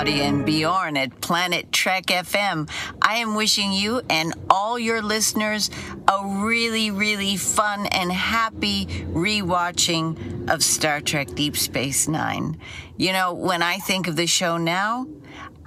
Claudia 0.00 0.24
and 0.24 0.46
Bjorn 0.46 0.96
at 0.96 1.20
Planet 1.20 1.72
Trek 1.72 2.06
FM. 2.06 2.70
I 3.02 3.16
am 3.16 3.34
wishing 3.34 3.72
you 3.72 4.00
and 4.08 4.32
all 4.48 4.78
your 4.78 5.02
listeners 5.02 5.70
a 6.08 6.26
really, 6.42 6.90
really 6.90 7.36
fun 7.36 7.86
and 7.86 8.10
happy 8.10 8.86
rewatching 8.86 10.48
of 10.48 10.62
Star 10.64 11.02
Trek 11.02 11.34
Deep 11.34 11.56
Space 11.56 12.08
Nine. 12.08 12.58
You 12.96 13.12
know, 13.12 13.34
when 13.34 13.62
I 13.62 13.76
think 13.76 14.06
of 14.06 14.16
the 14.16 14.26
show 14.26 14.56
now, 14.56 15.06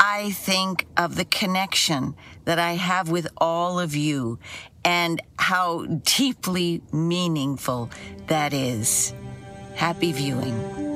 I 0.06 0.32
think 0.32 0.86
of 0.98 1.16
the 1.16 1.24
connection 1.24 2.16
that 2.44 2.60
I 2.60 2.74
have 2.74 3.10
with 3.10 3.26
all 3.38 3.80
of 3.80 3.96
you 3.96 4.38
and 4.84 5.22
how 5.40 5.86
deeply 5.86 6.82
meaningful 6.92 7.90
that 8.28 8.54
is. 8.54 9.14
Happy 9.76 10.12
viewing. 10.12 10.93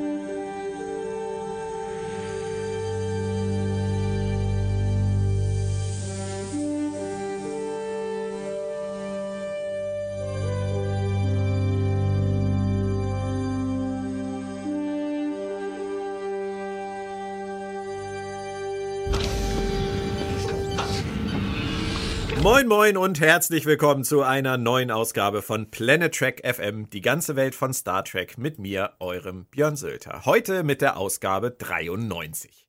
Moin 22.57 22.67
Moin 22.69 22.97
und 22.97 23.19
herzlich 23.19 23.67
willkommen 23.67 24.03
zu 24.03 24.23
einer 24.23 24.57
neuen 24.57 24.89
Ausgabe 24.89 25.43
von 25.43 25.69
Planet 25.69 26.11
Trek 26.11 26.41
FM, 26.43 26.89
die 26.89 27.01
ganze 27.01 27.35
Welt 27.35 27.53
von 27.53 27.71
Star 27.71 28.03
Trek 28.03 28.39
mit 28.39 28.57
mir, 28.57 28.93
eurem 28.99 29.45
Björn 29.45 29.75
Sölter. 29.75 30.25
Heute 30.25 30.63
mit 30.63 30.81
der 30.81 30.97
Ausgabe 30.97 31.51
93. 31.51 32.67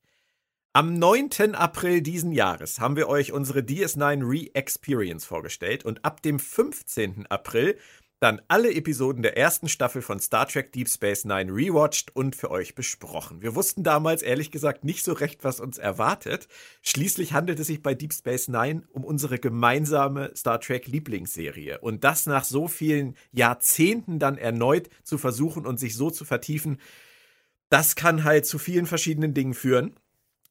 Am 0.74 0.92
9. 0.92 1.54
April 1.54 2.02
diesen 2.02 2.32
Jahres 2.32 2.80
haben 2.80 2.96
wir 2.96 3.08
euch 3.08 3.32
unsere 3.32 3.60
DS9 3.60 4.30
Re-Experience 4.30 5.24
vorgestellt 5.24 5.86
und 5.86 6.04
ab 6.04 6.20
dem 6.20 6.38
15. 6.38 7.24
April 7.30 7.78
dann 8.20 8.42
alle 8.48 8.74
Episoden 8.74 9.22
der 9.22 9.36
ersten 9.36 9.68
Staffel 9.68 10.02
von 10.02 10.18
Star 10.18 10.48
Trek 10.48 10.72
Deep 10.72 10.88
Space 10.88 11.24
Nine 11.24 11.52
rewatcht 11.52 12.14
und 12.16 12.34
für 12.34 12.50
euch 12.50 12.74
besprochen. 12.74 13.42
Wir 13.42 13.54
wussten 13.54 13.84
damals 13.84 14.22
ehrlich 14.22 14.50
gesagt 14.50 14.84
nicht 14.84 15.04
so 15.04 15.12
recht, 15.12 15.44
was 15.44 15.60
uns 15.60 15.78
erwartet. 15.78 16.48
Schließlich 16.82 17.32
handelt 17.32 17.60
es 17.60 17.68
sich 17.68 17.82
bei 17.82 17.94
Deep 17.94 18.12
Space 18.12 18.48
Nine 18.48 18.82
um 18.90 19.04
unsere 19.04 19.38
gemeinsame 19.38 20.32
Star 20.36 20.60
Trek 20.60 20.88
Lieblingsserie. 20.88 21.78
Und 21.78 22.02
das 22.02 22.26
nach 22.26 22.44
so 22.44 22.66
vielen 22.66 23.14
Jahrzehnten 23.30 24.18
dann 24.18 24.36
erneut 24.36 24.88
zu 25.04 25.16
versuchen 25.16 25.64
und 25.64 25.78
sich 25.78 25.94
so 25.94 26.10
zu 26.10 26.24
vertiefen, 26.24 26.78
das 27.70 27.94
kann 27.94 28.24
halt 28.24 28.46
zu 28.46 28.58
vielen 28.58 28.86
verschiedenen 28.86 29.34
Dingen 29.34 29.54
führen. 29.54 29.94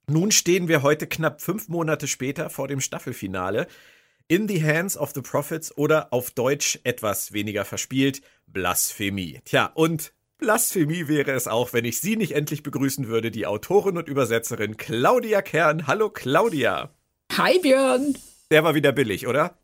Nun 0.09 0.31
stehen 0.31 0.69
wir 0.69 0.83
heute 0.83 1.05
knapp 1.05 1.41
fünf 1.41 1.67
Monate 1.67 2.07
später 2.07 2.49
vor 2.49 2.69
dem 2.69 2.79
Staffelfinale. 2.79 3.67
In 4.29 4.49
the 4.49 4.61
Hands 4.61 4.97
of 4.97 5.13
the 5.15 5.21
Prophets 5.21 5.77
oder 5.77 6.11
auf 6.11 6.31
Deutsch 6.31 6.79
etwas 6.83 7.31
weniger 7.31 7.63
verspielt, 7.63 8.21
Blasphemie. 8.45 9.39
Tja, 9.45 9.71
und 9.73 10.11
Blasphemie 10.37 11.07
wäre 11.07 11.31
es 11.31 11.47
auch, 11.47 11.71
wenn 11.71 11.85
ich 11.85 12.01
Sie 12.01 12.17
nicht 12.17 12.33
endlich 12.33 12.61
begrüßen 12.61 13.07
würde, 13.07 13.31
die 13.31 13.45
Autorin 13.45 13.97
und 13.97 14.09
Übersetzerin 14.09 14.75
Claudia 14.75 15.41
Kern. 15.41 15.87
Hallo 15.87 16.09
Claudia. 16.09 16.93
Hi 17.37 17.57
Björn. 17.59 18.17
Der 18.51 18.65
war 18.65 18.75
wieder 18.75 18.91
billig, 18.91 19.27
oder? 19.27 19.57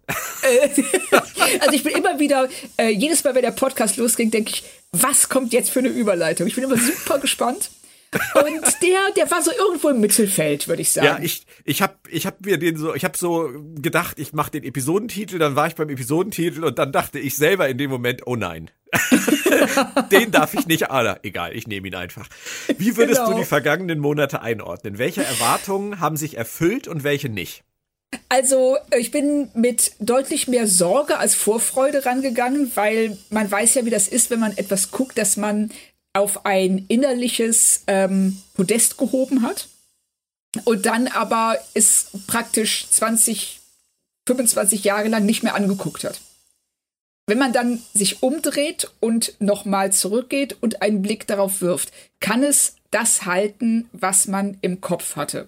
Äh, 0.44 0.70
also 1.59 1.73
ich 1.73 1.83
bin 1.83 1.94
immer 1.98 2.20
wieder, 2.20 2.48
äh, 2.77 2.88
jedes 2.88 3.22
Mal, 3.25 3.36
wenn 3.36 3.42
der 3.42 3.52
Podcast 3.52 3.98
losging, 3.98 4.31
denke 4.31 4.52
ich, 4.52 4.64
was 4.93 5.27
kommt 5.27 5.52
jetzt 5.52 5.71
für 5.71 5.80
eine 5.80 5.89
Überleitung? 5.89 6.48
Ich 6.48 6.55
bin 6.55 6.64
immer 6.64 6.77
super 6.77 7.20
gespannt. 7.20 7.70
Und 8.35 8.81
der, 8.81 9.11
der 9.15 9.31
war 9.31 9.41
so 9.41 9.51
irgendwo 9.51 9.89
im 9.89 9.99
Mittelfeld, 9.99 10.67
würde 10.67 10.81
ich 10.81 10.91
sagen. 10.91 11.07
Ja, 11.07 11.19
ich, 11.21 11.45
ich 11.65 11.81
habe 11.81 11.95
ich 12.09 12.25
hab 12.25 12.45
mir 12.45 12.57
den 12.57 12.77
so, 12.77 12.93
ich 12.93 13.03
habe 13.03 13.17
so 13.17 13.49
gedacht, 13.75 14.19
ich 14.19 14.33
mache 14.33 14.51
den 14.51 14.63
Episodentitel, 14.63 15.39
dann 15.39 15.55
war 15.55 15.67
ich 15.67 15.75
beim 15.75 15.89
Episodentitel 15.89 16.63
und 16.63 16.79
dann 16.79 16.91
dachte 16.91 17.19
ich 17.19 17.35
selber 17.35 17.67
in 17.69 17.77
dem 17.77 17.89
Moment, 17.89 18.25
oh 18.25 18.35
nein. 18.35 18.69
den 20.11 20.31
darf 20.31 20.53
ich 20.53 20.67
nicht, 20.67 20.91
ah, 20.91 21.17
egal, 21.23 21.55
ich 21.55 21.67
nehme 21.67 21.87
ihn 21.87 21.95
einfach. 21.95 22.27
Wie 22.77 22.95
würdest 22.97 23.21
genau. 23.21 23.33
du 23.33 23.39
die 23.39 23.45
vergangenen 23.45 23.99
Monate 23.99 24.41
einordnen? 24.41 24.97
Welche 24.97 25.23
Erwartungen 25.23 25.99
haben 25.99 26.17
sich 26.17 26.37
erfüllt 26.37 26.87
und 26.87 27.03
welche 27.03 27.30
nicht? 27.30 27.63
Also 28.30 28.77
ich 28.97 29.11
bin 29.11 29.49
mit 29.53 29.93
deutlich 29.99 30.47
mehr 30.47 30.67
Sorge 30.67 31.17
als 31.17 31.35
Vorfreude 31.35 32.05
rangegangen, 32.05 32.71
weil 32.75 33.17
man 33.30 33.49
weiß 33.49 33.75
ja, 33.75 33.85
wie 33.85 33.89
das 33.89 34.07
ist, 34.07 34.30
wenn 34.30 34.39
man 34.39 34.55
etwas 34.57 34.91
guckt, 34.91 35.17
dass 35.17 35.37
man 35.37 35.71
auf 36.13 36.45
ein 36.45 36.85
innerliches 36.87 37.83
ähm, 37.87 38.41
Podest 38.53 38.97
gehoben 38.97 39.41
hat 39.41 39.67
und 40.65 40.85
dann 40.85 41.07
aber 41.07 41.57
es 41.73 42.11
praktisch 42.27 42.87
20, 42.89 43.59
25 44.27 44.83
Jahre 44.83 45.07
lang 45.09 45.25
nicht 45.25 45.43
mehr 45.43 45.55
angeguckt 45.55 46.03
hat. 46.03 46.21
Wenn 47.25 47.37
man 47.37 47.53
dann 47.53 47.81
sich 47.93 48.21
umdreht 48.21 48.91
und 48.99 49.33
nochmal 49.39 49.91
zurückgeht 49.91 50.57
und 50.61 50.81
einen 50.81 51.01
Blick 51.01 51.25
darauf 51.25 51.61
wirft, 51.61 51.91
kann 52.19 52.43
es 52.43 52.75
das 52.91 53.25
halten, 53.25 53.89
was 53.93 54.27
man 54.27 54.57
im 54.61 54.81
Kopf 54.81 55.15
hatte. 55.15 55.47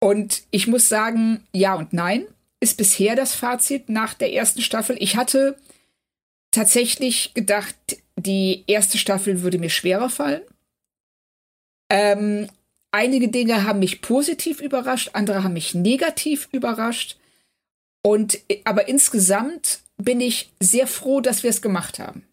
Und 0.00 0.42
ich 0.50 0.66
muss 0.66 0.88
sagen, 0.88 1.46
ja 1.52 1.74
und 1.74 1.92
nein 1.92 2.26
ist 2.60 2.76
bisher 2.76 3.14
das 3.14 3.34
Fazit 3.34 3.88
nach 3.88 4.14
der 4.14 4.32
ersten 4.32 4.62
Staffel. 4.62 4.96
Ich 4.98 5.16
hatte 5.16 5.56
tatsächlich 6.50 7.32
gedacht, 7.34 7.76
die 8.18 8.64
erste 8.66 8.98
Staffel 8.98 9.42
würde 9.42 9.58
mir 9.58 9.70
schwerer 9.70 10.10
fallen. 10.10 10.42
Ähm, 11.90 12.48
einige 12.90 13.28
Dinge 13.28 13.64
haben 13.64 13.78
mich 13.78 14.02
positiv 14.02 14.60
überrascht, 14.60 15.10
andere 15.12 15.44
haben 15.44 15.52
mich 15.54 15.74
negativ 15.74 16.48
überrascht. 16.52 17.18
Und 18.02 18.40
aber 18.64 18.88
insgesamt 18.88 19.80
bin 19.96 20.20
ich 20.20 20.52
sehr 20.60 20.86
froh, 20.86 21.20
dass 21.20 21.42
wir 21.42 21.50
es 21.50 21.62
gemacht 21.62 21.98
haben. 21.98 22.26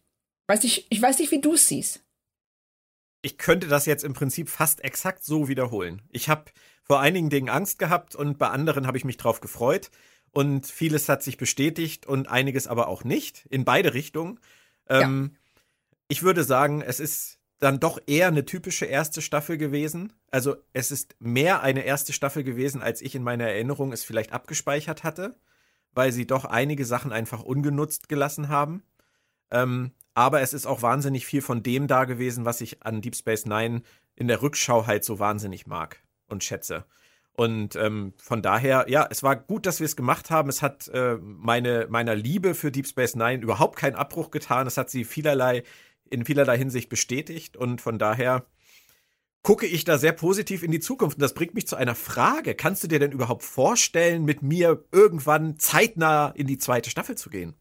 Weiß 0.48 0.64
ich, 0.64 0.86
ich 0.90 1.02
weiß 1.02 1.20
nicht, 1.20 1.32
wie 1.32 1.42
du 1.42 1.54
es 1.54 1.68
siehst. 1.68 2.02
Ich 3.22 3.38
könnte 3.38 3.68
das 3.68 3.88
jetzt 3.88 4.04
im 4.04 4.14
Prinzip 4.14 4.50
fast 4.50 4.84
exakt 4.84 5.24
so 5.24 5.48
wiederholen. 5.48 6.02
Ich 6.12 6.30
habe 6.30 6.46
vor 6.84 7.00
einigen 7.00 7.32
Dingen 7.32 7.50
Angst 7.50 7.80
gehabt 7.80 8.16
und 8.16 8.38
bei 8.38 8.50
anderen 8.50 8.86
habe 8.86 8.98
ich 8.98 9.06
mich 9.06 9.18
drauf 9.18 9.42
gefreut. 9.42 9.90
Und 10.32 10.68
vieles 10.68 11.10
hat 11.10 11.24
sich 11.24 11.38
bestätigt 11.38 12.06
und 12.06 12.28
einiges 12.28 12.68
aber 12.68 12.88
auch 12.88 13.04
nicht. 13.04 13.46
In 13.50 13.66
beide 13.66 13.94
Richtungen. 13.94 14.40
Ähm, 14.88 15.32
ja 15.32 15.40
ich 16.08 16.24
würde 16.24 16.44
sagen, 16.44 16.82
es 16.82 17.00
ist 17.00 17.40
dann 17.60 17.80
doch 17.80 18.00
eher 18.06 18.28
eine 18.28 18.46
typische 18.46 18.86
erste 18.86 19.22
Staffel 19.22 19.58
gewesen. 19.58 20.14
Also 20.30 20.56
es 20.74 20.92
ist 20.92 21.16
mehr 21.20 21.62
eine 21.62 21.86
erste 21.86 22.14
Staffel 22.14 22.44
gewesen, 22.44 22.82
als 22.82 23.02
ich 23.02 23.16
in 23.16 23.24
meiner 23.24 23.46
Erinnerung 23.46 23.92
es 23.92 24.04
vielleicht 24.04 24.34
abgespeichert 24.34 25.04
hatte, 25.04 25.36
weil 25.94 26.12
sie 26.12 26.28
doch 26.28 26.46
einige 26.46 26.86
Sachen 26.86 27.14
einfach 27.14 27.42
ungenutzt 27.42 28.10
gelassen 28.10 28.50
haben. 28.50 28.84
Ähm, 29.52 29.92
aber 30.14 30.42
es 30.42 30.54
ist 30.54 30.66
auch 30.66 30.82
wahnsinnig 30.82 31.26
viel 31.26 31.42
von 31.42 31.64
dem 31.64 31.88
da 31.88 32.06
gewesen, 32.06 32.46
was 32.46 32.62
ich 32.62 32.84
an 32.84 33.02
Deep 33.02 33.16
Space 33.16 33.46
Nine 33.46 33.82
in 34.16 34.28
der 34.28 34.42
Rückschau 34.42 34.88
halt 34.88 35.04
so 35.04 35.20
wahnsinnig 35.20 35.66
mag 35.66 36.04
und 36.28 36.44
schätze. 36.44 36.86
Und 37.34 37.76
ähm, 37.76 38.14
von 38.18 38.42
daher, 38.42 38.86
ja, 38.88 39.08
es 39.10 39.22
war 39.22 39.36
gut, 39.36 39.66
dass 39.66 39.82
wir 39.82 39.86
es 39.86 39.98
gemacht 39.98 40.30
haben. 40.30 40.48
Es 40.48 40.62
hat 40.62 40.88
äh, 40.88 41.18
meine, 41.22 41.88
meiner 41.90 42.16
Liebe 42.16 42.56
für 42.56 42.72
Deep 42.72 42.88
Space 42.88 43.16
Nine 43.16 43.44
überhaupt 43.44 43.78
keinen 43.78 43.96
Abbruch 43.96 44.32
getan. 44.32 44.68
Es 44.68 44.78
hat 44.78 44.90
sie 44.90 45.04
vielerlei 45.04 45.64
in 46.10 46.26
vielerlei 46.26 46.58
Hinsicht 46.58 46.90
bestätigt 46.90 47.58
und 47.58 47.82
von 47.82 48.00
daher 48.00 48.46
gucke 49.46 49.68
ich 49.68 49.84
da 49.84 50.00
sehr 50.00 50.12
positiv 50.12 50.64
in 50.64 50.72
die 50.72 50.80
Zukunft. 50.80 51.18
Und 51.18 51.22
das 51.22 51.36
bringt 51.36 51.54
mich 51.54 51.68
zu 51.68 51.76
einer 51.76 51.94
Frage. 51.94 52.56
Kannst 52.56 52.84
du 52.84 52.88
dir 52.88 53.00
denn 53.00 53.12
überhaupt 53.12 53.44
vorstellen, 53.44 54.26
mit 54.26 54.42
mir 54.42 54.84
irgendwann 54.92 55.60
zeitnah 55.60 56.30
in 56.30 56.48
die 56.48 56.58
zweite 56.58 56.90
Staffel 56.90 57.16
zu 57.16 57.30
gehen? 57.30 57.54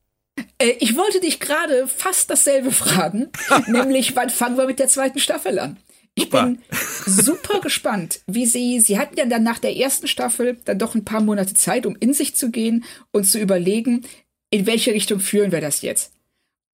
Äh, 0.58 0.76
ich 0.80 0.96
wollte 0.96 1.20
dich 1.20 1.40
gerade 1.40 1.86
fast 1.86 2.30
dasselbe 2.30 2.72
fragen, 2.72 3.28
nämlich 3.66 4.16
wann 4.16 4.30
fangen 4.30 4.56
wir 4.56 4.66
mit 4.66 4.78
der 4.78 4.88
zweiten 4.88 5.18
Staffel 5.18 5.58
an? 5.58 5.76
Ich 6.14 6.24
super. 6.24 6.46
bin 6.46 6.62
super 7.06 7.60
gespannt, 7.60 8.20
wie 8.26 8.46
sie, 8.46 8.80
sie 8.80 8.98
hatten 8.98 9.18
ja 9.18 9.26
dann 9.26 9.42
nach 9.42 9.58
der 9.58 9.76
ersten 9.76 10.06
Staffel 10.06 10.58
dann 10.64 10.78
doch 10.78 10.94
ein 10.94 11.04
paar 11.04 11.20
Monate 11.20 11.54
Zeit, 11.54 11.86
um 11.86 11.96
in 11.96 12.14
sich 12.14 12.36
zu 12.36 12.50
gehen 12.50 12.84
und 13.10 13.24
zu 13.24 13.38
überlegen, 13.38 14.06
in 14.50 14.66
welche 14.66 14.92
Richtung 14.92 15.18
führen 15.18 15.52
wir 15.52 15.60
das 15.60 15.82
jetzt? 15.82 16.12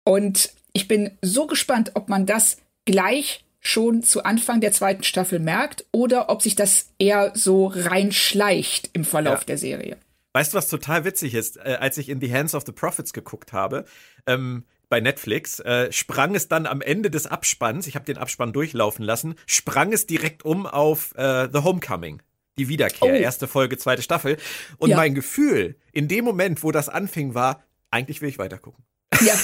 Und 0.04 0.52
ich 0.72 0.88
bin 0.88 1.16
so 1.22 1.46
gespannt, 1.46 1.92
ob 1.94 2.08
man 2.08 2.26
das 2.26 2.58
gleich 2.84 3.44
schon 3.60 4.02
zu 4.02 4.24
Anfang 4.24 4.60
der 4.60 4.72
zweiten 4.72 5.02
Staffel 5.02 5.38
merkt 5.38 5.84
oder 5.92 6.30
ob 6.30 6.42
sich 6.42 6.56
das 6.56 6.88
eher 6.98 7.32
so 7.34 7.66
reinschleicht 7.66 8.90
im 8.94 9.04
Verlauf 9.04 9.40
ja. 9.40 9.44
der 9.46 9.58
Serie. 9.58 9.96
Weißt 10.32 10.52
du, 10.54 10.58
was 10.58 10.68
total 10.68 11.04
witzig 11.04 11.34
ist? 11.34 11.56
Äh, 11.56 11.76
als 11.80 11.98
ich 11.98 12.08
in 12.08 12.20
The 12.20 12.32
Hands 12.32 12.54
of 12.54 12.64
the 12.64 12.72
Prophets 12.72 13.12
geguckt 13.12 13.52
habe, 13.52 13.84
ähm, 14.26 14.64
bei 14.88 15.00
Netflix, 15.00 15.60
äh, 15.60 15.92
sprang 15.92 16.34
es 16.34 16.48
dann 16.48 16.66
am 16.66 16.80
Ende 16.80 17.10
des 17.10 17.26
Abspanns, 17.26 17.86
ich 17.86 17.94
habe 17.94 18.04
den 18.04 18.18
Abspann 18.18 18.52
durchlaufen 18.52 19.04
lassen, 19.04 19.34
sprang 19.46 19.92
es 19.92 20.06
direkt 20.06 20.44
um 20.44 20.66
auf 20.66 21.14
äh, 21.16 21.48
The 21.52 21.60
Homecoming. 21.60 22.22
Die 22.58 22.68
Wiederkehr, 22.68 23.12
Oh. 23.12 23.16
erste 23.16 23.46
Folge, 23.46 23.78
zweite 23.78 24.02
Staffel. 24.02 24.36
Und 24.78 24.90
Ja. 24.90 24.96
mein 24.96 25.14
Gefühl 25.14 25.76
in 25.92 26.08
dem 26.08 26.24
Moment, 26.24 26.62
wo 26.62 26.72
das 26.72 26.88
anfing, 26.88 27.34
war, 27.34 27.62
eigentlich 27.90 28.20
will 28.20 28.28
ich 28.28 28.38
weitergucken. 28.38 28.84
Ja, 29.20 29.34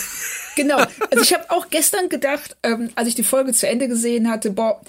genau. 0.54 0.78
Also 0.78 1.22
ich 1.22 1.34
habe 1.34 1.50
auch 1.50 1.68
gestern 1.70 2.08
gedacht, 2.08 2.56
ähm, 2.62 2.90
als 2.94 3.08
ich 3.08 3.14
die 3.14 3.24
Folge 3.24 3.52
zu 3.52 3.68
Ende 3.68 3.88
gesehen 3.88 4.30
hatte, 4.30 4.50
boah, 4.50 4.80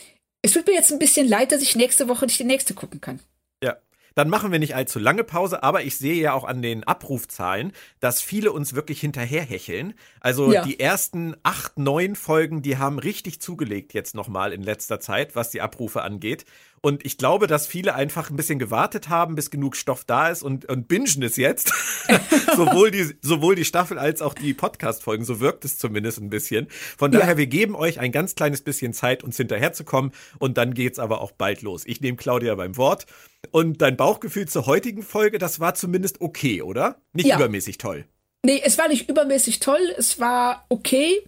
es 0.42 0.52
tut 0.54 0.68
mir 0.68 0.74
jetzt 0.74 0.92
ein 0.92 1.00
bisschen 1.00 1.28
leid, 1.28 1.52
dass 1.52 1.62
ich 1.62 1.76
nächste 1.76 2.08
Woche 2.08 2.26
nicht 2.26 2.40
die 2.40 2.44
nächste 2.46 2.74
gucken 2.74 3.02
kann. 3.02 3.20
Ja. 3.64 3.76
Dann 4.16 4.30
machen 4.30 4.52
wir 4.52 4.60
nicht 4.60 4.76
allzu 4.76 4.98
lange 4.98 5.24
Pause, 5.24 5.62
aber 5.62 5.84
ich 5.84 5.98
sehe 5.98 6.16
ja 6.22 6.34
auch 6.34 6.44
an 6.44 6.62
den 6.62 6.84
Abrufzahlen, 6.86 7.72
dass 8.00 8.22
viele 8.22 8.52
uns 8.52 8.74
wirklich 8.74 9.00
hinterherhecheln. 9.02 9.94
Also 10.22 10.52
Ja. 10.54 10.64
die 10.64 10.80
ersten 10.80 11.36
acht, 11.44 11.78
neun 11.78 12.16
Folgen, 12.16 12.62
die 12.62 12.78
haben 12.78 12.98
richtig 12.98 13.42
zugelegt 13.42 13.94
jetzt 13.94 14.16
nochmal 14.16 14.54
in 14.54 14.64
letzter 14.64 15.00
Zeit, 15.00 15.36
was 15.36 15.50
die 15.50 15.62
Abrufe 15.62 16.02
angeht. 16.02 16.46
Und 16.88 17.06
ich 17.06 17.18
glaube, 17.18 17.48
dass 17.48 17.68
viele 17.68 17.96
einfach 17.96 18.30
ein 18.30 18.38
bisschen 18.38 18.60
gewartet 18.60 19.10
haben, 19.10 19.36
bis 19.36 19.52
genug 19.52 19.76
Stoff 19.76 20.06
da 20.06 20.30
ist 20.30 20.42
und, 20.42 20.70
und 20.70 20.88
bingen 20.88 21.22
es 21.22 21.36
jetzt. 21.36 21.74
sowohl, 22.56 22.92
die, 22.92 23.14
sowohl 23.22 23.56
die 23.56 23.66
Staffel 23.66 24.00
als 24.00 24.22
auch 24.22 24.34
die 24.34 24.54
Podcast-Folgen. 24.54 25.26
So 25.26 25.42
wirkt 25.42 25.66
es 25.66 25.78
zumindest 25.78 26.20
ein 26.22 26.30
bisschen. 26.30 26.68
Von 26.98 27.12
Ja. 27.12 27.20
daher, 27.20 27.36
wir 27.36 27.48
geben 27.48 27.76
euch 27.76 28.00
ein 28.00 28.14
ganz 28.14 28.36
kleines 28.36 28.62
bisschen 28.62 28.94
Zeit, 28.94 29.22
uns 29.22 29.36
hinterherzukommen. 29.36 30.14
Und 30.40 30.58
dann 30.58 30.74
geht's 30.74 30.98
aber 30.98 31.20
auch 31.20 31.34
bald 31.34 31.62
los. 31.62 31.84
Ich 31.86 32.00
nehme 32.00 32.16
Claudia 32.16 32.56
beim 32.56 32.78
Wort. 32.78 33.06
Und 33.52 33.82
dein 33.82 33.98
Bauchgefühl 33.98 34.48
zur 34.48 34.66
heutigen 34.66 35.04
Folge, 35.04 35.40
das 35.40 35.60
war 35.60 35.76
zumindest 35.76 36.22
okay, 36.22 36.62
oder? 36.62 37.02
Nicht 37.12 37.28
Ja. 37.28 37.36
übermäßig 37.36 37.80
toll. 37.80 38.06
Nee, 38.46 38.62
es 38.64 38.78
war 38.78 38.88
nicht 38.88 39.10
übermäßig 39.10 39.60
toll, 39.60 39.94
es 39.98 40.22
war 40.22 40.66
okay. 40.70 41.22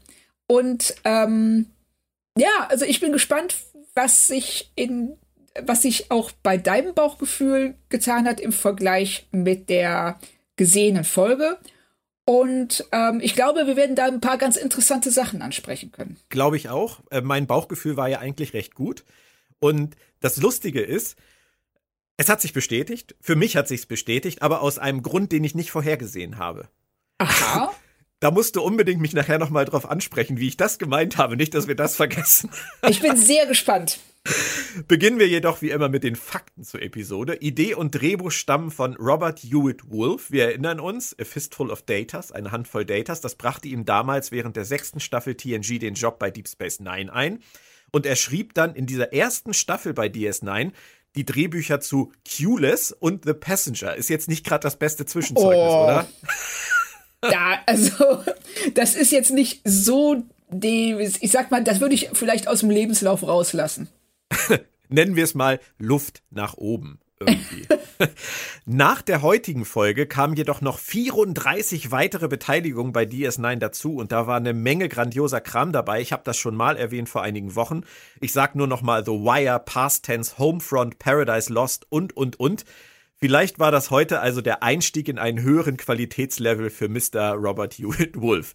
Und 0.48 0.96
ähm, 1.04 1.66
ja, 2.38 2.48
also 2.70 2.86
ich 2.86 3.02
bin 3.02 3.12
gespannt, 3.12 3.58
was 3.94 4.28
sich 4.28 4.72
in 4.76 5.18
was 5.62 5.82
sich 5.82 6.12
auch 6.12 6.32
bei 6.44 6.58
deinem 6.58 6.94
Bauchgefühl 6.94 7.76
getan 7.90 8.28
hat 8.28 8.40
im 8.40 8.52
Vergleich 8.52 9.28
mit 9.32 9.70
der 9.70 10.20
gesehenen 10.56 11.04
Folge. 11.04 11.58
Und 12.26 12.86
ähm, 12.92 13.20
ich 13.24 13.34
glaube, 13.34 13.66
wir 13.66 13.76
werden 13.76 13.96
da 13.96 14.06
ein 14.06 14.22
paar 14.22 14.38
ganz 14.38 14.56
interessante 14.56 15.10
Sachen 15.10 15.42
ansprechen 15.42 15.92
können. 15.92 16.18
Glaube 16.30 16.58
ich 16.58 16.70
auch. 16.70 17.00
Äh, 17.10 17.22
mein 17.22 17.48
Bauchgefühl 17.48 17.98
war 17.98 18.08
ja 18.08 18.20
eigentlich 18.20 18.54
recht 18.54 18.76
gut. 18.76 19.04
Und 19.60 19.96
das 20.20 20.38
Lustige 20.38 20.82
ist, 20.82 21.18
es 22.18 22.30
hat 22.30 22.42
sich 22.42 22.54
bestätigt. 22.54 23.16
Für 23.20 23.36
mich 23.36 23.56
hat 23.56 23.68
sich's 23.68 23.86
bestätigt, 23.86 24.42
aber 24.42 24.62
aus 24.62 24.78
einem 24.78 25.02
Grund, 25.02 25.32
den 25.32 25.44
ich 25.44 25.56
nicht 25.56 25.72
vorhergesehen 25.72 26.38
habe. 26.38 26.68
Aha. 27.18 27.72
Da 28.22 28.32
musst 28.32 28.58
du 28.58 28.62
unbedingt 28.62 29.00
mich 29.00 29.14
nachher 29.14 29.40
nochmal 29.40 29.64
drauf 29.64 29.90
ansprechen, 29.90 30.40
wie 30.40 30.50
ich 30.50 30.58
das 30.58 30.78
gemeint 30.78 31.16
habe. 31.16 31.38
Nicht, 31.38 31.54
dass 31.54 31.70
wir 31.70 31.76
das 31.76 31.96
vergessen. 31.96 32.50
Ich 32.86 33.00
bin 33.00 33.16
sehr 33.16 33.46
gespannt. 33.46 33.98
Beginnen 34.88 35.18
wir 35.18 35.28
jedoch 35.28 35.62
wie 35.62 35.72
immer 35.72 35.90
mit 35.90 36.04
den 36.04 36.16
Fakten 36.16 36.64
zur 36.64 36.82
Episode. 36.82 37.36
Idee 37.38 37.74
und 37.74 37.92
Drehbuch 37.92 38.32
stammen 38.32 38.70
von 38.70 38.96
Robert 38.96 39.40
Hewitt 39.40 39.90
Wolf. 39.90 40.30
Wir 40.30 40.46
erinnern 40.46 40.80
uns, 40.80 41.16
A 41.20 41.26
Fistful 41.26 41.72
of 41.72 41.82
Datas, 41.84 42.32
eine 42.32 42.52
Handvoll 42.52 42.86
Datas. 42.86 43.22
Das 43.22 43.36
brachte 43.36 43.68
ihm 43.68 43.86
damals 43.86 44.32
während 44.32 44.56
der 44.56 44.66
sechsten 44.66 45.00
Staffel 45.00 45.36
TNG 45.36 45.80
den 45.80 45.96
Job 45.96 46.20
bei 46.20 46.30
Deep 46.32 46.48
Space 46.48 46.80
Nine 46.80 47.12
ein. 47.12 47.40
Und 47.92 48.06
er 48.06 48.16
schrieb 48.16 48.54
dann 48.54 48.76
in 48.76 48.86
dieser 48.86 49.14
ersten 49.14 49.54
Staffel 49.54 49.94
bei 49.94 50.08
DS9 50.08 50.72
die 51.16 51.26
Drehbücher 51.26 51.80
zu 51.80 52.12
Q-less 52.38 52.92
und 52.92 53.26
The 53.26 53.34
Passenger. 53.34 53.96
Ist 53.96 54.10
jetzt 54.10 54.28
nicht 54.30 54.46
gerade 54.46 54.62
das 54.62 54.78
beste 54.78 55.06
Zwischenzeugnis, 55.06 55.58
Oh. 55.74 55.84
oder? 55.86 56.08
Da, 57.22 57.60
also, 57.66 58.24
das 58.76 58.96
ist 58.96 59.12
jetzt 59.12 59.32
nicht 59.32 59.60
so, 59.66 60.24
ich 60.62 61.32
sag 61.32 61.52
mal, 61.52 61.62
das 61.62 61.82
würde 61.82 61.94
ich 61.94 62.10
vielleicht 62.14 62.48
aus 62.48 62.62
dem 62.62 62.70
Lebenslauf 62.70 63.24
rauslassen. 63.24 63.90
nennen 64.90 65.16
wir 65.16 65.24
es 65.24 65.36
mal 65.36 65.60
Luft 65.78 66.24
nach 66.30 66.56
oben. 66.56 67.00
Irgendwie. 67.20 67.68
Nach 68.66 69.02
der 69.02 69.22
heutigen 69.22 69.66
Folge 69.66 70.08
kamen 70.08 70.36
jedoch 70.36 70.62
noch 70.62 70.80
34 70.80 71.92
weitere 71.92 72.30
Beteiligungen 72.30 72.94
bei 72.94 73.04
DS9 73.04 73.58
dazu 73.58 73.98
und 73.98 74.14
da 74.14 74.26
war 74.26 74.38
eine 74.38 74.54
Menge 74.54 74.88
grandioser 74.88 75.42
Kram 75.42 75.74
dabei. 75.74 76.00
Ich 76.00 76.14
habe 76.14 76.24
das 76.24 76.38
schon 76.38 76.56
mal 76.56 76.78
erwähnt 76.78 77.10
vor 77.10 77.22
einigen 77.22 77.56
Wochen. 77.56 77.82
Ich 78.22 78.32
sag 78.32 78.56
nur 78.56 78.68
noch 78.68 78.82
mal 78.82 79.04
The 79.04 79.12
Wire, 79.12 79.60
Past 79.60 80.06
Tense, 80.06 80.38
Homefront, 80.38 80.98
Paradise 80.98 81.52
Lost 81.52 81.88
und 81.90 82.16
und 82.16 82.40
und. 82.40 82.64
Vielleicht 83.22 83.60
war 83.60 83.70
das 83.72 83.92
heute 83.92 84.22
also 84.22 84.40
der 84.40 84.64
Einstieg 84.64 85.10
in 85.10 85.18
einen 85.20 85.42
höheren 85.42 85.76
Qualitätslevel 85.76 86.70
für 86.70 86.88
Mr. 86.88 87.34
Robert 87.34 87.74
Hewitt 87.74 88.16
Wolf. 88.22 88.54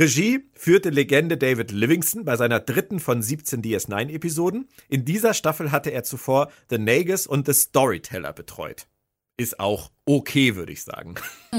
Regie 0.00 0.40
führte 0.54 0.90
Legende 0.90 1.36
David 1.36 1.70
Livingston 1.70 2.24
bei 2.24 2.34
seiner 2.36 2.58
dritten 2.58 2.98
von 2.98 3.22
17 3.22 3.62
DS9-Episoden. 3.62 4.68
In 4.88 5.04
dieser 5.04 5.32
Staffel 5.32 5.70
hatte 5.70 5.90
er 5.90 6.02
zuvor 6.02 6.50
The 6.70 6.78
Nagus 6.78 7.28
und 7.28 7.46
The 7.46 7.52
Storyteller 7.52 8.32
betreut. 8.32 8.88
Ist 9.36 9.60
auch 9.60 9.90
okay, 10.06 10.56
würde 10.56 10.72
ich 10.72 10.82
sagen. 10.82 11.14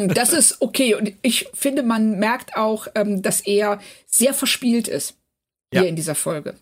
Das 0.09 0.33
ist 0.33 0.62
okay. 0.62 0.94
Und 0.95 1.13
ich 1.21 1.47
finde, 1.54 1.83
man 1.83 2.19
merkt 2.19 2.56
auch, 2.57 2.88
ähm, 2.95 3.21
dass 3.21 3.42
er 3.42 3.80
sehr 4.06 4.33
verspielt 4.33 4.88
ist 4.89 5.15
hier 5.71 5.83
Ja. 5.83 5.88
in 5.88 5.95
dieser 5.95 6.15
Folge. 6.15 6.56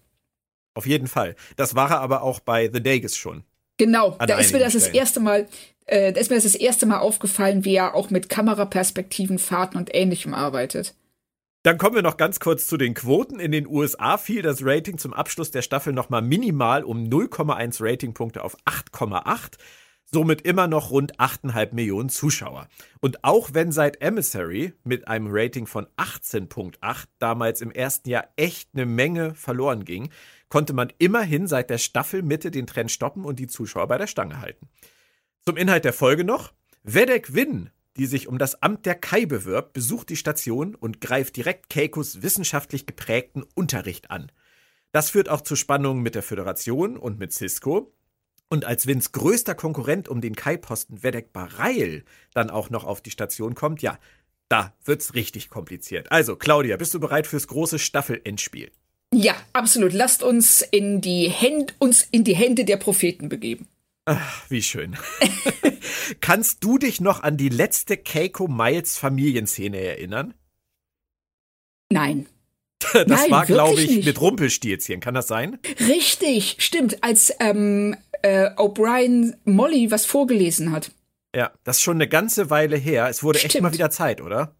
Auf 0.75 0.85
jeden 0.85 1.07
Fall. 1.07 1.35
Das 1.57 1.73
war 1.75 1.89
er 1.89 1.99
aber 1.99 2.21
auch 2.21 2.39
bei 2.39 2.69
The 2.71 2.79
Nagus 2.79 3.17
schon. 3.17 3.43
Genau, 3.79 4.17
da 4.19 4.37
ist 4.37 4.51
mir 4.51 4.59
das 4.59 4.73
das 4.73 4.83
Stellen. 4.83 4.95
erste 4.97 5.19
Mal, 5.21 5.47
äh, 5.85 6.11
da 6.11 6.19
ist 6.19 6.29
mir 6.29 6.35
das 6.35 6.43
das 6.43 6.55
erste 6.55 6.85
Mal 6.85 6.99
aufgefallen, 6.99 7.63
wie 7.63 7.75
er 7.75 7.95
auch 7.95 8.09
mit 8.09 8.27
Kameraperspektiven, 8.27 9.39
Fahrten 9.39 9.77
und 9.77 9.95
Ähnlichem 9.95 10.33
arbeitet. 10.33 10.93
Dann 11.63 11.77
kommen 11.77 11.95
wir 11.95 12.01
noch 12.01 12.17
ganz 12.17 12.41
kurz 12.41 12.67
zu 12.67 12.75
den 12.75 12.93
Quoten. 12.93 13.39
In 13.39 13.53
den 13.53 13.67
USA 13.67 14.17
fiel 14.17 14.41
das 14.41 14.59
Rating 14.63 14.97
zum 14.97 15.13
Abschluss 15.13 15.51
der 15.51 15.61
Staffel 15.61 15.93
nochmal 15.93 16.21
minimal 16.21 16.83
um 16.83 17.05
0,1 17.05 17.81
Ratingpunkte 17.81 18.43
auf 18.43 18.57
8,8. 18.65 19.57
Somit 20.11 20.41
immer 20.41 20.67
noch 20.67 20.89
rund 20.89 21.19
8,5 21.19 21.75
Millionen 21.75 22.09
Zuschauer. 22.09 22.67
Und 22.99 23.23
auch 23.23 23.51
wenn 23.53 23.71
seit 23.71 24.01
Emissary 24.01 24.73
mit 24.83 25.07
einem 25.07 25.27
Rating 25.29 25.67
von 25.67 25.85
18,8 25.97 27.05
damals 27.19 27.61
im 27.61 27.69
ersten 27.69 28.09
Jahr 28.09 28.27
echt 28.35 28.69
eine 28.73 28.87
Menge 28.87 29.35
verloren 29.35 29.85
ging, 29.85 30.09
konnte 30.49 30.73
man 30.73 30.91
immerhin 30.97 31.45
seit 31.45 31.69
der 31.69 31.77
Staffelmitte 31.77 32.49
den 32.49 32.65
Trend 32.65 32.91
stoppen 32.91 33.23
und 33.23 33.37
die 33.37 33.47
Zuschauer 33.47 33.87
bei 33.87 33.99
der 33.99 34.07
Stange 34.07 34.41
halten. 34.41 34.67
Zum 35.45 35.57
Inhalt 35.57 35.85
der 35.85 35.93
Folge 35.93 36.23
noch. 36.23 36.53
Vedek 36.83 37.35
Win, 37.35 37.69
die 37.97 38.07
sich 38.07 38.27
um 38.27 38.39
das 38.39 38.63
Amt 38.63 38.87
der 38.87 38.95
Kai 38.95 39.27
bewirbt, 39.27 39.73
besucht 39.73 40.09
die 40.09 40.15
Station 40.15 40.73
und 40.73 41.01
greift 41.01 41.37
direkt 41.37 41.69
Keikos 41.69 42.23
wissenschaftlich 42.23 42.87
geprägten 42.87 43.43
Unterricht 43.53 44.09
an. 44.09 44.31
Das 44.91 45.11
führt 45.11 45.29
auch 45.29 45.41
zu 45.41 45.55
Spannungen 45.55 46.01
mit 46.01 46.15
der 46.15 46.23
Föderation 46.23 46.97
und 46.97 47.19
mit 47.19 47.31
Cisco. 47.31 47.93
Und 48.49 48.65
als 48.65 48.87
Wins 48.87 49.11
größter 49.11 49.53
Konkurrent 49.53 50.09
um 50.09 50.21
den 50.21 50.35
Kai-Posten 50.35 51.03
Vedek 51.03 51.31
Bareil 51.31 52.03
dann 52.33 52.49
auch 52.49 52.69
noch 52.69 52.83
auf 52.83 53.01
die 53.01 53.11
Station 53.11 53.53
kommt, 53.53 53.81
ja, 53.81 53.99
da 54.49 54.73
wird's 54.83 55.13
richtig 55.13 55.49
kompliziert. 55.49 56.11
Also, 56.11 56.35
Claudia, 56.35 56.75
bist 56.77 56.93
du 56.95 56.99
bereit 56.99 57.27
fürs 57.27 57.47
große 57.47 57.77
Staffelendspiel? 57.77 58.71
Ja, 59.13 59.35
absolut. 59.53 59.93
Lasst 59.93 60.23
uns 60.23 60.61
in 60.61 61.01
die 61.01 61.29
Hände, 61.29 61.73
uns 61.79 62.07
in 62.11 62.23
die 62.23 62.35
Hände 62.35 62.65
der 62.65 62.77
Propheten 62.77 63.29
begeben. 63.29 63.67
Wie 64.49 64.63
schön. 64.63 64.97
Kannst 66.21 66.63
du 66.63 66.79
dich 66.79 66.99
noch 66.99 67.21
an 67.21 67.37
die 67.37 67.49
letzte 67.49 67.97
Keiko 67.97 68.47
Miles 68.47 68.97
Familienszene 68.97 69.79
erinnern? 69.79 70.33
Nein. 71.91 72.27
Das 72.93 73.07
Nein, 73.07 73.31
war, 73.31 73.45
glaube 73.45 73.81
ich, 73.81 73.89
nicht. 73.89 74.05
mit 74.05 74.21
Rumpelstilzchen. 74.21 74.99
Kann 74.99 75.13
das 75.13 75.27
sein? 75.27 75.59
Richtig, 75.87 76.55
stimmt, 76.59 77.03
als 77.03 77.33
ähm, 77.39 77.95
äh, 78.21 78.49
O'Brien 78.55 79.35
Molly 79.45 79.91
was 79.91 80.05
vorgelesen 80.05 80.71
hat. 80.71 80.91
Ja, 81.35 81.51
das 81.63 81.77
ist 81.77 81.83
schon 81.83 81.97
eine 81.97 82.07
ganze 82.07 82.49
Weile 82.49 82.77
her. 82.77 83.07
Es 83.07 83.21
wurde 83.21 83.39
echt 83.39 83.51
Stimmt. 83.51 83.63
mal 83.63 83.73
wieder 83.73 83.91
Zeit, 83.91 84.21
oder? 84.21 84.55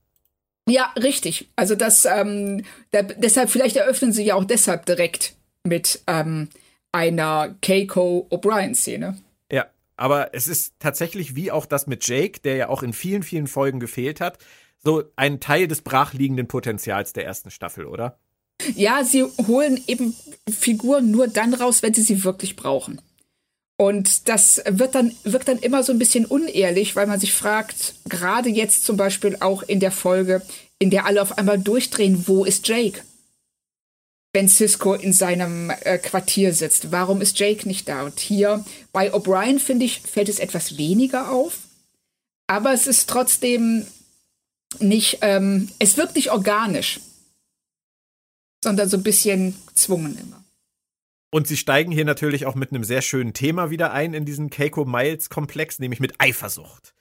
Ja, 0.67 0.93
richtig. 1.01 1.49
Also 1.55 1.75
das, 1.75 2.05
ähm, 2.05 2.63
da, 2.91 3.01
deshalb, 3.01 3.49
vielleicht 3.49 3.75
eröffnen 3.75 4.13
sie 4.13 4.23
ja 4.23 4.35
auch 4.35 4.43
deshalb 4.43 4.85
direkt 4.85 5.35
mit 5.63 6.03
ähm, 6.05 6.49
einer 6.91 7.55
Keiko 7.61 8.27
O'Brien-Szene. 8.29 9.17
Ja, 9.51 9.65
aber 9.97 10.33
es 10.33 10.47
ist 10.47 10.73
tatsächlich 10.79 11.35
wie 11.35 11.51
auch 11.51 11.65
das 11.65 11.87
mit 11.87 12.07
Jake, 12.07 12.41
der 12.41 12.55
ja 12.55 12.69
auch 12.69 12.83
in 12.83 12.93
vielen, 12.93 13.23
vielen 13.23 13.47
Folgen 13.47 13.79
gefehlt 13.79 14.21
hat, 14.21 14.37
so 14.83 15.03
ein 15.15 15.39
Teil 15.39 15.67
des 15.67 15.81
brachliegenden 15.81 16.47
Potenzials 16.47 17.13
der 17.13 17.25
ersten 17.25 17.51
Staffel, 17.51 17.85
oder? 17.85 18.19
Ja, 18.75 19.03
sie 19.03 19.23
holen 19.23 19.81
eben 19.87 20.15
Figuren 20.49 21.11
nur 21.11 21.27
dann 21.27 21.53
raus, 21.53 21.81
wenn 21.81 21.93
sie 21.93 22.01
sie 22.01 22.23
wirklich 22.23 22.55
brauchen. 22.55 23.01
Und 23.77 24.27
das 24.27 24.61
wird 24.67 24.95
dann, 24.95 25.15
wirkt 25.23 25.47
dann 25.47 25.59
immer 25.59 25.83
so 25.83 25.93
ein 25.93 25.99
bisschen 25.99 26.25
unehrlich, 26.25 26.97
weil 26.97 27.07
man 27.07 27.19
sich 27.19 27.33
fragt, 27.33 27.95
gerade 28.09 28.49
jetzt 28.49 28.83
zum 28.83 28.97
Beispiel 28.97 29.37
auch 29.39 29.63
in 29.63 29.79
der 29.79 29.91
Folge, 29.91 30.41
in 30.79 30.89
der 30.89 31.05
alle 31.05 31.21
auf 31.21 31.37
einmal 31.37 31.57
durchdrehen, 31.57 32.27
wo 32.27 32.43
ist 32.43 32.67
Jake? 32.67 33.01
Wenn 34.33 34.49
Cisco 34.49 34.93
in 34.93 35.13
seinem 35.13 35.69
äh, 35.69 35.97
Quartier 35.97 36.53
sitzt, 36.53 36.91
warum 36.91 37.21
ist 37.21 37.39
Jake 37.39 37.65
nicht 37.67 37.87
da? 37.87 38.03
Und 38.03 38.19
hier 38.19 38.65
bei 38.91 39.13
O'Brien, 39.13 39.59
finde 39.59 39.85
ich, 39.85 40.01
fällt 40.01 40.27
es 40.27 40.39
etwas 40.39 40.77
weniger 40.77 41.31
auf. 41.31 41.59
Aber 42.47 42.73
es 42.73 42.85
ist 42.85 43.09
trotzdem 43.09 43.87
nicht, 44.79 45.19
ähm, 45.21 45.69
es 45.79 45.97
wirkt 45.97 46.15
nicht 46.15 46.31
organisch 46.31 46.99
sondern 48.63 48.89
so 48.89 48.97
ein 48.97 49.03
bisschen 49.03 49.55
gezwungen 49.67 50.17
immer. 50.17 50.43
Und 51.31 51.47
sie 51.47 51.57
steigen 51.57 51.91
hier 51.91 52.05
natürlich 52.05 52.45
auch 52.45 52.55
mit 52.55 52.71
einem 52.71 52.83
sehr 52.83 53.01
schönen 53.01 53.33
Thema 53.33 53.69
wieder 53.69 53.93
ein 53.93 54.13
in 54.13 54.25
diesen 54.25 54.49
Keiko 54.49 54.85
Miles 54.85 55.29
Komplex, 55.29 55.79
nämlich 55.79 55.99
mit 55.99 56.19
Eifersucht. 56.19 56.95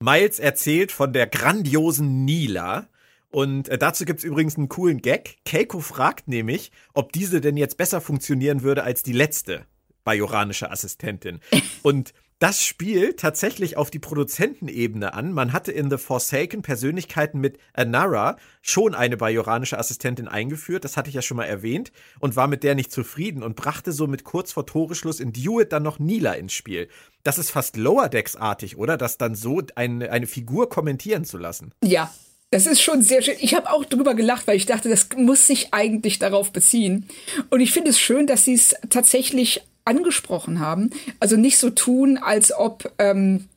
Miles 0.00 0.38
erzählt 0.38 0.90
von 0.90 1.12
der 1.12 1.26
grandiosen 1.26 2.24
Nila. 2.24 2.88
Und 3.28 3.68
äh, 3.68 3.76
dazu 3.76 4.04
gibt's 4.04 4.24
übrigens 4.24 4.56
einen 4.56 4.68
coolen 4.68 5.02
Gag. 5.02 5.36
Keiko 5.44 5.80
fragt 5.80 6.28
nämlich, 6.28 6.72
ob 6.94 7.12
diese 7.12 7.40
denn 7.40 7.56
jetzt 7.56 7.76
besser 7.76 8.00
funktionieren 8.00 8.62
würde 8.62 8.84
als 8.84 9.02
die 9.02 9.12
letzte 9.12 9.66
bajoranische 10.02 10.70
Assistentin. 10.70 11.40
Und 11.82 12.14
das 12.44 12.62
spielt 12.62 13.20
tatsächlich 13.20 13.78
auf 13.78 13.90
die 13.90 13.98
Produzentenebene 13.98 15.14
an. 15.14 15.32
Man 15.32 15.54
hatte 15.54 15.72
in 15.72 15.88
The 15.88 15.96
Forsaken 15.96 16.60
Persönlichkeiten 16.60 17.40
mit 17.40 17.56
Anara 17.72 18.36
schon 18.60 18.94
eine 18.94 19.16
bajoranische 19.16 19.78
Assistentin 19.78 20.28
eingeführt, 20.28 20.84
das 20.84 20.98
hatte 20.98 21.08
ich 21.08 21.14
ja 21.14 21.22
schon 21.22 21.38
mal 21.38 21.46
erwähnt, 21.46 21.90
und 22.20 22.36
war 22.36 22.46
mit 22.46 22.62
der 22.62 22.74
nicht 22.74 22.92
zufrieden 22.92 23.42
und 23.42 23.56
brachte 23.56 23.92
somit 23.92 24.24
kurz 24.24 24.52
vor 24.52 24.66
Toreschluss 24.66 25.20
in 25.20 25.32
Dewitt 25.32 25.72
dann 25.72 25.84
noch 25.84 25.98
Nila 25.98 26.34
ins 26.34 26.52
Spiel. 26.52 26.88
Das 27.22 27.38
ist 27.38 27.50
fast 27.50 27.78
Lower 27.78 28.10
Decks-artig, 28.10 28.76
oder? 28.76 28.98
Das 28.98 29.16
dann 29.16 29.34
so 29.34 29.62
eine, 29.74 30.10
eine 30.10 30.26
Figur 30.26 30.68
kommentieren 30.68 31.24
zu 31.24 31.38
lassen. 31.38 31.72
Ja, 31.82 32.12
das 32.50 32.66
ist 32.66 32.82
schon 32.82 33.00
sehr 33.00 33.22
schön. 33.22 33.36
Ich 33.40 33.54
habe 33.54 33.70
auch 33.70 33.86
drüber 33.86 34.14
gelacht, 34.14 34.46
weil 34.46 34.58
ich 34.58 34.66
dachte, 34.66 34.90
das 34.90 35.08
muss 35.16 35.46
sich 35.46 35.72
eigentlich 35.72 36.18
darauf 36.18 36.52
beziehen. 36.52 37.08
Und 37.48 37.60
ich 37.60 37.72
finde 37.72 37.88
es 37.88 37.98
schön, 37.98 38.26
dass 38.26 38.44
sie 38.44 38.52
es 38.52 38.74
tatsächlich 38.90 39.62
angesprochen 39.84 40.60
haben. 40.60 40.90
Also 41.20 41.36
nicht 41.36 41.58
so 41.58 41.70
tun, 41.70 42.18
als 42.18 42.52
ob 42.52 42.92
ähm, 42.98 43.48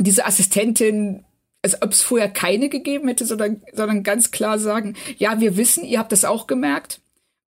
diese 0.00 0.26
Assistentin, 0.26 1.24
als 1.62 1.80
ob 1.82 1.92
es 1.92 2.02
vorher 2.02 2.28
keine 2.28 2.68
gegeben 2.68 3.08
hätte, 3.08 3.26
sondern, 3.26 3.62
sondern 3.72 4.02
ganz 4.02 4.30
klar 4.30 4.58
sagen, 4.58 4.94
ja, 5.16 5.40
wir 5.40 5.56
wissen, 5.56 5.84
ihr 5.84 5.98
habt 5.98 6.12
das 6.12 6.24
auch 6.24 6.46
gemerkt 6.46 7.00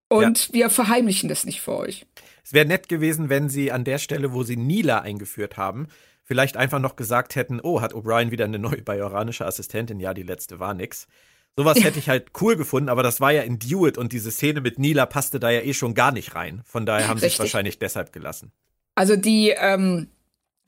und 0.09 0.47
ja. 0.47 0.53
wir 0.53 0.69
verheimlichen 0.69 1.29
das 1.29 1.45
nicht 1.45 1.61
vor 1.61 1.79
euch. 1.79 2.05
Es 2.43 2.53
wäre 2.53 2.65
nett 2.65 2.87
gewesen, 2.87 3.29
wenn 3.29 3.49
sie 3.49 3.71
an 3.71 3.83
der 3.83 3.97
Stelle, 3.97 4.33
wo 4.33 4.43
sie 4.43 4.55
Nila 4.55 4.99
eingeführt 4.99 5.57
haben, 5.57 5.87
vielleicht 6.23 6.57
einfach 6.57 6.79
noch 6.79 6.95
gesagt 6.95 7.35
hätten, 7.35 7.59
oh, 7.61 7.81
hat 7.81 7.93
O'Brien 7.93 8.31
wieder 8.31 8.45
eine 8.45 8.59
neue 8.59 8.81
bajoranische 8.81 9.45
Assistentin? 9.45 9.99
Ja, 9.99 10.13
die 10.13 10.23
letzte 10.23 10.59
war 10.59 10.73
nix. 10.73 11.07
Sowas 11.57 11.83
hätte 11.83 11.97
ich 11.97 12.07
halt 12.07 12.27
cool 12.39 12.55
gefunden, 12.55 12.87
aber 12.87 13.01
das 13.01 13.19
war 13.19 13.31
ja 13.31 13.41
in 13.41 13.57
Dewitt 13.57 13.97
und 13.97 14.13
diese 14.13 14.29
Szene 14.29 14.61
mit 14.61 14.77
Nila 14.77 15.07
passte 15.07 15.39
da 15.39 15.49
ja 15.49 15.61
eh 15.61 15.73
schon 15.73 15.95
gar 15.95 16.11
nicht 16.11 16.35
rein. 16.35 16.61
Von 16.65 16.85
daher 16.85 17.07
haben 17.07 17.19
sie 17.19 17.25
es 17.25 17.39
wahrscheinlich 17.39 17.79
deshalb 17.79 18.13
gelassen. 18.13 18.51
Also 18.93 19.15
die 19.15 19.49
ähm, 19.57 20.07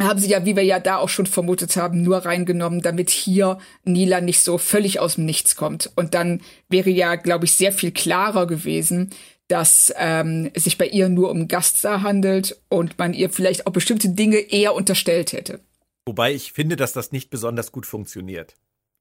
haben 0.02 0.20
sie 0.20 0.30
ja, 0.30 0.46
wie 0.46 0.56
wir 0.56 0.64
ja 0.64 0.80
da 0.80 0.98
auch 0.98 1.10
schon 1.10 1.28
vermutet 1.28 1.76
haben, 1.76 2.02
nur 2.02 2.26
reingenommen, 2.26 2.82
damit 2.82 3.12
hier 3.12 3.60
Nila 3.84 4.20
nicht 4.20 4.42
so 4.42 4.58
völlig 4.58 5.00
aus 5.00 5.16
dem 5.16 5.26
Nichts 5.26 5.56
kommt. 5.56 5.92
Und 5.96 6.16
dann 6.16 6.42
wäre 6.70 6.90
ja, 6.90 7.16
glaube 7.16 7.46
ich, 7.46 7.54
sehr 7.54 7.72
viel 7.72 7.92
klarer 7.92 8.48
gewesen, 8.48 9.12
dass 9.48 9.94
ähm, 9.96 10.50
es 10.54 10.64
sich 10.64 10.80
bei 10.80 10.88
ihr 10.88 11.08
nur 11.10 11.30
um 11.30 11.48
Gaststar 11.48 12.02
handelt 12.02 12.60
und 12.68 12.98
man 12.98 13.14
ihr 13.14 13.30
vielleicht 13.30 13.68
auch 13.68 13.72
bestimmte 13.72 14.10
Dinge 14.10 14.38
eher 14.38 14.74
unterstellt 14.74 15.34
hätte. 15.34 15.60
Wobei 16.08 16.34
ich 16.34 16.52
finde, 16.52 16.76
dass 16.76 16.94
das 16.94 17.12
nicht 17.12 17.30
besonders 17.30 17.72
gut 17.72 17.86
funktioniert. 17.86 18.56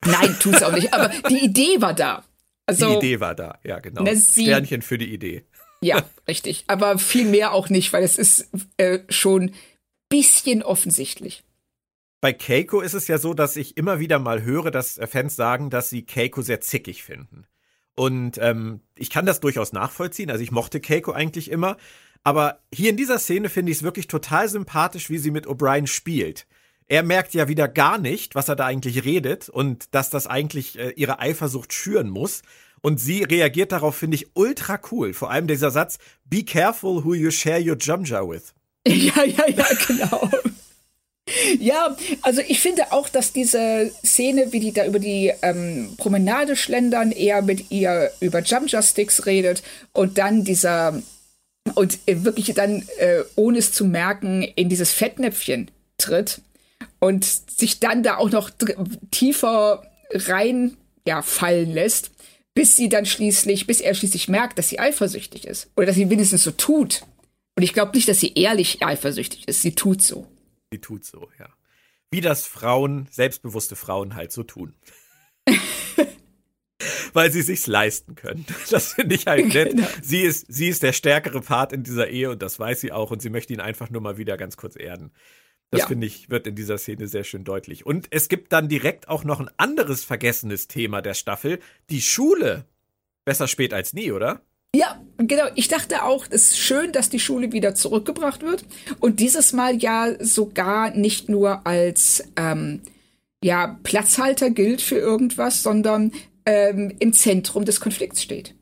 Nein, 0.05 0.37
tut's 0.39 0.63
auch 0.63 0.73
nicht. 0.73 0.93
Aber 0.95 1.09
die 1.29 1.45
Idee 1.45 1.81
war 1.81 1.95
da. 1.95 2.25
Also, 2.67 2.91
die 2.91 3.07
Idee 3.07 3.21
war 3.21 3.35
da, 3.35 3.59
ja, 3.65 3.79
genau. 3.79 4.03
Ne, 4.03 4.15
sie, 4.17 4.45
Sternchen 4.45 4.83
für 4.83 4.99
die 4.99 5.13
Idee. 5.13 5.45
Ja, 5.81 6.05
richtig. 6.27 6.65
Aber 6.67 6.99
viel 6.99 7.25
mehr 7.25 7.53
auch 7.53 7.71
nicht, 7.71 7.93
weil 7.93 8.03
es 8.03 8.19
ist 8.19 8.51
äh, 8.77 9.01
schon 9.09 9.53
bisschen 10.09 10.63
offensichtlich. 10.63 11.45
Bei 12.21 12.33
Keiko 12.33 12.81
ist 12.81 12.95
es 12.95 13.07
ja 13.09 13.19
so, 13.19 13.33
dass 13.33 13.57
ich 13.57 13.77
immer 13.77 14.01
wieder 14.01 14.19
mal 14.19 14.43
höre, 14.43 14.71
dass 14.71 14.99
Fans 15.09 15.37
sagen, 15.37 15.71
dass 15.71 15.89
sie 15.89 16.05
Keiko 16.05 16.43
sehr 16.43 16.61
zickig 16.61 17.05
finden. 17.05 17.47
Und 17.95 18.39
ähm, 18.39 18.81
ich 18.97 19.11
kann 19.11 19.27
das 19.27 19.41
durchaus 19.41 19.73
nachvollziehen. 19.73 20.31
Also 20.31 20.43
ich 20.43 20.51
mochte 20.51 20.81
Keiko 20.81 21.13
eigentlich 21.13 21.51
immer. 21.51 21.77
Aber 22.25 22.61
hier 22.73 22.91
in 22.91 22.97
dieser 22.97 23.19
Szene 23.19 23.49
finde 23.49 23.71
ich 23.71 23.79
es 23.79 23.83
wirklich 23.85 24.09
total 24.09 24.49
sympathisch, 24.49 25.11
wie 25.11 25.19
sie 25.19 25.31
mit 25.31 25.47
O'Brien 25.47 25.87
spielt 25.87 26.47
er 26.89 27.03
merkt 27.03 27.35
ja 27.35 27.49
wieder 27.49 27.69
gar 27.69 27.99
nicht, 27.99 28.35
was 28.35 28.49
er 28.49 28.57
da 28.57 28.67
eigentlich 28.67 29.05
redet 29.05 29.49
und 29.49 29.95
dass 29.95 30.11
das 30.11 30.27
eigentlich 30.27 30.79
äh, 30.79 30.91
ihre 30.97 31.21
Eifersucht 31.21 31.73
schüren 31.73 32.09
muss. 32.09 32.43
Und 32.81 33.01
sie 33.01 33.25
reagiert 33.25 33.73
darauf, 33.73 33.97
finde 33.97 34.15
ich, 34.15 34.29
ultra 34.35 34.81
cool. 34.91 35.13
Vor 35.13 35.31
allem 35.31 35.49
dieser 35.49 35.71
Satz, 35.71 35.99
be 36.25 36.45
careful 36.45 37.05
who 37.05 37.15
you 37.15 37.31
share 37.31 37.61
your 37.61 37.77
Jumja 37.77 38.29
with. 38.29 38.55
Ja, 38.87 39.23
ja, 39.25 39.47
ja, 39.49 39.67
genau. 39.87 40.31
Ja, 41.59 41.95
also 42.23 42.41
ich 42.47 42.61
finde 42.61 42.93
auch, 42.93 43.11
dass 43.11 43.33
diese 43.33 43.91
Szene, 44.05 44.53
wie 44.53 44.61
die 44.61 44.73
da 44.73 44.87
über 44.87 44.99
die 44.99 45.33
ähm, 45.43 45.95
Promenade 45.99 46.57
schlendern, 46.57 47.13
eher 47.13 47.43
mit 47.43 47.71
ihr 47.71 48.11
über 48.21 48.41
Jump-Sticks 48.41 49.27
redet 49.27 49.63
und 49.93 50.17
dann 50.17 50.45
dieser 50.45 51.03
und 51.75 51.99
wirklich 52.07 52.55
dann, 52.55 52.83
äh, 52.99 53.25
ohne 53.37 53.59
es 53.59 53.73
zu 53.73 53.85
merken, 53.85 54.43
in 54.43 54.71
dieses 54.71 54.93
Fettnäpfchen 54.93 55.71
tritt 55.99 56.41
und 57.01 57.25
sich 57.25 57.81
dann 57.81 58.03
da 58.03 58.17
auch 58.17 58.31
noch 58.31 58.51
tiefer 59.11 59.83
rein 60.13 60.77
ja, 61.07 61.23
fallen 61.23 61.73
lässt, 61.73 62.11
bis 62.55 62.77
sie 62.77 62.89
dann 62.89 63.07
schließlich, 63.07 63.67
bis 63.67 63.81
er 63.81 63.95
schließlich 63.95 64.29
merkt, 64.29 64.59
dass 64.59 64.69
sie 64.69 64.79
eifersüchtig 64.79 65.47
ist. 65.47 65.71
Oder 65.77 65.87
dass 65.87 65.97
sie 65.97 66.11
wenigstens 66.11 66.43
so 66.43 66.51
tut. 66.51 67.03
Und 67.57 67.63
ich 67.63 67.73
glaube 67.73 67.93
nicht, 67.95 68.09
dass 68.09 68.21
sie 68.21 68.35
ehrlich 68.35 68.83
eifersüchtig 68.83 69.49
ist. 69.49 69.63
Sie 69.63 69.75
tut 69.75 70.03
so. 70.03 70.27
Sie 70.71 70.79
tut 70.79 71.05
so, 71.05 71.29
ja. 71.39 71.49
Wie 72.11 72.21
das 72.21 72.47
Frauen, 72.47 73.07
selbstbewusste 73.11 73.77
Frauen 73.77 74.15
halt 74.15 74.33
so 74.33 74.43
tun. 74.43 74.75
Weil 77.13 77.33
sie 77.33 77.43
sich's 77.43 77.67
leisten 77.67 78.15
können. 78.15 78.45
Das 78.71 78.95
finde 78.95 79.15
ich 79.15 79.27
halt 79.27 79.53
nett. 79.53 79.71
Genau. 79.71 79.89
Sie 80.03 80.23
ist, 80.23 80.47
sie 80.49 80.69
ist 80.69 80.83
der 80.83 80.93
stärkere 80.93 81.41
Part 81.41 81.73
in 81.73 81.83
dieser 81.83 82.09
Ehe 82.09 82.31
und 82.31 82.43
das 82.43 82.59
weiß 82.59 82.81
sie 82.81 82.93
auch 82.93 83.11
und 83.11 83.23
sie 83.23 83.31
möchte 83.31 83.53
ihn 83.53 83.61
einfach 83.61 83.91
nur 83.91 84.03
mal 84.03 84.19
wieder 84.19 84.37
ganz 84.37 84.57
kurz 84.57 84.77
erden. 84.77 85.11
Das 85.71 85.81
ja. 85.81 85.87
finde 85.87 86.07
ich, 86.07 86.31
wird 86.31 86.47
in 86.47 86.55
dieser 86.55 86.79
Szene 86.79 87.09
sehr 87.09 87.25
schön 87.25 87.45
deutlich. 87.45 87.85
Und 87.85 88.07
es 88.11 88.29
gibt 88.29 88.53
dann 88.53 88.69
direkt 88.69 89.09
auch 89.09 89.25
noch 89.25 89.39
ein 89.39 89.51
anderes 89.59 90.03
vergessenes 90.03 90.67
Thema 90.67 91.03
der 91.03 91.15
Staffel, 91.15 91.61
die 91.91 92.01
Schule. 92.01 92.65
Besser 93.25 93.49
spät 93.49 93.75
als 93.75 93.93
nie, 93.93 94.11
oder? 94.13 94.41
Ja, 94.75 95.03
genau. 95.19 95.45
Ich 95.55 95.69
dachte 95.69 96.05
auch, 96.05 96.27
es 96.31 96.51
ist 96.51 96.59
schön, 96.59 96.93
dass 96.93 97.11
die 97.11 97.21
Schule 97.21 97.53
wieder 97.53 97.75
zurückgebracht 97.75 98.43
wird. 98.43 98.65
Und 99.01 99.21
dieses 99.21 99.53
Mal 99.53 99.77
ja 99.77 100.15
sogar 100.21 100.91
nicht 100.91 101.29
nur 101.29 101.67
als 101.67 102.25
ähm, 102.37 102.81
ja, 103.43 103.79
Platzhalter 103.83 104.51
gilt 104.51 104.81
für 104.81 104.99
irgendwas, 104.99 105.63
sondern 105.63 106.13
ähm, 106.47 106.95
im 106.99 107.13
Zentrum 107.13 107.65
des 107.65 107.81
Konflikts 107.81 108.23
steht. 108.23 108.55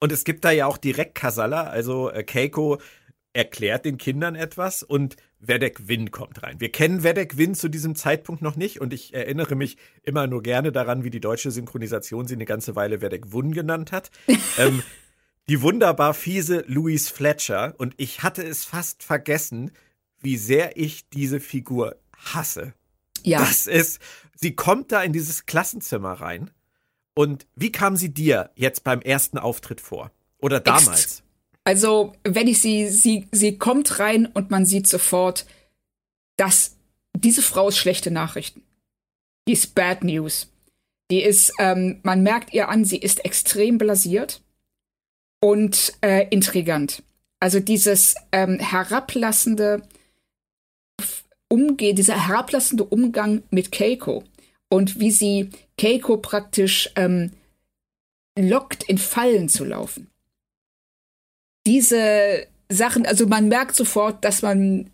Und 0.00 0.12
es 0.12 0.24
gibt 0.24 0.44
da 0.44 0.50
ja 0.50 0.66
auch 0.66 0.76
direkt 0.76 1.14
Kasala, 1.14 1.64
also 1.64 2.10
äh, 2.10 2.22
Keiko 2.24 2.78
erklärt 3.32 3.84
den 3.84 3.98
Kindern 3.98 4.36
etwas 4.36 4.82
und 4.82 5.16
Vedek 5.46 5.88
Win 5.88 6.10
kommt 6.10 6.42
rein. 6.42 6.60
Wir 6.60 6.70
kennen 6.70 7.02
Vedek 7.02 7.36
Win 7.36 7.54
zu 7.54 7.68
diesem 7.68 7.94
Zeitpunkt 7.94 8.42
noch 8.42 8.56
nicht 8.56 8.80
und 8.80 8.92
ich 8.92 9.14
erinnere 9.14 9.54
mich 9.54 9.76
immer 10.02 10.26
nur 10.26 10.42
gerne 10.42 10.72
daran, 10.72 11.04
wie 11.04 11.10
die 11.10 11.20
deutsche 11.20 11.50
Synchronisation 11.50 12.26
sie 12.26 12.34
eine 12.34 12.44
ganze 12.44 12.76
Weile 12.76 13.00
Vedek 13.00 13.32
Wun 13.32 13.52
genannt 13.52 13.92
hat. 13.92 14.10
ähm, 14.58 14.82
die 15.48 15.60
wunderbar 15.60 16.14
fiese 16.14 16.64
Louise 16.66 17.12
Fletcher 17.12 17.74
und 17.78 17.94
ich 17.98 18.22
hatte 18.22 18.42
es 18.42 18.64
fast 18.64 19.02
vergessen, 19.02 19.70
wie 20.20 20.36
sehr 20.36 20.76
ich 20.76 21.08
diese 21.10 21.40
Figur 21.40 21.96
hasse. 22.16 22.72
Ja. 23.22 23.40
Das 23.40 23.66
ist, 23.66 24.00
sie 24.34 24.54
kommt 24.54 24.92
da 24.92 25.02
in 25.02 25.12
dieses 25.12 25.46
Klassenzimmer 25.46 26.12
rein 26.12 26.50
und 27.14 27.46
wie 27.54 27.72
kam 27.72 27.96
sie 27.96 28.12
dir 28.12 28.50
jetzt 28.54 28.84
beim 28.84 29.00
ersten 29.00 29.38
Auftritt 29.38 29.80
vor? 29.80 30.10
Oder 30.38 30.60
damals? 30.60 31.04
Ext 31.04 31.24
also, 31.64 32.12
wenn 32.24 32.46
ich 32.46 32.60
sie, 32.60 32.88
sie, 32.88 33.26
sie 33.32 33.56
kommt 33.56 33.98
rein 33.98 34.26
und 34.26 34.50
man 34.50 34.66
sieht 34.66 34.86
sofort, 34.86 35.46
dass 36.36 36.76
diese 37.16 37.40
Frau 37.40 37.68
ist 37.68 37.78
schlechte 37.78 38.10
Nachrichten. 38.10 38.62
Die 39.48 39.52
ist 39.52 39.74
Bad 39.74 40.04
News. 40.04 40.50
Die 41.10 41.22
ist, 41.22 41.52
ähm, 41.58 42.00
man 42.02 42.22
merkt 42.22 42.52
ihr 42.52 42.68
an, 42.68 42.84
sie 42.84 42.98
ist 42.98 43.24
extrem 43.24 43.78
blasiert 43.78 44.42
und 45.40 45.94
äh, 46.02 46.28
intrigant. 46.28 47.02
Also 47.40 47.60
dieses 47.60 48.14
ähm, 48.32 48.58
herablassende 48.58 49.82
Umgehen, 51.48 51.96
dieser 51.96 52.28
herablassende 52.28 52.84
Umgang 52.84 53.42
mit 53.50 53.70
Keiko 53.70 54.24
und 54.70 54.98
wie 54.98 55.10
sie 55.10 55.50
Keiko 55.78 56.16
praktisch 56.16 56.90
ähm, 56.96 57.32
lockt, 58.38 58.82
in 58.84 58.98
Fallen 58.98 59.48
zu 59.48 59.64
laufen 59.64 60.10
diese 61.66 62.46
Sachen, 62.70 63.06
also 63.06 63.26
man 63.26 63.48
merkt 63.48 63.74
sofort, 63.74 64.24
dass 64.24 64.42
man 64.42 64.90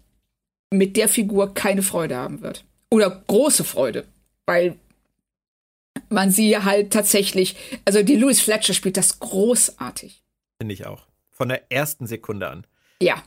mit 0.73 0.97
der 0.97 1.09
Figur 1.09 1.55
keine 1.55 1.83
Freude 1.83 2.17
haben 2.17 2.43
wird. 2.43 2.65
Oder 2.91 3.23
große 3.27 3.65
Freude, 3.65 4.07
weil 4.47 4.77
man 6.09 6.31
sie 6.31 6.57
halt 6.57 6.93
tatsächlich, 6.93 7.57
also 7.85 8.03
die 8.03 8.17
Louis 8.17 8.41
Fletcher 8.41 8.75
spielt 8.75 8.97
das 8.97 9.21
großartig. 9.21 10.23
Finde 10.59 10.75
ich 10.75 10.87
auch. 10.87 11.07
Von 11.31 11.49
der 11.49 11.71
ersten 11.73 12.07
Sekunde 12.07 12.49
an. 12.49 12.67
Ja. 13.01 13.23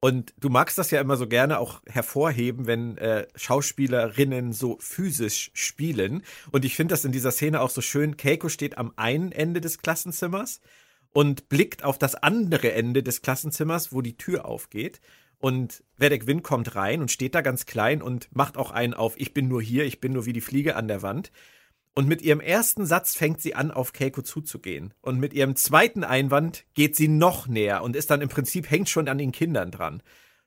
Und 0.00 0.32
du 0.38 0.48
magst 0.48 0.78
das 0.78 0.90
ja 0.90 1.00
immer 1.00 1.16
so 1.16 1.26
gerne 1.26 1.58
auch 1.58 1.82
hervorheben, 1.86 2.66
wenn 2.66 2.96
äh, 2.96 3.26
Schauspielerinnen 3.34 4.52
so 4.52 4.78
physisch 4.80 5.50
spielen. 5.52 6.24
Und 6.52 6.64
ich 6.64 6.74
finde 6.74 6.94
das 6.94 7.04
in 7.04 7.12
dieser 7.12 7.32
Szene 7.32 7.60
auch 7.60 7.68
so 7.68 7.82
schön. 7.82 8.16
Keiko 8.16 8.48
steht 8.48 8.78
am 8.78 8.92
einen 8.96 9.30
Ende 9.30 9.60
des 9.60 9.78
Klassenzimmers 9.78 10.60
und 11.12 11.48
blickt 11.48 11.84
auf 11.84 11.98
das 11.98 12.14
andere 12.14 12.72
Ende 12.72 13.02
des 13.02 13.22
Klassenzimmers, 13.22 13.92
wo 13.92 14.00
die 14.00 14.16
Tür 14.16 14.44
aufgeht. 14.44 15.00
Und 15.38 15.82
Vedek 15.96 16.26
Win 16.26 16.42
kommt 16.42 16.74
rein 16.76 17.00
und 17.00 17.10
steht 17.10 17.34
da 17.34 17.40
ganz 17.40 17.64
klein 17.66 18.02
und 18.02 18.28
macht 18.34 18.56
auch 18.56 18.70
einen 18.70 18.94
auf, 18.94 19.14
ich 19.16 19.32
bin 19.32 19.48
nur 19.48 19.62
hier, 19.62 19.84
ich 19.84 20.00
bin 20.00 20.12
nur 20.12 20.26
wie 20.26 20.34
die 20.34 20.42
Fliege 20.42 20.76
an 20.76 20.86
der 20.86 21.02
Wand. 21.02 21.32
Und 21.94 22.06
mit 22.06 22.22
ihrem 22.22 22.40
ersten 22.40 22.86
Satz 22.86 23.14
fängt 23.14 23.40
sie 23.40 23.54
an, 23.54 23.70
auf 23.70 23.92
Keiko 23.92 24.22
zuzugehen. 24.22 24.94
Und 25.00 25.18
mit 25.18 25.32
ihrem 25.32 25.56
zweiten 25.56 26.04
Einwand 26.04 26.64
geht 26.74 26.94
sie 26.94 27.08
noch 27.08 27.48
näher 27.48 27.82
und 27.82 27.96
ist 27.96 28.10
dann 28.10 28.20
im 28.20 28.28
Prinzip 28.28 28.70
hängt 28.70 28.88
schon 28.88 29.08
an 29.08 29.18
den 29.18 29.32
Kindern 29.32 29.70
dran. 29.70 30.02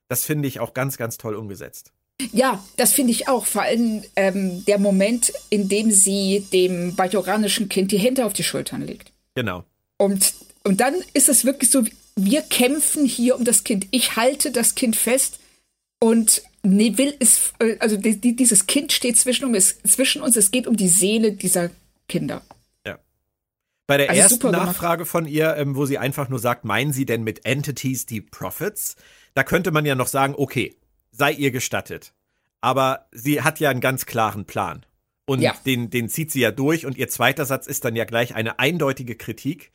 Das 0.07 0.23
finde 0.23 0.47
ich 0.47 0.59
auch 0.59 0.73
ganz, 0.73 0.97
ganz 0.97 1.17
toll 1.17 1.35
umgesetzt. 1.35 1.91
Ja, 2.31 2.63
das 2.77 2.93
finde 2.93 3.11
ich 3.11 3.27
auch. 3.27 3.45
Vor 3.45 3.63
allem 3.63 4.03
ähm, 4.15 4.63
der 4.65 4.79
Moment, 4.79 5.33
in 5.49 5.67
dem 5.67 5.91
sie 5.91 6.45
dem 6.53 6.95
bajoranischen 6.95 7.67
Kind 7.67 7.91
die 7.91 7.97
Hände 7.97 8.25
auf 8.25 8.33
die 8.33 8.43
Schultern 8.43 8.81
legt. 8.81 9.11
Genau. 9.35 9.65
Und, 9.97 10.33
und 10.63 10.79
dann 10.79 10.95
ist 11.13 11.29
es 11.29 11.45
wirklich 11.45 11.69
so, 11.69 11.83
wir 12.15 12.41
kämpfen 12.41 13.05
hier 13.05 13.35
um 13.35 13.43
das 13.43 13.63
Kind. 13.63 13.87
Ich 13.91 14.15
halte 14.15 14.51
das 14.51 14.75
Kind 14.75 14.95
fest 14.95 15.39
und 15.99 16.43
Neville 16.63 17.11
ist, 17.11 17.53
äh, 17.59 17.77
also 17.79 17.97
die, 17.97 18.19
die, 18.19 18.35
dieses 18.35 18.67
Kind 18.67 18.91
steht 18.91 19.17
zwischen 19.17 19.45
uns, 19.45 19.81
zwischen 19.83 20.21
uns. 20.21 20.35
Es 20.35 20.51
geht 20.51 20.67
um 20.67 20.77
die 20.77 20.87
Seele 20.87 21.33
dieser 21.33 21.69
Kinder. 22.07 22.41
Ja. 22.85 22.99
Bei 23.87 23.97
der 23.97 24.09
also 24.09 24.21
ersten 24.21 24.51
Nachfrage 24.51 25.05
von 25.05 25.25
ihr, 25.25 25.55
ähm, 25.57 25.75
wo 25.75 25.85
sie 25.85 25.97
einfach 25.97 26.29
nur 26.29 26.39
sagt, 26.39 26.63
meinen 26.63 26.93
Sie 26.93 27.05
denn 27.05 27.23
mit 27.23 27.45
Entities 27.45 28.05
die 28.05 28.21
Prophets? 28.21 28.95
Da 29.33 29.43
könnte 29.43 29.71
man 29.71 29.85
ja 29.85 29.95
noch 29.95 30.07
sagen, 30.07 30.35
okay, 30.37 30.75
sei 31.11 31.33
ihr 31.33 31.51
gestattet. 31.51 32.13
Aber 32.61 33.07
sie 33.11 33.41
hat 33.41 33.59
ja 33.59 33.69
einen 33.69 33.81
ganz 33.81 34.05
klaren 34.05 34.45
Plan. 34.45 34.85
Und 35.25 35.41
ja. 35.41 35.53
den, 35.65 35.89
den 35.89 36.07
zieht 36.09 36.31
sie 36.31 36.41
ja 36.41 36.51
durch. 36.51 36.85
Und 36.85 36.97
ihr 36.97 37.09
zweiter 37.09 37.45
Satz 37.45 37.67
ist 37.67 37.83
dann 37.83 37.95
ja 37.95 38.05
gleich 38.05 38.35
eine 38.35 38.59
eindeutige 38.59 39.15
Kritik. 39.15 39.71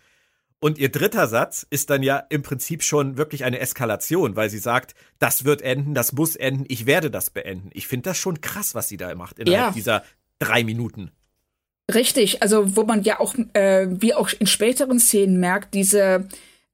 Und 0.60 0.78
ihr 0.78 0.90
dritter 0.90 1.28
Satz 1.28 1.66
ist 1.70 1.88
dann 1.90 2.02
ja 2.02 2.18
im 2.30 2.42
Prinzip 2.42 2.82
schon 2.82 3.16
wirklich 3.16 3.44
eine 3.44 3.60
Eskalation, 3.60 4.34
weil 4.34 4.50
sie 4.50 4.58
sagt, 4.58 4.94
das 5.20 5.44
wird 5.44 5.62
enden, 5.62 5.94
das 5.94 6.12
muss 6.12 6.34
enden, 6.34 6.64
ich 6.68 6.84
werde 6.86 7.10
das 7.10 7.30
beenden. 7.30 7.70
Ich 7.74 7.86
finde 7.86 8.10
das 8.10 8.18
schon 8.18 8.40
krass, 8.40 8.74
was 8.74 8.88
sie 8.88 8.96
da 8.96 9.14
macht 9.14 9.38
innerhalb 9.38 9.68
ja. 9.68 9.72
dieser 9.72 10.02
drei 10.40 10.64
Minuten. 10.64 11.12
Richtig, 11.92 12.42
also 12.42 12.76
wo 12.76 12.82
man 12.82 13.02
ja 13.02 13.20
auch, 13.20 13.34
äh, 13.54 13.86
wie 13.88 14.14
auch 14.14 14.30
in 14.38 14.46
späteren 14.46 14.98
Szenen 14.98 15.38
merkt, 15.38 15.74
diese 15.74 16.28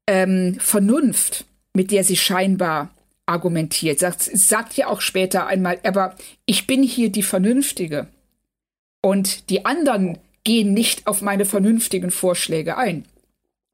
ähm, 0.06 0.56
Vernunft, 0.58 1.44
mit 1.74 1.90
der 1.90 2.04
sie 2.04 2.16
scheinbar 2.16 2.90
argumentiert. 3.26 3.98
Sagt, 3.98 4.22
sagt 4.22 4.74
ja 4.76 4.88
auch 4.88 5.00
später 5.00 5.46
einmal, 5.46 5.78
aber 5.84 6.16
ich 6.46 6.66
bin 6.66 6.82
hier 6.82 7.10
die 7.10 7.22
Vernünftige. 7.22 8.08
Und 9.02 9.50
die 9.50 9.66
anderen 9.66 10.18
gehen 10.42 10.72
nicht 10.74 11.06
auf 11.06 11.20
meine 11.20 11.44
vernünftigen 11.44 12.10
Vorschläge 12.10 12.76
ein. 12.76 13.04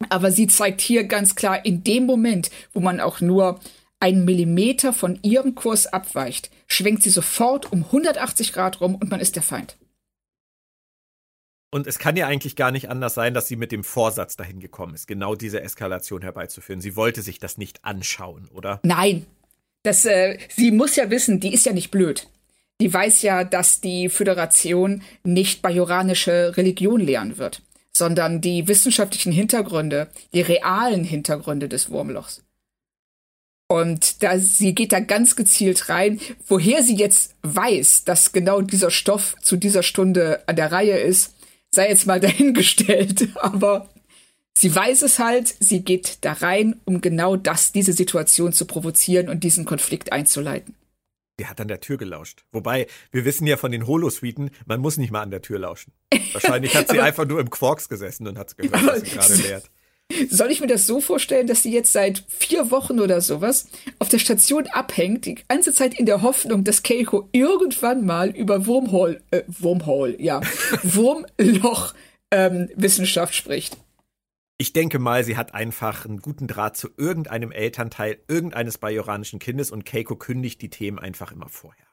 Aber 0.09 0.33
sie 0.33 0.47
zeigt 0.47 0.81
hier 0.81 1.05
ganz 1.05 1.35
klar, 1.35 1.65
in 1.65 1.85
dem 1.85 2.07
Moment, 2.07 2.51
wo 2.73 2.81
man 2.81 3.01
auch 3.01 3.21
nur 3.21 3.61
einen 4.01 4.25
Millimeter 4.25 4.93
von 4.93 5.19
ihrem 5.23 5.55
Kurs 5.55 5.87
abweicht, 5.87 6.51
schwenkt 6.67 7.03
sie 7.03 7.11
sofort 7.11 7.71
um 7.71 7.85
180 7.85 8.53
Grad 8.53 8.81
rum 8.81 8.95
und 8.95 9.11
man 9.11 9.21
ist 9.21 9.37
der 9.37 9.43
Feind. 9.43 9.77
Und 11.73 11.87
es 11.87 11.99
kann 11.99 12.17
ja 12.17 12.27
eigentlich 12.27 12.57
gar 12.57 12.73
nicht 12.73 12.89
anders 12.89 13.15
sein, 13.15 13.35
dass 13.35 13.47
sie 13.47 13.55
mit 13.55 13.71
dem 13.71 13.85
Vorsatz 13.85 14.37
dahin 14.37 14.59
gekommen 14.59 14.95
ist, 14.95 15.07
genau 15.07 15.37
diese 15.37 15.61
Eskalation 15.61 16.23
herbeizuführen. 16.23 16.81
Sie 16.81 16.97
wollte 16.97 17.23
sich 17.23 17.39
das 17.39 17.59
nicht 17.59 17.85
anschauen, 17.85 18.49
oder? 18.53 18.81
Nein. 18.83 19.27
Das, 19.83 20.05
äh, 20.05 20.39
sie 20.49 20.73
muss 20.73 20.97
ja 20.97 21.11
wissen, 21.11 21.41
die 21.41 21.55
ist 21.55 21.65
ja 21.65 21.73
nicht 21.73 21.91
blöd. 21.91 22.29
Die 22.81 22.93
weiß 22.93 23.23
ja, 23.23 23.45
dass 23.45 23.81
die 23.81 24.09
Föderation 24.09 25.03
nicht 25.23 25.63
bajoranische 25.63 26.57
Religion 26.57 27.01
lehren 27.01 27.39
wird 27.39 27.63
sondern 28.01 28.41
die 28.41 28.67
wissenschaftlichen 28.67 29.31
Hintergründe, 29.31 30.09
die 30.33 30.41
realen 30.41 31.05
Hintergründe 31.05 31.69
des 31.69 31.91
Wurmlochs. 31.91 32.43
Und 33.69 34.23
da, 34.23 34.39
sie 34.39 34.75
geht 34.75 34.93
da 34.93 35.01
ganz 35.01 35.37
gezielt 35.37 35.91
rein, 35.91 36.19
woher 36.49 36.83
sie 36.83 36.97
jetzt 36.97 37.37
weiß, 37.43 38.05
dass 38.05 38.33
genau 38.33 38.63
dieser 38.63 38.91
Stoff 38.91 39.37
zu 39.43 39.59
dieser 39.59 39.83
Stunde 39.83 40.43
an 40.47 40.57
der 40.57 40.73
Reihe 40.73 40.97
ist, 40.97 41.35
sei 41.71 41.91
jetzt 41.91 42.07
mal 42.07 42.21
dahingestellt. 42.29 43.29
Aber 43.35 43.91
sie 44.57 44.75
weiß 44.75 45.03
es 45.03 45.19
halt, 45.19 45.55
sie 45.61 45.85
geht 45.85 46.19
da 46.23 46.33
rein, 46.33 46.81
um 46.87 47.03
genau 47.03 47.37
das, 47.37 47.71
diese 47.71 47.93
Situation 47.93 48.55
zu 48.55 48.65
provozieren 48.65 49.29
und 49.29 49.45
diesen 49.45 49.67
Konflikt 49.67 50.11
einzuleiten. 50.11 50.75
Sie 51.41 51.47
hat 51.47 51.59
an 51.59 51.69
der 51.69 51.81
Tür 51.81 51.97
gelauscht. 51.97 52.45
Wobei, 52.53 52.87
wir 53.13 53.25
wissen 53.25 53.47
ja 53.47 53.57
von 53.57 53.73
den 53.73 53.87
Holosuiten, 53.87 54.51
man 54.67 54.79
muss 54.79 54.99
nicht 54.99 55.11
mal 55.11 55.23
an 55.23 55.31
der 55.31 55.41
Tür 55.41 55.59
lauschen. 55.61 55.95
Wahrscheinlich 56.33 56.77
hat 56.77 56.91
sie 56.91 57.01
einfach 57.01 57.25
nur 57.25 57.41
im 57.41 57.49
Quarks 57.49 57.89
gesessen 57.89 58.29
und 58.29 58.37
hat 58.37 58.59
gehört, 58.59 58.87
was 58.87 59.01
sie 59.01 59.07
gerade 59.07 59.35
lehrt. 59.37 59.71
Soll 60.29 60.51
ich 60.51 60.61
mir 60.61 60.67
das 60.67 60.87
so 60.87 61.01
vorstellen, 61.01 61.47
dass 61.47 61.63
sie 61.63 61.73
jetzt 61.73 61.95
seit 61.95 62.23
vier 62.29 62.71
Wochen 62.71 63.01
oder 63.01 63.23
sowas 63.23 63.69
auf 63.99 64.11
der 64.11 64.19
Station 64.19 64.67
abhängt, 64.67 65.25
die 65.25 65.37
ganze 65.49 65.73
Zeit 65.73 65.99
in 65.99 66.05
der 66.05 66.21
Hoffnung, 66.21 66.63
dass 66.63 66.83
Keiko 66.83 67.31
irgendwann 67.33 68.05
mal 68.05 68.29
über 68.29 68.67
Wurmhole, 68.67 69.23
äh, 69.31 69.41
Wurmhole, 69.47 70.21
ja, 70.21 70.43
Wurmloch 70.83 71.95
ähm, 72.31 72.69
Wissenschaft 72.77 73.35
spricht? 73.35 73.79
Ich 74.61 74.75
denke 74.75 74.99
mal, 74.99 75.25
sie 75.25 75.39
hat 75.39 75.55
einfach 75.55 76.05
einen 76.05 76.21
guten 76.21 76.47
Draht 76.47 76.77
zu 76.77 76.91
irgendeinem 76.99 77.51
Elternteil 77.51 78.19
irgendeines 78.29 78.77
bajoranischen 78.77 79.39
Kindes 79.39 79.71
und 79.71 79.87
Keiko 79.87 80.17
kündigt 80.17 80.61
die 80.61 80.69
Themen 80.69 80.99
einfach 80.99 81.33
immer 81.33 81.49
vorher. 81.49 81.87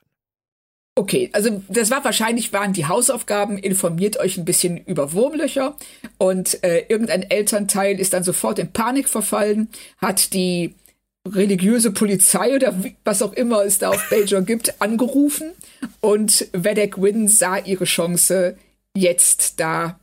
Okay, 0.95 1.30
also 1.32 1.63
das 1.69 1.91
war 1.91 2.03
wahrscheinlich 2.03 2.51
waren 2.51 2.73
die 2.73 2.86
Hausaufgaben, 2.86 3.58
informiert 3.58 4.19
euch 4.19 4.38
ein 4.38 4.43
bisschen 4.43 4.84
über 4.84 5.13
Wurmlöcher. 5.13 5.77
Und 6.17 6.62
äh, 6.65 6.80
irgendein 6.89 7.23
Elternteil 7.23 8.01
ist 8.01 8.12
dann 8.12 8.25
sofort 8.25 8.60
in 8.60 8.73
Panik 8.73 9.08
verfallen, 9.08 9.69
hat 9.99 10.34
die 10.34 10.75
religiöse 11.25 11.91
Polizei 11.91 12.53
oder 12.53 12.75
was 13.06 13.21
auch 13.21 13.32
immer 13.32 13.63
es 13.63 13.77
da 13.77 13.91
auf 13.91 14.06
Bajor 14.10 14.41
gibt, 14.41 14.82
angerufen. 14.82 15.53
Und 16.01 16.49
Vedek 16.51 17.01
Win 17.01 17.30
sah 17.30 17.60
ihre 17.60 17.86
Chance, 17.86 18.58
jetzt 18.93 19.62
da 19.62 20.01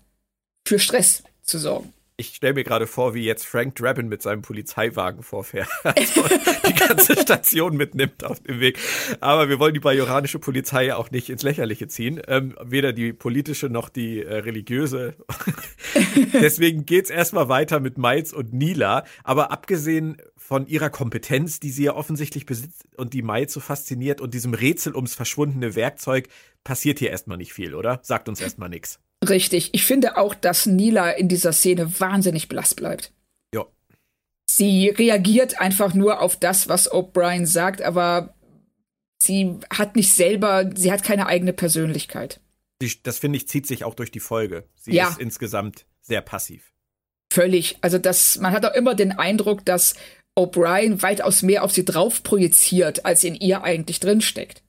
für 0.66 0.79
Stress 0.79 1.24
zu 1.42 1.59
sorgen 1.59 1.92
ich 2.16 2.37
stelle 2.37 2.55
mir 2.55 2.62
gerade 2.62 2.87
vor, 2.87 3.14
wie 3.14 3.24
jetzt 3.24 3.44
Frank 3.44 3.74
Drabin 3.74 4.09
mit 4.09 4.22
seinem 4.22 4.42
Polizeiwagen 4.42 5.24
vorfährt 5.24 5.68
also 5.83 6.24
die 6.68 6.74
ganze 6.74 7.16
Station 7.20 7.77
mitnimmt 7.77 8.22
auf 8.24 8.40
dem 8.40 8.61
Weg. 8.61 8.79
Aber 9.20 9.48
wir 9.48 9.59
wollen 9.59 9.74
die 9.74 9.81
bajoranische 9.81 10.38
Polizei 10.38 10.87
ja 10.87 10.96
auch 10.96 11.11
nicht 11.11 11.29
ins 11.29 11.42
Lächerliche 11.42 11.88
ziehen. 11.88 12.22
Ähm, 12.29 12.55
weder 12.62 12.92
die 12.92 13.12
politische 13.12 13.68
noch 13.68 13.88
die 13.88 14.22
äh, 14.22 14.37
religiöse. 14.37 15.16
Deswegen 16.33 16.87
geht's 16.87 17.11
erstmal 17.11 17.48
weiter 17.48 17.81
mit 17.81 17.98
Miles 17.98 18.33
und 18.33 18.53
Nila. 18.53 19.05
Aber 19.24 19.50
abgesehen 19.50 20.18
von 20.37 20.66
ihrer 20.66 20.90
Kompetenz, 20.90 21.59
die 21.59 21.70
sie 21.70 21.85
ja 21.85 21.94
offensichtlich 21.94 22.46
besitzt 22.46 22.87
und 22.96 23.12
die 23.12 23.22
Miles 23.22 23.53
so 23.53 23.61
fasziniert 23.61 24.20
und 24.20 24.35
diesem 24.35 24.55
Rätsel 24.55 24.94
ums 24.94 25.14
verschwundene 25.14 25.74
Werkzeug, 25.74 26.29
passiert 26.62 27.00
hier 27.00 27.11
erstmal 27.11 27.38
nicht 27.38 27.53
viel, 27.53 27.74
oder? 27.74 27.98
Sagt 28.03 28.29
uns 28.29 28.40
erstmal 28.40 28.68
nichts. 28.68 29.00
Richtig. 29.29 29.71
Ich 29.73 29.85
finde 29.85 30.17
auch, 30.17 30.35
dass 30.35 30.67
Nila 30.67 31.11
in 31.11 31.29
dieser 31.29 31.53
Szene 31.53 32.01
wahnsinnig 32.01 32.49
blass 32.49 32.75
bleibt. 32.75 33.13
Ja. 33.55 33.67
Sie 34.49 34.89
reagiert 34.89 35.61
einfach 35.61 35.95
nur 35.95 36.21
auf 36.21 36.37
das, 36.37 36.69
was 36.69 36.91
O'Brien 36.91 37.47
sagt, 37.47 37.83
aber 37.83 38.35
sie 39.19 39.59
hat 39.71 39.97
nicht 39.97 40.13
selber, 40.13 40.71
sie 40.75 40.93
hat 40.93 41.03
keine 41.03 41.27
eigene 41.27 41.53
Persönlichkeit. 41.53 42.41
Das 43.03 43.19
finde 43.19 43.39
ich 43.39 43.49
zieht 43.49 43.67
sich 43.67 43.85
auch 43.85 43.95
durch 43.95 44.11
die 44.11 44.21
Folge. 44.21 44.69
Sie 44.75 44.93
ja. 44.93 45.09
ist 45.09 45.19
insgesamt 45.19 45.87
sehr 46.03 46.21
passiv. 46.21 46.73
Völlig. 47.33 47.79
Also 47.81 47.99
das, 47.99 48.39
man 48.39 48.53
hat 48.53 48.67
auch 48.67 48.75
immer 48.75 48.95
den 48.95 49.13
Eindruck, 49.13 49.65
dass 49.65 49.95
O'Brien 50.37 51.01
weitaus 51.03 51.43
mehr 51.43 51.65
auf 51.65 51.73
sie 51.73 51.85
drauf 51.85 52.23
projiziert, 52.23 53.07
als 53.07 53.25
in 53.25 53.35
ihr 53.35 53.63
eigentlich 53.63 54.01
drinsteckt. 54.01 54.63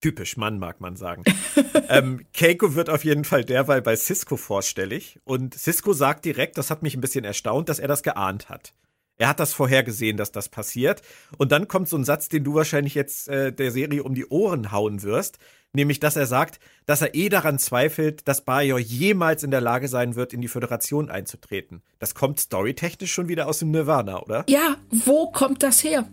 Typisch 0.00 0.36
Mann, 0.36 0.58
mag 0.58 0.80
man 0.80 0.96
sagen. 0.96 1.24
ähm, 1.88 2.24
Keiko 2.32 2.74
wird 2.74 2.88
auf 2.88 3.04
jeden 3.04 3.24
Fall 3.24 3.44
derweil 3.44 3.82
bei 3.82 3.96
Cisco 3.96 4.36
vorstellig. 4.36 5.20
Und 5.24 5.54
Cisco 5.54 5.92
sagt 5.92 6.24
direkt, 6.24 6.56
das 6.56 6.70
hat 6.70 6.82
mich 6.82 6.94
ein 6.94 7.02
bisschen 7.02 7.24
erstaunt, 7.24 7.68
dass 7.68 7.78
er 7.78 7.88
das 7.88 8.02
geahnt 8.02 8.48
hat. 8.48 8.72
Er 9.18 9.28
hat 9.28 9.38
das 9.38 9.52
vorhergesehen, 9.52 10.16
dass 10.16 10.32
das 10.32 10.48
passiert. 10.48 11.02
Und 11.36 11.52
dann 11.52 11.68
kommt 11.68 11.90
so 11.90 11.98
ein 11.98 12.04
Satz, 12.04 12.30
den 12.30 12.42
du 12.42 12.54
wahrscheinlich 12.54 12.94
jetzt 12.94 13.28
äh, 13.28 13.52
der 13.52 13.70
Serie 13.70 14.02
um 14.02 14.14
die 14.14 14.26
Ohren 14.26 14.72
hauen 14.72 15.02
wirst. 15.02 15.38
Nämlich, 15.74 16.00
dass 16.00 16.16
er 16.16 16.26
sagt, 16.26 16.58
dass 16.86 17.02
er 17.02 17.14
eh 17.14 17.28
daran 17.28 17.58
zweifelt, 17.58 18.26
dass 18.26 18.40
Bajor 18.40 18.78
jemals 18.78 19.42
in 19.42 19.50
der 19.50 19.60
Lage 19.60 19.88
sein 19.88 20.16
wird, 20.16 20.32
in 20.32 20.40
die 20.40 20.48
Föderation 20.48 21.10
einzutreten. 21.10 21.82
Das 21.98 22.14
kommt 22.14 22.40
storytechnisch 22.40 23.12
schon 23.12 23.28
wieder 23.28 23.46
aus 23.46 23.58
dem 23.58 23.70
Nirvana, 23.70 24.22
oder? 24.22 24.44
Ja, 24.48 24.76
wo 24.88 25.30
kommt 25.30 25.62
das 25.62 25.84
her? 25.84 26.08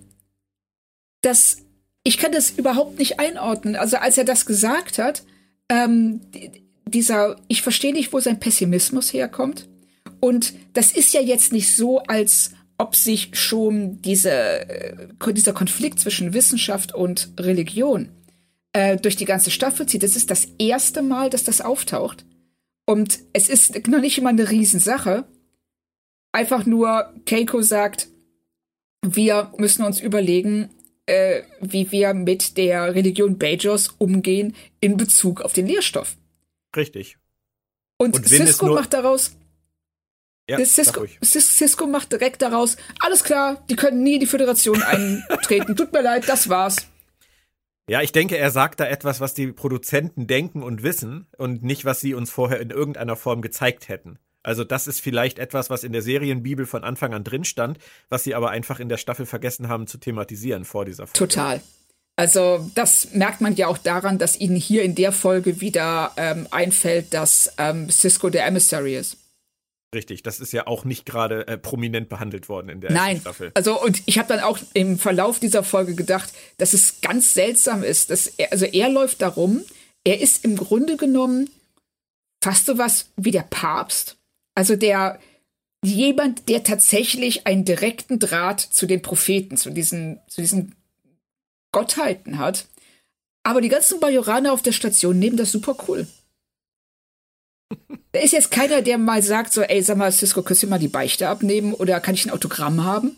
Das 1.21 1.65
ich 2.07 2.17
kann 2.17 2.31
das 2.31 2.51
überhaupt 2.51 2.99
nicht 2.99 3.19
einordnen. 3.19 3.75
Also 3.75 3.97
als 3.97 4.17
er 4.17 4.23
das 4.23 4.45
gesagt 4.45 4.97
hat, 4.97 5.23
ähm, 5.67 6.21
dieser, 6.85 7.35
ich 7.49 7.61
verstehe 7.61 7.91
nicht, 7.91 8.13
wo 8.13 8.21
sein 8.21 8.39
Pessimismus 8.39 9.11
herkommt. 9.11 9.67
Und 10.21 10.53
das 10.71 10.93
ist 10.93 11.13
ja 11.13 11.19
jetzt 11.19 11.51
nicht 11.51 11.75
so, 11.75 11.99
als 11.99 12.51
ob 12.77 12.95
sich 12.95 13.31
schon 13.33 14.01
diese, 14.03 14.31
äh, 14.31 15.33
dieser 15.33 15.51
Konflikt 15.51 15.99
zwischen 15.99 16.33
Wissenschaft 16.33 16.95
und 16.95 17.33
Religion 17.37 18.07
äh, 18.71 18.95
durch 18.95 19.17
die 19.17 19.25
ganze 19.25 19.51
Staffel 19.51 19.85
zieht. 19.85 20.03
Das 20.03 20.15
ist 20.15 20.31
das 20.31 20.47
erste 20.59 21.01
Mal, 21.01 21.29
dass 21.29 21.43
das 21.43 21.59
auftaucht. 21.59 22.23
Und 22.85 23.19
es 23.33 23.49
ist 23.49 23.85
noch 23.89 23.99
nicht 23.99 24.17
immer 24.17 24.29
eine 24.29 24.49
Riesensache. 24.49 25.25
Einfach 26.31 26.65
nur, 26.65 27.13
Keiko 27.25 27.61
sagt, 27.61 28.07
wir 29.05 29.51
müssen 29.57 29.83
uns 29.83 29.99
überlegen, 29.99 30.69
äh, 31.07 31.41
wie 31.59 31.91
wir 31.91 32.13
mit 32.13 32.57
der 32.57 32.93
Religion 32.93 33.37
Bajors 33.37 33.89
umgehen 33.97 34.55
in 34.79 34.97
Bezug 34.97 35.41
auf 35.41 35.53
den 35.53 35.65
Lehrstoff. 35.67 36.15
Richtig. 36.75 37.17
Und, 37.97 38.15
Und 38.15 38.27
Cisco 38.27 38.67
macht 38.67 38.93
daraus. 38.93 39.35
Ja, 40.49 40.63
Cisco, 40.63 41.05
Cisco 41.21 41.87
macht 41.87 42.13
direkt 42.13 42.41
daraus, 42.41 42.77
alles 43.01 43.25
klar, 43.25 43.65
die 43.69 43.75
können 43.75 44.01
nie 44.01 44.13
in 44.13 44.21
die 44.21 44.27
Föderation 44.27 44.81
eintreten. 44.81 45.75
Tut 45.75 45.91
mir 45.91 46.01
leid, 46.01 46.29
das 46.29 46.47
war's. 46.47 46.87
Ja, 47.89 48.01
ich 48.01 48.13
denke, 48.13 48.37
er 48.37 48.51
sagt 48.51 48.79
da 48.79 48.85
etwas, 48.85 49.19
was 49.19 49.33
die 49.33 49.51
Produzenten 49.51 50.27
denken 50.27 50.63
und 50.63 50.83
wissen 50.83 51.27
und 51.37 51.63
nicht, 51.63 51.83
was 51.83 51.99
sie 51.99 52.13
uns 52.13 52.29
vorher 52.29 52.61
in 52.61 52.69
irgendeiner 52.69 53.17
Form 53.17 53.41
gezeigt 53.41 53.89
hätten. 53.89 54.19
Also 54.47 54.63
das 54.63 54.87
ist 54.87 55.01
vielleicht 55.01 55.39
etwas, 55.39 55.69
was 55.69 55.83
in 55.83 55.91
der 55.91 56.01
Serienbibel 56.01 56.65
von 56.65 56.85
Anfang 56.85 57.13
an 57.13 57.25
drin 57.25 57.43
stand, 57.43 57.79
was 58.07 58.23
sie 58.23 58.33
aber 58.33 58.49
einfach 58.49 58.79
in 58.79 58.87
der 58.87 58.95
Staffel 58.95 59.25
vergessen 59.25 59.67
haben 59.67 59.87
zu 59.87 59.97
thematisieren 59.97 60.63
vor 60.63 60.85
dieser 60.85 61.05
Folge. 61.05 61.19
Total. 61.19 61.61
Also 62.15 62.71
das 62.73 63.11
merkt 63.11 63.41
man 63.41 63.57
ja 63.57 63.67
auch 63.67 63.77
daran, 63.77 64.17
dass 64.17 64.39
ihnen 64.39 64.55
hier 64.55 64.83
in 64.83 64.95
der 64.95 65.11
Folge 65.11 65.59
wieder 65.59 66.13
ähm, 66.15 66.47
einfällt, 66.49 67.13
dass 67.13 67.53
ähm, 67.57 67.89
Cisco 67.89 68.29
der 68.29 68.45
Emissary 68.45 68.95
ist. 68.95 69.17
Richtig, 69.93 70.23
das 70.23 70.39
ist 70.39 70.53
ja 70.53 70.65
auch 70.65 70.85
nicht 70.85 71.05
gerade 71.05 71.45
äh, 71.49 71.57
prominent 71.57 72.07
behandelt 72.07 72.47
worden 72.47 72.69
in 72.69 72.79
der 72.79 72.93
Nein. 72.93 73.19
Staffel. 73.19 73.51
Also 73.53 73.81
und 73.83 74.01
ich 74.05 74.17
habe 74.17 74.29
dann 74.29 74.39
auch 74.39 74.59
im 74.73 74.97
Verlauf 74.97 75.41
dieser 75.41 75.63
Folge 75.63 75.93
gedacht, 75.93 76.31
dass 76.57 76.71
es 76.71 77.01
ganz 77.01 77.33
seltsam 77.33 77.83
ist, 77.83 78.11
dass 78.11 78.27
er, 78.27 78.53
also 78.53 78.65
er 78.65 78.87
läuft 78.87 79.21
darum, 79.21 79.65
er 80.05 80.21
ist 80.21 80.45
im 80.45 80.55
Grunde 80.55 80.95
genommen 80.95 81.49
fast 82.41 82.65
so 82.65 82.77
was 82.77 83.09
wie 83.17 83.31
der 83.31 83.45
Papst, 83.49 84.17
also 84.57 84.75
der 84.75 85.19
jemand, 85.85 86.49
der 86.49 86.63
tatsächlich 86.63 87.45
einen 87.45 87.63
direkten 87.63 88.17
Draht 88.17 88.59
zu 88.59 88.87
den 88.87 89.03
Propheten, 89.03 89.55
zu 89.55 89.69
diesen, 89.69 90.19
zu 90.27 90.41
diesen 90.41 90.73
Gottheiten 91.71 92.39
hat. 92.39 92.65
Aber 93.43 93.61
die 93.61 93.69
ganzen 93.69 93.99
Bajoraner 93.99 94.51
auf 94.51 94.63
der 94.63 94.71
Station 94.71 95.19
nehmen 95.19 95.37
das 95.37 95.51
super 95.51 95.77
cool. 95.87 96.07
da 98.13 98.19
ist 98.19 98.33
jetzt 98.33 98.49
keiner, 98.49 98.81
der 98.81 98.97
mal 98.97 99.21
sagt, 99.21 99.53
so, 99.53 99.61
ey, 99.61 99.83
sag 99.83 99.97
mal, 99.97 100.11
Cisco, 100.11 100.41
kannst 100.41 100.63
du 100.63 100.67
mal 100.67 100.79
die 100.79 100.87
Beichte 100.87 101.29
abnehmen 101.29 101.75
oder 101.75 101.99
kann 101.99 102.15
ich 102.15 102.25
ein 102.25 102.31
Autogramm 102.31 102.83
haben? 102.83 103.15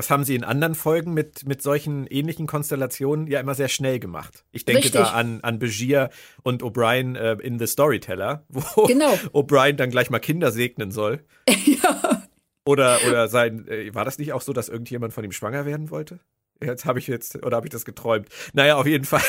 Das 0.00 0.08
haben 0.08 0.24
sie 0.24 0.34
in 0.34 0.44
anderen 0.44 0.74
Folgen 0.74 1.12
mit, 1.12 1.46
mit 1.46 1.60
solchen 1.60 2.06
ähnlichen 2.06 2.46
Konstellationen 2.46 3.26
ja 3.26 3.38
immer 3.38 3.54
sehr 3.54 3.68
schnell 3.68 3.98
gemacht. 3.98 4.46
Ich 4.50 4.64
denke 4.64 4.84
Richtig. 4.84 4.98
da 4.98 5.10
an, 5.10 5.40
an 5.42 5.58
Begier 5.58 6.08
und 6.42 6.62
O'Brien 6.62 7.18
äh, 7.18 7.32
in 7.42 7.58
The 7.58 7.66
Storyteller, 7.66 8.46
wo 8.48 8.86
genau. 8.86 9.12
O'Brien 9.34 9.74
dann 9.74 9.90
gleich 9.90 10.08
mal 10.08 10.18
Kinder 10.18 10.52
segnen 10.52 10.90
soll. 10.90 11.22
ja. 11.66 12.22
Oder, 12.64 12.96
oder 13.06 13.28
sein, 13.28 13.68
äh, 13.68 13.94
war 13.94 14.06
das 14.06 14.16
nicht 14.16 14.32
auch 14.32 14.40
so, 14.40 14.54
dass 14.54 14.70
irgendjemand 14.70 15.12
von 15.12 15.22
ihm 15.22 15.32
schwanger 15.32 15.66
werden 15.66 15.90
wollte? 15.90 16.20
Jetzt 16.64 16.86
habe 16.86 16.98
ich 16.98 17.06
jetzt, 17.06 17.36
oder 17.44 17.58
habe 17.58 17.66
ich 17.66 17.70
das 17.70 17.84
geträumt? 17.84 18.30
Naja, 18.54 18.76
auf 18.76 18.86
jeden 18.86 19.04
Fall. 19.04 19.20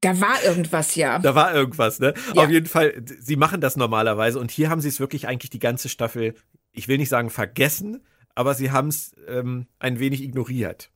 Da 0.00 0.20
war 0.22 0.42
irgendwas, 0.42 0.94
ja. 0.94 1.18
Da 1.18 1.34
war 1.34 1.54
irgendwas, 1.54 2.00
ne? 2.00 2.14
Ja. 2.34 2.44
Auf 2.44 2.48
jeden 2.48 2.66
Fall, 2.66 2.94
sie 3.04 3.36
machen 3.36 3.60
das 3.60 3.76
normalerweise 3.76 4.38
und 4.38 4.50
hier 4.50 4.70
haben 4.70 4.80
sie 4.80 4.88
es 4.88 5.00
wirklich 5.00 5.28
eigentlich 5.28 5.50
die 5.50 5.58
ganze 5.58 5.90
Staffel, 5.90 6.32
ich 6.72 6.88
will 6.88 6.96
nicht 6.96 7.10
sagen 7.10 7.28
vergessen, 7.28 8.02
aber 8.40 8.54
sie 8.54 8.70
haben 8.70 8.88
es 8.88 9.14
ähm, 9.28 9.66
ein 9.78 10.00
wenig 10.00 10.22
ignoriert. 10.22 10.88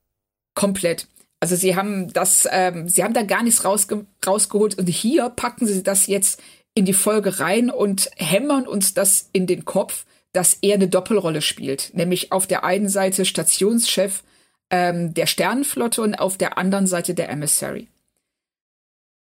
Komplett. 0.54 1.08
Also 1.40 1.56
sie 1.56 1.76
haben 1.76 2.10
das, 2.10 2.48
ähm, 2.50 2.88
sie 2.88 3.04
haben 3.04 3.12
da 3.12 3.22
gar 3.22 3.42
nichts 3.42 3.66
rausge 3.66 4.06
rausgeholt 4.26 4.78
und 4.78 4.88
hier 4.88 5.28
packen 5.28 5.66
sie 5.66 5.82
das 5.82 6.06
jetzt 6.06 6.42
in 6.74 6.86
die 6.86 6.94
Folge 6.94 7.40
rein 7.40 7.68
und 7.68 8.10
hämmern 8.16 8.66
uns 8.66 8.94
das 8.94 9.28
in 9.34 9.46
den 9.46 9.66
Kopf, 9.66 10.06
dass 10.32 10.56
er 10.62 10.76
eine 10.76 10.88
Doppelrolle 10.88 11.42
spielt. 11.42 11.90
Nämlich 11.92 12.32
auf 12.32 12.46
der 12.46 12.64
einen 12.64 12.88
Seite 12.88 13.26
Stationschef 13.26 14.22
ähm, 14.70 15.12
der 15.12 15.26
Sternenflotte 15.26 16.00
und 16.00 16.14
auf 16.14 16.38
der 16.38 16.56
anderen 16.56 16.86
Seite 16.86 17.12
der 17.12 17.28
Emissary. 17.28 17.88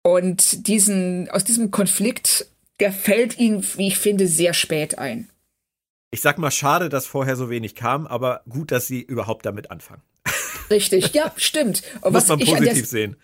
Und 0.01 0.65
diesen, 0.65 1.29
aus 1.29 1.43
diesem 1.43 1.69
Konflikt, 1.69 2.47
der 2.79 2.91
fällt 2.91 3.37
ihnen, 3.37 3.63
wie 3.77 3.89
ich 3.89 3.99
finde, 3.99 4.27
sehr 4.27 4.55
spät 4.55 4.97
ein 4.97 5.28
ich 6.11 6.21
sag 6.21 6.37
mal, 6.37 6.51
schade, 6.51 6.89
dass 6.89 7.05
vorher 7.05 7.35
so 7.35 7.49
wenig 7.49 7.75
kam, 7.75 8.07
aber 8.07 8.41
gut, 8.49 8.71
dass 8.71 8.87
sie 8.87 9.01
überhaupt 9.01 9.45
damit 9.45 9.71
anfangen. 9.71 10.01
Richtig, 10.69 11.13
ja, 11.13 11.31
stimmt. 11.37 11.83
Und 12.01 12.13
Muss 12.13 12.27
man 12.27 12.39
positiv 12.39 12.87
sehen. 12.87 13.15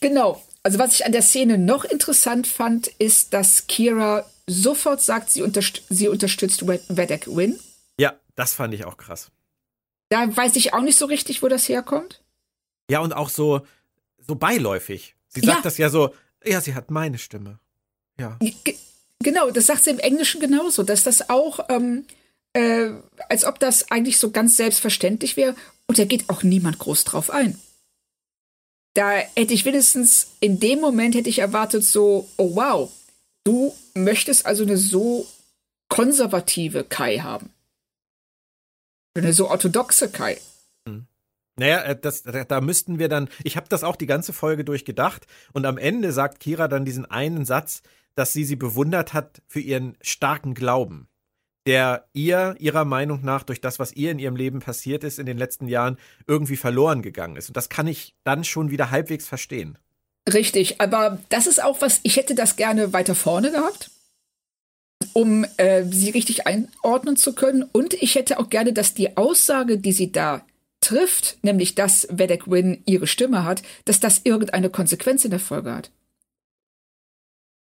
Genau. 0.00 0.42
Also 0.62 0.78
was 0.78 0.94
ich 0.94 1.06
an 1.06 1.12
der 1.12 1.22
Szene 1.22 1.58
noch 1.58 1.84
interessant 1.84 2.46
fand, 2.46 2.88
ist, 2.98 3.32
dass 3.32 3.66
Kira 3.66 4.26
sofort 4.46 5.00
sagt, 5.00 5.30
sie, 5.30 5.42
unterst 5.42 5.82
sie 5.88 6.08
unterstützt 6.08 6.66
Vedek 6.66 7.26
Win. 7.28 7.58
Ja, 7.98 8.14
das 8.34 8.52
fand 8.52 8.74
ich 8.74 8.84
auch 8.84 8.96
krass. 8.96 9.30
Da 10.10 10.36
weiß 10.36 10.56
ich 10.56 10.74
auch 10.74 10.82
nicht 10.82 10.98
so 10.98 11.06
richtig, 11.06 11.42
wo 11.42 11.48
das 11.48 11.68
herkommt. 11.68 12.22
Ja, 12.90 12.98
und 13.00 13.12
auch 13.12 13.28
so, 13.28 13.64
so 14.18 14.34
beiläufig. 14.34 15.14
Sie 15.28 15.40
sagt 15.40 15.58
ja. 15.58 15.62
das 15.62 15.78
ja 15.78 15.88
so, 15.88 16.12
ja, 16.44 16.60
sie 16.60 16.74
hat 16.74 16.90
meine 16.90 17.18
Stimme. 17.18 17.60
Ja. 18.18 18.36
G 18.40 18.74
genau, 19.20 19.50
das 19.50 19.66
sagt 19.66 19.84
sie 19.84 19.90
im 19.90 19.98
Englischen 20.00 20.40
genauso, 20.40 20.82
dass 20.82 21.04
das 21.04 21.30
auch 21.30 21.60
ähm, 21.68 22.04
äh, 22.52 22.90
als 23.28 23.44
ob 23.44 23.58
das 23.58 23.90
eigentlich 23.90 24.18
so 24.18 24.30
ganz 24.30 24.56
selbstverständlich 24.56 25.36
wäre. 25.36 25.54
Und 25.86 25.98
da 25.98 26.04
geht 26.04 26.28
auch 26.28 26.42
niemand 26.42 26.78
groß 26.78 27.04
drauf 27.04 27.30
ein. 27.30 27.58
Da 28.94 29.10
hätte 29.36 29.54
ich 29.54 29.64
wenigstens 29.64 30.32
in 30.40 30.58
dem 30.58 30.80
Moment 30.80 31.14
hätte 31.14 31.28
ich 31.28 31.38
erwartet 31.38 31.84
so, 31.84 32.28
oh 32.36 32.56
wow, 32.56 32.92
du 33.44 33.74
möchtest 33.94 34.46
also 34.46 34.64
eine 34.64 34.76
so 34.76 35.26
konservative 35.88 36.84
Kai 36.84 37.18
haben. 37.18 37.50
Eine 39.14 39.32
so 39.32 39.48
orthodoxe 39.48 40.10
Kai. 40.10 40.38
Hm. 40.86 41.06
Naja, 41.56 41.82
äh, 41.82 42.00
das, 42.00 42.22
da 42.22 42.60
müssten 42.60 42.98
wir 42.98 43.08
dann, 43.08 43.28
ich 43.44 43.56
habe 43.56 43.68
das 43.68 43.84
auch 43.84 43.96
die 43.96 44.06
ganze 44.06 44.32
Folge 44.32 44.64
durchgedacht 44.64 45.26
und 45.52 45.66
am 45.66 45.78
Ende 45.78 46.12
sagt 46.12 46.40
Kira 46.40 46.68
dann 46.68 46.84
diesen 46.84 47.06
einen 47.06 47.44
Satz, 47.44 47.82
dass 48.14 48.32
sie 48.32 48.44
sie 48.44 48.56
bewundert 48.56 49.12
hat 49.12 49.42
für 49.46 49.60
ihren 49.60 49.96
starken 50.00 50.54
Glauben 50.54 51.09
der 51.66 52.06
ihr, 52.12 52.56
ihrer 52.58 52.84
Meinung 52.84 53.22
nach, 53.22 53.42
durch 53.42 53.60
das, 53.60 53.78
was 53.78 53.92
ihr 53.92 54.10
in 54.10 54.18
ihrem 54.18 54.36
Leben 54.36 54.60
passiert 54.60 55.04
ist 55.04 55.18
in 55.18 55.26
den 55.26 55.38
letzten 55.38 55.68
Jahren, 55.68 55.98
irgendwie 56.26 56.56
verloren 56.56 57.02
gegangen 57.02 57.36
ist. 57.36 57.48
Und 57.48 57.56
das 57.56 57.68
kann 57.68 57.86
ich 57.86 58.14
dann 58.24 58.44
schon 58.44 58.70
wieder 58.70 58.90
halbwegs 58.90 59.26
verstehen. 59.26 59.78
Richtig, 60.32 60.80
aber 60.80 61.18
das 61.28 61.46
ist 61.46 61.62
auch 61.62 61.80
was, 61.80 62.00
ich 62.02 62.16
hätte 62.16 62.34
das 62.34 62.56
gerne 62.56 62.92
weiter 62.92 63.14
vorne 63.14 63.50
gehabt, 63.50 63.90
um 65.12 65.44
äh, 65.56 65.84
sie 65.84 66.10
richtig 66.10 66.46
einordnen 66.46 67.16
zu 67.16 67.34
können. 67.34 67.64
Und 67.72 67.94
ich 67.94 68.14
hätte 68.14 68.38
auch 68.38 68.48
gerne, 68.48 68.72
dass 68.72 68.94
die 68.94 69.16
Aussage, 69.16 69.78
die 69.78 69.92
sie 69.92 70.12
da 70.12 70.42
trifft, 70.80 71.38
nämlich 71.42 71.74
dass 71.74 72.06
Vedek 72.10 72.50
Win 72.50 72.82
ihre 72.86 73.06
Stimme 73.06 73.44
hat, 73.44 73.62
dass 73.84 74.00
das 74.00 74.22
irgendeine 74.24 74.70
Konsequenz 74.70 75.24
in 75.24 75.30
der 75.30 75.40
Folge 75.40 75.74
hat. 75.74 75.90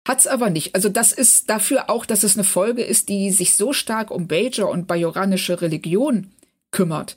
Hat's 0.06 0.26
aber 0.26 0.50
nicht. 0.50 0.74
Also 0.74 0.88
das 0.88 1.12
ist 1.12 1.48
dafür 1.48 1.88
auch, 1.88 2.04
dass 2.04 2.24
es 2.24 2.36
eine 2.36 2.44
Folge 2.44 2.82
ist, 2.82 3.08
die 3.08 3.30
sich 3.30 3.54
so 3.54 3.72
stark 3.72 4.10
um 4.10 4.26
Bajor 4.26 4.70
und 4.70 4.86
bajoranische 4.86 5.60
Religion 5.60 6.32
kümmert, 6.72 7.16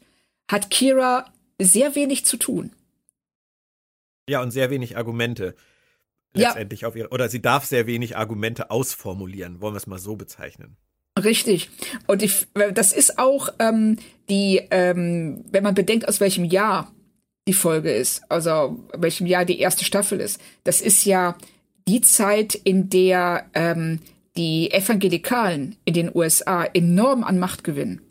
hat 0.49 0.69
Kira 0.69 1.25
sehr 1.59 1.95
wenig 1.95 2.25
zu 2.25 2.37
tun. 2.37 2.71
Ja, 4.29 4.41
und 4.41 4.51
sehr 4.51 4.69
wenig 4.69 4.97
Argumente 4.97 5.55
letztendlich 6.33 6.81
ja. 6.81 6.87
auf 6.87 6.95
ihre, 6.95 7.09
oder 7.09 7.29
sie 7.29 7.41
darf 7.41 7.65
sehr 7.65 7.87
wenig 7.87 8.17
Argumente 8.17 8.69
ausformulieren, 8.69 9.61
wollen 9.61 9.73
wir 9.73 9.77
es 9.77 9.87
mal 9.87 9.99
so 9.99 10.15
bezeichnen. 10.15 10.77
Richtig. 11.23 11.69
Und 12.07 12.21
ich, 12.21 12.47
das 12.73 12.91
ist 12.91 13.17
auch 13.17 13.49
ähm, 13.59 13.97
die, 14.29 14.61
ähm, 14.69 15.45
wenn 15.49 15.63
man 15.63 15.73
bedenkt, 15.73 16.07
aus 16.07 16.19
welchem 16.19 16.43
Jahr 16.43 16.91
die 17.47 17.53
Folge 17.53 17.93
ist, 17.93 18.29
also 18.29 18.83
welchem 18.93 19.25
Jahr 19.27 19.45
die 19.45 19.59
erste 19.59 19.85
Staffel 19.85 20.19
ist. 20.19 20.41
Das 20.63 20.81
ist 20.81 21.05
ja 21.05 21.37
die 21.87 22.01
Zeit, 22.01 22.55
in 22.55 22.89
der 22.89 23.45
ähm, 23.53 23.99
die 24.37 24.71
Evangelikalen 24.71 25.77
in 25.85 25.93
den 25.93 26.11
USA 26.13 26.65
enorm 26.65 27.23
an 27.23 27.39
Macht 27.39 27.63
gewinnen. 27.63 28.01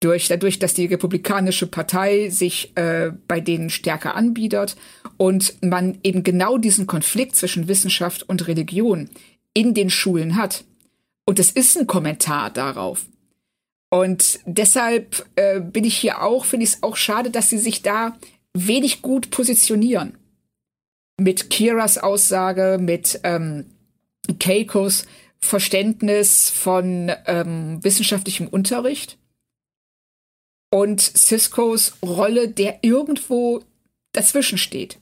Durch, 0.00 0.28
dadurch, 0.28 0.58
dass 0.58 0.72
die 0.72 0.86
Republikanische 0.86 1.66
Partei 1.66 2.30
sich 2.30 2.74
äh, 2.76 3.12
bei 3.28 3.40
denen 3.40 3.68
stärker 3.68 4.14
anbietet 4.14 4.76
und 5.18 5.54
man 5.62 5.98
eben 6.02 6.22
genau 6.22 6.56
diesen 6.56 6.86
Konflikt 6.86 7.36
zwischen 7.36 7.68
Wissenschaft 7.68 8.26
und 8.26 8.48
Religion 8.48 9.10
in 9.52 9.74
den 9.74 9.90
Schulen 9.90 10.36
hat. 10.36 10.64
Und 11.26 11.38
es 11.38 11.50
ist 11.50 11.76
ein 11.76 11.86
Kommentar 11.86 12.50
darauf. 12.50 13.06
Und 13.90 14.40
deshalb 14.46 15.26
äh, 15.36 15.60
bin 15.60 15.84
ich 15.84 15.98
hier 15.98 16.22
auch, 16.22 16.46
finde 16.46 16.64
ich 16.64 16.70
es 16.70 16.82
auch 16.82 16.96
schade, 16.96 17.30
dass 17.30 17.50
sie 17.50 17.58
sich 17.58 17.82
da 17.82 18.16
wenig 18.54 19.02
gut 19.02 19.30
positionieren 19.30 20.16
mit 21.20 21.50
Kiras 21.50 21.98
Aussage, 21.98 22.78
mit 22.80 23.20
ähm, 23.24 23.66
Keikos 24.38 25.06
Verständnis 25.38 26.50
von 26.50 27.12
ähm, 27.26 27.82
wissenschaftlichem 27.82 28.46
Unterricht 28.48 29.18
und 30.70 31.00
Ciscos 31.00 31.94
Rolle, 32.02 32.48
der 32.48 32.78
irgendwo 32.82 33.62
dazwischen 34.12 34.58
steht. 34.58 34.98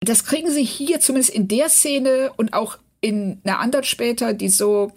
Das 0.00 0.24
kriegen 0.24 0.50
sie 0.50 0.64
hier 0.64 1.00
zumindest 1.00 1.34
in 1.34 1.48
der 1.48 1.68
Szene 1.68 2.32
und 2.36 2.52
auch 2.52 2.78
in 3.00 3.40
einer 3.44 3.60
anderen 3.60 3.84
später, 3.84 4.34
die 4.34 4.48
so, 4.48 4.92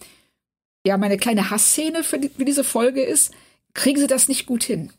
ja, 0.85 0.97
meine 0.97 1.17
kleine 1.17 1.49
Hassszene 1.49 2.03
für, 2.03 2.19
die, 2.19 2.29
für 2.29 2.45
diese 2.45 2.63
Folge 2.63 3.03
ist, 3.03 3.33
kriegen 3.73 3.99
sie 3.99 4.07
das 4.07 4.27
nicht 4.27 4.45
gut 4.45 4.63
hin. 4.63 4.91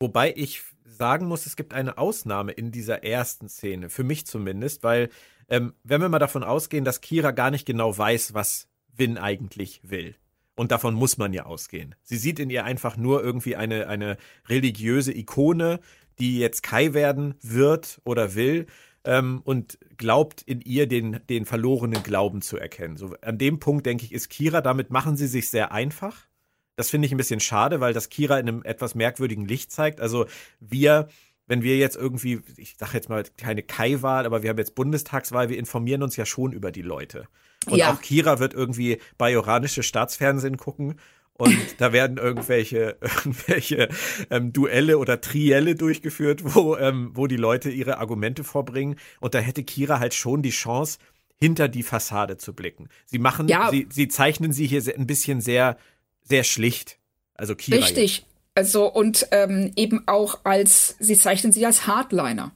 Wobei 0.00 0.32
ich 0.34 0.62
sagen 0.92 1.26
muss, 1.26 1.46
es 1.46 1.56
gibt 1.56 1.74
eine 1.74 1.98
Ausnahme 1.98 2.52
in 2.52 2.70
dieser 2.70 3.04
ersten 3.04 3.48
Szene, 3.48 3.88
für 3.90 4.04
mich 4.04 4.26
zumindest, 4.26 4.82
weil 4.82 5.08
ähm, 5.48 5.74
wenn 5.84 6.00
wir 6.00 6.08
mal 6.08 6.18
davon 6.18 6.44
ausgehen, 6.44 6.84
dass 6.84 7.00
Kira 7.00 7.30
gar 7.30 7.50
nicht 7.50 7.66
genau 7.66 7.96
weiß, 7.96 8.34
was 8.34 8.68
Win 8.96 9.18
eigentlich 9.18 9.80
will. 9.82 10.14
Und 10.54 10.70
davon 10.70 10.94
muss 10.94 11.16
man 11.16 11.32
ja 11.32 11.46
ausgehen. 11.46 11.94
Sie 12.02 12.18
sieht 12.18 12.38
in 12.38 12.50
ihr 12.50 12.64
einfach 12.64 12.96
nur 12.96 13.22
irgendwie 13.22 13.56
eine, 13.56 13.88
eine 13.88 14.18
religiöse 14.48 15.16
Ikone, 15.16 15.80
die 16.18 16.38
jetzt 16.38 16.62
Kai 16.62 16.92
werden 16.92 17.34
wird 17.40 18.00
oder 18.04 18.34
will 18.34 18.66
ähm, 19.04 19.40
und 19.44 19.78
glaubt 19.96 20.42
in 20.42 20.60
ihr 20.60 20.86
den, 20.86 21.20
den 21.28 21.46
verlorenen 21.46 22.02
Glauben 22.02 22.42
zu 22.42 22.58
erkennen. 22.58 22.96
So, 22.96 23.14
an 23.22 23.38
dem 23.38 23.58
Punkt, 23.60 23.86
denke 23.86 24.04
ich, 24.04 24.12
ist 24.12 24.28
Kira, 24.28 24.60
damit 24.60 24.90
machen 24.90 25.16
sie 25.16 25.26
sich 25.26 25.48
sehr 25.48 25.72
einfach. 25.72 26.28
Das 26.76 26.90
finde 26.90 27.06
ich 27.06 27.12
ein 27.12 27.18
bisschen 27.18 27.40
schade, 27.40 27.80
weil 27.80 27.92
das 27.92 28.08
Kira 28.08 28.38
in 28.38 28.48
einem 28.48 28.62
etwas 28.62 28.94
merkwürdigen 28.94 29.46
Licht 29.46 29.72
zeigt. 29.72 30.00
Also 30.00 30.26
wir 30.60 31.08
wenn 31.46 31.62
wir 31.62 31.76
jetzt 31.76 31.96
irgendwie, 31.96 32.40
ich 32.56 32.76
sage 32.78 32.92
jetzt 32.94 33.08
mal 33.08 33.24
keine 33.36 33.62
Kai-Wahl, 33.62 34.26
aber 34.26 34.42
wir 34.42 34.50
haben 34.50 34.58
jetzt 34.58 34.74
Bundestagswahl, 34.74 35.48
wir 35.48 35.58
informieren 35.58 36.02
uns 36.02 36.16
ja 36.16 36.24
schon 36.24 36.52
über 36.52 36.70
die 36.70 36.82
Leute. 36.82 37.26
Und 37.66 37.76
ja. 37.76 37.92
auch 37.92 38.00
Kira 38.00 38.38
wird 38.38 38.54
irgendwie 38.54 38.98
bajoranische 39.18 39.82
Staatsfernsehen 39.82 40.56
gucken 40.56 40.94
und 41.34 41.56
da 41.78 41.92
werden 41.92 42.16
irgendwelche, 42.16 42.96
irgendwelche 43.00 43.88
ähm, 44.30 44.52
Duelle 44.52 44.98
oder 44.98 45.20
Trielle 45.20 45.74
durchgeführt, 45.74 46.54
wo, 46.54 46.76
ähm, 46.76 47.10
wo 47.14 47.26
die 47.26 47.36
Leute 47.36 47.70
ihre 47.70 47.98
Argumente 47.98 48.44
vorbringen. 48.44 48.96
Und 49.20 49.34
da 49.34 49.38
hätte 49.38 49.64
Kira 49.64 49.98
halt 49.98 50.14
schon 50.14 50.42
die 50.42 50.50
Chance, 50.50 50.98
hinter 51.38 51.66
die 51.66 51.82
Fassade 51.82 52.36
zu 52.36 52.54
blicken. 52.54 52.88
Sie 53.04 53.18
machen, 53.18 53.48
ja. 53.48 53.68
sie, 53.70 53.88
sie 53.90 54.06
zeichnen 54.06 54.52
sie 54.52 54.66
hier 54.66 54.82
ein 54.96 55.08
bisschen 55.08 55.40
sehr, 55.40 55.76
sehr 56.22 56.44
schlicht. 56.44 56.98
Also 57.34 57.54
Kira. 57.54 57.78
Richtig. 57.78 58.18
Jetzt. 58.18 58.26
Also 58.54 58.86
und 58.86 59.28
ähm, 59.30 59.72
eben 59.76 60.06
auch 60.06 60.40
als, 60.44 60.96
sie 60.98 61.16
zeichnen 61.16 61.52
sie 61.52 61.64
als 61.64 61.86
Hardliner. 61.86 62.52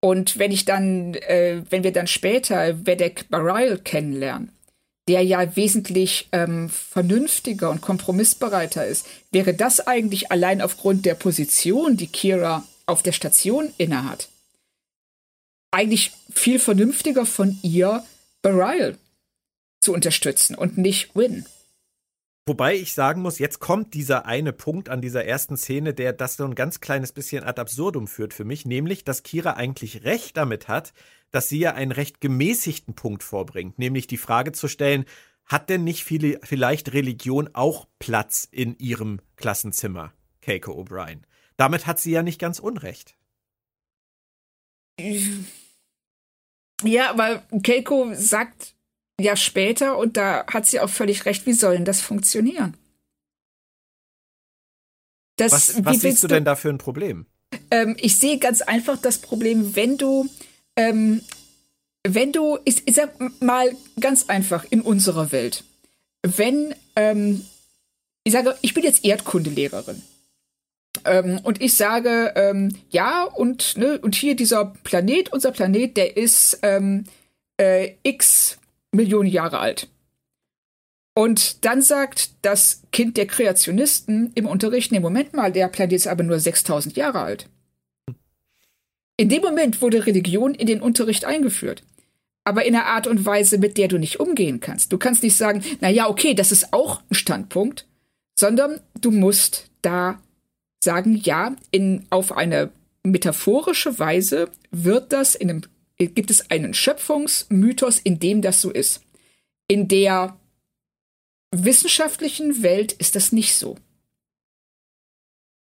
Und 0.00 0.38
wenn 0.38 0.52
ich 0.52 0.64
dann, 0.64 1.14
äh, 1.14 1.62
wenn 1.70 1.82
wir 1.82 1.92
dann 1.92 2.06
später 2.06 2.86
Vedek 2.86 3.28
Barile 3.30 3.78
kennenlernen, 3.78 4.52
der 5.08 5.22
ja 5.22 5.56
wesentlich 5.56 6.28
ähm, 6.32 6.68
vernünftiger 6.68 7.70
und 7.70 7.80
kompromissbereiter 7.80 8.86
ist, 8.86 9.06
wäre 9.32 9.54
das 9.54 9.86
eigentlich 9.86 10.30
allein 10.30 10.60
aufgrund 10.60 11.06
der 11.06 11.14
Position, 11.14 11.96
die 11.96 12.08
Kira 12.08 12.64
auf 12.86 13.02
der 13.02 13.12
Station 13.12 13.72
innehat, 13.78 14.28
eigentlich 15.70 16.12
viel 16.32 16.58
vernünftiger 16.58 17.26
von 17.26 17.58
ihr, 17.62 18.04
Barile 18.42 18.98
zu 19.80 19.92
unterstützen 19.92 20.54
und 20.54 20.78
nicht 20.78 21.14
Win. 21.14 21.46
Wobei 22.48 22.76
ich 22.76 22.94
sagen 22.94 23.20
muss, 23.20 23.38
jetzt 23.38 23.58
kommt 23.58 23.92
dieser 23.92 24.24
eine 24.24 24.54
Punkt 24.54 24.88
an 24.88 25.02
dieser 25.02 25.22
ersten 25.26 25.58
Szene, 25.58 25.92
der 25.92 26.14
das 26.14 26.36
so 26.36 26.44
ein 26.44 26.54
ganz 26.54 26.80
kleines 26.80 27.12
bisschen 27.12 27.44
ad 27.44 27.60
absurdum 27.60 28.08
führt 28.08 28.32
für 28.32 28.46
mich, 28.46 28.64
nämlich, 28.64 29.04
dass 29.04 29.22
Kira 29.22 29.52
eigentlich 29.52 30.04
recht 30.04 30.38
damit 30.38 30.66
hat, 30.66 30.94
dass 31.30 31.50
sie 31.50 31.58
ja 31.58 31.74
einen 31.74 31.92
recht 31.92 32.22
gemäßigten 32.22 32.94
Punkt 32.94 33.22
vorbringt, 33.22 33.78
nämlich 33.78 34.06
die 34.06 34.16
Frage 34.16 34.52
zu 34.52 34.66
stellen, 34.66 35.04
hat 35.44 35.68
denn 35.68 35.84
nicht 35.84 36.04
viele, 36.04 36.40
vielleicht 36.42 36.94
Religion 36.94 37.50
auch 37.52 37.86
Platz 37.98 38.48
in 38.50 38.78
ihrem 38.78 39.20
Klassenzimmer, 39.36 40.14
Keiko 40.40 40.72
O'Brien? 40.72 41.24
Damit 41.58 41.86
hat 41.86 42.00
sie 42.00 42.12
ja 42.12 42.22
nicht 42.22 42.40
ganz 42.40 42.60
unrecht. 42.60 43.14
Ja, 46.82 47.10
aber 47.10 47.42
Keiko 47.62 48.14
sagt 48.14 48.74
ja 49.20 49.36
später, 49.36 49.98
und 49.98 50.16
da 50.16 50.46
hat 50.46 50.66
sie 50.66 50.80
auch 50.80 50.90
völlig 50.90 51.24
recht, 51.24 51.46
wie 51.46 51.52
soll 51.52 51.74
denn 51.74 51.84
das 51.84 52.00
funktionieren? 52.00 52.76
Das, 55.36 55.52
was 55.52 55.84
was 55.84 56.00
siehst 56.00 56.24
du 56.24 56.28
denn 56.28 56.44
da 56.44 56.56
für 56.56 56.68
ein 56.68 56.78
Problem? 56.78 57.26
Ähm, 57.70 57.96
ich 57.98 58.18
sehe 58.18 58.38
ganz 58.38 58.60
einfach 58.62 58.98
das 58.98 59.18
Problem, 59.18 59.76
wenn 59.76 59.96
du, 59.96 60.28
ähm, 60.76 61.22
wenn 62.06 62.32
du, 62.32 62.58
ich, 62.64 62.86
ich, 62.86 62.96
sag 62.96 63.14
mal 63.40 63.74
ganz 64.00 64.28
einfach 64.28 64.64
in 64.70 64.80
unserer 64.80 65.32
Welt, 65.32 65.64
wenn, 66.22 66.74
ähm, 66.96 67.44
ich 68.24 68.32
sage, 68.32 68.56
ich 68.62 68.74
bin 68.74 68.84
jetzt 68.84 69.04
Erdkundelehrerin. 69.04 70.02
Ähm, 71.04 71.40
und 71.44 71.60
ich 71.60 71.76
sage, 71.76 72.32
ähm, 72.34 72.76
ja, 72.90 73.24
und, 73.24 73.76
ne, 73.76 73.98
und 74.00 74.14
hier 74.14 74.34
dieser 74.34 74.74
Planet, 74.82 75.32
unser 75.32 75.52
Planet, 75.52 75.96
der 75.96 76.16
ist 76.16 76.58
ähm, 76.62 77.04
äh, 77.60 77.92
x 78.02 78.57
Millionen 78.92 79.28
Jahre 79.28 79.58
alt. 79.58 79.88
Und 81.14 81.64
dann 81.64 81.82
sagt 81.82 82.30
das 82.42 82.82
Kind 82.92 83.16
der 83.16 83.26
Kreationisten 83.26 84.30
im 84.34 84.46
Unterricht, 84.46 84.92
nee, 84.92 85.00
Moment 85.00 85.34
mal, 85.34 85.50
der 85.50 85.68
Planet 85.68 85.94
ist 85.94 86.06
aber 86.06 86.22
nur 86.22 86.38
6000 86.38 86.96
Jahre 86.96 87.20
alt. 87.20 87.48
In 89.16 89.28
dem 89.28 89.42
Moment 89.42 89.82
wurde 89.82 90.06
Religion 90.06 90.54
in 90.54 90.68
den 90.68 90.80
Unterricht 90.80 91.24
eingeführt. 91.24 91.82
Aber 92.44 92.64
in 92.64 92.74
einer 92.74 92.86
Art 92.86 93.08
und 93.08 93.26
Weise, 93.26 93.58
mit 93.58 93.76
der 93.76 93.88
du 93.88 93.98
nicht 93.98 94.20
umgehen 94.20 94.60
kannst. 94.60 94.92
Du 94.92 94.96
kannst 94.96 95.24
nicht 95.24 95.36
sagen, 95.36 95.64
na 95.80 95.88
ja, 95.90 96.08
okay, 96.08 96.34
das 96.34 96.52
ist 96.52 96.72
auch 96.72 97.02
ein 97.10 97.14
Standpunkt, 97.16 97.86
sondern 98.38 98.80
du 99.00 99.10
musst 99.10 99.70
da 99.82 100.20
sagen, 100.78 101.16
ja, 101.16 101.56
in, 101.72 102.06
auf 102.10 102.30
eine 102.30 102.70
metaphorische 103.02 103.98
Weise 103.98 104.50
wird 104.70 105.12
das 105.12 105.34
in 105.34 105.50
einem 105.50 105.62
gibt 105.98 106.30
es 106.30 106.50
einen 106.50 106.74
Schöpfungsmythos, 106.74 107.98
in 107.98 108.20
dem 108.20 108.42
das 108.42 108.60
so 108.60 108.70
ist. 108.70 109.02
In 109.66 109.88
der 109.88 110.38
wissenschaftlichen 111.50 112.62
Welt 112.62 112.92
ist 112.92 113.16
das 113.16 113.32
nicht 113.32 113.56
so. 113.56 113.76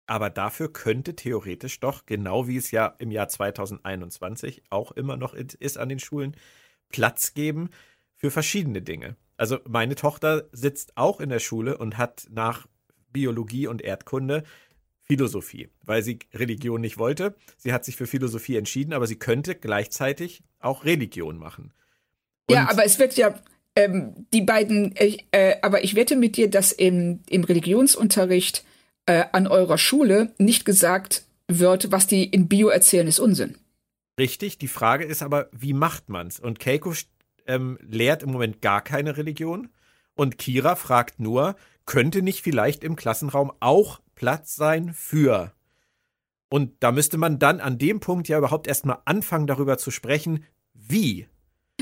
Aber 0.06 0.30
dafür 0.30 0.72
könnte 0.72 1.16
theoretisch 1.16 1.80
doch, 1.80 2.06
genau 2.06 2.48
wie 2.48 2.58
es 2.58 2.72
ja 2.72 2.96
im 3.00 3.12
Jahr 3.12 3.30
2021 3.30 4.64
auch 4.70 4.92
immer 4.92 5.16
noch 5.18 5.34
ist 5.34 5.78
an 5.78 5.90
den 5.90 6.00
Schulen, 6.00 6.36
Platz 6.90 7.34
geben 7.34 7.70
für 8.18 8.30
verschiedene 8.30 8.82
Dinge. 8.82 9.16
Also 9.38 9.60
meine 9.68 9.96
Tochter 9.96 10.50
sitzt 10.52 10.98
auch 10.98 11.20
in 11.20 11.30
der 11.30 11.40
Schule 11.40 11.78
und 11.78 11.98
hat 11.98 12.28
nach 12.30 12.68
Biologie 13.12 13.68
und 13.68 13.82
Erdkunde 13.82 14.44
Philosophie, 15.12 15.68
weil 15.84 16.04
sie 16.04 16.20
Religion 16.34 16.80
nicht 16.80 16.98
wollte. 16.98 17.36
Sie 17.58 17.74
hat 17.74 17.84
sich 17.84 17.98
für 17.98 18.08
Philosophie 18.08 18.56
entschieden, 18.56 18.94
aber 18.94 19.08
sie 19.08 19.18
könnte 19.18 19.56
gleichzeitig 19.56 20.42
auch 20.62 20.86
Religion 20.86 21.38
machen. 21.38 21.74
Und 22.48 22.56
ja, 22.56 22.70
aber 22.70 22.86
es 22.86 22.98
wird 22.98 23.18
ja 23.18 23.38
ähm, 23.76 24.26
die 24.34 24.40
beiden, 24.40 24.96
äh, 24.96 25.58
aber 25.64 25.84
ich 25.84 25.96
wette 25.96 26.16
mit 26.16 26.38
dir, 26.38 26.50
dass 26.50 26.72
im, 26.72 27.20
im 27.28 27.44
Religionsunterricht 27.44 28.64
äh, 29.06 29.26
an 29.34 29.48
eurer 29.48 29.78
Schule 29.78 30.34
nicht 30.38 30.64
gesagt 30.64 31.26
wird, 31.50 31.92
was 31.92 32.08
die 32.08 32.24
in 32.24 32.48
Bio 32.48 32.70
erzählen, 32.70 33.08
ist 33.08 33.20
Unsinn. 33.20 33.58
Richtig, 34.18 34.60
die 34.60 34.70
Frage 34.70 35.04
ist 35.04 35.24
aber, 35.24 35.50
wie 35.52 35.74
macht 35.74 36.08
man's? 36.08 36.40
Und 36.40 36.60
Keiko 36.60 36.94
ähm, 37.48 37.78
lehrt 37.82 38.24
im 38.24 38.32
Moment 38.32 38.62
gar 38.62 38.82
keine 38.82 39.18
Religion 39.18 39.68
und 40.16 40.38
Kira 40.38 40.78
fragt 40.78 41.20
nur, 41.20 41.58
könnte 41.86 42.22
nicht 42.22 42.44
vielleicht 42.44 42.86
im 42.86 42.96
Klassenraum 42.96 43.52
auch 43.60 44.00
Platz 44.22 44.56
sein 44.56 44.94
für. 44.94 45.52
Und 46.48 46.84
da 46.84 46.92
müsste 46.92 47.18
man 47.18 47.40
dann 47.40 47.60
an 47.60 47.80
dem 47.80 48.00
Punkt 48.00 48.28
ja 48.28 48.38
überhaupt 48.38 48.68
erstmal 48.68 49.00
anfangen, 49.06 49.48
darüber 49.48 49.80
zu 49.80 49.90
sprechen, 49.90 50.46
wie. 50.76 51.28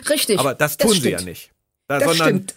Richtig. 0.10 0.40
Aber 0.40 0.56
das 0.56 0.78
tun 0.78 0.92
das 0.92 1.02
sie 1.02 1.10
ja 1.10 1.22
nicht. 1.22 1.52
Da, 1.88 2.00
das 2.00 2.08
sondern, 2.08 2.28
stimmt. 2.28 2.56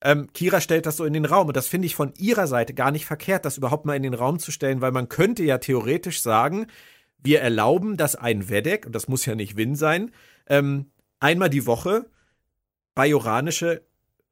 Ähm, 0.00 0.32
Kira 0.32 0.60
stellt 0.60 0.86
das 0.86 0.98
so 0.98 1.04
in 1.04 1.12
den 1.12 1.24
Raum 1.24 1.48
und 1.48 1.56
das 1.56 1.66
finde 1.66 1.86
ich 1.86 1.96
von 1.96 2.14
ihrer 2.18 2.46
Seite 2.46 2.72
gar 2.72 2.92
nicht 2.92 3.04
verkehrt, 3.04 3.44
das 3.44 3.58
überhaupt 3.58 3.84
mal 3.84 3.96
in 3.96 4.04
den 4.04 4.14
Raum 4.14 4.38
zu 4.38 4.52
stellen, 4.52 4.80
weil 4.80 4.92
man 4.92 5.08
könnte 5.08 5.42
ja 5.42 5.58
theoretisch 5.58 6.20
sagen, 6.20 6.68
wir 7.18 7.40
erlauben, 7.40 7.96
dass 7.96 8.14
ein 8.14 8.48
Wedek, 8.48 8.86
und 8.86 8.94
das 8.94 9.08
muss 9.08 9.26
ja 9.26 9.34
nicht 9.34 9.56
Win 9.56 9.74
sein, 9.74 10.12
ähm, 10.46 10.92
einmal 11.18 11.50
die 11.50 11.66
Woche 11.66 12.08
bajoranische 12.94 13.82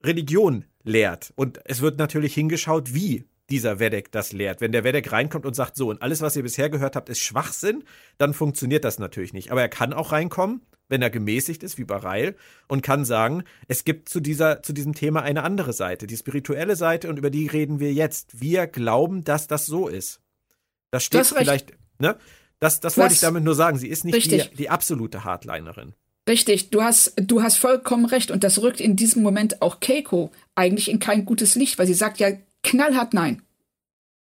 Religion 0.04 0.66
lehrt. 0.84 1.32
Und 1.34 1.58
es 1.64 1.80
wird 1.80 1.98
natürlich 1.98 2.34
hingeschaut, 2.34 2.94
wie 2.94 3.24
dieser 3.50 3.78
Wedek 3.78 4.10
das 4.10 4.32
lehrt. 4.32 4.60
Wenn 4.60 4.72
der 4.72 4.84
Wedek 4.84 5.12
reinkommt 5.12 5.46
und 5.46 5.54
sagt, 5.54 5.76
so, 5.76 5.90
und 5.90 6.02
alles, 6.02 6.20
was 6.20 6.36
ihr 6.36 6.42
bisher 6.42 6.70
gehört 6.70 6.96
habt, 6.96 7.08
ist 7.08 7.20
Schwachsinn, 7.20 7.84
dann 8.18 8.34
funktioniert 8.34 8.84
das 8.84 8.98
natürlich 8.98 9.32
nicht. 9.32 9.50
Aber 9.50 9.60
er 9.60 9.68
kann 9.68 9.92
auch 9.92 10.12
reinkommen, 10.12 10.62
wenn 10.88 11.02
er 11.02 11.10
gemäßigt 11.10 11.62
ist, 11.62 11.78
wie 11.78 11.84
Bareil, 11.84 12.36
und 12.68 12.82
kann 12.82 13.04
sagen, 13.04 13.44
es 13.68 13.84
gibt 13.84 14.08
zu, 14.08 14.20
dieser, 14.20 14.62
zu 14.62 14.72
diesem 14.72 14.94
Thema 14.94 15.22
eine 15.22 15.42
andere 15.42 15.72
Seite, 15.72 16.06
die 16.06 16.16
spirituelle 16.16 16.76
Seite, 16.76 17.08
und 17.08 17.18
über 17.18 17.30
die 17.30 17.46
reden 17.46 17.80
wir 17.80 17.92
jetzt. 17.92 18.40
Wir 18.40 18.66
glauben, 18.66 19.24
dass 19.24 19.46
das 19.46 19.66
so 19.66 19.88
ist. 19.88 20.20
Das 20.90 21.04
steht 21.04 21.20
das 21.20 21.32
vielleicht, 21.32 21.72
ne? 21.98 22.16
Das, 22.60 22.80
das 22.80 22.96
wollte 22.96 23.14
ich 23.14 23.20
damit 23.20 23.44
nur 23.44 23.54
sagen. 23.54 23.76
Sie 23.78 23.88
ist 23.88 24.04
nicht 24.04 24.30
die, 24.30 24.42
die 24.56 24.70
absolute 24.70 25.24
Hardlinerin. 25.24 25.94
Richtig, 26.26 26.70
du 26.70 26.82
hast, 26.82 27.12
du 27.16 27.42
hast 27.42 27.56
vollkommen 27.56 28.06
recht. 28.06 28.30
Und 28.30 28.44
das 28.44 28.62
rückt 28.62 28.80
in 28.80 28.96
diesem 28.96 29.22
Moment 29.22 29.60
auch 29.60 29.80
Keiko 29.80 30.30
eigentlich 30.54 30.90
in 30.90 30.98
kein 30.98 31.26
gutes 31.26 31.56
Licht, 31.56 31.78
weil 31.78 31.86
sie 31.86 31.94
sagt 31.94 32.18
ja, 32.18 32.30
knallhart 32.64 33.14
nein. 33.14 33.42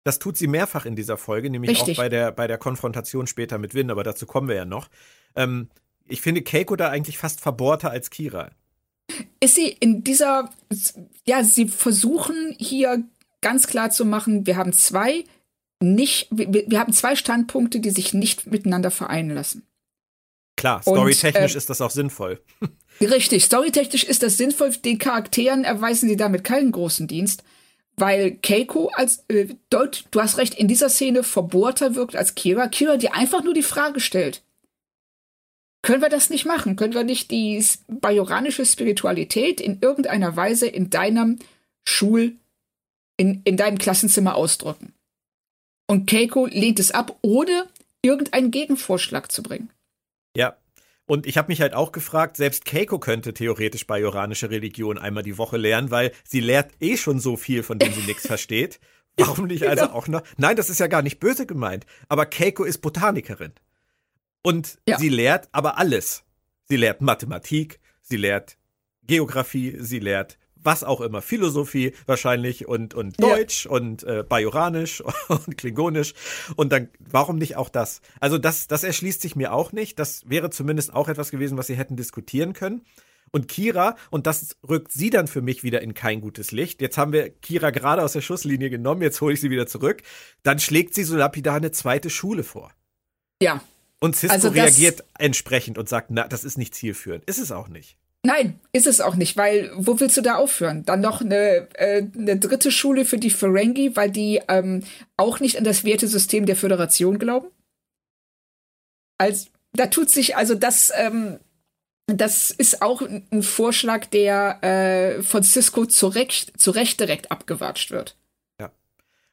Das 0.04 0.18
tut 0.18 0.36
sie 0.36 0.46
mehrfach 0.46 0.86
in 0.86 0.96
dieser 0.96 1.18
Folge, 1.18 1.50
nämlich 1.50 1.72
Richtig. 1.72 1.98
auch 1.98 2.02
bei 2.02 2.08
der, 2.08 2.32
bei 2.32 2.46
der 2.46 2.56
Konfrontation 2.56 3.26
später 3.26 3.58
mit 3.58 3.74
Win, 3.74 3.90
aber 3.90 4.02
dazu 4.02 4.26
kommen 4.26 4.48
wir 4.48 4.56
ja 4.56 4.64
noch. 4.64 4.88
Ähm, 5.36 5.68
ich 6.06 6.22
finde 6.22 6.42
Keiko 6.42 6.74
da 6.76 6.88
eigentlich 6.88 7.18
fast 7.18 7.40
verbohrter 7.40 7.90
als 7.90 8.10
Kira. 8.10 8.50
Ist 9.40 9.56
sie 9.56 9.68
in 9.68 10.02
dieser, 10.02 10.50
ja, 11.26 11.44
sie 11.44 11.68
versuchen 11.68 12.54
hier 12.58 13.04
ganz 13.40 13.66
klar 13.66 13.90
zu 13.90 14.04
machen, 14.04 14.46
wir 14.46 14.56
haben 14.56 14.72
zwei 14.72 15.24
nicht, 15.82 16.28
wir, 16.30 16.64
wir 16.66 16.78
haben 16.78 16.92
zwei 16.92 17.16
Standpunkte, 17.16 17.80
die 17.80 17.90
sich 17.90 18.12
nicht 18.12 18.46
miteinander 18.46 18.90
vereinen 18.90 19.30
lassen. 19.30 19.66
Klar, 20.56 20.82
storytechnisch 20.82 21.54
äh, 21.54 21.58
ist 21.58 21.70
das 21.70 21.80
auch 21.80 21.90
sinnvoll. 21.90 22.40
Richtig, 23.00 23.44
storytechnisch 23.44 24.04
ist 24.04 24.22
das 24.22 24.36
sinnvoll. 24.36 24.72
Den 24.72 24.98
Charakteren 24.98 25.64
erweisen 25.64 26.08
sie 26.08 26.16
damit 26.16 26.44
keinen 26.44 26.70
großen 26.70 27.06
Dienst, 27.06 27.42
weil 28.00 28.36
Keiko 28.36 28.88
als 28.94 29.24
äh, 29.28 29.54
Deut, 29.68 30.04
du 30.10 30.20
hast 30.20 30.38
recht, 30.38 30.54
in 30.54 30.68
dieser 30.68 30.88
Szene 30.88 31.22
verbohrter 31.22 31.94
wirkt 31.94 32.16
als 32.16 32.34
Kira. 32.34 32.68
Kira, 32.68 32.96
die 32.96 33.10
einfach 33.10 33.44
nur 33.44 33.54
die 33.54 33.62
Frage 33.62 34.00
stellt. 34.00 34.42
Können 35.82 36.02
wir 36.02 36.08
das 36.08 36.30
nicht 36.30 36.44
machen? 36.44 36.76
Können 36.76 36.94
wir 36.94 37.04
nicht 37.04 37.30
die 37.30 37.64
bajoranische 37.88 38.66
Spiritualität 38.66 39.60
in 39.60 39.78
irgendeiner 39.80 40.36
Weise 40.36 40.66
in 40.66 40.90
deinem 40.90 41.38
Schul, 41.86 42.36
in, 43.16 43.40
in 43.44 43.56
deinem 43.56 43.78
Klassenzimmer 43.78 44.34
ausdrücken? 44.34 44.92
Und 45.86 46.08
Keiko 46.08 46.46
lehnt 46.46 46.78
es 46.78 46.92
ab, 46.92 47.18
ohne 47.22 47.66
irgendeinen 48.02 48.50
Gegenvorschlag 48.50 49.32
zu 49.32 49.42
bringen. 49.42 49.70
Ja. 50.36 50.56
Und 51.10 51.26
ich 51.26 51.36
habe 51.36 51.48
mich 51.48 51.60
halt 51.60 51.74
auch 51.74 51.90
gefragt, 51.90 52.36
selbst 52.36 52.64
Keiko 52.64 53.00
könnte 53.00 53.34
theoretisch 53.34 53.84
bajoranische 53.84 54.48
Religion 54.48 54.96
einmal 54.96 55.24
die 55.24 55.38
Woche 55.38 55.56
lernen, 55.56 55.90
weil 55.90 56.12
sie 56.22 56.38
lehrt 56.38 56.70
eh 56.78 56.96
schon 56.96 57.18
so 57.18 57.36
viel, 57.36 57.64
von 57.64 57.80
dem 57.80 57.92
sie 57.92 58.02
nichts 58.02 58.26
versteht. 58.28 58.78
Warum 59.16 59.48
nicht 59.48 59.66
also 59.66 59.86
genau. 59.86 59.96
auch 59.96 60.06
noch? 60.06 60.22
Nein, 60.36 60.54
das 60.54 60.70
ist 60.70 60.78
ja 60.78 60.86
gar 60.86 61.02
nicht 61.02 61.18
böse 61.18 61.46
gemeint. 61.46 61.84
Aber 62.08 62.26
Keiko 62.26 62.62
ist 62.62 62.78
Botanikerin. 62.78 63.50
Und 64.44 64.78
ja. 64.86 65.00
sie 65.00 65.08
lehrt 65.08 65.48
aber 65.50 65.78
alles. 65.78 66.22
Sie 66.68 66.76
lehrt 66.76 67.00
Mathematik, 67.00 67.80
sie 68.02 68.16
lehrt 68.16 68.56
Geografie, 69.02 69.78
sie 69.80 69.98
lehrt 69.98 70.38
was 70.62 70.84
auch 70.84 71.00
immer, 71.00 71.22
Philosophie 71.22 71.92
wahrscheinlich 72.06 72.66
und, 72.68 72.94
und 72.94 73.22
Deutsch 73.22 73.64
ja. 73.66 73.70
und 73.72 74.02
äh, 74.04 74.24
Bajoranisch 74.28 75.02
und 75.28 75.56
Klingonisch. 75.56 76.14
Und 76.56 76.72
dann, 76.72 76.88
warum 76.98 77.36
nicht 77.36 77.56
auch 77.56 77.68
das? 77.68 78.00
Also 78.20 78.38
das, 78.38 78.66
das 78.68 78.84
erschließt 78.84 79.20
sich 79.22 79.36
mir 79.36 79.52
auch 79.52 79.72
nicht. 79.72 79.98
Das 79.98 80.28
wäre 80.28 80.50
zumindest 80.50 80.94
auch 80.94 81.08
etwas 81.08 81.30
gewesen, 81.30 81.58
was 81.58 81.66
sie 81.66 81.76
hätten 81.76 81.96
diskutieren 81.96 82.52
können. 82.52 82.82
Und 83.32 83.46
Kira, 83.46 83.96
und 84.10 84.26
das 84.26 84.56
rückt 84.68 84.90
sie 84.92 85.10
dann 85.10 85.28
für 85.28 85.40
mich 85.40 85.62
wieder 85.62 85.82
in 85.82 85.94
kein 85.94 86.20
gutes 86.20 86.50
Licht. 86.50 86.80
Jetzt 86.80 86.98
haben 86.98 87.12
wir 87.12 87.30
Kira 87.30 87.70
gerade 87.70 88.02
aus 88.02 88.12
der 88.12 88.22
Schusslinie 88.22 88.70
genommen, 88.70 89.02
jetzt 89.02 89.20
hole 89.20 89.34
ich 89.34 89.40
sie 89.40 89.50
wieder 89.50 89.66
zurück. 89.66 90.02
Dann 90.42 90.58
schlägt 90.58 90.94
sie 90.94 91.04
so 91.04 91.16
lapidar 91.16 91.56
eine 91.56 91.70
zweite 91.70 92.10
Schule 92.10 92.42
vor. 92.42 92.72
Ja. 93.40 93.62
Und 94.00 94.16
Cisco 94.16 94.34
also 94.34 94.48
reagiert 94.48 95.04
entsprechend 95.18 95.78
und 95.78 95.88
sagt, 95.88 96.10
na, 96.10 96.26
das 96.26 96.42
ist 96.42 96.58
nicht 96.58 96.74
zielführend. 96.74 97.24
Ist 97.26 97.38
es 97.38 97.52
auch 97.52 97.68
nicht. 97.68 97.99
Nein, 98.22 98.60
ist 98.72 98.86
es 98.86 99.00
auch 99.00 99.16
nicht, 99.16 99.36
weil 99.36 99.70
wo 99.74 99.98
willst 99.98 100.16
du 100.16 100.20
da 100.20 100.36
aufhören? 100.36 100.84
Dann 100.84 101.00
noch 101.00 101.22
eine, 101.22 101.68
äh, 101.74 102.02
eine 102.14 102.38
dritte 102.38 102.70
Schule 102.70 103.06
für 103.06 103.16
die 103.16 103.30
Ferengi, 103.30 103.96
weil 103.96 104.10
die 104.10 104.42
ähm, 104.48 104.84
auch 105.16 105.40
nicht 105.40 105.56
an 105.56 105.64
das 105.64 105.84
Wertesystem 105.84 106.44
der 106.44 106.56
Föderation 106.56 107.18
glauben? 107.18 107.48
Also, 109.16 109.48
da 109.72 109.86
tut 109.86 110.10
sich, 110.10 110.36
also 110.36 110.54
das, 110.54 110.92
ähm, 110.94 111.38
das 112.06 112.50
ist 112.50 112.82
auch 112.82 113.00
ein 113.02 113.42
Vorschlag, 113.42 114.06
der 114.06 114.62
äh, 114.62 115.22
von 115.22 115.42
Cisco 115.42 115.86
zu 115.86 116.08
Recht, 116.08 116.60
zu 116.60 116.72
Recht 116.72 117.00
direkt 117.00 117.30
abgewatscht 117.30 117.90
wird. 117.90 118.18
Ja. 118.58 118.70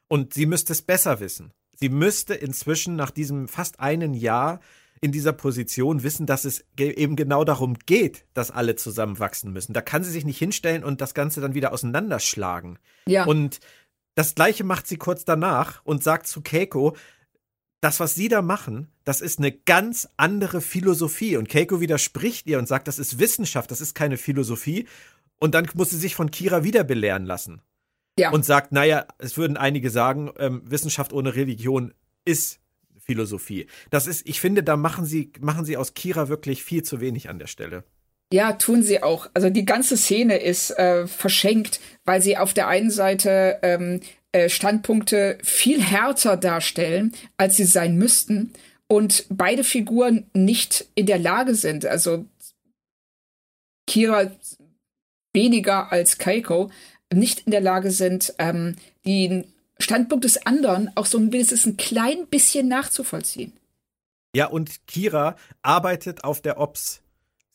Und 0.08 0.32
sie 0.32 0.46
müsste 0.46 0.72
es 0.72 0.80
besser 0.80 1.20
wissen. 1.20 1.52
Sie 1.74 1.90
müsste 1.90 2.34
inzwischen 2.34 2.96
nach 2.96 3.10
diesem 3.10 3.48
fast 3.48 3.80
einen 3.80 4.14
Jahr 4.14 4.60
in 5.00 5.12
dieser 5.12 5.32
Position 5.32 6.02
wissen, 6.02 6.26
dass 6.26 6.44
es 6.44 6.64
eben 6.78 7.16
genau 7.16 7.44
darum 7.44 7.74
geht, 7.86 8.24
dass 8.34 8.50
alle 8.50 8.76
zusammen 8.76 9.18
wachsen 9.18 9.52
müssen. 9.52 9.72
Da 9.72 9.80
kann 9.80 10.04
sie 10.04 10.10
sich 10.10 10.24
nicht 10.24 10.38
hinstellen 10.38 10.84
und 10.84 11.00
das 11.00 11.14
Ganze 11.14 11.40
dann 11.40 11.54
wieder 11.54 11.72
auseinanderschlagen. 11.72 12.78
Ja. 13.06 13.24
Und 13.24 13.60
das 14.14 14.34
Gleiche 14.34 14.64
macht 14.64 14.86
sie 14.86 14.96
kurz 14.96 15.24
danach 15.24 15.80
und 15.84 16.02
sagt 16.02 16.26
zu 16.26 16.40
Keiko, 16.40 16.96
das, 17.80 18.00
was 18.00 18.14
sie 18.14 18.28
da 18.28 18.42
machen, 18.42 18.88
das 19.04 19.20
ist 19.20 19.38
eine 19.38 19.52
ganz 19.52 20.08
andere 20.16 20.60
Philosophie. 20.60 21.36
Und 21.36 21.48
Keiko 21.48 21.80
widerspricht 21.80 22.46
ihr 22.48 22.58
und 22.58 22.66
sagt, 22.66 22.88
das 22.88 22.98
ist 22.98 23.20
Wissenschaft, 23.20 23.70
das 23.70 23.80
ist 23.80 23.94
keine 23.94 24.16
Philosophie. 24.16 24.88
Und 25.38 25.54
dann 25.54 25.68
muss 25.74 25.90
sie 25.90 25.98
sich 25.98 26.16
von 26.16 26.30
Kira 26.30 26.64
wieder 26.64 26.82
belehren 26.82 27.24
lassen. 27.24 27.62
Ja. 28.18 28.30
Und 28.30 28.44
sagt, 28.44 28.72
naja, 28.72 29.06
es 29.18 29.36
würden 29.36 29.56
einige 29.56 29.90
sagen, 29.90 30.32
ähm, 30.38 30.62
Wissenschaft 30.64 31.12
ohne 31.12 31.36
Religion 31.36 31.94
ist 32.24 32.58
Philosophie. 33.08 33.66
Das 33.90 34.06
ist, 34.06 34.28
ich 34.28 34.40
finde, 34.40 34.62
da 34.62 34.76
machen 34.76 35.04
sie, 35.04 35.32
machen 35.40 35.64
sie 35.64 35.76
aus 35.76 35.94
Kira 35.94 36.28
wirklich 36.28 36.62
viel 36.62 36.82
zu 36.82 37.00
wenig 37.00 37.28
an 37.28 37.38
der 37.38 37.46
Stelle. 37.46 37.84
Ja, 38.32 38.52
tun 38.52 38.82
sie 38.82 39.02
auch. 39.02 39.30
Also 39.32 39.48
die 39.48 39.64
ganze 39.64 39.96
Szene 39.96 40.36
ist 40.36 40.70
äh, 40.78 41.06
verschenkt, 41.06 41.80
weil 42.04 42.20
sie 42.20 42.36
auf 42.36 42.52
der 42.52 42.68
einen 42.68 42.90
Seite 42.90 43.58
ähm, 43.62 44.00
äh, 44.32 44.50
Standpunkte 44.50 45.38
viel 45.42 45.82
härter 45.82 46.36
darstellen, 46.36 47.14
als 47.38 47.56
sie 47.56 47.64
sein 47.64 47.96
müssten, 47.96 48.52
und 48.90 49.26
beide 49.28 49.64
Figuren 49.64 50.26
nicht 50.32 50.86
in 50.94 51.06
der 51.06 51.18
Lage 51.18 51.54
sind, 51.54 51.84
also 51.84 52.24
Kira 53.86 54.30
weniger 55.34 55.92
als 55.92 56.16
Keiko, 56.16 56.70
nicht 57.12 57.40
in 57.40 57.52
der 57.52 57.60
Lage 57.60 57.90
sind, 57.90 58.34
ähm, 58.38 58.76
die 59.04 59.44
Standpunkt 59.80 60.24
des 60.24 60.44
anderen 60.46 60.90
auch 60.96 61.06
so 61.06 61.20
wenigstens 61.20 61.66
ein 61.66 61.76
klein 61.76 62.26
bisschen 62.26 62.68
nachzuvollziehen. 62.68 63.52
Ja, 64.34 64.46
und 64.46 64.86
Kira 64.86 65.36
arbeitet 65.62 66.24
auf 66.24 66.40
der 66.42 66.58
Ops. 66.58 67.00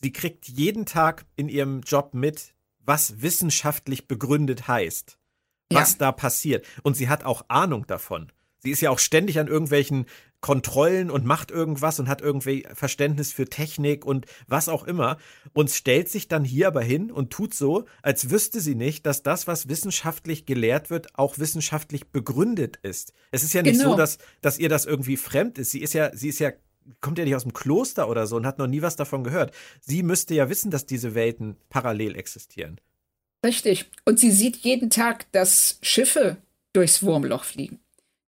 Sie 0.02 0.12
kriegt 0.12 0.48
jeden 0.48 0.86
Tag 0.86 1.26
in 1.36 1.50
ihrem 1.50 1.82
Job 1.82 2.14
mit, 2.14 2.54
was 2.80 3.22
wissenschaftlich 3.22 4.08
begründet 4.08 4.68
heißt, 4.68 5.18
was 5.70 5.92
ja. 5.94 5.98
da 6.00 6.12
passiert. 6.12 6.66
Und 6.82 6.98
sie 6.98 7.10
hat 7.10 7.24
auch 7.24 7.46
Ahnung 7.48 7.88
davon. 7.88 8.32
Sie 8.60 8.72
ist 8.72 8.82
ja 8.82 8.90
auch 8.90 9.00
ständig 9.00 9.40
an 9.40 9.48
irgendwelchen 9.48 10.06
Kontrollen 10.44 11.10
und 11.10 11.24
macht 11.26 11.52
irgendwas 11.52 12.02
und 12.02 12.10
hat 12.10 12.22
irgendwie 12.22 12.68
Verständnis 12.74 13.32
für 13.32 13.46
Technik 13.46 14.06
und 14.06 14.26
was 14.46 14.68
auch 14.68 14.84
immer 14.84 15.18
und 15.54 15.72
stellt 15.72 16.10
sich 16.10 16.28
dann 16.28 16.44
hier 16.44 16.68
aber 16.68 16.82
hin 16.82 17.12
und 17.12 17.32
tut 17.32 17.54
so, 17.54 17.86
als 18.02 18.30
wüsste 18.30 18.60
sie 18.60 18.76
nicht, 18.76 19.06
dass 19.06 19.24
das, 19.24 19.48
was 19.48 19.70
wissenschaftlich 19.70 20.46
gelehrt 20.46 20.90
wird, 20.90 21.18
auch 21.18 21.40
wissenschaftlich 21.40 22.08
begründet 22.10 22.78
ist. 22.84 23.14
Es 23.32 23.44
ist 23.44 23.54
ja 23.54 23.62
nicht 23.62 23.80
genau. 23.80 23.92
so, 23.92 23.98
dass, 23.98 24.18
dass 24.42 24.60
ihr 24.60 24.68
das 24.68 24.86
irgendwie 24.86 25.16
fremd 25.16 25.58
ist. 25.58 25.72
Sie 25.72 25.80
ist 25.80 25.94
ja, 25.94 26.14
sie 26.14 26.28
ist 26.28 26.40
ja 26.40 26.52
kommt 27.00 27.18
ja 27.20 27.24
nicht 27.24 27.36
aus 27.36 27.44
dem 27.44 27.54
Kloster 27.54 28.10
oder 28.10 28.28
so 28.28 28.36
und 28.36 28.46
hat 28.46 28.60
noch 28.60 28.68
nie 28.68 28.82
was 28.82 28.98
davon 28.98 29.24
gehört. 29.24 29.56
Sie 29.80 30.04
müsste 30.04 30.36
ja 30.36 30.50
wissen, 30.50 30.72
dass 30.72 30.86
diese 30.86 31.16
Welten 31.16 31.56
parallel 31.70 32.18
existieren. 32.18 32.82
Richtig. 33.46 33.90
Und 34.04 34.20
sie 34.20 34.32
sieht 34.32 34.58
jeden 34.58 34.90
Tag, 34.90 35.32
dass 35.32 35.80
Schiffe 35.82 36.36
durchs 36.74 37.02
Wurmloch 37.02 37.46
fliegen 37.46 37.80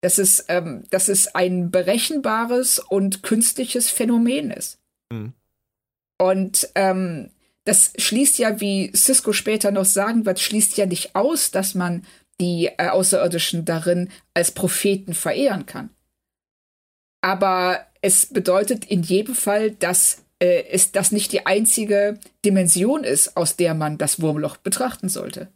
dass 0.05 0.19
es, 0.19 0.45
ähm, 0.49 0.85
dass 0.91 1.09
es 1.09 1.35
ein 1.35 1.71
berechenbares 1.71 2.79
und 2.79 3.23
künstliches 3.23 3.89
Phänomen 3.89 4.51
ist. 4.51 4.79
Mhm. 5.11 5.33
Und 6.19 6.69
ähm, 6.75 7.31
das 7.65 7.95
schließt 7.97 8.37
ja, 8.39 8.61
wie 8.61 8.95
Cisco 8.95 9.33
später 9.33 9.71
noch 9.71 9.87
sagen 9.87 10.27
wird, 10.27 10.41
schließt 10.41 10.77
ja 10.77 10.85
nicht 10.85 11.17
aus, 11.17 11.53
dass 11.53 11.75
man 11.75 12.05
die 12.39 12.67
äh, 12.77 12.89
Außerirdischen 12.89 13.65
darin 13.65 14.11
als 14.35 14.53
Propheten 14.53 15.15
verehren 15.15 15.65
kann. 15.65 15.89
Aber 17.23 17.87
es 18.03 18.27
bedeutet 18.27 18.85
in 18.85 19.03
jedem 19.03 19.35
Fall, 19.35 19.71
dass 19.71 20.23
äh, 20.39 20.65
es 20.71 20.93
das 20.93 21.13
nicht 21.13 21.33
die 21.33 21.47
einzige 21.47 22.19
Dimension 22.45 23.05
ist, 23.05 23.39
aus 23.39 23.57
der 23.57 23.73
man 23.73 23.97
das 23.97 24.21
Wurmloch 24.21 24.59
betrachten 24.59 25.09
sollte. 25.09 25.49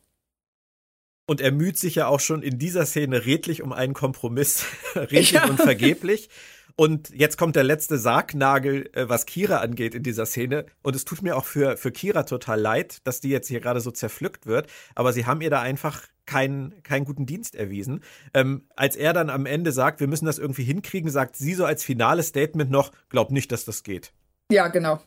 Und 1.29 1.43
er 1.43 1.53
müht 1.53 1.77
sich 1.77 1.97
ja 1.97 2.07
auch 2.07 2.21
schon 2.21 2.43
in 2.43 2.59
dieser 2.59 2.87
Szene 2.87 3.27
redlich 3.27 3.63
um 3.63 3.75
einen 3.75 3.93
Kompromiss, 3.93 4.65
redlich 4.95 5.33
ja. 5.33 5.45
und 5.45 5.59
vergeblich. 5.59 6.31
Und 6.75 7.11
jetzt 7.11 7.37
kommt 7.37 7.55
der 7.55 7.65
letzte 7.65 7.99
Sargnagel, 7.99 8.89
äh, 8.95 9.11
was 9.11 9.27
Kira 9.27 9.59
angeht 9.59 9.95
in 9.95 10.03
dieser 10.03 10.25
Szene. 10.25 10.65
Und 10.81 10.97
es 10.97 11.05
tut 11.05 11.21
mir 11.21 11.37
auch 11.37 11.45
für, 11.45 11.77
für 11.77 11.93
Kira 11.93 12.23
total 12.23 12.59
leid, 12.59 13.07
dass 13.07 13.21
die 13.21 13.29
jetzt 13.29 13.49
hier 13.49 13.61
gerade 13.61 13.83
so 13.83 13.91
zerpflückt 13.91 14.47
wird. 14.47 14.69
Aber 14.95 15.13
sie 15.13 15.27
haben 15.27 15.43
ihr 15.43 15.51
da 15.51 15.61
einfach 15.61 16.05
keinen, 16.25 16.83
keinen 16.83 17.05
guten 17.05 17.27
Dienst 17.27 17.57
erwiesen. 17.57 18.03
Ähm, 18.33 18.63
als 18.75 18.97
er 18.97 19.13
dann 19.13 19.29
am 19.29 19.45
Ende 19.45 19.73
sagt, 19.73 20.01
wir 20.01 20.07
müssen 20.07 20.25
das 20.25 20.39
irgendwie 20.39 20.65
hinkriegen, 20.65 21.11
sagt 21.11 21.37
sie 21.37 21.53
so 21.53 21.67
als 21.67 21.85
finales 21.85 22.29
Statement 22.29 22.71
noch, 22.71 22.91
glaub 23.11 23.33
nicht, 23.33 23.53
dass 23.53 23.67
das 23.67 23.83
geht. 23.83 24.15
Ja, 24.51 24.69
genau. 24.69 24.99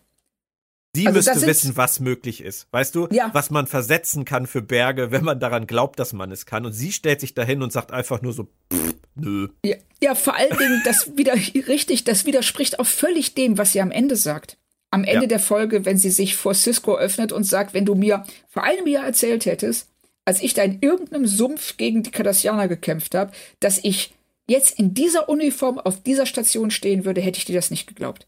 Sie 0.93 1.07
also 1.07 1.17
müsste 1.17 1.47
wissen, 1.47 1.77
was 1.77 2.01
möglich 2.01 2.41
ist. 2.41 2.67
Weißt 2.71 2.95
du, 2.95 3.07
ja. 3.11 3.29
was 3.33 3.49
man 3.49 3.65
versetzen 3.65 4.25
kann 4.25 4.45
für 4.45 4.61
Berge, 4.61 5.11
wenn 5.11 5.23
man 5.23 5.39
daran 5.39 5.65
glaubt, 5.65 5.99
dass 5.99 6.11
man 6.11 6.31
es 6.31 6.45
kann. 6.45 6.65
Und 6.65 6.73
sie 6.73 6.91
stellt 6.91 7.21
sich 7.21 7.33
dahin 7.33 7.61
und 7.61 7.71
sagt 7.71 7.91
einfach 7.93 8.21
nur 8.21 8.33
so, 8.33 8.49
pff, 8.73 8.95
nö. 9.15 9.47
Ja, 9.65 9.77
ja, 10.01 10.15
vor 10.15 10.35
allen 10.35 10.57
Dingen, 10.57 10.81
das 10.83 11.15
wieder 11.15 11.33
richtig, 11.33 12.03
das 12.03 12.25
widerspricht 12.25 12.79
auch 12.79 12.85
völlig 12.85 13.35
dem, 13.35 13.57
was 13.57 13.71
sie 13.71 13.81
am 13.81 13.91
Ende 13.91 14.17
sagt. 14.17 14.57
Am 14.89 15.05
Ende 15.05 15.23
ja. 15.23 15.27
der 15.27 15.39
Folge, 15.39 15.85
wenn 15.85 15.97
sie 15.97 16.09
sich 16.09 16.35
vor 16.35 16.53
Cisco 16.53 16.97
öffnet 16.97 17.31
und 17.31 17.45
sagt, 17.45 17.73
wenn 17.73 17.85
du 17.85 17.95
mir 17.95 18.25
vor 18.49 18.63
einem 18.63 18.87
Jahr 18.87 19.05
erzählt 19.05 19.45
hättest, 19.45 19.87
als 20.25 20.41
ich 20.41 20.53
da 20.53 20.63
in 20.63 20.79
irgendeinem 20.81 21.25
Sumpf 21.25 21.77
gegen 21.77 22.03
die 22.03 22.11
Cardassianer 22.11 22.67
gekämpft 22.67 23.15
habe, 23.15 23.31
dass 23.61 23.79
ich 23.81 24.13
jetzt 24.47 24.77
in 24.77 24.93
dieser 24.93 25.29
Uniform 25.29 25.79
auf 25.79 26.03
dieser 26.03 26.25
Station 26.25 26.69
stehen 26.69 27.05
würde, 27.05 27.21
hätte 27.21 27.37
ich 27.37 27.45
dir 27.45 27.55
das 27.55 27.71
nicht 27.71 27.87
geglaubt. 27.87 28.27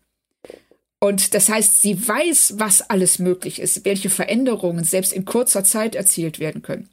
Und 1.03 1.33
das 1.33 1.49
heißt, 1.49 1.81
sie 1.81 2.07
weiß, 2.07 2.53
was 2.59 2.89
alles 2.89 3.19
möglich 3.19 3.59
ist, 3.59 3.83
welche 3.83 4.09
Veränderungen 4.09 4.85
selbst 4.85 5.11
in 5.11 5.25
kurzer 5.25 5.65
Zeit 5.65 5.95
erzielt 5.95 6.39
werden 6.39 6.61
können. 6.61 6.87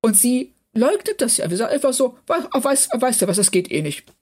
Und 0.00 0.16
sie 0.16 0.52
leugnet 0.74 1.20
das 1.20 1.36
ja. 1.36 1.48
Wir 1.48 1.56
sagen 1.56 1.72
einfach 1.72 1.92
so, 1.92 2.18
weißt, 2.26 2.90
weißt 2.92 3.22
du 3.22 3.28
was, 3.28 3.36
das 3.36 3.52
geht 3.52 3.70
eh 3.70 3.82
nicht. 3.82 4.12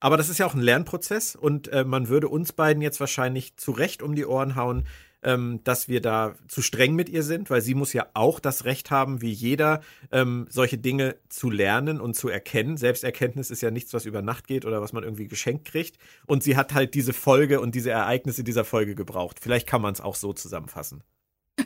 Aber 0.00 0.16
das 0.16 0.30
ist 0.30 0.38
ja 0.38 0.46
auch 0.46 0.54
ein 0.54 0.62
Lernprozess 0.62 1.36
und 1.36 1.68
äh, 1.68 1.84
man 1.84 2.08
würde 2.08 2.28
uns 2.28 2.54
beiden 2.54 2.80
jetzt 2.80 2.98
wahrscheinlich 2.98 3.58
zu 3.58 3.72
Recht 3.72 4.00
um 4.02 4.14
die 4.14 4.24
Ohren 4.24 4.56
hauen, 4.56 4.86
ähm, 5.22 5.60
dass 5.64 5.88
wir 5.88 6.00
da 6.00 6.34
zu 6.48 6.62
streng 6.62 6.94
mit 6.94 7.08
ihr 7.08 7.22
sind, 7.22 7.50
weil 7.50 7.60
sie 7.60 7.74
muss 7.74 7.92
ja 7.92 8.06
auch 8.14 8.40
das 8.40 8.64
Recht 8.64 8.90
haben, 8.90 9.20
wie 9.20 9.32
jeder, 9.32 9.80
ähm, 10.12 10.46
solche 10.50 10.78
Dinge 10.78 11.16
zu 11.28 11.50
lernen 11.50 12.00
und 12.00 12.14
zu 12.14 12.28
erkennen. 12.28 12.76
Selbsterkenntnis 12.76 13.50
ist 13.50 13.62
ja 13.62 13.70
nichts, 13.70 13.92
was 13.92 14.06
über 14.06 14.22
Nacht 14.22 14.46
geht 14.46 14.64
oder 14.64 14.80
was 14.80 14.92
man 14.92 15.04
irgendwie 15.04 15.28
geschenkt 15.28 15.66
kriegt. 15.66 15.98
Und 16.26 16.42
sie 16.42 16.56
hat 16.56 16.74
halt 16.74 16.94
diese 16.94 17.12
Folge 17.12 17.60
und 17.60 17.74
diese 17.74 17.90
Ereignisse 17.90 18.44
dieser 18.44 18.64
Folge 18.64 18.94
gebraucht. 18.94 19.38
Vielleicht 19.40 19.66
kann 19.66 19.82
man 19.82 19.92
es 19.92 20.00
auch 20.00 20.14
so 20.14 20.32
zusammenfassen. 20.32 21.02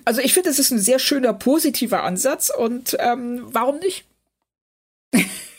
Also 0.04 0.20
ich 0.20 0.32
finde, 0.32 0.50
es 0.50 0.58
ist 0.58 0.70
ein 0.70 0.78
sehr 0.78 0.98
schöner 0.98 1.34
positiver 1.34 2.04
Ansatz 2.04 2.50
und 2.50 2.96
ähm, 3.00 3.42
warum 3.50 3.78
nicht? 3.78 4.06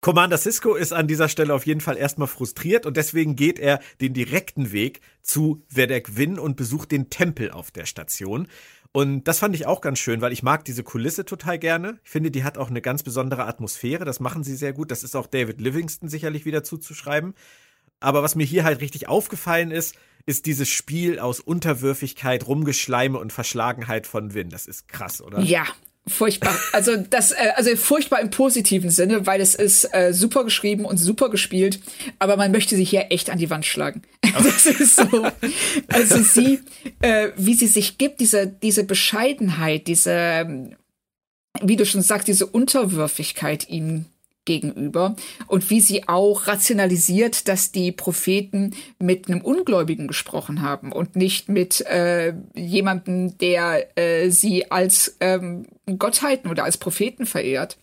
Commander 0.00 0.38
Cisco 0.38 0.74
ist 0.74 0.92
an 0.92 1.08
dieser 1.08 1.28
Stelle 1.28 1.52
auf 1.52 1.66
jeden 1.66 1.80
Fall 1.80 1.96
erstmal 1.96 2.28
frustriert 2.28 2.86
und 2.86 2.96
deswegen 2.96 3.34
geht 3.34 3.58
er 3.58 3.80
den 4.00 4.14
direkten 4.14 4.70
Weg 4.70 5.00
zu 5.22 5.64
Vedek 5.68 6.16
Win 6.16 6.38
und 6.38 6.56
besucht 6.56 6.92
den 6.92 7.10
Tempel 7.10 7.50
auf 7.50 7.72
der 7.72 7.84
Station. 7.84 8.46
Und 8.92 9.24
das 9.24 9.40
fand 9.40 9.54
ich 9.54 9.66
auch 9.66 9.80
ganz 9.80 9.98
schön, 9.98 10.20
weil 10.20 10.32
ich 10.32 10.42
mag 10.42 10.64
diese 10.64 10.82
Kulisse 10.82 11.24
total 11.24 11.58
gerne. 11.58 11.98
Ich 12.04 12.10
finde, 12.10 12.30
die 12.30 12.44
hat 12.44 12.58
auch 12.58 12.70
eine 12.70 12.80
ganz 12.80 13.02
besondere 13.02 13.44
Atmosphäre. 13.44 14.04
Das 14.04 14.20
machen 14.20 14.44
sie 14.44 14.56
sehr 14.56 14.72
gut. 14.72 14.90
Das 14.90 15.02
ist 15.02 15.16
auch 15.16 15.26
David 15.26 15.60
Livingston 15.60 16.08
sicherlich 16.08 16.44
wieder 16.46 16.62
zuzuschreiben. 16.62 17.34
Aber 18.00 18.22
was 18.22 18.34
mir 18.34 18.46
hier 18.46 18.64
halt 18.64 18.80
richtig 18.80 19.08
aufgefallen 19.08 19.70
ist, 19.70 19.96
ist 20.26 20.46
dieses 20.46 20.68
Spiel 20.68 21.18
aus 21.18 21.40
Unterwürfigkeit, 21.40 22.46
Rumgeschleime 22.46 23.18
und 23.18 23.32
Verschlagenheit 23.32 24.06
von 24.06 24.34
Win. 24.34 24.50
Das 24.50 24.66
ist 24.66 24.88
krass, 24.88 25.20
oder? 25.20 25.40
Ja, 25.40 25.64
Furchtbar. 26.08 26.58
Also 26.72 26.96
das, 26.96 27.32
äh, 27.32 27.52
also 27.54 27.74
furchtbar 27.76 28.20
im 28.20 28.30
positiven 28.30 28.90
Sinne, 28.90 29.26
weil 29.26 29.40
es 29.40 29.54
ist 29.54 29.84
äh, 29.92 30.12
super 30.12 30.44
geschrieben 30.44 30.84
und 30.84 30.96
super 30.96 31.28
gespielt, 31.28 31.80
aber 32.18 32.36
man 32.36 32.50
möchte 32.50 32.76
sich 32.76 32.90
hier 32.90 33.06
echt 33.10 33.30
an 33.30 33.38
die 33.38 33.50
Wand 33.50 33.66
schlagen. 33.66 34.02
das 34.22 34.66
ist 34.66 34.96
so. 34.96 35.26
Also 35.88 36.22
sie, 36.22 36.60
äh, 37.00 37.28
wie 37.36 37.54
sie 37.54 37.66
sich 37.66 37.98
gibt, 37.98 38.20
diese, 38.20 38.46
diese 38.46 38.84
Bescheidenheit, 38.84 39.86
diese, 39.86 40.68
wie 41.62 41.76
du 41.76 41.84
schon 41.84 42.02
sagst, 42.02 42.28
diese 42.28 42.46
Unterwürfigkeit 42.46 43.68
ihm 43.68 44.06
gegenüber 44.48 45.14
und 45.46 45.68
wie 45.68 45.80
sie 45.80 46.08
auch 46.08 46.46
rationalisiert, 46.46 47.46
dass 47.48 47.70
die 47.70 47.92
Propheten 47.92 48.74
mit 48.98 49.28
einem 49.28 49.42
Ungläubigen 49.42 50.08
gesprochen 50.08 50.62
haben 50.62 50.90
und 50.90 51.14
nicht 51.16 51.50
mit 51.50 51.82
äh, 51.82 52.32
jemandem, 52.54 53.36
der 53.36 53.96
äh, 53.98 54.30
sie 54.30 54.70
als 54.70 55.18
ähm, 55.20 55.66
Gottheiten 55.98 56.50
oder 56.50 56.64
als 56.64 56.78
Propheten 56.78 57.26
verehrt. 57.26 57.76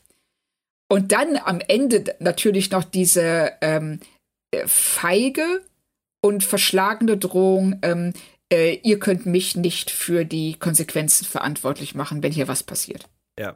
Und 0.89 1.11
dann 1.11 1.37
am 1.37 1.59
Ende 1.67 2.03
natürlich 2.19 2.71
noch 2.71 2.83
diese 2.83 3.51
ähm, 3.61 3.99
äh, 4.51 4.63
feige 4.65 5.61
und 6.21 6.43
verschlagene 6.43 7.17
Drohung, 7.17 7.77
ähm, 7.83 8.13
äh, 8.51 8.79
ihr 8.81 8.97
könnt 8.97 9.27
mich 9.27 9.55
nicht 9.55 9.91
für 9.91 10.25
die 10.25 10.55
Konsequenzen 10.57 11.25
verantwortlich 11.25 11.93
machen, 11.93 12.23
wenn 12.23 12.31
hier 12.31 12.47
was 12.47 12.63
passiert. 12.63 13.07
Ja, 13.37 13.55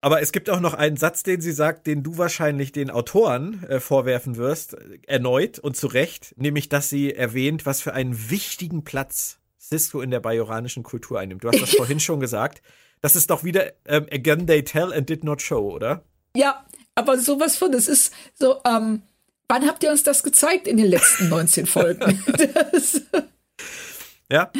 aber 0.00 0.22
es 0.22 0.32
gibt 0.32 0.48
auch 0.48 0.60
noch 0.60 0.74
einen 0.74 0.96
Satz, 0.96 1.22
den 1.22 1.40
sie 1.40 1.52
sagt, 1.52 1.86
den 1.86 2.02
du 2.02 2.18
wahrscheinlich 2.18 2.72
den 2.72 2.90
Autoren 2.90 3.64
äh, 3.64 3.80
vorwerfen 3.80 4.36
wirst, 4.36 4.76
erneut 5.06 5.58
und 5.58 5.76
zu 5.76 5.88
Recht, 5.88 6.34
nämlich, 6.36 6.68
dass 6.68 6.88
sie 6.88 7.12
erwähnt, 7.14 7.66
was 7.66 7.80
für 7.80 7.94
einen 7.94 8.30
wichtigen 8.30 8.84
Platz 8.84 9.38
Cisco 9.58 10.00
in 10.00 10.10
der 10.10 10.20
bajoranischen 10.20 10.82
Kultur 10.82 11.18
einnimmt. 11.18 11.44
Du 11.44 11.48
hast 11.48 11.60
das 11.60 11.70
vorhin 11.76 12.00
schon 12.00 12.20
gesagt. 12.20 12.62
Das 13.00 13.16
ist 13.16 13.30
doch 13.30 13.44
wieder 13.44 13.72
ähm, 13.86 14.06
Again 14.10 14.46
They 14.46 14.64
Tell 14.64 14.92
and 14.92 15.08
Did 15.08 15.24
Not 15.24 15.42
Show, 15.42 15.72
oder? 15.72 16.04
Ja, 16.34 16.64
aber 16.94 17.18
sowas 17.18 17.56
von, 17.56 17.72
das 17.72 17.88
ist 17.88 18.12
so, 18.34 18.60
ähm, 18.64 19.02
wann 19.48 19.66
habt 19.66 19.82
ihr 19.82 19.90
uns 19.90 20.02
das 20.02 20.22
gezeigt 20.22 20.66
in 20.66 20.76
den 20.76 20.86
letzten 20.86 21.28
19 21.28 21.66
Folgen? 21.66 22.24
ja. 24.30 24.50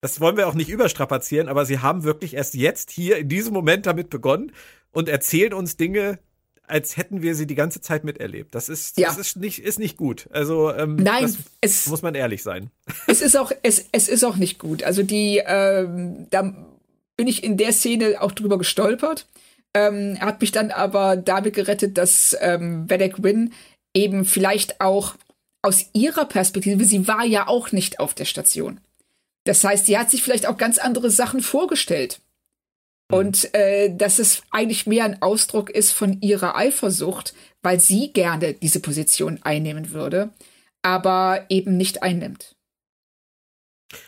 Das 0.00 0.20
wollen 0.20 0.36
wir 0.36 0.46
auch 0.46 0.54
nicht 0.54 0.68
überstrapazieren, 0.68 1.48
aber 1.48 1.64
sie 1.64 1.78
haben 1.78 2.04
wirklich 2.04 2.34
erst 2.34 2.54
jetzt 2.54 2.90
hier 2.90 3.16
in 3.18 3.28
diesem 3.28 3.52
Moment 3.52 3.86
damit 3.86 4.10
begonnen 4.10 4.52
und 4.92 5.08
erzählen 5.08 5.54
uns 5.54 5.76
Dinge, 5.76 6.18
als 6.66 6.96
hätten 6.96 7.22
wir 7.22 7.34
sie 7.34 7.46
die 7.46 7.54
ganze 7.54 7.80
Zeit 7.80 8.04
miterlebt. 8.04 8.54
Das 8.54 8.68
ist, 8.68 8.98
ja. 8.98 9.08
das 9.08 9.18
ist 9.18 9.36
nicht, 9.36 9.60
ist 9.60 9.78
nicht 9.78 9.96
gut. 9.96 10.28
Also 10.32 10.72
ähm, 10.72 10.96
Nein, 10.96 11.34
es, 11.60 11.86
muss 11.86 12.02
man 12.02 12.14
ehrlich 12.14 12.42
sein. 12.42 12.70
Es 13.06 13.20
ist 13.20 13.36
auch, 13.36 13.52
es, 13.62 13.86
es 13.92 14.08
ist 14.08 14.24
auch 14.24 14.36
nicht 14.36 14.58
gut. 14.58 14.82
Also 14.82 15.02
die, 15.02 15.42
ähm, 15.46 16.26
da 16.30 16.54
bin 17.16 17.26
ich 17.26 17.44
in 17.44 17.56
der 17.56 17.72
Szene 17.72 18.20
auch 18.20 18.32
drüber 18.32 18.58
gestolpert. 18.58 19.26
Ähm, 19.74 20.18
hat 20.20 20.40
mich 20.40 20.52
dann 20.52 20.70
aber 20.70 21.16
damit 21.16 21.54
gerettet, 21.54 21.98
dass 21.98 22.36
ähm, 22.40 22.88
Vedek 22.88 23.22
Win 23.22 23.52
eben 23.94 24.24
vielleicht 24.24 24.80
auch 24.80 25.14
aus 25.62 25.86
ihrer 25.92 26.24
Perspektive, 26.24 26.84
sie 26.84 27.08
war 27.08 27.24
ja 27.24 27.48
auch 27.48 27.72
nicht 27.72 28.00
auf 28.00 28.14
der 28.14 28.24
Station. 28.24 28.80
Das 29.46 29.62
heißt, 29.62 29.86
sie 29.86 29.96
hat 29.96 30.10
sich 30.10 30.22
vielleicht 30.22 30.46
auch 30.46 30.58
ganz 30.58 30.78
andere 30.78 31.08
Sachen 31.08 31.40
vorgestellt. 31.40 32.20
Mhm. 33.10 33.16
Und 33.16 33.54
äh, 33.54 33.94
dass 33.94 34.18
es 34.18 34.42
eigentlich 34.50 34.86
mehr 34.86 35.04
ein 35.04 35.22
Ausdruck 35.22 35.70
ist 35.70 35.92
von 35.92 36.20
ihrer 36.20 36.56
Eifersucht, 36.56 37.32
weil 37.62 37.80
sie 37.80 38.12
gerne 38.12 38.54
diese 38.54 38.80
Position 38.80 39.40
einnehmen 39.42 39.92
würde, 39.92 40.30
aber 40.82 41.46
eben 41.48 41.76
nicht 41.76 42.02
einnimmt. 42.02 42.56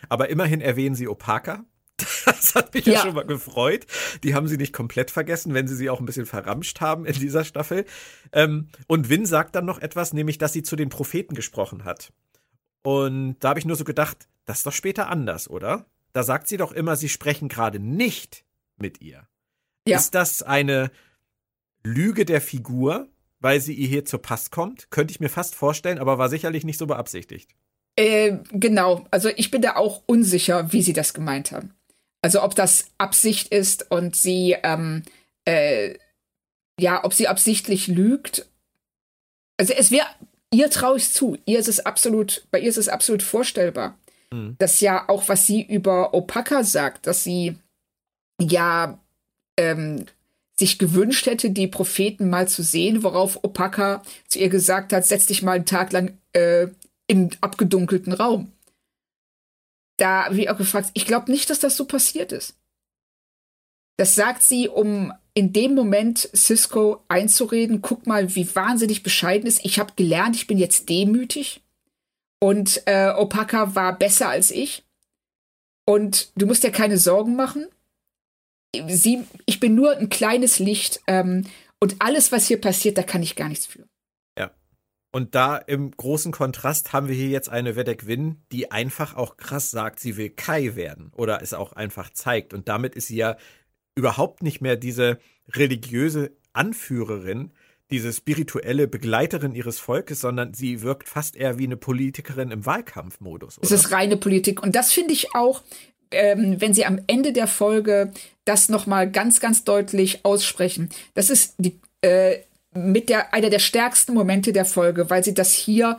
Aber 0.08 0.28
immerhin 0.28 0.60
erwähnen 0.60 0.94
sie 0.94 1.08
Opaka. 1.08 1.64
Das 2.24 2.54
hat 2.54 2.74
mich 2.74 2.84
ja. 2.86 2.92
ja. 2.94 3.00
schon 3.00 3.14
mal 3.14 3.26
gefreut. 3.26 3.86
Die 4.22 4.34
haben 4.34 4.46
sie 4.48 4.58
nicht 4.58 4.72
komplett 4.72 5.10
vergessen, 5.10 5.54
wenn 5.54 5.66
sie 5.66 5.74
sie 5.74 5.90
auch 5.90 5.98
ein 5.98 6.06
bisschen 6.06 6.26
verramscht 6.26 6.80
haben 6.80 7.06
in 7.06 7.14
dieser 7.14 7.42
Staffel. 7.42 7.86
Ähm, 8.32 8.68
und 8.86 9.08
Win 9.08 9.26
sagt 9.26 9.56
dann 9.56 9.64
noch 9.64 9.80
etwas, 9.80 10.12
nämlich, 10.12 10.38
dass 10.38 10.52
sie 10.52 10.62
zu 10.62 10.76
den 10.76 10.90
Propheten 10.90 11.34
gesprochen 11.34 11.84
hat. 11.84 12.12
Und 12.82 13.36
da 13.40 13.48
habe 13.48 13.58
ich 13.58 13.64
nur 13.64 13.76
so 13.76 13.84
gedacht, 13.84 14.28
das 14.48 14.58
ist 14.58 14.66
doch 14.66 14.72
später 14.72 15.10
anders, 15.10 15.50
oder? 15.50 15.84
Da 16.14 16.22
sagt 16.22 16.48
sie 16.48 16.56
doch 16.56 16.72
immer, 16.72 16.96
sie 16.96 17.10
sprechen 17.10 17.50
gerade 17.50 17.78
nicht 17.78 18.44
mit 18.78 19.02
ihr. 19.02 19.28
Ja. 19.86 19.98
Ist 19.98 20.14
das 20.14 20.42
eine 20.42 20.90
Lüge 21.84 22.24
der 22.24 22.40
Figur, 22.40 23.08
weil 23.40 23.60
sie 23.60 23.74
ihr 23.74 23.88
hier 23.88 24.04
zur 24.06 24.22
Pass 24.22 24.50
kommt? 24.50 24.90
Könnte 24.90 25.12
ich 25.12 25.20
mir 25.20 25.28
fast 25.28 25.54
vorstellen, 25.54 25.98
aber 25.98 26.16
war 26.16 26.30
sicherlich 26.30 26.64
nicht 26.64 26.78
so 26.78 26.86
beabsichtigt. 26.86 27.50
Äh, 27.96 28.38
genau, 28.50 29.06
also 29.10 29.28
ich 29.36 29.50
bin 29.50 29.60
da 29.60 29.76
auch 29.76 30.02
unsicher, 30.06 30.72
wie 30.72 30.80
sie 30.80 30.94
das 30.94 31.12
gemeint 31.12 31.52
haben. 31.52 31.74
Also 32.22 32.42
ob 32.42 32.54
das 32.54 32.86
Absicht 32.96 33.48
ist 33.48 33.90
und 33.90 34.16
sie, 34.16 34.56
ähm, 34.62 35.02
äh, 35.44 35.94
ja, 36.80 37.04
ob 37.04 37.12
sie 37.12 37.28
absichtlich 37.28 37.86
lügt. 37.86 38.46
Also 39.58 39.74
es 39.74 39.90
wäre, 39.90 40.06
ihr 40.50 40.70
traue 40.70 40.96
ich 40.96 41.12
zu. 41.12 41.36
Ihr 41.44 41.58
ist 41.58 41.68
es 41.68 41.80
absolut, 41.80 42.46
bei 42.50 42.60
ihr 42.60 42.70
ist 42.70 42.78
es 42.78 42.88
absolut 42.88 43.22
vorstellbar, 43.22 43.98
Mhm. 44.32 44.56
Das 44.58 44.80
ja 44.80 45.08
auch, 45.08 45.28
was 45.28 45.46
sie 45.46 45.62
über 45.62 46.14
Opaka 46.14 46.64
sagt, 46.64 47.06
dass 47.06 47.24
sie 47.24 47.56
ja 48.40 48.98
ähm, 49.56 50.06
sich 50.58 50.78
gewünscht 50.78 51.26
hätte, 51.26 51.50
die 51.50 51.68
Propheten 51.68 52.30
mal 52.30 52.48
zu 52.48 52.62
sehen, 52.62 53.02
worauf 53.02 53.44
Opaka 53.44 54.02
zu 54.26 54.38
ihr 54.38 54.48
gesagt 54.48 54.92
hat, 54.92 55.06
setz 55.06 55.26
dich 55.26 55.42
mal 55.42 55.56
einen 55.56 55.66
Tag 55.66 55.92
lang 55.92 56.18
äh, 56.32 56.68
in 57.06 57.30
abgedunkelten 57.40 58.12
Raum. 58.12 58.52
Da 59.96 60.30
ich 60.30 60.50
auch 60.50 60.58
gefragt, 60.58 60.90
ich 60.94 61.06
glaube 61.06 61.30
nicht, 61.30 61.50
dass 61.50 61.58
das 61.60 61.76
so 61.76 61.84
passiert 61.84 62.32
ist. 62.32 62.54
Das 63.96 64.14
sagt 64.14 64.42
sie, 64.42 64.68
um 64.68 65.12
in 65.34 65.52
dem 65.52 65.74
Moment 65.74 66.28
Cisco 66.34 67.04
einzureden, 67.08 67.82
guck 67.82 68.06
mal, 68.06 68.34
wie 68.34 68.54
wahnsinnig 68.54 69.02
bescheiden 69.02 69.46
ist. 69.46 69.64
Ich 69.64 69.78
habe 69.78 69.92
gelernt, 69.96 70.36
ich 70.36 70.46
bin 70.46 70.58
jetzt 70.58 70.88
demütig. 70.88 71.62
Und 72.40 72.82
äh, 72.86 73.10
Opaka 73.10 73.74
war 73.74 73.98
besser 73.98 74.28
als 74.28 74.50
ich. 74.50 74.84
Und 75.84 76.32
du 76.36 76.46
musst 76.46 76.62
dir 76.64 76.70
keine 76.70 76.98
Sorgen 76.98 77.34
machen. 77.34 77.66
Sie, 78.88 79.24
ich 79.46 79.60
bin 79.60 79.74
nur 79.74 79.96
ein 79.96 80.10
kleines 80.10 80.58
Licht. 80.58 81.00
Ähm, 81.06 81.46
und 81.80 81.96
alles, 82.00 82.32
was 82.32 82.46
hier 82.46 82.60
passiert, 82.60 82.98
da 82.98 83.02
kann 83.02 83.22
ich 83.22 83.36
gar 83.36 83.48
nichts 83.48 83.66
für. 83.66 83.88
Ja. 84.38 84.50
Und 85.12 85.34
da 85.34 85.56
im 85.56 85.90
großen 85.90 86.32
Kontrast 86.32 86.92
haben 86.92 87.08
wir 87.08 87.14
hier 87.14 87.28
jetzt 87.28 87.48
eine 87.48 87.74
Vedek 87.76 88.06
Win, 88.06 88.42
die 88.52 88.70
einfach 88.70 89.16
auch 89.16 89.36
krass 89.36 89.70
sagt, 89.70 89.98
sie 89.98 90.16
will 90.16 90.30
Kai 90.30 90.76
werden. 90.76 91.12
Oder 91.16 91.42
es 91.42 91.54
auch 91.54 91.72
einfach 91.72 92.10
zeigt. 92.10 92.52
Und 92.52 92.68
damit 92.68 92.94
ist 92.94 93.08
sie 93.08 93.16
ja 93.16 93.36
überhaupt 93.94 94.42
nicht 94.42 94.60
mehr 94.60 94.76
diese 94.76 95.18
religiöse 95.48 96.32
Anführerin, 96.52 97.52
diese 97.90 98.12
spirituelle 98.12 98.86
Begleiterin 98.86 99.54
ihres 99.54 99.78
Volkes, 99.78 100.20
sondern 100.20 100.54
sie 100.54 100.82
wirkt 100.82 101.08
fast 101.08 101.36
eher 101.36 101.58
wie 101.58 101.64
eine 101.64 101.76
Politikerin 101.76 102.50
im 102.50 102.66
Wahlkampfmodus. 102.66 103.58
Oder? 103.58 103.64
Es 103.64 103.72
ist 103.72 103.92
reine 103.92 104.16
Politik. 104.16 104.62
Und 104.62 104.74
das 104.74 104.92
finde 104.92 105.14
ich 105.14 105.34
auch, 105.34 105.62
ähm, 106.10 106.60
wenn 106.60 106.74
sie 106.74 106.84
am 106.84 107.00
Ende 107.06 107.32
der 107.32 107.46
Folge 107.46 108.12
das 108.44 108.68
nochmal 108.68 109.10
ganz, 109.10 109.40
ganz 109.40 109.64
deutlich 109.64 110.24
aussprechen. 110.24 110.90
Das 111.14 111.30
ist 111.30 111.54
die, 111.58 111.78
äh, 112.02 112.38
mit 112.74 113.08
der, 113.08 113.32
einer 113.32 113.50
der 113.50 113.58
stärksten 113.58 114.14
Momente 114.14 114.52
der 114.52 114.64
Folge, 114.64 115.08
weil 115.10 115.24
sie 115.24 115.34
das 115.34 115.52
hier 115.52 115.98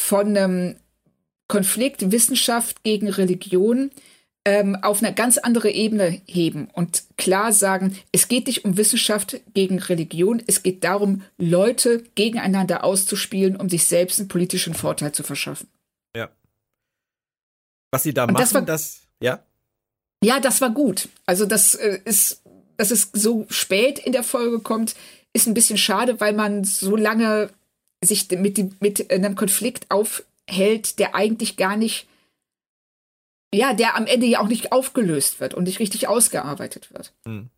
von 0.00 0.36
einem 0.36 0.76
Konflikt 1.48 2.12
Wissenschaft 2.12 2.82
gegen 2.82 3.08
Religion 3.08 3.90
ähm, 4.48 4.76
auf 4.76 5.02
eine 5.02 5.12
ganz 5.12 5.36
andere 5.36 5.70
Ebene 5.70 6.22
heben 6.24 6.68
und 6.72 7.04
klar 7.18 7.52
sagen, 7.52 7.98
es 8.12 8.28
geht 8.28 8.46
nicht 8.46 8.64
um 8.64 8.78
Wissenschaft 8.78 9.40
gegen 9.52 9.78
Religion, 9.78 10.42
es 10.46 10.62
geht 10.62 10.84
darum, 10.84 11.22
Leute 11.36 12.02
gegeneinander 12.14 12.82
auszuspielen, 12.82 13.56
um 13.56 13.68
sich 13.68 13.86
selbst 13.86 14.18
einen 14.18 14.28
politischen 14.28 14.72
Vorteil 14.72 15.12
zu 15.12 15.22
verschaffen. 15.22 15.68
Ja. 16.16 16.30
Was 17.90 18.04
sie 18.04 18.14
da 18.14 18.24
und 18.24 18.32
machen, 18.32 18.42
das, 18.42 18.54
war, 18.54 18.62
das, 18.62 19.00
ja? 19.20 19.42
Ja, 20.24 20.40
das 20.40 20.62
war 20.62 20.70
gut. 20.70 21.10
Also 21.26 21.44
das 21.44 21.74
äh, 21.74 22.00
ist, 22.06 22.40
dass 22.78 22.90
es 22.90 23.10
so 23.12 23.44
spät 23.50 23.98
in 23.98 24.12
der 24.12 24.22
Folge 24.22 24.60
kommt, 24.60 24.96
ist 25.34 25.46
ein 25.46 25.54
bisschen 25.54 25.76
schade, 25.76 26.20
weil 26.20 26.32
man 26.32 26.64
so 26.64 26.96
lange 26.96 27.50
sich 28.02 28.30
mit, 28.30 28.56
die, 28.56 28.70
mit 28.80 29.10
einem 29.10 29.34
Konflikt 29.34 29.90
aufhält, 29.90 30.98
der 30.98 31.14
eigentlich 31.14 31.58
gar 31.58 31.76
nicht 31.76 32.06
ja, 33.52 33.72
der 33.72 33.96
am 33.96 34.06
Ende 34.06 34.26
ja 34.26 34.40
auch 34.40 34.48
nicht 34.48 34.72
aufgelöst 34.72 35.40
wird 35.40 35.54
und 35.54 35.64
nicht 35.64 35.78
richtig 35.78 36.08
ausgearbeitet 36.08 36.92
wird. 36.92 37.14
Hm. 37.24 37.50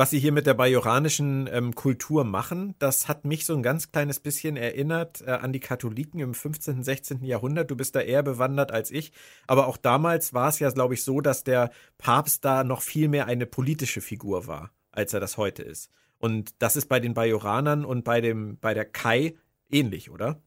Was 0.00 0.10
sie 0.10 0.20
hier 0.20 0.30
mit 0.30 0.46
der 0.46 0.54
bajoranischen 0.54 1.48
ähm, 1.52 1.74
Kultur 1.74 2.22
machen, 2.22 2.76
das 2.78 3.08
hat 3.08 3.24
mich 3.24 3.44
so 3.44 3.54
ein 3.54 3.64
ganz 3.64 3.90
kleines 3.90 4.20
bisschen 4.20 4.56
erinnert 4.56 5.22
äh, 5.26 5.30
an 5.32 5.52
die 5.52 5.58
Katholiken 5.58 6.20
im 6.20 6.34
15., 6.34 6.84
16. 6.84 7.24
Jahrhundert. 7.24 7.68
Du 7.68 7.74
bist 7.74 7.96
da 7.96 8.00
eher 8.00 8.22
bewandert 8.22 8.70
als 8.70 8.92
ich. 8.92 9.10
Aber 9.48 9.66
auch 9.66 9.76
damals 9.76 10.32
war 10.32 10.50
es 10.50 10.60
ja, 10.60 10.70
glaube 10.70 10.94
ich, 10.94 11.02
so, 11.02 11.20
dass 11.20 11.42
der 11.42 11.70
Papst 11.98 12.44
da 12.44 12.62
noch 12.62 12.82
viel 12.82 13.08
mehr 13.08 13.26
eine 13.26 13.44
politische 13.46 14.00
Figur 14.00 14.46
war, 14.46 14.70
als 14.92 15.14
er 15.14 15.18
das 15.18 15.36
heute 15.36 15.64
ist. 15.64 15.90
Und 16.18 16.54
das 16.60 16.76
ist 16.76 16.88
bei 16.88 17.00
den 17.00 17.14
Bajoranern 17.14 17.84
und 17.84 18.04
bei 18.04 18.20
dem, 18.20 18.56
bei 18.60 18.74
der 18.74 18.84
Kai 18.84 19.34
ähnlich, 19.68 20.10
oder? 20.10 20.40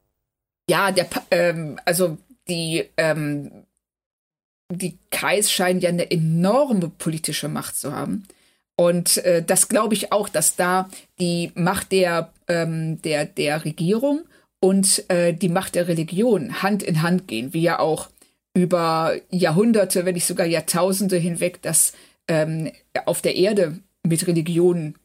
Ja, 0.70 0.94
der, 0.94 1.10
ähm, 1.30 1.78
also 1.84 2.18
die, 2.48 2.90
ähm, 2.96 3.66
die 4.72 4.98
Kais 5.10 5.52
scheinen 5.52 5.82
ja 5.82 5.90
eine 5.90 6.10
enorme 6.12 6.90
politische 6.90 7.48
Macht 7.48 7.78
zu 7.78 7.94
haben. 7.94 8.24
Und 8.76 9.18
äh, 9.18 9.44
das 9.44 9.68
glaube 9.68 9.94
ich 9.94 10.12
auch, 10.12 10.30
dass 10.30 10.56
da 10.56 10.90
die 11.20 11.52
Macht 11.56 11.92
der, 11.92 12.32
ähm, 12.48 13.02
der, 13.02 13.26
der 13.26 13.64
Regierung 13.64 14.22
und 14.60 15.04
äh, 15.10 15.34
die 15.34 15.50
Macht 15.50 15.76
der 15.76 15.88
Religion 15.88 16.64
Hand 16.64 16.84
in 16.84 17.02
Hand 17.02 17.28
gehen, 17.28 17.54
wie 17.54 17.62
ja 17.62 17.80
auch 17.80 18.10
über 18.54 19.16
Jahrhunderte, 19.30 20.06
wenn 20.06 20.16
nicht 20.16 20.26
sogar 20.26 20.46
Jahrtausende 20.46 21.18
hinweg, 21.18 21.62
das 21.62 21.94
ähm, 22.28 22.72
auf 23.06 23.22
der 23.22 23.36
Erde 23.36 23.80
mit 24.04 24.26
Religion 24.28 24.96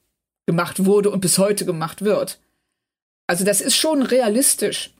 gemacht 0.46 0.84
wurde 0.84 1.10
und 1.10 1.20
bis 1.20 1.38
heute 1.38 1.64
gemacht 1.64 2.02
wird. 2.02 2.38
Also 3.26 3.44
das 3.44 3.60
ist 3.60 3.76
schon 3.76 4.02
realistisch. 4.02 4.94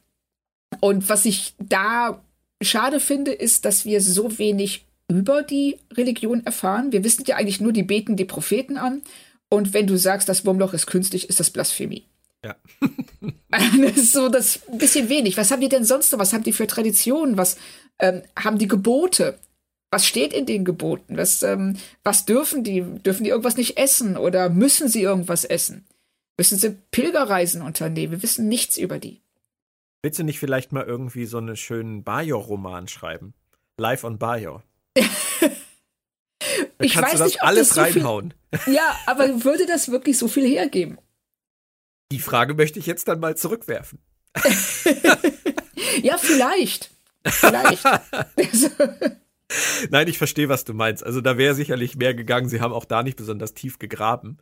Und 0.81 1.09
was 1.09 1.25
ich 1.25 1.55
da 1.59 2.21
schade 2.63 3.01
finde, 3.01 3.33
ist, 3.33 3.65
dass 3.65 3.85
wir 3.85 4.01
so 4.01 4.39
wenig 4.39 4.87
über 5.09 5.43
die 5.43 5.79
Religion 5.93 6.45
erfahren. 6.45 6.93
Wir 6.93 7.05
wissen 7.05 7.25
ja 7.27 7.37
eigentlich 7.37 7.61
nur, 7.61 7.73
die 7.73 7.83
beten 7.83 8.17
die 8.17 8.25
Propheten 8.25 8.77
an. 8.77 9.03
Und 9.49 9.73
wenn 9.73 9.87
du 9.87 9.97
sagst, 9.97 10.29
das 10.29 10.45
Wurmloch 10.45 10.73
ist 10.73 10.87
künstlich, 10.87 11.29
ist 11.29 11.39
das 11.39 11.51
Blasphemie. 11.51 12.07
Ja. 12.45 12.57
das 13.51 13.97
ist 13.97 14.13
so 14.13 14.29
das 14.29 14.61
bisschen 14.73 15.09
wenig. 15.09 15.37
Was 15.37 15.51
haben 15.51 15.61
die 15.61 15.69
denn 15.69 15.85
sonst 15.85 16.13
noch? 16.13 16.19
Was 16.19 16.33
haben 16.33 16.45
die 16.45 16.53
für 16.53 16.67
Traditionen? 16.67 17.37
Was 17.37 17.57
ähm, 17.99 18.23
haben 18.37 18.59
die 18.59 18.69
Gebote? 18.69 19.39
Was 19.91 20.07
steht 20.07 20.33
in 20.33 20.47
den 20.47 20.65
Geboten? 20.65 21.17
Was, 21.17 21.43
ähm, 21.43 21.77
was 22.03 22.25
dürfen 22.25 22.65
die? 22.65 22.83
Dürfen 22.83 23.25
die 23.25 23.31
irgendwas 23.31 23.57
nicht 23.57 23.79
essen 23.79 24.17
oder 24.17 24.49
müssen 24.49 24.89
sie 24.89 25.03
irgendwas 25.03 25.45
essen? 25.45 25.87
Müssen 26.37 26.59
sie 26.59 26.77
Pilgerreisen 26.91 27.63
unternehmen? 27.63 28.13
Wir 28.13 28.23
wissen 28.23 28.49
nichts 28.49 28.77
über 28.77 28.99
die. 28.99 29.21
Willst 30.03 30.19
du 30.19 30.25
nicht 30.25 30.39
vielleicht 30.39 30.73
mal 30.73 30.85
irgendwie 30.85 31.27
so 31.27 31.39
einen 31.39 31.57
schönen 31.57 32.05
Bajor-Roman 32.05 32.89
schreiben? 32.89 33.35
Live 33.79 34.05
on 34.05 34.19
Bajor. 34.19 34.63
ich 34.97 36.93
kannst 36.93 36.97
weiß 36.97 37.13
du 37.13 37.19
das 37.19 37.27
nicht, 37.27 37.43
ob 37.43 37.49
alles 37.49 37.69
das 37.69 37.75
so 37.75 37.81
reinhauen. 37.81 38.35
Viel, 38.55 38.75
ja, 38.75 38.97
aber 39.07 39.45
würde 39.45 39.67
das 39.67 39.91
wirklich 39.91 40.19
so 40.19 40.29
viel 40.29 40.47
hergeben? 40.47 40.99
Die 42.13 42.21
Frage 42.21 42.55
möchte 42.55 42.79
ich 42.79 42.87
jetzt 42.87 43.09
dann 43.09 43.21
mal 43.21 43.37
zurückwerfen. 43.37 43.99
ja, 46.03 46.19
vielleicht. 46.19 46.91
Vielleicht. 47.25 47.85
Nein, 49.91 50.09
ich 50.09 50.19
verstehe, 50.19 50.49
was 50.49 50.65
du 50.65 50.75
meinst. 50.75 51.03
Also 51.05 51.21
da 51.21 51.37
wäre 51.37 51.55
sicherlich 51.55 51.97
mehr 51.97 52.15
gegangen. 52.15 52.49
Sie 52.49 52.61
haben 52.61 52.73
auch 52.73 52.85
da 52.85 53.03
nicht 53.03 53.17
besonders 53.17 53.55
tief 53.55 53.79
gegraben. 53.79 54.39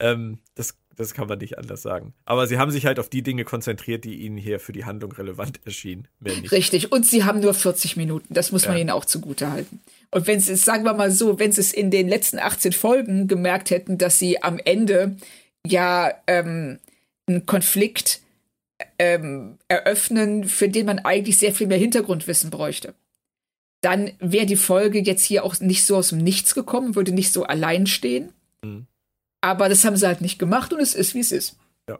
Ähm, 0.00 0.38
das, 0.54 0.76
das 0.96 1.14
kann 1.14 1.28
man 1.28 1.38
nicht 1.38 1.58
anders 1.58 1.82
sagen. 1.82 2.14
Aber 2.24 2.46
sie 2.46 2.58
haben 2.58 2.70
sich 2.70 2.86
halt 2.86 2.98
auf 2.98 3.08
die 3.08 3.22
Dinge 3.22 3.44
konzentriert, 3.44 4.04
die 4.04 4.22
ihnen 4.22 4.36
hier 4.36 4.60
für 4.60 4.72
die 4.72 4.84
Handlung 4.84 5.12
relevant 5.12 5.60
erschienen. 5.64 6.08
Richtig. 6.24 6.92
Und 6.92 7.06
sie 7.06 7.24
haben 7.24 7.40
nur 7.40 7.54
40 7.54 7.96
Minuten. 7.96 8.32
Das 8.32 8.52
muss 8.52 8.66
man 8.66 8.76
ja. 8.76 8.82
ihnen 8.82 8.90
auch 8.90 9.04
zugute 9.04 9.50
halten. 9.50 9.80
Und 10.10 10.26
wenn 10.26 10.40
sie 10.40 10.52
es, 10.52 10.64
sagen 10.64 10.84
wir 10.84 10.94
mal 10.94 11.10
so, 11.10 11.38
wenn 11.38 11.52
sie 11.52 11.60
es 11.60 11.72
in 11.72 11.90
den 11.90 12.08
letzten 12.08 12.38
18 12.38 12.72
Folgen 12.72 13.28
gemerkt 13.28 13.70
hätten, 13.70 13.98
dass 13.98 14.18
sie 14.18 14.42
am 14.42 14.58
Ende 14.58 15.16
ja 15.66 16.12
ähm, 16.26 16.78
einen 17.26 17.46
Konflikt 17.46 18.20
ähm, 18.98 19.58
eröffnen, 19.68 20.44
für 20.44 20.68
den 20.68 20.86
man 20.86 20.98
eigentlich 21.00 21.38
sehr 21.38 21.54
viel 21.54 21.66
mehr 21.66 21.78
Hintergrundwissen 21.78 22.50
bräuchte, 22.50 22.94
dann 23.80 24.12
wäre 24.18 24.46
die 24.46 24.56
Folge 24.56 25.00
jetzt 25.00 25.24
hier 25.24 25.44
auch 25.44 25.58
nicht 25.60 25.84
so 25.84 25.96
aus 25.96 26.10
dem 26.10 26.18
Nichts 26.18 26.54
gekommen, 26.54 26.94
würde 26.94 27.12
nicht 27.12 27.32
so 27.32 27.44
allein 27.44 27.86
stehen. 27.86 28.32
Mhm 28.62 28.86
aber 29.44 29.68
das 29.68 29.84
haben 29.84 29.96
sie 29.96 30.06
halt 30.06 30.22
nicht 30.22 30.38
gemacht 30.38 30.72
und 30.72 30.80
es 30.80 30.94
ist, 30.94 31.14
wie 31.14 31.20
es 31.20 31.30
ist. 31.30 31.58
Ja. 31.86 31.98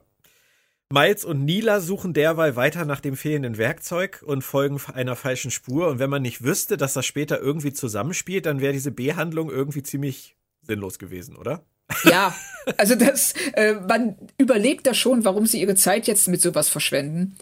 Miles 0.91 1.27
und 1.27 1.45
Nila 1.45 1.81
suchen 1.81 2.15
derweil 2.15 2.57
weiter 2.57 2.87
nach 2.87 3.01
dem 3.01 3.19
fehlenden 3.19 3.59
Werkzeug 3.59 4.23
und 4.25 4.41
folgen 4.41 4.81
einer 4.95 5.15
falschen 5.15 5.51
Spur. 5.51 5.89
Und 5.89 5.99
wenn 5.99 6.09
man 6.09 6.23
nicht 6.23 6.43
wüsste, 6.43 6.79
dass 6.79 6.95
das 6.95 7.05
später 7.05 7.39
irgendwie 7.39 7.75
zusammenspielt, 7.75 8.47
dann 8.47 8.63
wäre 8.63 8.73
diese 8.73 8.93
B-Handlung 8.93 9.51
irgendwie 9.51 9.83
ziemlich 9.83 10.37
sinnlos 10.63 10.99
gewesen, 10.99 11.37
oder? 11.37 11.67
Ja, 12.05 12.35
also 12.79 12.95
das, 12.95 13.35
äh, 13.53 13.75
man 13.75 14.17
überlegt 14.39 14.87
da 14.87 14.95
schon, 14.95 15.27
warum 15.27 15.45
sie 15.45 15.61
ihre 15.61 15.75
Zeit 15.75 16.07
jetzt 16.07 16.29
mit 16.29 16.41
sowas 16.41 16.71
verschwenden. 16.71 17.37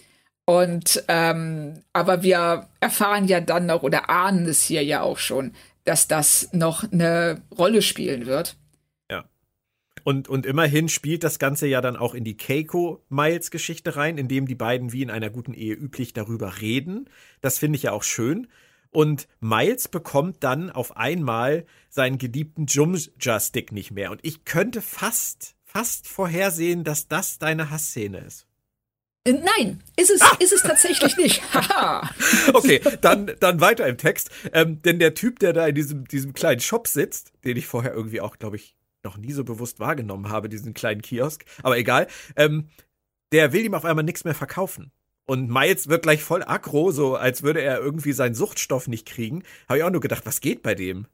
Und 0.46 1.04
ähm, 1.06 1.74
aber 1.92 2.24
wir 2.24 2.66
erfahren 2.80 3.28
ja 3.28 3.40
dann 3.40 3.66
noch 3.66 3.84
oder 3.84 4.10
ahnen 4.10 4.46
es 4.46 4.62
hier 4.62 4.82
ja 4.82 5.02
auch 5.02 5.18
schon, 5.18 5.52
dass 5.84 6.08
das 6.08 6.48
noch 6.52 6.90
eine 6.90 7.40
Rolle 7.56 7.82
spielen 7.82 8.26
wird. 8.26 8.56
Und, 10.04 10.28
und 10.28 10.46
immerhin 10.46 10.88
spielt 10.88 11.24
das 11.24 11.38
Ganze 11.38 11.66
ja 11.66 11.80
dann 11.80 11.96
auch 11.96 12.14
in 12.14 12.24
die 12.24 12.36
Keiko-Miles-Geschichte 12.36 13.96
rein, 13.96 14.18
indem 14.18 14.46
die 14.46 14.54
beiden 14.54 14.92
wie 14.92 15.02
in 15.02 15.10
einer 15.10 15.30
guten 15.30 15.54
Ehe 15.54 15.74
üblich 15.74 16.12
darüber 16.12 16.60
reden. 16.60 17.08
Das 17.40 17.58
finde 17.58 17.76
ich 17.76 17.84
ja 17.84 17.92
auch 17.92 18.02
schön. 18.02 18.48
Und 18.90 19.26
Miles 19.40 19.88
bekommt 19.88 20.44
dann 20.44 20.70
auf 20.70 20.96
einmal 20.96 21.64
seinen 21.88 22.18
geliebten 22.18 22.66
Jumja-Stick 22.66 23.72
nicht 23.72 23.90
mehr. 23.90 24.10
Und 24.10 24.20
ich 24.22 24.44
könnte 24.44 24.82
fast, 24.82 25.54
fast 25.64 26.06
vorhersehen, 26.06 26.84
dass 26.84 27.08
das 27.08 27.38
deine 27.38 27.70
Hassszene 27.70 28.18
ist. 28.18 28.46
Äh, 29.24 29.32
nein, 29.32 29.82
ist 29.96 30.10
es, 30.10 30.20
ah! 30.20 30.36
ist 30.40 30.52
es 30.52 30.62
tatsächlich 30.62 31.16
nicht. 31.16 31.42
okay, 32.52 32.80
dann, 33.00 33.30
dann 33.40 33.60
weiter 33.60 33.86
im 33.86 33.96
Text. 33.96 34.30
Ähm, 34.52 34.82
denn 34.82 34.98
der 34.98 35.14
Typ, 35.14 35.38
der 35.38 35.52
da 35.52 35.66
in 35.66 35.74
diesem, 35.74 36.06
diesem 36.06 36.32
kleinen 36.32 36.60
Shop 36.60 36.88
sitzt, 36.88 37.32
den 37.44 37.56
ich 37.56 37.66
vorher 37.66 37.94
irgendwie 37.94 38.20
auch, 38.20 38.38
glaube 38.38 38.56
ich, 38.56 38.74
noch 39.04 39.16
nie 39.16 39.32
so 39.32 39.44
bewusst 39.44 39.80
wahrgenommen 39.80 40.28
habe, 40.28 40.48
diesen 40.48 40.74
kleinen 40.74 41.02
Kiosk. 41.02 41.44
Aber 41.62 41.76
egal. 41.78 42.06
Ähm, 42.36 42.68
der 43.32 43.52
will 43.52 43.64
ihm 43.64 43.74
auf 43.74 43.84
einmal 43.84 44.04
nichts 44.04 44.24
mehr 44.24 44.34
verkaufen. 44.34 44.92
Und 45.24 45.50
Miles 45.50 45.88
wird 45.88 46.02
gleich 46.02 46.22
voll 46.22 46.42
aggro, 46.42 46.90
so 46.90 47.16
als 47.16 47.42
würde 47.42 47.62
er 47.62 47.78
irgendwie 47.78 48.12
seinen 48.12 48.34
Suchtstoff 48.34 48.88
nicht 48.88 49.06
kriegen. 49.06 49.44
Habe 49.68 49.78
ich 49.78 49.84
auch 49.84 49.90
nur 49.90 50.00
gedacht, 50.00 50.26
was 50.26 50.40
geht 50.40 50.62
bei 50.62 50.74
dem? 50.74 51.06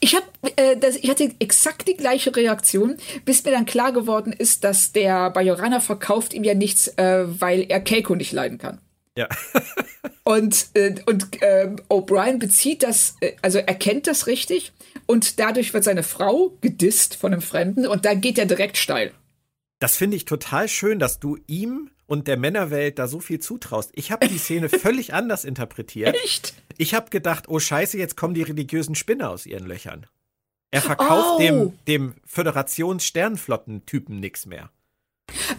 Ich 0.00 0.14
habe, 0.14 0.26
äh, 0.56 0.76
das, 0.76 0.96
ich 0.96 1.10
hatte 1.10 1.34
exakt 1.40 1.88
die 1.88 1.96
gleiche 1.96 2.34
Reaktion, 2.34 2.96
bis 3.24 3.44
mir 3.44 3.50
dann 3.50 3.66
klar 3.66 3.92
geworden 3.92 4.32
ist, 4.32 4.64
dass 4.64 4.92
der 4.92 5.30
Bajoraner 5.30 5.80
verkauft 5.80 6.32
ihm 6.32 6.44
ja 6.44 6.54
nichts, 6.54 6.88
äh, 6.96 7.24
weil 7.26 7.66
er 7.68 7.80
Keiko 7.80 8.14
nicht 8.14 8.32
leiden 8.32 8.58
kann. 8.58 8.80
Ja. 9.16 9.28
und 10.24 10.68
äh, 10.74 10.96
und 11.06 11.40
äh, 11.42 11.70
O'Brien 11.88 12.38
bezieht 12.38 12.82
das, 12.82 13.16
äh, 13.20 13.34
also 13.42 13.58
erkennt 13.58 14.06
das 14.06 14.26
richtig 14.26 14.72
und 15.06 15.38
dadurch 15.38 15.72
wird 15.72 15.84
seine 15.84 16.02
Frau 16.02 16.56
gedisst 16.60 17.14
von 17.16 17.32
einem 17.32 17.42
Fremden 17.42 17.86
und 17.86 18.04
da 18.04 18.14
geht 18.14 18.38
er 18.38 18.46
direkt 18.46 18.76
steil. 18.76 19.12
Das 19.78 19.96
finde 19.96 20.16
ich 20.16 20.24
total 20.24 20.68
schön, 20.68 20.98
dass 20.98 21.20
du 21.20 21.38
ihm 21.46 21.90
und 22.06 22.26
der 22.26 22.36
Männerwelt 22.36 22.98
da 22.98 23.06
so 23.06 23.20
viel 23.20 23.38
zutraust. 23.38 23.90
Ich 23.94 24.10
habe 24.10 24.28
die 24.28 24.38
Szene 24.38 24.68
völlig 24.70 25.14
anders 25.14 25.44
interpretiert. 25.44 26.16
Echt? 26.24 26.54
Ich 26.76 26.94
habe 26.94 27.10
gedacht, 27.10 27.48
oh 27.48 27.58
Scheiße, 27.58 27.98
jetzt 27.98 28.16
kommen 28.16 28.34
die 28.34 28.42
religiösen 28.42 28.94
Spinner 28.94 29.30
aus 29.30 29.46
ihren 29.46 29.66
Löchern. 29.66 30.06
Er 30.70 30.82
verkauft 30.82 31.34
oh. 31.36 31.38
dem, 31.38 31.78
dem 31.86 32.14
Föderations-Sternflotten-Typen 32.26 34.18
nichts 34.18 34.44
mehr. 34.46 34.70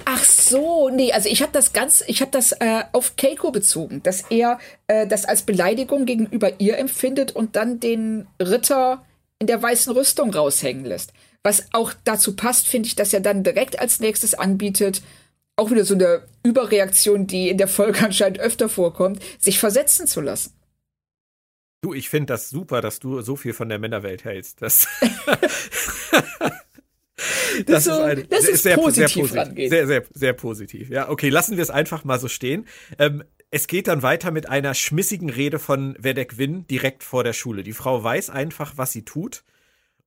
Ach 0.05 0.23
so, 0.23 0.89
nee, 0.89 1.11
also 1.11 1.29
ich 1.29 1.41
habe 1.41 1.51
das 1.51 1.73
ganz, 1.73 2.03
ich 2.07 2.21
habe 2.21 2.31
das 2.31 2.51
äh, 2.53 2.83
auf 2.91 3.15
Keiko 3.15 3.51
bezogen, 3.51 4.03
dass 4.03 4.21
er 4.29 4.59
äh, 4.87 5.07
das 5.07 5.25
als 5.25 5.43
Beleidigung 5.43 6.05
gegenüber 6.05 6.59
ihr 6.59 6.77
empfindet 6.77 7.31
und 7.31 7.55
dann 7.55 7.79
den 7.79 8.27
Ritter 8.39 9.05
in 9.39 9.47
der 9.47 9.61
weißen 9.61 9.93
Rüstung 9.93 10.33
raushängen 10.33 10.85
lässt. 10.85 11.13
Was 11.43 11.67
auch 11.73 11.93
dazu 12.03 12.35
passt, 12.35 12.67
finde 12.67 12.87
ich, 12.87 12.95
dass 12.95 13.13
er 13.13 13.19
dann 13.19 13.43
direkt 13.43 13.79
als 13.79 13.99
nächstes 13.99 14.33
anbietet, 14.33 15.01
auch 15.57 15.71
wieder 15.71 15.85
so 15.85 15.93
eine 15.93 16.23
Überreaktion, 16.43 17.27
die 17.27 17.49
in 17.49 17.57
der 17.57 17.67
Folge 17.67 17.99
anscheinend 18.05 18.39
öfter 18.39 18.69
vorkommt, 18.69 19.21
sich 19.39 19.59
versetzen 19.59 20.07
zu 20.07 20.21
lassen. 20.21 20.53
Du, 21.81 21.93
ich 21.93 22.09
finde 22.09 22.33
das 22.33 22.49
super, 22.49 22.81
dass 22.81 22.99
du 22.99 23.21
so 23.21 23.35
viel 23.35 23.53
von 23.53 23.69
der 23.69 23.77
Männerwelt 23.77 24.23
hältst. 24.23 24.61
Das, 24.61 24.87
das, 27.65 27.85
so, 27.85 27.91
ist, 27.91 27.99
ein, 27.99 28.27
das 28.29 28.47
ist 28.47 28.63
sehr, 28.63 28.75
positiv 28.75 29.29
sehr 29.29 29.43
positiv. 29.45 29.69
Sehr, 29.69 29.87
sehr, 29.87 30.03
sehr 30.13 30.33
positiv. 30.33 30.89
Ja, 30.89 31.09
okay, 31.09 31.29
lassen 31.29 31.57
wir 31.57 31.63
es 31.63 31.69
einfach 31.69 32.03
mal 32.03 32.19
so 32.19 32.27
stehen. 32.27 32.67
Ähm, 32.99 33.23
es 33.51 33.67
geht 33.67 33.87
dann 33.87 34.03
weiter 34.03 34.31
mit 34.31 34.49
einer 34.49 34.73
schmissigen 34.73 35.29
Rede 35.29 35.59
von 35.59 35.95
Vedek 35.97 36.37
Win 36.37 36.67
direkt 36.67 37.03
vor 37.03 37.23
der 37.23 37.33
Schule. 37.33 37.63
Die 37.63 37.73
Frau 37.73 38.03
weiß 38.03 38.29
einfach, 38.29 38.73
was 38.75 38.91
sie 38.91 39.05
tut. 39.05 39.43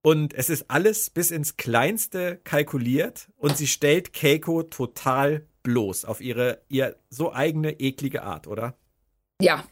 Und 0.03 0.35
es 0.35 0.49
ist 0.49 0.67
alles 0.69 1.11
bis 1.11 1.31
ins 1.31 1.57
Kleinste 1.57 2.41
kalkuliert 2.45 3.29
und 3.37 3.57
sie 3.57 3.67
stellt 3.67 4.13
Keiko 4.13 4.63
total 4.63 5.47
bloß 5.63 6.05
auf 6.05 6.21
ihre, 6.21 6.63
ihr 6.69 6.97
so 7.11 7.33
eigene 7.33 7.81
eklige 7.81 8.23
Art, 8.23 8.47
oder? 8.47 8.77
Ja. 9.41 9.65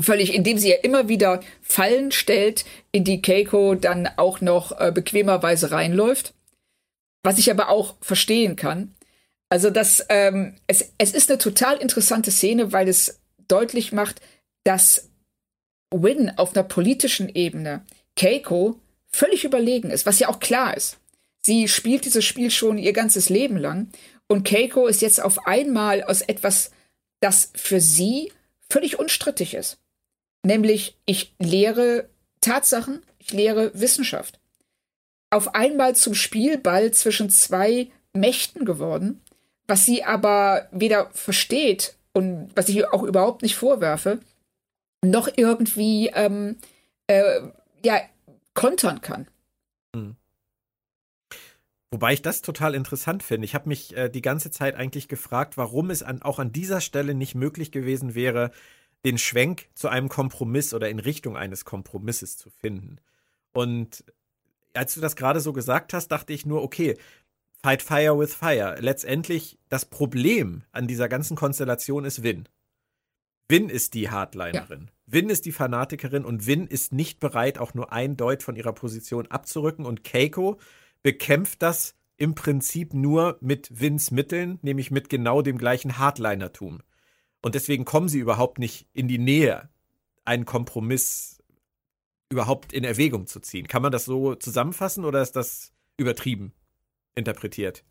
Völlig, 0.00 0.34
indem 0.34 0.58
sie 0.58 0.70
ja 0.70 0.76
immer 0.82 1.08
wieder 1.08 1.40
Fallen 1.62 2.10
stellt, 2.10 2.64
in 2.90 3.04
die 3.04 3.22
Keiko 3.22 3.76
dann 3.76 4.08
auch 4.16 4.40
noch 4.40 4.72
äh, 4.72 4.90
bequemerweise 4.92 5.70
reinläuft. 5.70 6.34
Was 7.24 7.38
ich 7.38 7.50
aber 7.50 7.70
auch 7.70 7.96
verstehen 8.00 8.54
kann. 8.54 8.94
Also 9.48 9.70
das, 9.70 10.06
ähm, 10.08 10.54
es, 10.68 10.92
es 10.98 11.12
ist 11.12 11.30
eine 11.30 11.38
total 11.38 11.78
interessante 11.78 12.30
Szene, 12.30 12.72
weil 12.72 12.88
es 12.88 13.20
deutlich 13.48 13.92
macht, 13.92 14.20
dass 14.62 15.10
Win 15.90 16.30
auf 16.36 16.54
einer 16.54 16.64
politischen 16.64 17.28
Ebene 17.28 17.84
Keiko 18.16 18.80
völlig 19.08 19.44
überlegen 19.44 19.90
ist, 19.90 20.06
was 20.06 20.18
ja 20.18 20.28
auch 20.28 20.38
klar 20.38 20.76
ist. 20.76 20.98
Sie 21.40 21.68
spielt 21.68 22.04
dieses 22.04 22.24
Spiel 22.24 22.50
schon 22.50 22.78
ihr 22.78 22.92
ganzes 22.92 23.28
Leben 23.28 23.56
lang 23.56 23.88
und 24.28 24.46
Keiko 24.46 24.86
ist 24.86 25.02
jetzt 25.02 25.22
auf 25.22 25.46
einmal 25.46 26.02
aus 26.02 26.22
etwas, 26.22 26.70
das 27.20 27.50
für 27.54 27.80
sie 27.80 28.32
völlig 28.68 28.98
unstrittig 28.98 29.54
ist. 29.54 29.78
Nämlich, 30.44 30.98
ich 31.06 31.34
lehre 31.38 32.08
Tatsachen, 32.40 33.02
ich 33.18 33.32
lehre 33.32 33.70
Wissenschaft. 33.78 34.40
Auf 35.34 35.56
einmal 35.56 35.96
zum 35.96 36.14
Spielball 36.14 36.92
zwischen 36.92 37.28
zwei 37.28 37.88
Mächten 38.12 38.64
geworden, 38.64 39.20
was 39.66 39.84
sie 39.84 40.04
aber 40.04 40.68
weder 40.70 41.10
versteht 41.10 41.96
und 42.12 42.52
was 42.54 42.68
ich 42.68 42.86
auch 42.92 43.02
überhaupt 43.02 43.42
nicht 43.42 43.56
vorwerfe, 43.56 44.20
noch 45.04 45.28
irgendwie 45.34 46.06
ähm, 46.14 46.58
äh, 47.08 47.40
ja, 47.84 48.00
kontern 48.54 49.00
kann. 49.00 49.26
Hm. 49.92 50.14
Wobei 51.90 52.12
ich 52.12 52.22
das 52.22 52.40
total 52.40 52.76
interessant 52.76 53.24
finde. 53.24 53.44
Ich 53.44 53.56
habe 53.56 53.68
mich 53.68 53.96
äh, 53.96 54.08
die 54.08 54.22
ganze 54.22 54.52
Zeit 54.52 54.76
eigentlich 54.76 55.08
gefragt, 55.08 55.56
warum 55.56 55.90
es 55.90 56.04
an, 56.04 56.22
auch 56.22 56.38
an 56.38 56.52
dieser 56.52 56.80
Stelle 56.80 57.12
nicht 57.12 57.34
möglich 57.34 57.72
gewesen 57.72 58.14
wäre, 58.14 58.52
den 59.04 59.18
Schwenk 59.18 59.66
zu 59.74 59.88
einem 59.88 60.08
Kompromiss 60.08 60.72
oder 60.72 60.88
in 60.88 61.00
Richtung 61.00 61.36
eines 61.36 61.64
Kompromisses 61.64 62.36
zu 62.36 62.50
finden. 62.50 63.00
Und 63.52 64.04
als 64.74 64.94
du 64.94 65.00
das 65.00 65.16
gerade 65.16 65.40
so 65.40 65.52
gesagt 65.52 65.92
hast, 65.92 66.08
dachte 66.08 66.32
ich 66.32 66.46
nur, 66.46 66.62
okay, 66.62 66.96
Fight 67.62 67.82
Fire 67.82 68.18
with 68.18 68.34
Fire. 68.34 68.76
Letztendlich 68.78 69.58
das 69.70 69.86
Problem 69.86 70.64
an 70.72 70.86
dieser 70.86 71.08
ganzen 71.08 71.36
Konstellation 71.36 72.04
ist 72.04 72.22
Win. 72.22 72.48
Win 73.48 73.68
ist 73.68 73.94
die 73.94 74.10
Hardlinerin. 74.10 74.82
Ja. 74.82 74.92
Win 75.06 75.30
ist 75.30 75.44
die 75.46 75.52
Fanatikerin 75.52 76.24
und 76.24 76.46
Win 76.46 76.66
ist 76.66 76.92
nicht 76.92 77.20
bereit, 77.20 77.58
auch 77.58 77.74
nur 77.74 77.92
ein 77.92 78.16
Deut 78.16 78.42
von 78.42 78.56
ihrer 78.56 78.72
Position 78.72 79.26
abzurücken. 79.28 79.86
Und 79.86 80.04
Keiko 80.04 80.58
bekämpft 81.02 81.62
das 81.62 81.94
im 82.16 82.34
Prinzip 82.34 82.94
nur 82.94 83.38
mit 83.40 83.80
Wins 83.80 84.10
Mitteln, 84.10 84.58
nämlich 84.62 84.90
mit 84.90 85.08
genau 85.08 85.42
dem 85.42 85.58
gleichen 85.58 85.98
Hardlinertum. 85.98 86.80
Und 87.42 87.54
deswegen 87.54 87.84
kommen 87.84 88.08
sie 88.08 88.18
überhaupt 88.18 88.58
nicht 88.58 88.88
in 88.92 89.08
die 89.08 89.18
Nähe, 89.18 89.68
einen 90.24 90.46
Kompromiss 90.46 91.42
überhaupt 92.34 92.72
in 92.72 92.84
Erwägung 92.84 93.26
zu 93.26 93.40
ziehen. 93.40 93.68
Kann 93.68 93.82
man 93.82 93.92
das 93.92 94.04
so 94.04 94.34
zusammenfassen 94.34 95.04
oder 95.04 95.22
ist 95.22 95.36
das 95.36 95.72
übertrieben? 95.96 96.52
interpretiert? 97.14 97.82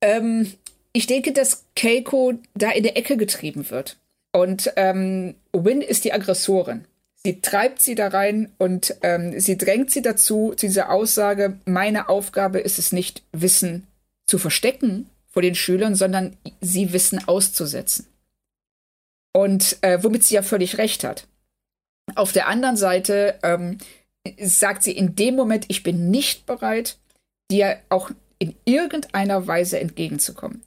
Ähm, 0.00 0.52
ich 0.92 1.06
denke, 1.06 1.32
dass 1.32 1.64
Keiko 1.76 2.34
da 2.54 2.70
in 2.70 2.82
der 2.82 2.96
Ecke 2.96 3.16
getrieben 3.16 3.70
wird. 3.70 3.98
Und 4.32 4.72
ähm, 4.76 5.34
Win 5.52 5.80
ist 5.82 6.04
die 6.04 6.12
Aggressorin. 6.12 6.84
Sie 7.24 7.40
treibt 7.40 7.80
sie 7.80 7.94
da 7.94 8.08
rein 8.08 8.50
und 8.58 8.96
ähm, 9.02 9.38
sie 9.38 9.56
drängt 9.56 9.90
sie 9.90 10.02
dazu, 10.02 10.54
zu 10.56 10.66
dieser 10.66 10.90
Aussage, 10.90 11.58
meine 11.66 12.08
Aufgabe 12.08 12.58
ist 12.58 12.78
es 12.78 12.90
nicht, 12.90 13.22
Wissen 13.30 13.86
zu 14.26 14.38
verstecken 14.38 15.08
vor 15.28 15.42
den 15.42 15.54
Schülern, 15.54 15.94
sondern 15.94 16.36
sie 16.60 16.92
Wissen 16.92 17.26
auszusetzen. 17.28 18.06
Und 19.32 19.78
äh, 19.82 20.02
womit 20.02 20.24
sie 20.24 20.34
ja 20.34 20.42
völlig 20.42 20.78
recht 20.78 21.04
hat. 21.04 21.28
Auf 22.16 22.32
der 22.32 22.48
anderen 22.48 22.76
Seite 22.76 23.38
ähm, 23.42 23.78
sagt 24.40 24.82
sie 24.82 24.92
in 24.92 25.14
dem 25.14 25.36
Moment, 25.36 25.66
ich 25.68 25.82
bin 25.82 26.10
nicht 26.10 26.46
bereit, 26.46 26.98
dir 27.50 27.78
auch 27.88 28.10
in 28.38 28.54
irgendeiner 28.64 29.46
Weise 29.46 29.78
entgegenzukommen. 29.78 30.62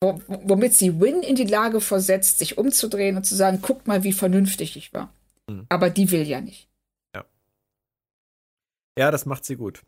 womit 0.00 0.72
sie 0.72 1.00
Win 1.00 1.22
in 1.22 1.36
die 1.36 1.44
Lage 1.44 1.80
versetzt, 1.80 2.38
sich 2.38 2.56
umzudrehen 2.56 3.16
und 3.16 3.24
zu 3.24 3.34
sagen, 3.34 3.58
guck 3.60 3.86
mal, 3.86 4.02
wie 4.02 4.14
vernünftig 4.14 4.76
ich 4.76 4.94
war. 4.94 5.12
Mhm. 5.46 5.66
Aber 5.68 5.90
die 5.90 6.10
will 6.10 6.26
ja 6.26 6.40
nicht. 6.40 6.68
Ja. 7.14 7.24
Ja, 8.98 9.10
das 9.10 9.26
macht 9.26 9.44
sie 9.44 9.56
gut. 9.56 9.82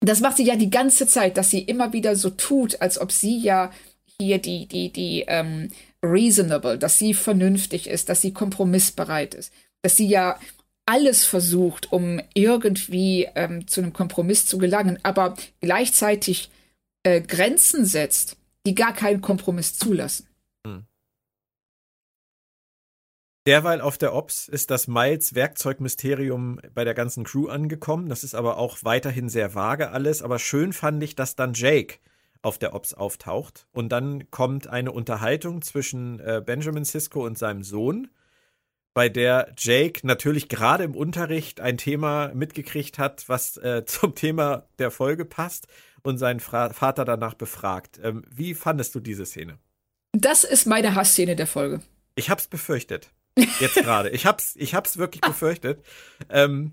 Das 0.00 0.20
macht 0.20 0.36
sie 0.36 0.44
ja 0.44 0.56
die 0.56 0.70
ganze 0.70 1.06
Zeit, 1.06 1.36
dass 1.36 1.50
sie 1.50 1.60
immer 1.60 1.92
wieder 1.92 2.16
so 2.16 2.30
tut, 2.30 2.80
als 2.80 2.98
ob 2.98 3.12
sie 3.12 3.38
ja 3.38 3.70
hier 4.18 4.38
die, 4.38 4.66
die, 4.66 4.92
die, 4.92 5.24
ähm, 5.28 5.70
reasonable, 6.02 6.78
dass 6.78 6.98
sie 6.98 7.14
vernünftig 7.14 7.88
ist, 7.88 8.08
dass 8.08 8.20
sie 8.20 8.32
kompromissbereit 8.32 9.34
ist, 9.34 9.52
dass 9.82 9.96
sie 9.96 10.08
ja 10.08 10.38
alles 10.86 11.24
versucht, 11.24 11.92
um 11.92 12.20
irgendwie 12.34 13.28
ähm, 13.34 13.68
zu 13.68 13.80
einem 13.80 13.92
Kompromiss 13.92 14.46
zu 14.46 14.58
gelangen, 14.58 14.98
aber 15.02 15.36
gleichzeitig 15.60 16.50
äh, 17.04 17.20
Grenzen 17.20 17.84
setzt, 17.84 18.36
die 18.66 18.74
gar 18.74 18.92
keinen 18.92 19.20
Kompromiss 19.20 19.78
zulassen. 19.78 20.26
Hm. 20.66 20.84
Derweil 23.46 23.80
auf 23.80 23.98
der 23.98 24.14
Ops 24.14 24.48
ist 24.48 24.70
das 24.70 24.86
Miles 24.86 25.34
Werkzeugmysterium 25.34 26.60
bei 26.74 26.84
der 26.84 26.94
ganzen 26.94 27.24
Crew 27.24 27.48
angekommen. 27.48 28.08
Das 28.08 28.24
ist 28.24 28.34
aber 28.34 28.58
auch 28.58 28.78
weiterhin 28.82 29.28
sehr 29.28 29.54
vage 29.54 29.90
alles. 29.90 30.22
Aber 30.22 30.38
schön 30.38 30.72
fand 30.72 31.02
ich, 31.02 31.14
dass 31.14 31.36
dann 31.36 31.54
Jake 31.54 31.98
auf 32.42 32.58
der 32.58 32.74
Ops 32.74 32.94
auftaucht. 32.94 33.66
Und 33.72 33.90
dann 33.90 34.30
kommt 34.30 34.66
eine 34.66 34.92
Unterhaltung 34.92 35.62
zwischen 35.62 36.20
äh, 36.20 36.42
Benjamin 36.44 36.84
Sisko 36.84 37.24
und 37.24 37.38
seinem 37.38 37.62
Sohn 37.62 38.08
bei 39.00 39.08
der 39.08 39.54
Jake 39.56 40.06
natürlich 40.06 40.50
gerade 40.50 40.84
im 40.84 40.94
Unterricht 40.94 41.62
ein 41.62 41.78
Thema 41.78 42.32
mitgekriegt 42.34 42.98
hat, 42.98 43.26
was 43.30 43.56
äh, 43.56 43.82
zum 43.86 44.14
Thema 44.14 44.68
der 44.78 44.90
Folge 44.90 45.24
passt 45.24 45.68
und 46.02 46.18
seinen 46.18 46.38
Fra 46.38 46.74
Vater 46.74 47.06
danach 47.06 47.32
befragt. 47.32 47.98
Ähm, 48.02 48.26
wie 48.30 48.52
fandest 48.52 48.94
du 48.94 49.00
diese 49.00 49.24
Szene? 49.24 49.58
Das 50.12 50.44
ist 50.44 50.66
meine 50.66 50.94
Hassszene 50.94 51.34
der 51.34 51.46
Folge. 51.46 51.80
Ich 52.14 52.28
hab's 52.28 52.46
befürchtet. 52.46 53.10
Jetzt 53.58 53.76
gerade. 53.76 54.10
Ich 54.10 54.26
hab's, 54.26 54.54
ich 54.56 54.74
hab's 54.74 54.98
wirklich 54.98 55.22
befürchtet. 55.22 55.82
Ähm, 56.28 56.72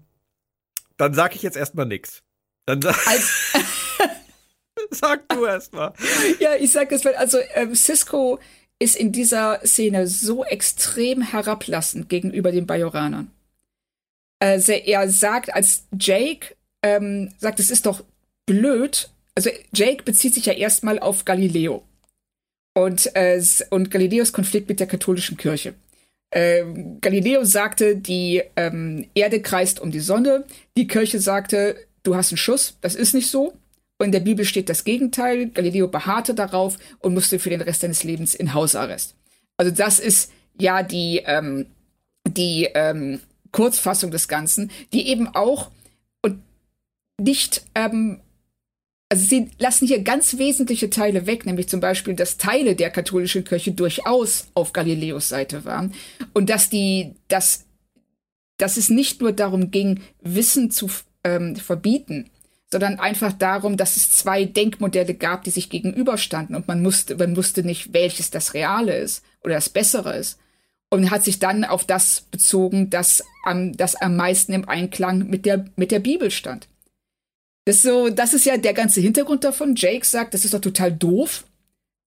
dann 0.97 1.13
sag 1.13 1.33
ich 1.33 1.43
jetzt 1.43 1.55
erstmal 1.55 1.85
nix. 1.85 2.23
Dann 2.65 2.81
sag, 2.81 2.97
sag 4.91 5.29
du 5.29 5.45
erstmal. 5.45 5.93
Ja, 6.39 6.55
ich 6.55 6.73
sag 6.73 6.91
es, 6.91 7.05
weil 7.05 7.15
also 7.15 7.37
ähm, 7.53 7.73
Cisco 7.73 8.37
ist 8.79 8.95
in 8.95 9.11
dieser 9.11 9.61
Szene 9.65 10.07
so 10.07 10.43
extrem 10.45 11.21
herablassend 11.21 12.09
gegenüber 12.09 12.51
den 12.51 12.67
Bajoranern. 12.67 13.31
Also 14.39 14.73
er 14.73 15.09
sagt, 15.09 15.53
als 15.53 15.85
Jake 15.99 16.55
ähm, 16.83 17.33
sagt, 17.39 17.59
es 17.59 17.71
ist 17.71 17.85
doch 17.87 18.03
blöd, 18.45 19.09
also 19.35 19.49
Jake 19.73 20.03
bezieht 20.03 20.33
sich 20.33 20.45
ja 20.45 20.53
erstmal 20.53 20.99
auf 20.99 21.25
Galileo 21.25 21.83
und, 22.75 23.15
äh, 23.15 23.41
und 23.71 23.89
Galileos 23.89 24.31
Konflikt 24.31 24.69
mit 24.69 24.79
der 24.79 24.87
katholischen 24.87 25.37
Kirche. 25.37 25.73
Äh, 26.29 26.63
Galileo 27.01 27.43
sagte, 27.43 27.95
die 27.95 28.43
ähm, 28.55 29.07
Erde 29.15 29.41
kreist 29.41 29.79
um 29.79 29.91
die 29.91 29.99
Sonne, 29.99 30.45
die 30.75 30.87
Kirche 30.87 31.19
sagte, 31.19 31.77
du 32.03 32.15
hast 32.15 32.31
einen 32.31 32.37
Schuss, 32.37 32.77
das 32.81 32.95
ist 32.95 33.13
nicht 33.13 33.29
so. 33.29 33.53
Und 33.97 34.07
in 34.07 34.11
der 34.11 34.19
Bibel 34.19 34.45
steht 34.45 34.69
das 34.69 34.83
Gegenteil. 34.83 35.49
Galileo 35.49 35.87
beharrte 35.87 36.35
darauf 36.35 36.77
und 36.99 37.13
musste 37.13 37.39
für 37.39 37.49
den 37.49 37.61
Rest 37.61 37.81
seines 37.81 38.03
Lebens 38.03 38.35
in 38.35 38.53
Hausarrest. 38.53 39.15
Also 39.57 39.71
das 39.71 39.99
ist 39.99 40.31
ja 40.59 40.83
die, 40.83 41.23
ähm, 41.25 41.65
die 42.27 42.69
ähm, 42.73 43.19
Kurzfassung 43.51 44.11
des 44.11 44.27
Ganzen, 44.27 44.71
die 44.93 45.07
eben 45.07 45.27
auch 45.27 45.71
und 46.21 46.41
nicht, 47.19 47.65
ähm, 47.73 48.21
also 49.09 49.25
sie 49.25 49.49
lassen 49.57 49.87
hier 49.87 50.03
ganz 50.03 50.37
wesentliche 50.37 50.89
Teile 50.89 51.25
weg, 51.25 51.45
nämlich 51.45 51.67
zum 51.67 51.79
Beispiel, 51.79 52.13
dass 52.13 52.37
Teile 52.37 52.75
der 52.75 52.91
katholischen 52.91 53.43
Kirche 53.43 53.71
durchaus 53.71 54.49
auf 54.53 54.73
Galileos 54.73 55.29
Seite 55.29 55.65
waren 55.65 55.93
und 56.33 56.49
dass 56.49 56.69
die, 56.69 57.15
dass, 57.29 57.65
dass 58.57 58.77
es 58.77 58.89
nicht 58.89 59.21
nur 59.21 59.31
darum 59.31 59.71
ging, 59.71 60.01
Wissen 60.21 60.69
zu 60.69 60.89
ähm, 61.23 61.55
verbieten, 61.55 62.29
sondern 62.71 62.99
einfach 62.99 63.33
darum, 63.33 63.77
dass 63.77 63.95
es 63.95 64.11
zwei 64.11 64.45
Denkmodelle 64.45 65.13
gab, 65.13 65.43
die 65.43 65.51
sich 65.51 65.69
gegenüberstanden 65.69 66.55
und 66.55 66.67
man 66.67 66.81
musste, 66.81 67.15
man 67.15 67.37
wusste 67.37 67.63
nicht, 67.63 67.93
welches 67.93 68.29
das 68.29 68.53
Reale 68.53 68.97
ist 68.97 69.23
oder 69.43 69.55
das 69.55 69.69
Bessere 69.69 70.17
ist. 70.17 70.39
Und 70.89 71.11
hat 71.11 71.23
sich 71.23 71.39
dann 71.39 71.65
auf 71.65 71.83
das 71.83 72.21
bezogen, 72.31 72.89
das 72.89 73.21
am, 73.43 73.75
das 73.75 73.95
am 73.95 74.15
meisten 74.15 74.53
im 74.53 74.69
Einklang 74.69 75.27
mit 75.27 75.45
der, 75.45 75.65
mit 75.75 75.91
der 75.91 75.99
Bibel 75.99 76.31
stand. 76.31 76.69
Das 77.65 77.81
so, 77.81 78.09
das 78.09 78.33
ist 78.33 78.45
ja 78.45 78.55
der 78.55 78.73
ganze 78.73 79.01
Hintergrund 79.01 79.43
davon. 79.43 79.75
Jake 79.75 80.05
sagt, 80.05 80.33
das 80.33 80.45
ist 80.45 80.53
doch 80.53 80.61
total 80.61 80.93
doof, 80.93 81.43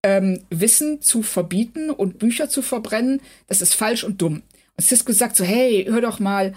ähm, 0.03 0.41
Wissen 0.49 1.03
zu 1.03 1.23
verbieten 1.23 1.91
und 1.91 2.19
Bücher 2.19 2.49
zu 2.49 2.63
verbrennen. 2.63 3.21
Das 3.49 3.61
ist 3.61 3.75
falsch 3.75 4.03
und 4.03 4.23
dumm. 4.23 4.43
Und 4.79 4.85
Cisco 4.85 5.13
sagt 5.13 5.37
so, 5.37 5.45
hey, 5.45 5.85
hör 5.87 6.01
doch 6.01 6.19
mal, 6.19 6.55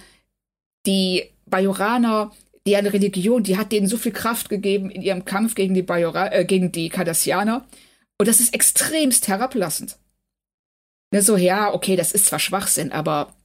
die 0.86 1.30
Bajoraner, 1.46 2.32
die 2.66 2.76
eine 2.76 2.94
Religion, 2.94 3.44
die 3.44 3.58
hat 3.58 3.72
denen 3.72 3.88
so 3.88 3.98
viel 3.98 4.14
Kraft 4.14 4.50
gegeben 4.50 4.90
in 4.90 5.02
ihrem 5.02 5.26
Kampf 5.26 5.56
gegen 5.56 5.74
die 5.74 5.82
Bajora, 5.82 6.32
äh, 6.32 6.46
gegen 6.46 6.72
die 6.72 6.90
Cardassianer. 6.90 7.68
Und 8.18 8.28
das 8.28 8.40
ist 8.40 8.54
extremst 8.54 9.28
herablassend. 9.28 9.98
Ne, 11.12 11.22
so, 11.22 11.36
ja, 11.36 11.74
okay, 11.74 11.96
das 11.96 12.12
ist 12.12 12.26
zwar 12.28 12.40
Schwachsinn, 12.40 12.92
aber 12.92 13.36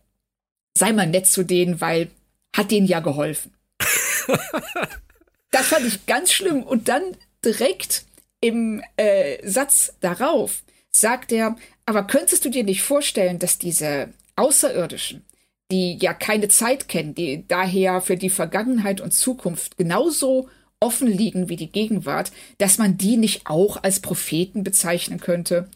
sei 0.76 0.92
mal 0.92 1.06
nett 1.06 1.26
zu 1.26 1.42
denen, 1.42 1.80
weil 1.80 2.10
hat 2.56 2.70
denen 2.70 2.86
ja 2.86 3.00
geholfen. 3.00 3.54
das 5.50 5.66
fand 5.66 5.86
ich 5.86 6.06
ganz 6.06 6.32
schlimm. 6.32 6.62
Und 6.62 6.88
dann 6.88 7.02
direkt 7.44 8.04
im 8.40 8.82
äh, 8.96 9.46
Satz 9.46 9.94
darauf 10.00 10.62
sagt 10.90 11.32
er, 11.32 11.56
aber 11.86 12.06
könntest 12.06 12.44
du 12.44 12.50
dir 12.50 12.64
nicht 12.64 12.82
vorstellen, 12.82 13.38
dass 13.38 13.58
diese 13.58 14.12
Außerirdischen, 14.36 15.24
die 15.70 15.98
ja 16.00 16.14
keine 16.14 16.48
Zeit 16.48 16.88
kennen, 16.88 17.14
die 17.14 17.44
daher 17.46 18.00
für 18.00 18.16
die 18.16 18.30
Vergangenheit 18.30 19.00
und 19.00 19.12
Zukunft 19.12 19.76
genauso 19.76 20.48
offen 20.80 21.08
liegen 21.08 21.48
wie 21.48 21.56
die 21.56 21.70
Gegenwart, 21.70 22.32
dass 22.58 22.78
man 22.78 22.96
die 22.96 23.16
nicht 23.16 23.46
auch 23.46 23.82
als 23.82 24.00
Propheten 24.00 24.64
bezeichnen 24.64 25.20
könnte? 25.20 25.68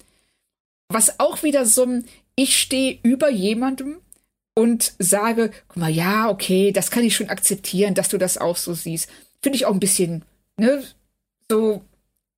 Was 0.89 1.21
auch 1.21 1.43
wieder 1.43 1.67
so 1.67 1.85
ein, 1.85 2.05
ich 2.37 2.59
stehe 2.59 2.99
über 3.03 3.31
jemandem 3.31 3.97
und 4.55 4.95
sage, 4.99 5.51
guck 5.69 5.77
mal, 5.77 5.91
ja, 5.91 6.29
okay, 6.29 6.73
das 6.73 6.91
kann 6.91 7.05
ich 7.05 7.17
schon 7.17 7.31
akzeptieren, 7.31 7.95
dass 7.95 8.09
du 8.09 8.19
das 8.19 8.39
auch 8.39 8.57
so 8.57 8.75
siehst. 8.75 9.11
Finde 9.43 9.57
ich 9.57 9.67
auch 9.67 9.73
ein 9.73 9.81
bisschen, 9.81 10.25
ne, 10.59 10.83
so, 11.51 11.83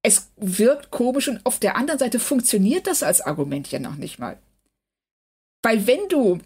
es 0.02 0.30
wirkt 0.36 0.90
komisch 0.90 1.28
und 1.28 1.44
auf 1.44 1.58
der 1.58 1.76
anderen 1.76 1.98
Seite 1.98 2.18
funktioniert 2.18 2.86
das 2.86 3.02
als 3.02 3.20
Argument 3.20 3.70
ja 3.70 3.78
noch 3.78 3.96
nicht 3.96 4.18
mal. 4.18 4.38
Weil 5.62 5.86
wenn 5.86 6.08
du 6.08 6.40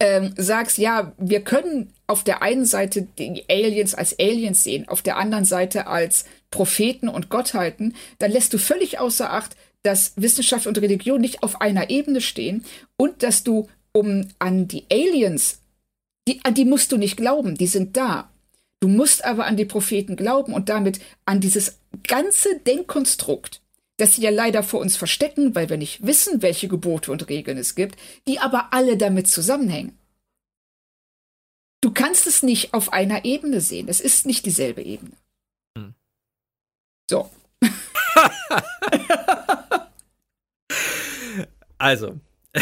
ähm, 0.00 0.34
sagst, 0.36 0.78
ja, 0.78 1.12
wir 1.18 1.42
können 1.42 1.92
auf 2.06 2.24
der 2.24 2.42
einen 2.42 2.64
Seite 2.64 3.06
die 3.18 3.44
Aliens 3.48 3.94
als 3.94 4.18
Aliens 4.18 4.64
sehen, 4.64 4.88
auf 4.88 5.02
der 5.02 5.16
anderen 5.16 5.44
Seite 5.44 5.86
als 5.86 6.24
Propheten 6.50 7.08
und 7.08 7.30
Gottheiten, 7.30 7.94
dann 8.18 8.30
lässt 8.30 8.52
du 8.52 8.58
völlig 8.58 8.98
außer 8.98 9.32
Acht, 9.32 9.56
dass 9.82 10.12
Wissenschaft 10.16 10.66
und 10.66 10.78
Religion 10.78 11.20
nicht 11.20 11.42
auf 11.42 11.60
einer 11.60 11.90
Ebene 11.90 12.20
stehen 12.20 12.64
und 12.96 13.22
dass 13.22 13.42
du 13.42 13.68
um 13.92 14.28
an 14.38 14.68
die 14.68 14.84
Aliens, 14.90 15.60
die, 16.28 16.40
an 16.44 16.54
die 16.54 16.64
musst 16.64 16.92
du 16.92 16.98
nicht 16.98 17.16
glauben, 17.16 17.56
die 17.56 17.66
sind 17.66 17.96
da. 17.96 18.30
Du 18.80 18.88
musst 18.88 19.24
aber 19.24 19.46
an 19.46 19.56
die 19.56 19.64
Propheten 19.64 20.16
glauben 20.16 20.54
und 20.54 20.68
damit 20.68 21.00
an 21.24 21.40
dieses 21.40 21.78
ganze 22.06 22.58
Denkkonstrukt, 22.58 23.61
das 24.02 24.14
sie 24.14 24.22
ja 24.22 24.30
leider 24.30 24.64
vor 24.64 24.80
uns 24.80 24.96
verstecken, 24.96 25.54
weil 25.54 25.68
wir 25.68 25.76
nicht 25.76 26.04
wissen, 26.04 26.42
welche 26.42 26.66
Gebote 26.66 27.12
und 27.12 27.28
Regeln 27.28 27.56
es 27.56 27.76
gibt, 27.76 27.96
die 28.26 28.40
aber 28.40 28.72
alle 28.72 28.96
damit 28.96 29.28
zusammenhängen. 29.28 29.96
Du 31.80 31.92
kannst 31.92 32.26
es 32.26 32.42
nicht 32.42 32.74
auf 32.74 32.92
einer 32.92 33.24
Ebene 33.24 33.60
sehen. 33.60 33.86
Es 33.88 34.00
ist 34.00 34.26
nicht 34.26 34.44
dieselbe 34.44 34.82
Ebene. 34.82 35.12
Hm. 35.78 35.94
So. 37.08 37.30
also. 41.78 42.18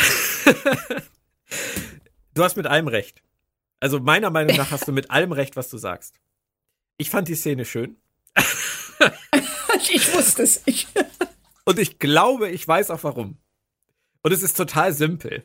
du 2.34 2.44
hast 2.44 2.58
mit 2.58 2.66
allem 2.66 2.88
recht. 2.88 3.22
Also 3.80 3.98
meiner 3.98 4.28
Meinung 4.28 4.58
nach 4.58 4.72
hast 4.72 4.86
du 4.86 4.92
mit 4.92 5.10
allem 5.10 5.32
recht, 5.32 5.56
was 5.56 5.70
du 5.70 5.78
sagst. 5.78 6.20
Ich 6.98 7.08
fand 7.08 7.28
die 7.28 7.34
Szene 7.34 7.64
schön. 7.64 7.96
ich 9.90 10.12
wusste 10.12 10.42
es. 10.42 10.60
Ich 10.66 10.86
Und 11.64 11.78
ich 11.78 11.98
glaube, 11.98 12.50
ich 12.50 12.66
weiß 12.66 12.90
auch 12.90 13.04
warum. 13.04 13.38
Und 14.22 14.32
es 14.32 14.42
ist 14.42 14.56
total 14.56 14.92
simpel. 14.92 15.44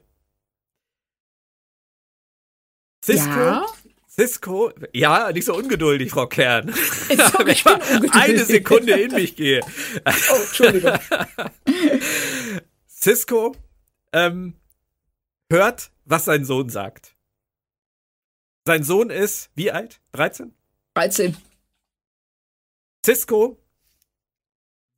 Cisco, 3.04 3.30
ja? 3.30 3.66
Cisco, 4.08 4.72
ja, 4.94 5.32
nicht 5.32 5.46
so 5.46 5.56
ungeduldig, 5.56 6.10
Frau 6.10 6.28
Kern. 6.28 6.74
Sorry, 6.74 7.52
ich 7.54 7.64
bin 7.64 8.12
eine 8.12 8.46
Sekunde 8.46 8.94
in 8.94 9.14
mich 9.14 9.36
gehe. 9.36 9.62
Oh, 9.64 10.36
Entschuldigung. 10.42 10.98
Cisco 12.88 13.56
ähm, 14.14 14.56
hört, 15.52 15.92
was 16.06 16.26
sein 16.26 16.46
Sohn 16.46 16.70
sagt. 16.70 17.16
Sein 18.66 18.84
Sohn 18.84 19.10
ist 19.10 19.52
wie 19.56 19.72
alt? 19.72 20.02
13? 20.14 20.54
13. 20.96 21.38
Cisco 23.06 23.60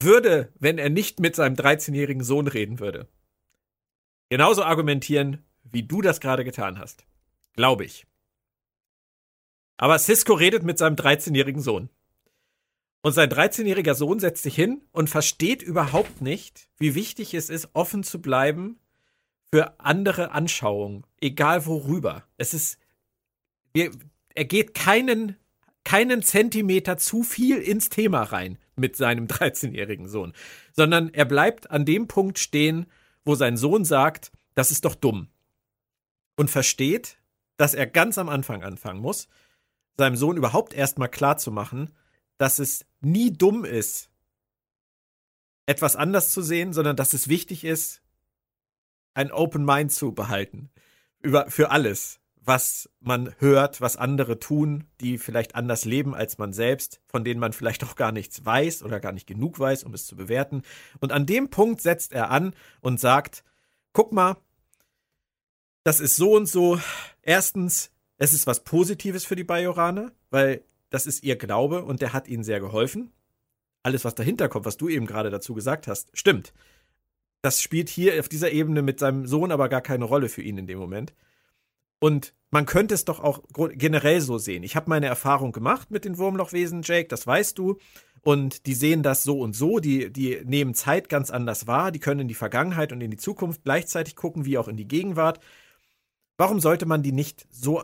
würde, 0.02 0.52
wenn 0.60 0.78
er 0.78 0.90
nicht 0.90 1.20
mit 1.20 1.36
seinem 1.36 1.56
13-jährigen 1.56 2.24
Sohn 2.24 2.48
reden 2.48 2.80
würde, 2.80 3.08
genauso 4.30 4.64
argumentieren, 4.64 5.44
wie 5.64 5.84
du 5.84 6.02
das 6.02 6.20
gerade 6.20 6.44
getan 6.44 6.80
hast. 6.80 7.06
Glaube 7.54 7.86
ich. 7.86 8.06
Aber 9.78 9.98
Cisco 10.00 10.34
redet 10.34 10.64
mit 10.64 10.78
seinem 10.78 10.96
13-jährigen 10.96 11.62
Sohn. 11.62 11.90
Und 13.02 13.14
sein 13.14 13.30
13-jähriger 13.30 13.94
Sohn 13.94 14.20
setzt 14.20 14.44
sich 14.44 14.56
hin 14.56 14.82
und 14.92 15.10
versteht 15.10 15.62
überhaupt 15.62 16.22
nicht, 16.22 16.70
wie 16.78 16.96
wichtig 16.96 17.34
es 17.34 17.50
ist, 17.50 17.70
offen 17.74 18.04
zu 18.04 18.22
bleiben 18.22 18.80
für 19.54 19.80
andere 19.80 20.32
Anschauungen, 20.32 21.06
egal 21.22 21.66
worüber. 21.66 22.24
Es 22.38 22.54
ist 22.54 22.80
er 23.74 24.46
geht 24.46 24.74
keinen, 24.74 25.36
keinen 25.84 26.22
Zentimeter 26.24 26.98
zu 26.98 27.24
viel 27.24 27.58
ins 27.58 27.90
Thema 27.90 28.24
rein 28.24 28.58
mit 28.78 28.96
seinem 28.96 29.26
13-jährigen 29.28 30.08
Sohn, 30.08 30.34
sondern 30.74 31.14
er 31.14 31.26
bleibt 31.26 31.72
an 31.72 31.86
dem 31.86 32.08
Punkt 32.08 32.40
stehen, 32.40 32.86
wo 33.26 33.36
sein 33.36 33.58
Sohn 33.58 33.86
sagt, 33.86 34.32
das 34.56 34.72
ist 34.72 34.86
doch 34.86 34.96
dumm. 34.96 35.30
Und 36.36 36.50
versteht, 36.50 37.18
dass 37.58 37.74
er 37.74 37.88
ganz 37.88 38.18
am 38.18 38.30
Anfang 38.30 38.64
anfangen 38.64 39.02
muss, 39.02 39.28
seinem 39.98 40.16
Sohn 40.16 40.38
überhaupt 40.38 40.74
erstmal 40.74 41.10
klar 41.10 41.38
zu 41.38 41.52
machen, 41.52 41.92
dass 42.38 42.60
es 42.60 42.86
nie 43.02 43.34
dumm 43.34 43.66
ist, 43.66 44.10
etwas 45.66 45.96
anders 45.96 46.32
zu 46.32 46.42
sehen, 46.42 46.72
sondern 46.74 46.96
dass 46.96 47.14
es 47.14 47.28
wichtig 47.28 47.64
ist, 47.64 48.02
ein 49.14 49.32
Open 49.32 49.66
Mind 49.66 49.92
zu 49.92 50.14
behalten. 50.14 50.70
Über, 51.20 51.50
für 51.50 51.72
alles 51.72 52.20
was 52.48 52.90
man 53.02 53.36
hört, 53.40 53.82
was 53.82 53.98
andere 53.98 54.40
tun, 54.40 54.86
die 55.02 55.18
vielleicht 55.18 55.56
anders 55.56 55.84
leben 55.84 56.16
als 56.16 56.38
man 56.38 56.54
selbst, 56.54 57.02
von 57.06 57.26
denen 57.26 57.42
man 57.42 57.52
vielleicht 57.52 57.84
auch 57.84 57.96
gar 57.98 58.14
nichts 58.14 58.46
weiß 58.46 58.84
oder 58.84 59.02
gar 59.02 59.12
nicht 59.12 59.28
genug 59.28 59.60
weiß, 59.60 59.84
um 59.84 59.94
es 59.94 60.08
zu 60.08 60.16
bewerten. 60.16 60.62
Und 61.02 61.12
an 61.12 61.26
dem 61.26 61.50
Punkt 61.50 61.82
setzt 61.82 62.14
er 62.14 62.32
an 62.32 62.56
und 62.80 63.02
sagt, 63.02 63.44
guck 63.92 64.14
mal, 64.14 64.38
das 65.84 66.00
ist 66.00 66.16
so 66.16 66.38
und 66.38 66.46
so. 66.46 66.80
Erstens, 67.22 67.92
es 68.18 68.34
ist 68.34 68.48
was 68.48 68.64
Positives 68.64 69.26
für 69.26 69.36
die 69.36 69.44
Bajoraner, 69.44 70.14
weil 70.30 70.64
das 70.90 71.06
ist 71.06 71.26
ihr 71.26 71.36
Glaube 71.36 71.84
und 71.84 72.02
der 72.02 72.14
hat 72.14 72.30
ihnen 72.30 72.46
sehr 72.46 72.62
geholfen. 72.62 73.12
Alles, 73.84 74.06
was 74.06 74.16
dahinter 74.16 74.48
kommt, 74.48 74.66
was 74.66 74.78
du 74.78 74.88
eben 74.88 75.06
gerade 75.06 75.30
dazu 75.30 75.54
gesagt 75.54 75.86
hast, 75.88 76.18
stimmt. 76.18 76.54
Das 77.42 77.62
spielt 77.62 77.90
hier 77.90 78.18
auf 78.22 78.30
dieser 78.30 78.52
Ebene 78.54 78.82
mit 78.82 79.00
seinem 79.00 79.28
Sohn 79.28 79.52
aber 79.52 79.68
gar 79.68 79.82
keine 79.82 80.06
Rolle 80.06 80.30
für 80.30 80.42
ihn 80.42 80.58
in 80.58 80.68
dem 80.68 80.80
Moment. 80.80 81.14
Und 82.00 82.34
man 82.50 82.66
könnte 82.66 82.94
es 82.94 83.06
doch 83.06 83.20
auch 83.20 83.42
generell 83.74 84.22
so 84.22 84.38
sehen. 84.38 84.64
Ich 84.64 84.76
habe 84.76 84.90
meine 84.90 85.08
Erfahrung 85.08 85.52
gemacht 85.52 85.92
mit 85.92 86.06
den 86.06 86.18
Wurmlochwesen, 86.18 86.82
Jake, 86.84 87.08
das 87.08 87.28
weißt 87.28 87.58
du. 87.58 87.78
Und 88.22 88.66
die 88.66 88.74
sehen 88.74 89.04
das 89.04 89.24
so 89.24 89.40
und 89.40 89.56
so, 89.56 89.80
die, 89.80 90.12
die 90.12 90.42
nehmen 90.44 90.74
Zeit 90.74 91.08
ganz 91.08 91.32
anders 91.32 91.68
wahr, 91.68 91.92
die 91.92 92.00
können 92.00 92.22
in 92.22 92.28
die 92.28 92.34
Vergangenheit 92.34 92.92
und 92.92 93.00
in 93.00 93.12
die 93.12 93.18
Zukunft 93.18 93.64
gleichzeitig 93.64 94.16
gucken, 94.16 94.46
wie 94.46 94.58
auch 94.58 94.68
in 94.68 94.76
die 94.76 94.88
Gegenwart. 94.88 95.40
Warum 96.38 96.60
sollte 96.60 96.86
man 96.86 97.04
die 97.04 97.14
nicht 97.14 97.48
so 97.50 97.84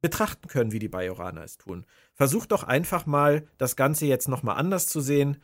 betrachten 0.00 0.48
können, 0.48 0.72
wie 0.72 0.78
die 0.78 0.88
Bajoraner 0.88 1.42
es 1.42 1.58
tun? 1.58 1.84
Versuch 2.14 2.46
doch 2.46 2.62
einfach 2.62 3.04
mal, 3.04 3.46
das 3.58 3.76
Ganze 3.76 4.06
jetzt 4.06 4.28
nochmal 4.28 4.56
anders 4.56 4.86
zu 4.86 5.00
sehen, 5.00 5.38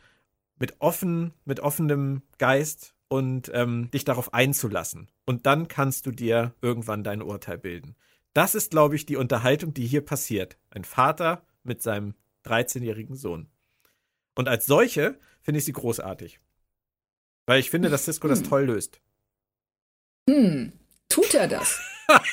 mit 0.57 0.75
offen, 0.79 1.33
mit 1.43 1.59
offenem 1.59 2.21
Geist 2.37 2.95
und 3.07 3.51
ähm, 3.53 3.91
dich 3.91 4.05
darauf 4.05 4.33
einzulassen. 4.33 5.09
Und 5.25 5.45
dann 5.45 5.67
kannst 5.67 6.05
du 6.05 6.11
dir 6.11 6.53
irgendwann 6.61 7.03
dein 7.03 7.21
Urteil 7.21 7.57
bilden. 7.57 7.95
Das 8.35 8.53
ist, 8.53 8.69
glaube 8.71 8.95
ich, 8.95 9.05
die 9.05 9.15
Unterhaltung, 9.15 9.73
die 9.73 9.87
hier 9.87 10.01
passiert. 10.01 10.57
Ein 10.69 10.83
Vater 10.83 11.45
mit 11.63 11.81
seinem 11.81 12.13
13-jährigen 12.45 13.15
Sohn. 13.15 13.47
Und 14.35 14.47
als 14.47 14.65
solche 14.65 15.17
finde 15.41 15.59
ich 15.59 15.65
sie 15.65 15.71
großartig. 15.71 16.39
Weil 17.45 17.59
ich 17.59 17.69
finde, 17.69 17.89
dass 17.89 18.03
Cisco 18.05 18.27
hm. 18.27 18.29
das 18.29 18.43
toll 18.43 18.65
löst. 18.65 18.99
Hm, 20.29 20.73
tut 21.07 21.33
er 21.33 21.47
das? 21.47 21.79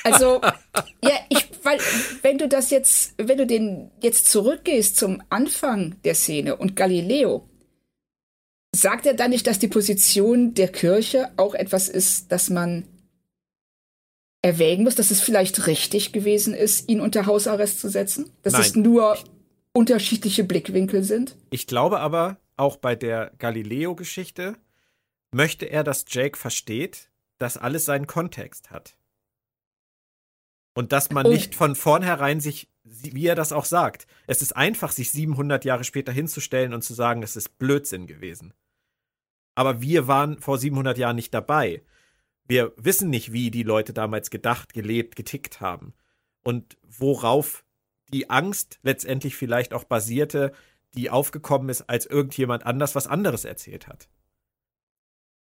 Also, 0.03 0.41
ja, 1.01 1.19
ich 1.29 1.53
weil 1.63 1.79
wenn 2.21 2.37
du 2.37 2.47
das 2.47 2.69
jetzt, 2.69 3.13
wenn 3.17 3.37
du 3.37 3.47
den 3.47 3.91
jetzt 4.01 4.27
zurückgehst 4.27 4.97
zum 4.97 5.23
Anfang 5.29 5.95
der 6.03 6.15
Szene 6.15 6.57
und 6.57 6.75
Galileo, 6.75 7.47
sagt 8.75 9.05
er 9.05 9.13
dann 9.13 9.31
nicht, 9.31 9.47
dass 9.47 9.59
die 9.59 9.67
Position 9.67 10.53
der 10.53 10.67
Kirche 10.67 11.31
auch 11.37 11.55
etwas 11.55 11.87
ist, 11.89 12.31
das 12.31 12.49
man 12.49 12.85
erwägen 14.43 14.83
muss, 14.83 14.95
dass 14.95 15.09
es 15.09 15.21
vielleicht 15.21 15.65
richtig 15.65 16.11
gewesen 16.11 16.53
ist, 16.53 16.87
ihn 16.89 17.01
unter 17.01 17.25
Hausarrest 17.25 17.79
zu 17.79 17.89
setzen? 17.89 18.29
Dass 18.43 18.53
Nein. 18.53 18.61
es 18.61 18.75
nur 18.75 19.17
unterschiedliche 19.71 20.43
Blickwinkel 20.43 21.03
sind? 21.03 21.35
Ich 21.49 21.65
glaube 21.65 21.99
aber, 21.99 22.37
auch 22.55 22.77
bei 22.77 22.95
der 22.95 23.31
Galileo-Geschichte 23.39 24.55
möchte 25.33 25.65
er, 25.65 25.83
dass 25.83 26.05
Jake 26.07 26.37
versteht, 26.37 27.09
dass 27.39 27.57
alles 27.57 27.85
seinen 27.85 28.05
Kontext 28.05 28.69
hat. 28.69 28.95
Und 30.75 30.91
dass 30.91 31.09
man 31.09 31.25
oh. 31.25 31.29
nicht 31.29 31.55
von 31.55 31.75
vornherein 31.75 32.39
sich, 32.39 32.69
wie 32.83 33.27
er 33.27 33.35
das 33.35 33.53
auch 33.53 33.65
sagt, 33.65 34.07
es 34.27 34.41
ist 34.41 34.55
einfach, 34.55 34.91
sich 34.91 35.11
700 35.11 35.65
Jahre 35.65 35.83
später 35.83 36.11
hinzustellen 36.11 36.73
und 36.73 36.83
zu 36.83 36.93
sagen, 36.93 37.23
es 37.23 37.35
ist 37.35 37.57
Blödsinn 37.57 38.07
gewesen. 38.07 38.53
Aber 39.55 39.81
wir 39.81 40.07
waren 40.07 40.39
vor 40.39 40.57
700 40.57 40.97
Jahren 40.97 41.15
nicht 41.15 41.33
dabei. 41.33 41.83
Wir 42.47 42.73
wissen 42.75 43.09
nicht, 43.09 43.31
wie 43.31 43.51
die 43.51 43.63
Leute 43.63 43.93
damals 43.93 44.29
gedacht, 44.29 44.73
gelebt, 44.73 45.15
getickt 45.15 45.61
haben. 45.61 45.93
Und 46.43 46.77
worauf 46.83 47.63
die 48.09 48.29
Angst 48.29 48.79
letztendlich 48.83 49.35
vielleicht 49.35 49.73
auch 49.73 49.85
basierte, 49.85 50.51
die 50.95 51.09
aufgekommen 51.09 51.69
ist, 51.69 51.83
als 51.83 52.05
irgendjemand 52.05 52.65
anders 52.65 52.95
was 52.95 53.07
anderes 53.07 53.45
erzählt 53.45 53.87
hat 53.87 54.09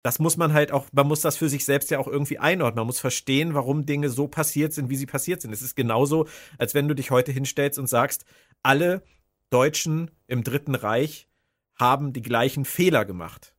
das 0.03 0.19
muss 0.19 0.37
man 0.37 0.53
halt 0.53 0.73
auch, 0.73 0.87
man 0.93 1.07
muss 1.07 1.21
das 1.21 1.37
für 1.37 1.49
sich 1.49 1.65
selbst 1.65 1.91
ja 1.91 1.99
auch 1.99 2.07
irgendwie 2.07 2.39
einordnen. 2.39 2.77
Man 2.77 2.87
muss 2.87 3.01
verstehen, 3.01 3.55
warum 3.55 3.85
Dinge 3.85 4.11
so 4.11 4.29
passiert 4.29 4.73
sind, 4.73 4.91
wie 4.91 4.97
sie 4.97 5.07
passiert 5.07 5.43
sind. 5.43 5.53
Es 5.53 5.63
ist 5.63 5.75
genauso, 5.75 6.27
als 6.57 6.75
wenn 6.75 6.89
du 6.89 6.95
dich 6.95 7.11
heute 7.11 7.33
hinstellst 7.33 7.79
und 7.79 7.89
sagst, 7.89 8.25
alle 8.63 9.03
Deutschen 9.51 10.11
im 10.27 10.45
Dritten 10.45 10.75
Reich 10.75 11.29
haben 11.75 12.13
die 12.13 12.23
gleichen 12.23 12.65
Fehler 12.65 13.05
gemacht. 13.05 13.55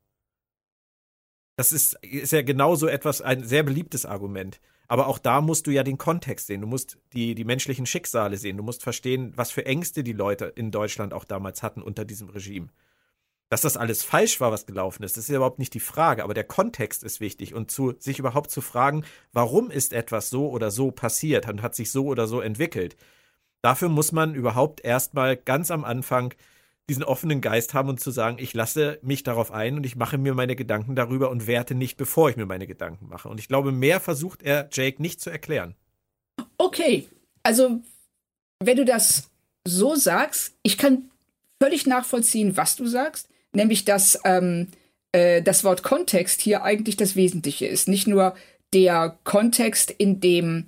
Das 1.59 1.73
ist, 1.73 1.95
ist 2.05 2.31
ja 2.31 2.41
genauso 2.41 2.87
etwas, 2.87 3.21
ein 3.21 3.43
sehr 3.43 3.63
beliebtes 3.63 4.05
Argument. 4.05 4.61
Aber 4.87 5.07
auch 5.07 5.19
da 5.19 5.41
musst 5.41 5.67
du 5.67 5.71
ja 5.71 5.83
den 5.83 5.97
Kontext 5.97 6.47
sehen. 6.47 6.61
Du 6.61 6.67
musst 6.67 6.97
die, 7.11 7.35
die 7.35 7.43
menschlichen 7.43 7.85
Schicksale 7.85 8.37
sehen. 8.37 8.55
Du 8.55 8.63
musst 8.63 8.81
verstehen, 8.81 9.33
was 9.35 9.51
für 9.51 9.65
Ängste 9.65 10.01
die 10.01 10.13
Leute 10.13 10.45
in 10.45 10.71
Deutschland 10.71 11.13
auch 11.13 11.25
damals 11.25 11.61
hatten 11.61 11.81
unter 11.81 12.05
diesem 12.05 12.29
Regime. 12.29 12.69
Dass 13.49 13.59
das 13.59 13.75
alles 13.75 14.03
falsch 14.03 14.39
war, 14.39 14.53
was 14.53 14.67
gelaufen 14.67 15.03
ist, 15.03 15.17
das 15.17 15.25
ist 15.27 15.35
überhaupt 15.35 15.59
nicht 15.59 15.73
die 15.73 15.81
Frage, 15.81 16.23
aber 16.23 16.33
der 16.33 16.45
Kontext 16.45 17.03
ist 17.03 17.19
wichtig 17.19 17.53
und 17.53 17.69
zu, 17.69 17.93
sich 17.99 18.19
überhaupt 18.19 18.51
zu 18.51 18.61
fragen, 18.61 19.03
warum 19.33 19.69
ist 19.69 19.91
etwas 19.91 20.29
so 20.29 20.49
oder 20.49 20.71
so 20.71 20.91
passiert 20.91 21.49
und 21.49 21.61
hat 21.61 21.75
sich 21.75 21.91
so 21.91 22.05
oder 22.05 22.25
so 22.25 22.39
entwickelt. 22.39 22.95
Dafür 23.61 23.89
muss 23.89 24.13
man 24.13 24.33
überhaupt 24.33 24.79
erstmal 24.85 25.35
ganz 25.35 25.71
am 25.71 25.83
Anfang 25.83 26.33
diesen 26.89 27.03
offenen 27.03 27.41
Geist 27.41 27.73
haben 27.73 27.89
und 27.89 27.99
zu 27.99 28.11
sagen, 28.11 28.37
ich 28.39 28.53
lasse 28.53 28.99
mich 29.01 29.23
darauf 29.23 29.51
ein 29.51 29.77
und 29.77 29.85
ich 29.85 29.95
mache 29.95 30.17
mir 30.17 30.33
meine 30.33 30.55
Gedanken 30.55 30.95
darüber 30.95 31.29
und 31.29 31.47
werte 31.47 31.75
nicht, 31.75 31.97
bevor 31.97 32.29
ich 32.29 32.35
mir 32.35 32.45
meine 32.45 32.67
Gedanken 32.67 33.07
mache. 33.07 33.29
Und 33.29 33.39
ich 33.39 33.47
glaube, 33.47 33.71
mehr 33.71 33.99
versucht 33.99 34.43
er 34.43 34.69
Jake 34.71 35.01
nicht 35.01 35.21
zu 35.21 35.29
erklären. 35.29 35.75
Okay, 36.57 37.07
also 37.43 37.81
wenn 38.59 38.77
du 38.77 38.85
das 38.85 39.29
so 39.65 39.95
sagst, 39.95 40.55
ich 40.63 40.77
kann 40.77 41.09
völlig 41.61 41.87
nachvollziehen, 41.87 42.57
was 42.57 42.75
du 42.75 42.85
sagst 42.85 43.29
nämlich 43.53 43.85
dass 43.85 44.19
ähm, 44.25 44.67
äh, 45.11 45.41
das 45.41 45.63
Wort 45.63 45.83
Kontext 45.83 46.41
hier 46.41 46.63
eigentlich 46.63 46.97
das 46.97 47.15
Wesentliche 47.15 47.65
ist. 47.67 47.87
Nicht 47.87 48.07
nur 48.07 48.35
der 48.73 49.17
Kontext, 49.23 49.91
in 49.91 50.19
dem 50.19 50.65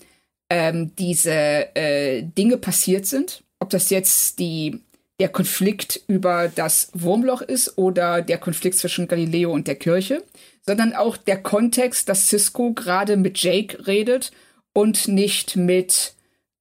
ähm, 0.50 0.96
diese 0.98 1.76
äh, 1.76 2.24
Dinge 2.24 2.58
passiert 2.58 3.06
sind, 3.06 3.44
ob 3.60 3.70
das 3.70 3.90
jetzt 3.90 4.40
die, 4.40 4.82
der 5.22 5.30
Konflikt 5.30 6.02
über 6.08 6.48
das 6.48 6.90
Wurmloch 6.94 7.44
ist 7.44 7.78
oder 7.78 8.24
der 8.24 8.40
Konflikt 8.40 8.80
zwischen 8.80 9.08
Galileo 9.08 9.54
und 9.54 9.68
der 9.68 9.76
Kirche, 9.76 10.24
sondern 10.66 10.96
auch 10.96 11.16
der 11.16 11.44
Kontext, 11.44 12.10
dass 12.10 12.28
Cisco 12.28 12.74
gerade 12.74 13.18
mit 13.18 13.38
Jake 13.38 13.86
redet 13.86 14.32
und 14.74 15.08
nicht 15.08 15.56
mit 15.56 16.16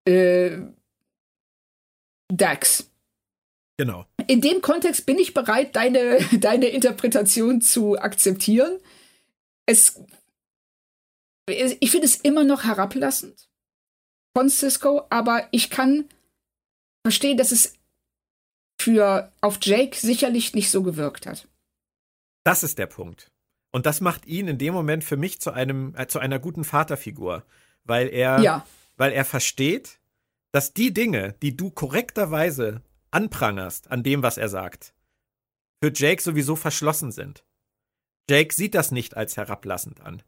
äh, 0.04 0.58
Dax. 2.28 2.90
Genau. 3.78 4.04
In 4.26 4.42
dem 4.42 4.60
Kontext 4.60 5.06
bin 5.06 5.18
ich 5.18 5.32
bereit, 5.32 5.74
deine, 5.74 6.18
deine 6.38 6.66
Interpretation 6.66 7.62
zu 7.62 7.98
akzeptieren. 7.98 8.78
Es, 9.64 10.02
ich 11.48 11.90
finde 11.90 12.04
es 12.04 12.16
immer 12.16 12.44
noch 12.44 12.64
herablassend 12.64 13.48
von 14.36 14.50
Cisco, 14.50 15.06
aber 15.08 15.48
ich 15.50 15.70
kann 15.70 16.10
verstehen, 17.02 17.38
dass 17.38 17.52
es 17.52 17.79
für 18.80 19.32
auf 19.40 19.58
Jake 19.62 19.96
sicherlich 19.96 20.54
nicht 20.54 20.70
so 20.70 20.82
gewirkt 20.82 21.26
hat. 21.26 21.48
Das 22.44 22.62
ist 22.62 22.78
der 22.78 22.86
Punkt. 22.86 23.30
Und 23.72 23.86
das 23.86 24.00
macht 24.00 24.26
ihn 24.26 24.48
in 24.48 24.58
dem 24.58 24.74
Moment 24.74 25.04
für 25.04 25.16
mich 25.16 25.40
zu 25.40 25.52
einem 25.52 25.94
äh, 25.96 26.06
zu 26.06 26.18
einer 26.18 26.38
guten 26.38 26.64
Vaterfigur, 26.64 27.44
weil 27.84 28.08
er 28.08 28.40
ja. 28.40 28.66
weil 28.96 29.12
er 29.12 29.24
versteht, 29.24 30.00
dass 30.52 30.72
die 30.74 30.92
Dinge, 30.92 31.34
die 31.42 31.56
du 31.56 31.70
korrekterweise 31.70 32.82
anprangerst 33.10 33.90
an 33.90 34.02
dem, 34.02 34.22
was 34.22 34.38
er 34.38 34.48
sagt, 34.48 34.94
für 35.82 35.92
Jake 35.94 36.22
sowieso 36.22 36.56
verschlossen 36.56 37.12
sind. 37.12 37.44
Jake 38.28 38.54
sieht 38.54 38.74
das 38.74 38.90
nicht 38.90 39.16
als 39.16 39.36
herablassend 39.36 40.00
an. 40.00 40.22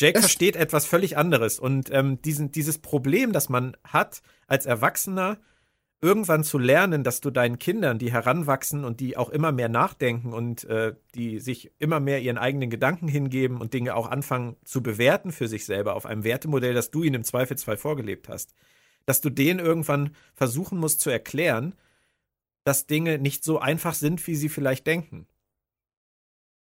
Jake 0.00 0.14
das 0.14 0.24
versteht 0.24 0.56
etwas 0.56 0.84
völlig 0.84 1.16
anderes 1.16 1.58
und 1.58 1.90
ähm, 1.90 2.20
diesen, 2.20 2.52
dieses 2.52 2.78
Problem, 2.78 3.32
das 3.32 3.48
man 3.48 3.76
hat 3.84 4.20
als 4.46 4.66
Erwachsener, 4.66 5.38
irgendwann 6.00 6.44
zu 6.44 6.58
lernen, 6.58 7.04
dass 7.04 7.20
du 7.20 7.30
deinen 7.30 7.58
Kindern, 7.58 7.98
die 7.98 8.12
heranwachsen 8.12 8.84
und 8.84 9.00
die 9.00 9.16
auch 9.16 9.30
immer 9.30 9.50
mehr 9.50 9.68
nachdenken 9.68 10.32
und 10.32 10.64
äh, 10.64 10.94
die 11.14 11.40
sich 11.40 11.72
immer 11.78 12.00
mehr 12.00 12.20
ihren 12.20 12.38
eigenen 12.38 12.70
Gedanken 12.70 13.08
hingeben 13.08 13.60
und 13.60 13.72
Dinge 13.72 13.94
auch 13.94 14.08
anfangen 14.10 14.56
zu 14.64 14.82
bewerten 14.82 15.32
für 15.32 15.48
sich 15.48 15.64
selber 15.64 15.94
auf 15.94 16.06
einem 16.06 16.24
Wertemodell, 16.24 16.74
das 16.74 16.90
du 16.90 17.02
ihnen 17.02 17.16
im 17.16 17.24
Zweifelsfall 17.24 17.76
vorgelebt 17.76 18.28
hast, 18.28 18.54
dass 19.06 19.20
du 19.20 19.30
denen 19.30 19.58
irgendwann 19.58 20.14
versuchen 20.34 20.78
musst 20.78 21.00
zu 21.00 21.10
erklären, 21.10 21.74
dass 22.64 22.86
Dinge 22.86 23.18
nicht 23.18 23.44
so 23.44 23.58
einfach 23.58 23.94
sind, 23.94 24.26
wie 24.26 24.36
sie 24.36 24.48
vielleicht 24.48 24.86
denken. 24.86 25.26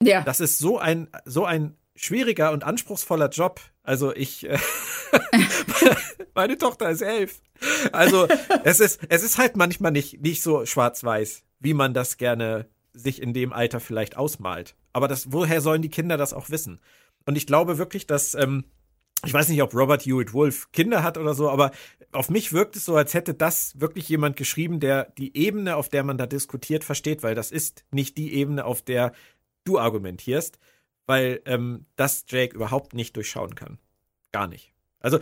Ja. 0.03 0.23
Das 0.23 0.41
ist 0.41 0.59
so 0.59 0.79
ein, 0.79 1.09
so 1.25 1.45
ein 1.45 1.77
schwieriger 1.99 2.53
und 2.53 2.65
anspruchsvoller 2.65 3.29
Job. 3.29 3.61
Also 3.83 4.15
ich, 4.15 4.49
äh, 4.49 4.59
meine 6.35 6.57
Tochter 6.57 6.91
ist 6.91 7.03
elf. 7.03 7.41
Also 7.93 8.29
es 8.65 8.81
ist, 8.81 9.01
es 9.09 9.23
ist 9.23 9.39
halt 9.39 9.57
manchmal 9.57 9.93
nicht, 9.93 10.21
nicht 10.23 10.43
so 10.43 10.65
schwarz-weiß, 10.65 11.43
wie 11.61 11.75
man 11.75 11.95
das 11.95 12.17
gerne 12.17 12.67
sich 12.93 13.21
in 13.21 13.33
dem 13.35 13.53
Alter 13.53 13.81
vielleicht 13.81 14.17
ausmalt. 14.17 14.77
Aber 14.93 15.09
das, 15.09 15.33
woher 15.33 15.61
sollen 15.61 15.83
die 15.83 15.91
Kinder 15.91 16.17
das 16.17 16.33
auch 16.33 16.51
wissen? 16.51 16.81
Und 17.27 17.37
ich 17.37 17.47
glaube 17.47 17.79
wirklich, 17.79 18.07
dass 18.07 18.35
ähm, 18.35 18.65
ich 19.25 19.35
weiß 19.35 19.49
nicht, 19.49 19.63
ob 19.63 19.75
Robert 19.75 20.07
Hewitt 20.07 20.33
Wolf 20.33 20.71
Kinder 20.73 21.03
hat 21.03 21.19
oder 21.19 21.35
so, 21.35 21.51
aber 21.51 21.73
auf 22.13 22.31
mich 22.31 22.53
wirkt 22.53 22.77
es 22.77 22.85
so, 22.85 22.97
als 22.97 23.15
hätte 23.15 23.35
das 23.35 23.79
wirklich 23.81 24.09
jemand 24.09 24.37
geschrieben, 24.37 24.81
der 24.81 25.13
die 25.19 25.37
Ebene, 25.37 25.77
auf 25.77 25.89
der 25.89 26.05
man 26.05 26.19
da 26.19 26.27
diskutiert, 26.27 26.85
versteht, 26.85 27.23
weil 27.23 27.35
das 27.35 27.51
ist 27.51 27.85
nicht 27.91 28.17
die 28.17 28.35
Ebene, 28.35 28.65
auf 28.65 28.81
der 28.81 29.13
du 29.65 29.79
argumentierst, 29.79 30.59
weil 31.09 31.41
ähm, 31.47 31.87
das 31.97 32.25
Jake 32.29 32.55
überhaupt 32.55 32.95
nicht 32.95 33.17
durchschauen 33.17 33.55
kann. 33.55 33.79
Gar 34.31 34.47
nicht. 34.47 34.73
Also 35.01 35.19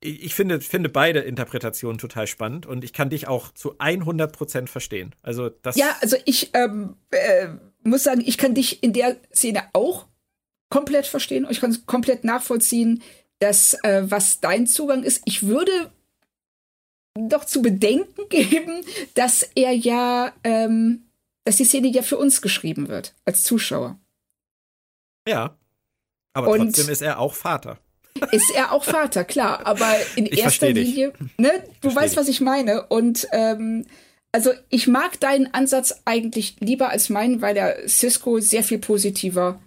ich 0.00 0.34
finde, 0.34 0.60
finde 0.60 0.88
beide 0.88 1.20
Interpretationen 1.20 1.98
total 1.98 2.26
spannend 2.26 2.66
und 2.66 2.84
ich 2.84 2.92
kann 2.92 3.10
dich 3.10 3.28
auch 3.28 3.52
zu 3.52 3.78
100 3.78 4.32
Prozent 4.32 4.70
verstehen. 4.70 5.14
Also 5.22 5.48
das. 5.48 5.76
Ja, 5.76 5.96
also 6.00 6.16
ich 6.24 6.50
ähm, 6.54 6.96
äh, 7.10 7.48
muss 7.82 8.02
sagen, 8.02 8.22
ich 8.24 8.38
kann 8.38 8.54
dich 8.54 8.82
in 8.82 8.92
der 8.92 9.16
Szene 9.34 9.62
auch 9.72 10.06
komplett 10.70 11.06
verstehen. 11.06 11.46
Ich 11.50 11.60
kann 11.60 11.70
es 11.70 11.86
komplett 11.86 12.24
nachvollziehen, 12.24 13.02
das, 13.38 13.74
äh, 13.82 14.02
was 14.04 14.40
dein 14.40 14.66
Zugang 14.66 15.02
ist. 15.02 15.22
Ich 15.24 15.46
würde 15.46 15.90
doch 17.14 17.44
zu 17.44 17.62
bedenken 17.62 18.22
geben, 18.28 18.84
dass 19.14 19.42
er 19.54 19.72
ja, 19.72 20.32
ähm, 20.44 21.06
dass 21.44 21.56
die 21.56 21.64
Szene 21.64 21.88
ja 21.88 22.02
für 22.02 22.18
uns 22.18 22.42
geschrieben 22.42 22.88
wird, 22.88 23.14
als 23.24 23.44
Zuschauer. 23.44 23.98
Ja. 25.26 25.56
Aber 26.32 26.48
Und 26.48 26.58
trotzdem 26.58 26.88
ist 26.88 27.02
er 27.02 27.18
auch 27.18 27.34
Vater. 27.34 27.78
Ist 28.30 28.50
er 28.54 28.72
auch 28.72 28.84
Vater, 28.84 29.24
klar. 29.24 29.66
Aber 29.66 29.94
in 30.16 30.26
ich 30.26 30.38
erster 30.38 30.70
Linie, 30.70 31.12
ne, 31.38 31.50
du 31.80 31.94
weißt, 31.94 32.12
dich. 32.12 32.18
was 32.18 32.28
ich 32.28 32.40
meine. 32.40 32.86
Und 32.86 33.26
ähm, 33.32 33.86
also 34.32 34.52
ich 34.68 34.86
mag 34.86 35.18
deinen 35.20 35.52
Ansatz 35.54 36.02
eigentlich 36.04 36.56
lieber 36.60 36.90
als 36.90 37.08
meinen, 37.08 37.40
weil 37.40 37.56
er 37.56 37.88
Cisco 37.88 38.40
sehr 38.40 38.62
viel 38.62 38.78
positiver 38.78 39.60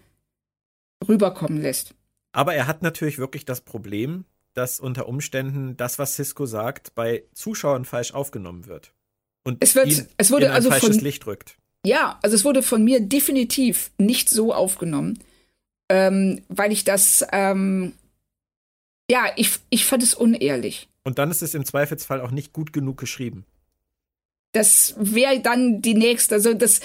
rüberkommen 1.08 1.62
lässt. 1.62 1.96
Aber 2.32 2.54
er 2.54 2.68
hat 2.68 2.82
natürlich 2.82 3.18
wirklich 3.18 3.46
das 3.46 3.62
Problem, 3.62 4.26
dass 4.54 4.80
unter 4.80 5.08
Umständen 5.08 5.78
das, 5.78 6.00
was 6.00 6.16
Cisco 6.16 6.46
sagt, 6.46 6.94
bei 6.96 7.24
Zuschauern 7.34 7.86
falsch 7.86 8.14
aufgenommen 8.14 8.68
wird. 8.68 8.94
Und 9.44 9.58
es, 9.62 9.74
wird, 9.76 10.08
es 10.18 10.32
wurde 10.32 10.46
in 10.46 10.52
ein 10.52 10.56
also 10.56 10.70
falsches 10.70 10.98
von, 10.98 11.04
Licht 11.04 11.26
rückt. 11.26 11.58
Ja, 11.86 12.20
also 12.22 12.36
es 12.36 12.44
wurde 12.44 12.62
von 12.62 12.84
mir 12.84 13.00
definitiv 13.00 13.92
nicht 13.98 14.30
so 14.30 14.54
aufgenommen, 14.54 15.20
ähm, 15.90 16.44
weil 16.48 16.72
ich 16.72 16.84
das, 16.84 17.26
ähm, 17.32 17.94
Ja, 19.12 19.26
ich, 19.36 19.58
ich 19.70 19.86
fand 19.86 20.04
es 20.04 20.14
unehrlich. 20.14 20.88
Und 21.04 21.18
dann 21.18 21.32
ist 21.32 21.42
es 21.42 21.56
im 21.56 21.66
Zweifelsfall 21.66 22.22
auch 22.22 22.32
nicht 22.32 22.54
gut 22.54 22.72
genug 22.74 22.98
geschrieben. 22.98 23.46
Das 24.52 24.96
wäre 24.98 25.40
dann 25.40 25.82
die 25.82 25.94
nächste. 25.94 26.36
Also 26.36 26.54
das 26.54 26.82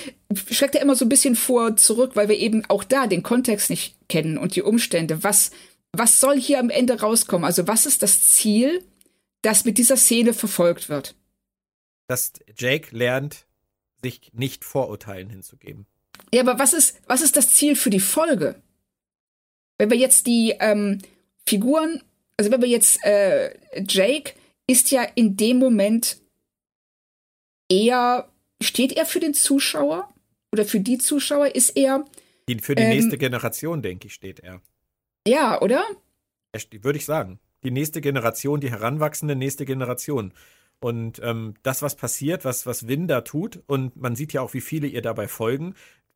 schreckt 0.51 0.75
ja 0.75 0.83
immer 0.83 0.95
so 0.95 1.05
ein 1.05 1.11
bisschen 1.11 1.37
vor 1.37 1.77
zurück, 1.77 2.13
weil 2.15 2.29
wir 2.29 2.39
eben 2.39 2.65
auch 2.69 2.85
da 2.85 3.07
den 3.07 3.23
Kontext 3.23 3.71
nicht 3.71 3.97
kennen 4.09 4.39
und 4.39 4.55
die 4.57 4.63
Umstände. 4.63 5.23
Was, 5.23 5.51
was 5.93 6.21
soll 6.21 6.39
hier 6.39 6.59
am 6.59 6.71
Ende 6.71 7.01
rauskommen? 7.01 7.45
Also 7.45 7.67
was 7.67 7.87
ist 7.87 8.03
das 8.03 8.33
Ziel, 8.35 8.83
das 9.43 9.65
mit 9.65 9.79
dieser 9.79 9.97
Szene 9.97 10.33
verfolgt 10.35 10.89
wird? 10.89 11.15
Dass 12.07 12.33
Jake 12.57 12.95
lernt, 12.95 13.47
sich 14.03 14.31
nicht 14.35 14.65
Vorurteilen 14.65 15.31
hinzugeben. 15.31 15.87
Ja, 16.33 16.43
aber 16.43 16.59
was 16.59 16.75
ist, 16.75 17.01
was 17.07 17.23
ist 17.23 17.37
das 17.37 17.49
Ziel 17.55 17.77
für 17.77 17.91
die 17.91 18.01
Folge? 18.01 18.57
Wenn 19.79 19.91
wir 19.91 19.97
jetzt 19.97 20.27
die 20.27 20.55
ähm, 20.61 20.99
Figuren, 21.47 22.03
also 22.37 22.51
wenn 22.51 22.63
wir 22.63 22.69
jetzt 22.69 23.05
äh, 23.05 23.55
Jake 23.89 24.33
ist 24.67 24.91
ja 24.91 25.03
in 25.15 25.37
dem 25.37 25.59
Moment 25.59 26.19
eher, 27.69 28.29
steht 28.63 28.93
er 28.93 29.07
für 29.07 29.21
den 29.21 29.35
Zuschauer 29.35 30.13
oder 30.53 30.65
für 30.65 30.81
die 30.81 30.99
Zuschauer? 30.99 31.55
Ist 31.55 31.77
er. 31.77 32.05
Für 32.61 32.75
die 32.75 32.83
ähm, 32.83 32.91
nächste 32.91 33.19
Generation, 33.19 33.83
denke 33.83 34.07
ich, 34.07 34.15
steht 34.15 34.41
er. 34.41 34.61
Ja, 35.27 35.61
oder? 35.61 35.85
Würde 36.71 36.99
ich 36.99 37.05
sagen. 37.05 37.41
Die 37.63 37.71
nächste 37.71 38.01
Generation, 38.01 38.61
die 38.61 38.71
heranwachsende 38.71 39.35
nächste 39.35 39.65
Generation. 39.65 40.33
Und 40.81 41.21
ähm, 41.23 41.55
das, 41.63 41.81
was 41.81 41.97
passiert, 41.97 42.45
was, 42.45 42.67
was 42.67 42.87
Win 42.87 43.09
da 43.09 43.23
tut, 43.23 43.63
und 43.67 43.97
man 43.97 44.17
sieht 44.17 44.35
ja 44.35 44.43
auch, 44.43 44.53
wie 44.53 44.61
viele 44.61 44.87
ihr 44.87 45.01
dabei 45.01 45.29
folgen, 45.29 45.75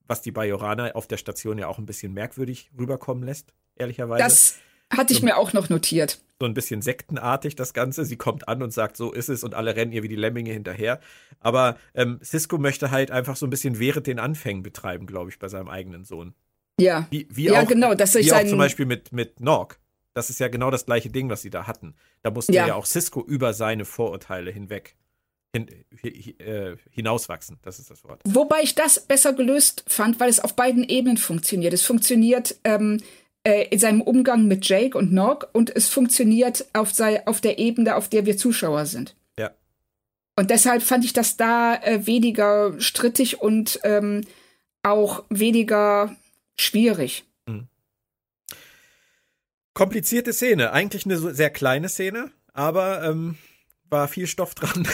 was 0.09 0.23
die 0.23 0.33
Bajorana 0.33 0.93
auf 0.93 1.07
der 1.07 1.19
Station 1.19 1.59
ja 1.59 1.69
auch 1.69 1.79
ein 1.79 1.87
bisschen 1.87 2.13
merkwürdig 2.13 2.71
rüberkommen 2.77 3.23
lässt, 3.23 3.53
ehrlicherweise. 3.77 4.25
Das 4.25 4.57
hatte 4.91 5.13
ich 5.13 5.21
so, 5.21 5.27
mir 5.27 5.37
auch 5.37 5.53
noch 5.53 5.69
notiert. 5.69 6.19
So 6.41 6.47
ein 6.47 6.55
bisschen 6.55 6.83
sektenartig 6.83 7.55
das 7.57 7.75
Ganze. 7.75 8.05
Sie 8.05 8.17
kommt 8.17 8.49
an 8.49 8.63
und 8.63 8.73
sagt, 8.73 8.97
so 8.97 9.13
ist 9.13 9.29
es, 9.29 9.45
und 9.45 9.55
alle 9.55 9.77
rennen 9.77 9.93
ihr 9.93 10.03
wie 10.03 10.09
die 10.09 10.17
Lemminge 10.17 10.53
hinterher. 10.53 11.01
Aber 11.41 11.77
ähm, 11.95 12.19
Cisco 12.25 12.59
möchte 12.59 12.91
halt 12.91 13.11
einfach 13.11 13.37
so 13.37 13.47
ein 13.47 13.51
bisschen 13.51 13.79
während 13.79 14.07
den 14.07 14.19
Anfängen 14.19 14.63
betreiben, 14.63 15.07
glaube 15.07 15.31
ich, 15.31 15.39
bei 15.39 15.49
seinem 15.49 15.69
eigenen 15.69 16.05
Sohn. 16.05 16.35
Ja. 16.81 17.07
Wie, 17.11 17.29
wie 17.31 17.45
ja, 17.45 17.63
auch, 17.63 17.69
genau. 17.69 17.95
Dass 17.95 18.15
wie 18.15 18.33
auch 18.33 18.45
zum 18.45 18.59
Beispiel 18.59 18.87
mit, 18.87 19.13
mit 19.13 19.41
Nork. 19.41 19.79
Das 20.15 20.31
ist 20.31 20.41
ja 20.41 20.49
genau 20.49 20.71
das 20.71 20.87
gleiche 20.87 21.11
Ding, 21.11 21.29
was 21.29 21.43
sie 21.43 21.51
da 21.51 21.67
hatten. 21.67 21.95
Da 22.23 22.31
musste 22.31 22.53
ja, 22.53 22.67
ja 22.67 22.75
auch 22.75 22.87
Cisco 22.87 23.23
über 23.23 23.53
seine 23.53 23.85
Vorurteile 23.85 24.51
hinweg 24.51 24.97
hin, 25.55 25.69
äh, 26.39 26.77
hinauswachsen. 26.91 27.59
Das 27.63 27.79
ist 27.79 27.91
das 27.91 28.05
Wort. 28.05 28.21
Wobei 28.25 28.63
ich 28.63 28.75
das 28.75 29.01
besser 29.01 29.33
gelöst 29.33 29.85
fand, 29.87 30.21
weil 30.21 30.29
es 30.29 30.41
auf 30.41 30.55
beiden 30.55 30.85
Ebenen 30.85 31.17
funktioniert. 31.17 31.73
Es 31.73 31.83
funktioniert 31.83 32.57
ähm, 32.65 33.01
äh, 33.45 33.69
in 33.69 33.79
seinem 33.79 34.03
Umgang 34.03 34.47
mit 34.47 34.69
Jake 34.69 34.97
und 34.97 35.13
Nog 35.13 35.49
und 35.53 35.75
es 35.75 35.89
funktioniert 35.89 36.67
auf, 36.73 36.93
sei, 36.93 37.27
auf 37.27 37.41
der 37.41 37.59
Ebene, 37.59 37.97
auf 37.97 38.09
der 38.09 38.27
wir 38.27 38.37
Zuschauer 38.37 38.87
sind. 38.87 39.17
Ja. 39.39 39.51
Und 40.37 40.51
deshalb 40.51 40.83
fand 40.83 41.05
ich 41.05 41.13
das 41.13 41.37
da 41.37 41.77
äh, 41.77 42.07
weniger 42.07 42.79
strittig 42.81 43.41
und 43.41 43.81
ähm, 43.85 44.23
auch 44.83 45.25
weniger 45.31 46.15
schwierig. 46.57 47.25
Mhm. 47.47 47.69
Komplizierte 49.73 50.33
Szene. 50.33 50.73
Eigentlich 50.73 51.07
eine 51.07 51.19
sehr 51.19 51.51
kleine 51.51 51.89
Szene, 51.89 52.31
aber 52.53 53.03
ähm, 53.05 53.37
war 53.91 54.09
viel 54.09 54.27
Stoff 54.27 54.55
dran. 54.55 54.87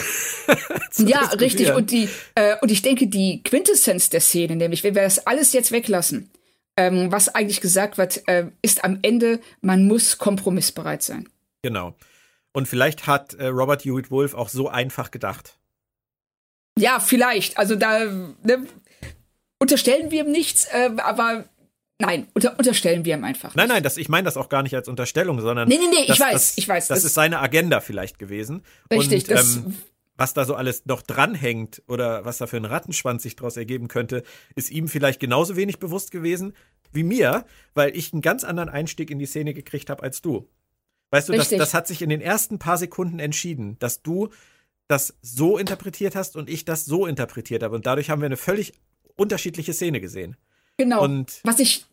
ja, 0.97 1.21
richtig. 1.39 1.73
Und 1.73 1.91
die 1.91 2.09
äh, 2.35 2.55
und 2.61 2.71
ich 2.71 2.81
denke, 2.81 3.07
die 3.07 3.41
Quintessenz 3.43 4.09
der 4.09 4.21
Szene, 4.21 4.55
nämlich 4.55 4.83
wenn 4.83 4.95
wir 4.95 5.03
das 5.03 5.25
alles 5.27 5.53
jetzt 5.53 5.71
weglassen, 5.71 6.29
ähm, 6.77 7.11
was 7.11 7.29
eigentlich 7.29 7.61
gesagt 7.61 7.97
wird, 7.97 8.27
äh, 8.27 8.47
ist 8.61 8.83
am 8.83 8.99
Ende, 9.01 9.39
man 9.61 9.87
muss 9.87 10.17
kompromissbereit 10.17 11.03
sein. 11.03 11.29
Genau. 11.61 11.95
Und 12.53 12.67
vielleicht 12.67 13.07
hat 13.07 13.33
äh, 13.33 13.47
Robert 13.47 13.83
Hewitt 13.83 14.11
Wolf 14.11 14.33
auch 14.33 14.49
so 14.49 14.69
einfach 14.69 15.11
gedacht. 15.11 15.57
Ja, 16.77 16.99
vielleicht. 16.99 17.57
Also 17.57 17.75
da 17.75 18.05
ne, 18.05 18.65
unterstellen 19.59 20.11
wir 20.11 20.25
ihm 20.25 20.31
nichts, 20.31 20.65
äh, 20.65 20.91
aber 20.97 21.45
Nein, 21.99 22.27
unter, 22.33 22.57
unterstellen 22.57 23.05
wir 23.05 23.15
ihm 23.15 23.23
einfach. 23.23 23.49
Nicht. 23.49 23.55
Nein, 23.55 23.69
nein, 23.69 23.83
das, 23.83 23.97
ich 23.97 24.09
meine 24.09 24.25
das 24.25 24.35
auch 24.35 24.49
gar 24.49 24.63
nicht 24.63 24.75
als 24.75 24.87
Unterstellung, 24.87 25.39
sondern. 25.39 25.67
Nee, 25.67 25.77
nee, 25.77 25.87
nee, 25.89 26.07
das, 26.07 26.17
ich 26.17 26.21
weiß, 26.21 26.33
das, 26.33 26.57
ich 26.57 26.67
weiß. 26.67 26.87
Das, 26.87 26.99
das, 26.99 27.05
ist 27.05 27.13
seine 27.13 27.39
Agenda 27.39 27.79
vielleicht 27.79 28.19
gewesen. 28.19 28.63
Richtig, 28.91 29.29
Und, 29.29 29.31
das. 29.31 29.55
Ähm, 29.57 29.75
was 30.17 30.33
da 30.33 30.45
so 30.45 30.55
alles 30.55 30.85
noch 30.85 31.01
dranhängt 31.01 31.83
oder 31.87 32.23
was 32.23 32.37
da 32.37 32.47
für 32.47 32.55
ein 32.55 32.65
Rattenschwanz 32.65 33.23
sich 33.23 33.35
daraus 33.35 33.57
ergeben 33.57 33.89
könnte, 33.89 34.23
ist 34.55 34.71
ihm 34.71 34.87
vielleicht 34.87 35.19
genauso 35.19 35.57
wenig 35.57 35.79
bewusst 35.79 36.11
gewesen 36.11 36.53
wie 36.93 37.03
mir, 37.03 37.45
weil 37.73 37.95
ich 37.95 38.13
einen 38.13 38.21
ganz 38.21 38.45
anderen 38.45 38.69
Einstieg 38.69 39.11
in 39.11 39.19
die 39.19 39.25
Szene 39.25 39.53
gekriegt 39.53 39.89
habe 39.89 40.03
als 40.03 40.21
du. 40.21 40.47
Weißt 41.11 41.29
du, 41.29 41.33
das, 41.33 41.49
das 41.49 41.73
hat 41.73 41.87
sich 41.87 42.01
in 42.01 42.09
den 42.09 42.21
ersten 42.21 42.59
paar 42.59 42.77
Sekunden 42.77 43.19
entschieden, 43.19 43.77
dass 43.79 44.01
du 44.01 44.29
das 44.87 45.15
so 45.21 45.57
interpretiert 45.57 46.15
hast 46.15 46.35
und 46.35 46.49
ich 46.49 46.65
das 46.65 46.85
so 46.85 47.05
interpretiert 47.05 47.63
habe. 47.63 47.75
Und 47.75 47.85
dadurch 47.85 48.09
haben 48.09 48.21
wir 48.21 48.27
eine 48.27 48.37
völlig 48.37 48.73
unterschiedliche 49.15 49.73
Szene 49.73 49.99
gesehen. 49.99 50.37
Genau. 50.77 51.03
Und 51.03 51.39
was 51.43 51.59
ich, 51.59 51.85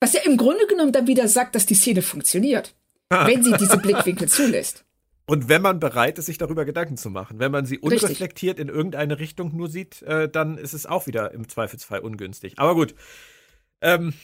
was 0.00 0.12
ja 0.12 0.20
im 0.24 0.36
Grunde 0.36 0.66
genommen 0.66 0.92
dann 0.92 1.06
wieder 1.06 1.28
sagt, 1.28 1.54
dass 1.54 1.66
die 1.66 1.74
Szene 1.74 2.02
funktioniert, 2.02 2.74
ah. 3.08 3.26
wenn 3.26 3.42
sie 3.42 3.52
diese 3.52 3.78
Blickwinkel 3.78 4.28
zulässt. 4.28 4.84
Und 5.28 5.48
wenn 5.48 5.60
man 5.60 5.80
bereit 5.80 6.18
ist, 6.18 6.26
sich 6.26 6.38
darüber 6.38 6.64
Gedanken 6.64 6.96
zu 6.96 7.10
machen, 7.10 7.40
wenn 7.40 7.50
man 7.50 7.66
sie 7.66 7.78
unreflektiert 7.78 8.58
Richtig. 8.58 8.68
in 8.70 8.74
irgendeine 8.74 9.18
Richtung 9.18 9.56
nur 9.56 9.68
sieht, 9.68 10.02
äh, 10.02 10.28
dann 10.28 10.56
ist 10.56 10.72
es 10.72 10.86
auch 10.86 11.08
wieder 11.08 11.32
im 11.32 11.48
Zweifelsfall 11.48 11.98
ungünstig. 12.00 12.54
Aber 12.58 12.74
gut. 12.74 12.94
Ähm, 13.82 14.14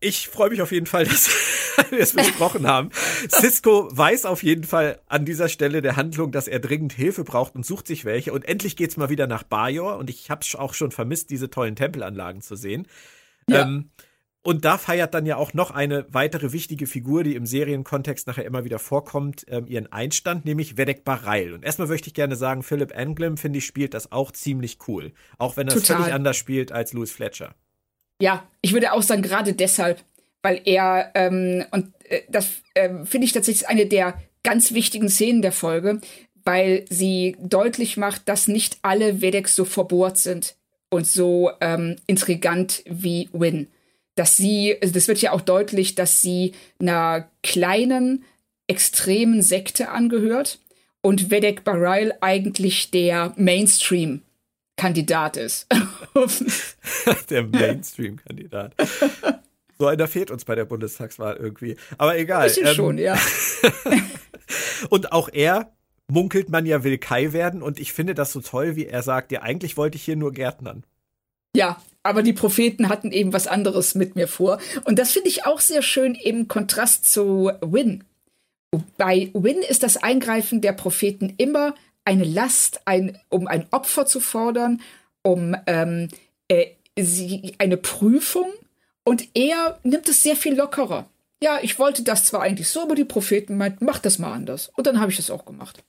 ich 0.00 0.28
freue 0.28 0.48
mich 0.50 0.62
auf 0.62 0.72
jeden 0.72 0.86
Fall, 0.86 1.04
dass 1.06 1.28
wir 1.90 1.98
es 1.98 2.14
besprochen 2.14 2.66
haben. 2.66 2.90
Cisco 3.28 3.88
weiß 3.90 4.24
auf 4.24 4.42
jeden 4.42 4.64
Fall 4.64 5.00
an 5.06 5.24
dieser 5.24 5.48
Stelle 5.48 5.82
der 5.82 5.96
Handlung, 5.96 6.30
dass 6.30 6.48
er 6.48 6.60
dringend 6.60 6.92
Hilfe 6.92 7.24
braucht 7.24 7.54
und 7.54 7.66
sucht 7.66 7.88
sich 7.88 8.04
welche. 8.04 8.32
Und 8.32 8.44
endlich 8.48 8.76
geht's 8.76 8.96
mal 8.96 9.10
wieder 9.10 9.26
nach 9.26 9.42
Bajor. 9.42 9.98
Und 9.98 10.08
ich 10.08 10.30
habe 10.30 10.46
auch 10.58 10.74
schon 10.74 10.92
vermisst, 10.92 11.28
diese 11.30 11.50
tollen 11.50 11.76
Tempelanlagen 11.76 12.40
zu 12.40 12.54
sehen. 12.54 12.86
Ja. 13.48 13.62
Ähm, 13.62 13.90
und 14.44 14.64
da 14.64 14.76
feiert 14.76 15.14
dann 15.14 15.24
ja 15.24 15.36
auch 15.36 15.54
noch 15.54 15.70
eine 15.70 16.04
weitere 16.08 16.52
wichtige 16.52 16.88
Figur, 16.88 17.22
die 17.22 17.36
im 17.36 17.46
Serienkontext 17.46 18.26
nachher 18.26 18.44
immer 18.44 18.64
wieder 18.64 18.80
vorkommt, 18.80 19.44
ähm, 19.48 19.66
ihren 19.68 19.92
Einstand, 19.92 20.44
nämlich 20.44 20.76
Vedek 20.76 21.04
Bareil. 21.04 21.52
Und 21.52 21.64
erstmal 21.64 21.86
möchte 21.86 22.08
ich 22.08 22.14
gerne 22.14 22.34
sagen, 22.34 22.64
Philip 22.64 22.96
Anglim, 22.96 23.36
finde 23.36 23.58
ich, 23.58 23.66
spielt 23.66 23.94
das 23.94 24.10
auch 24.10 24.32
ziemlich 24.32 24.78
cool. 24.88 25.12
Auch 25.38 25.56
wenn 25.56 25.68
er 25.68 25.76
es 25.76 25.86
völlig 25.86 26.12
anders 26.12 26.36
spielt 26.36 26.72
als 26.72 26.92
Louis 26.92 27.12
Fletcher. 27.12 27.54
Ja, 28.20 28.44
ich 28.62 28.72
würde 28.72 28.92
auch 28.92 29.02
sagen, 29.02 29.22
gerade 29.22 29.52
deshalb, 29.52 30.02
weil 30.42 30.60
er, 30.64 31.12
ähm, 31.14 31.64
und 31.70 31.92
äh, 32.08 32.22
das 32.28 32.50
äh, 32.74 33.04
finde 33.04 33.26
ich 33.26 33.32
tatsächlich 33.32 33.68
eine 33.68 33.86
der 33.86 34.20
ganz 34.42 34.72
wichtigen 34.72 35.08
Szenen 35.08 35.42
der 35.42 35.52
Folge, 35.52 36.00
weil 36.44 36.84
sie 36.90 37.36
deutlich 37.40 37.96
macht, 37.96 38.28
dass 38.28 38.48
nicht 38.48 38.78
alle 38.82 39.20
Vedeks 39.20 39.54
so 39.54 39.64
verbohrt 39.64 40.18
sind 40.18 40.56
und 40.92 41.06
so 41.06 41.50
ähm, 41.60 41.96
intrigant 42.06 42.82
wie 42.86 43.28
Win 43.32 43.68
dass 44.14 44.36
sie, 44.36 44.76
also 44.80 44.94
das 44.94 45.08
wird 45.08 45.22
ja 45.22 45.32
auch 45.32 45.40
deutlich, 45.40 45.94
dass 45.94 46.20
sie 46.20 46.52
einer 46.78 47.30
kleinen, 47.42 48.24
extremen 48.66 49.42
Sekte 49.42 49.88
angehört 49.88 50.58
und 51.00 51.30
Vedek 51.30 51.64
Barail 51.64 52.14
eigentlich 52.20 52.90
der 52.90 53.32
Mainstream-Kandidat 53.36 55.36
ist. 55.36 55.66
der 57.30 57.42
Mainstream-Kandidat. 57.44 58.74
So 59.78 59.86
einer 59.86 60.06
fehlt 60.06 60.30
uns 60.30 60.44
bei 60.44 60.54
der 60.54 60.64
Bundestagswahl 60.64 61.36
irgendwie. 61.36 61.76
Aber 61.98 62.16
egal. 62.16 62.42
Ein 62.42 62.48
bisschen 62.48 62.66
ähm, 62.66 62.74
schon, 62.74 62.98
ja. 62.98 63.18
und 64.90 65.12
auch 65.12 65.28
er 65.32 65.72
munkelt 66.12 66.50
man 66.50 66.66
ja 66.66 66.84
will 66.84 66.98
Kai 66.98 67.32
werden 67.32 67.62
und 67.62 67.80
ich 67.80 67.92
finde 67.92 68.14
das 68.14 68.32
so 68.32 68.40
toll, 68.40 68.76
wie 68.76 68.86
er 68.86 69.02
sagt, 69.02 69.32
ja, 69.32 69.42
eigentlich 69.42 69.76
wollte 69.76 69.96
ich 69.96 70.04
hier 70.04 70.16
nur 70.16 70.32
Gärtnern. 70.32 70.84
Ja, 71.56 71.80
aber 72.02 72.22
die 72.22 72.32
Propheten 72.32 72.88
hatten 72.88 73.12
eben 73.12 73.32
was 73.32 73.46
anderes 73.46 73.94
mit 73.94 74.14
mir 74.14 74.28
vor. 74.28 74.58
Und 74.84 74.98
das 74.98 75.12
finde 75.12 75.28
ich 75.28 75.46
auch 75.46 75.60
sehr 75.60 75.82
schön 75.82 76.14
im 76.14 76.48
Kontrast 76.48 77.10
zu 77.10 77.50
Win. 77.60 78.04
Bei 78.96 79.30
Win 79.34 79.58
ist 79.58 79.82
das 79.82 79.96
Eingreifen 79.96 80.60
der 80.60 80.72
Propheten 80.72 81.34
immer 81.36 81.74
eine 82.04 82.24
Last, 82.24 82.82
ein, 82.86 83.18
um 83.28 83.46
ein 83.46 83.66
Opfer 83.70 84.06
zu 84.06 84.20
fordern, 84.20 84.80
um 85.22 85.54
ähm, 85.66 86.08
äh, 86.48 86.68
sie, 86.98 87.54
eine 87.58 87.76
Prüfung. 87.76 88.50
Und 89.04 89.28
er 89.34 89.78
nimmt 89.82 90.08
es 90.08 90.22
sehr 90.22 90.36
viel 90.36 90.54
lockerer. 90.54 91.06
Ja, 91.42 91.58
ich 91.62 91.78
wollte 91.78 92.02
das 92.02 92.24
zwar 92.24 92.42
eigentlich 92.42 92.68
so, 92.68 92.82
aber 92.82 92.94
die 92.94 93.04
Propheten 93.04 93.56
meinten, 93.56 93.84
mach 93.84 93.98
das 93.98 94.18
mal 94.18 94.32
anders. 94.32 94.70
Und 94.76 94.86
dann 94.86 95.00
habe 95.00 95.10
ich 95.10 95.18
es 95.18 95.30
auch 95.30 95.44
gemacht. 95.44 95.82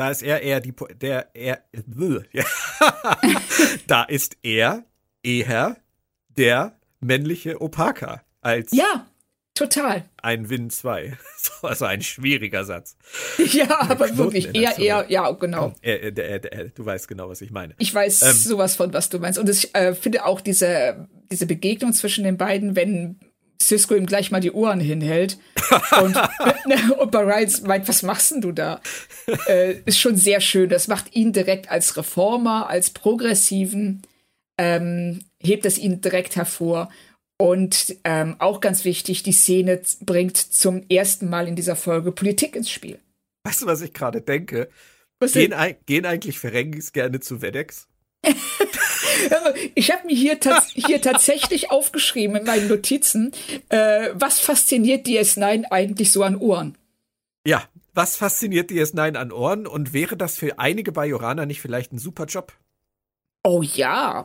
Da 0.00 0.08
ist 0.08 0.22
er 0.22 0.40
eher 0.40 0.60
die, 0.60 0.72
der, 0.98 1.28
er, 1.34 1.62
ja. 2.32 2.44
da 3.86 4.04
ist 4.04 4.38
er 4.42 4.84
eher 5.22 5.76
der 6.38 6.74
männliche 7.00 7.60
Opaka 7.60 8.22
als 8.40 8.72
ja, 8.72 9.06
total. 9.52 10.08
ein 10.22 10.48
Win 10.48 10.70
2. 10.70 11.18
Also 11.62 11.84
ein 11.84 12.00
schwieriger 12.00 12.64
Satz. 12.64 12.96
Ja, 13.52 13.78
aber 13.90 14.16
wirklich 14.16 14.54
eher, 14.54 14.78
eher, 14.78 15.04
ja, 15.10 15.30
genau. 15.32 15.74
Er, 15.82 16.16
er, 16.16 16.44
er, 16.50 16.64
du 16.70 16.86
weißt 16.86 17.06
genau, 17.06 17.28
was 17.28 17.42
ich 17.42 17.50
meine. 17.50 17.74
Ich 17.76 17.94
weiß 17.94 18.22
ähm, 18.22 18.32
sowas 18.32 18.76
von, 18.76 18.94
was 18.94 19.10
du 19.10 19.18
meinst. 19.18 19.38
Und 19.38 19.50
ich 19.50 19.74
äh, 19.74 19.94
finde 19.94 20.24
auch 20.24 20.40
diese, 20.40 21.08
diese 21.30 21.44
Begegnung 21.44 21.92
zwischen 21.92 22.24
den 22.24 22.38
beiden, 22.38 22.74
wenn 22.74 23.20
Cisco 23.60 23.94
ihm 23.94 24.06
gleich 24.06 24.30
mal 24.30 24.40
die 24.40 24.52
Ohren 24.52 24.80
hinhält. 24.80 25.38
und, 26.02 26.16
und 26.98 27.10
Barriles 27.10 27.62
meint, 27.62 27.88
was 27.88 28.02
machst 28.02 28.32
denn 28.32 28.40
du 28.40 28.52
da? 28.52 28.80
Äh, 29.46 29.80
ist 29.84 29.98
schon 29.98 30.16
sehr 30.16 30.40
schön. 30.40 30.68
Das 30.68 30.88
macht 30.88 31.14
ihn 31.14 31.32
direkt 31.32 31.70
als 31.70 31.96
Reformer, 31.96 32.68
als 32.68 32.90
Progressiven, 32.90 34.02
ähm, 34.58 35.20
hebt 35.42 35.66
es 35.66 35.78
ihn 35.78 36.00
direkt 36.00 36.36
hervor. 36.36 36.90
Und 37.38 37.96
ähm, 38.04 38.36
auch 38.38 38.60
ganz 38.60 38.84
wichtig, 38.84 39.22
die 39.22 39.32
Szene 39.32 39.80
bringt 40.00 40.36
zum 40.36 40.82
ersten 40.90 41.30
Mal 41.30 41.48
in 41.48 41.56
dieser 41.56 41.76
Folge 41.76 42.12
Politik 42.12 42.54
ins 42.54 42.70
Spiel. 42.70 42.98
Weißt 43.44 43.62
du, 43.62 43.66
was 43.66 43.80
ich 43.80 43.94
gerade 43.94 44.20
denke? 44.20 44.68
Gehen, 45.32 45.54
gehen, 45.86 46.06
eigentlich 46.06 46.38
Ferengis 46.38 46.92
gerne 46.92 47.20
zu 47.20 47.40
WebEx? 47.42 47.88
ich 49.74 49.90
habe 49.90 50.06
mir 50.06 50.14
hier, 50.14 50.40
tats 50.40 50.70
hier 50.74 51.00
tatsächlich 51.00 51.70
aufgeschrieben 51.70 52.36
in 52.36 52.44
meinen 52.44 52.68
Notizen, 52.68 53.32
äh, 53.68 54.10
was 54.14 54.40
fasziniert 54.40 55.06
DS9 55.06 55.64
eigentlich 55.70 56.12
so 56.12 56.22
an 56.22 56.36
Ohren? 56.36 56.76
Ja, 57.46 57.64
was 57.94 58.16
fasziniert 58.16 58.70
DS9 58.70 59.16
an 59.16 59.32
Ohren 59.32 59.66
und 59.66 59.92
wäre 59.92 60.16
das 60.16 60.38
für 60.38 60.58
einige 60.58 60.92
Bajoraner 60.92 61.46
nicht 61.46 61.60
vielleicht 61.60 61.92
ein 61.92 61.98
super 61.98 62.26
Job? 62.26 62.52
Oh 63.42 63.62
ja. 63.62 64.24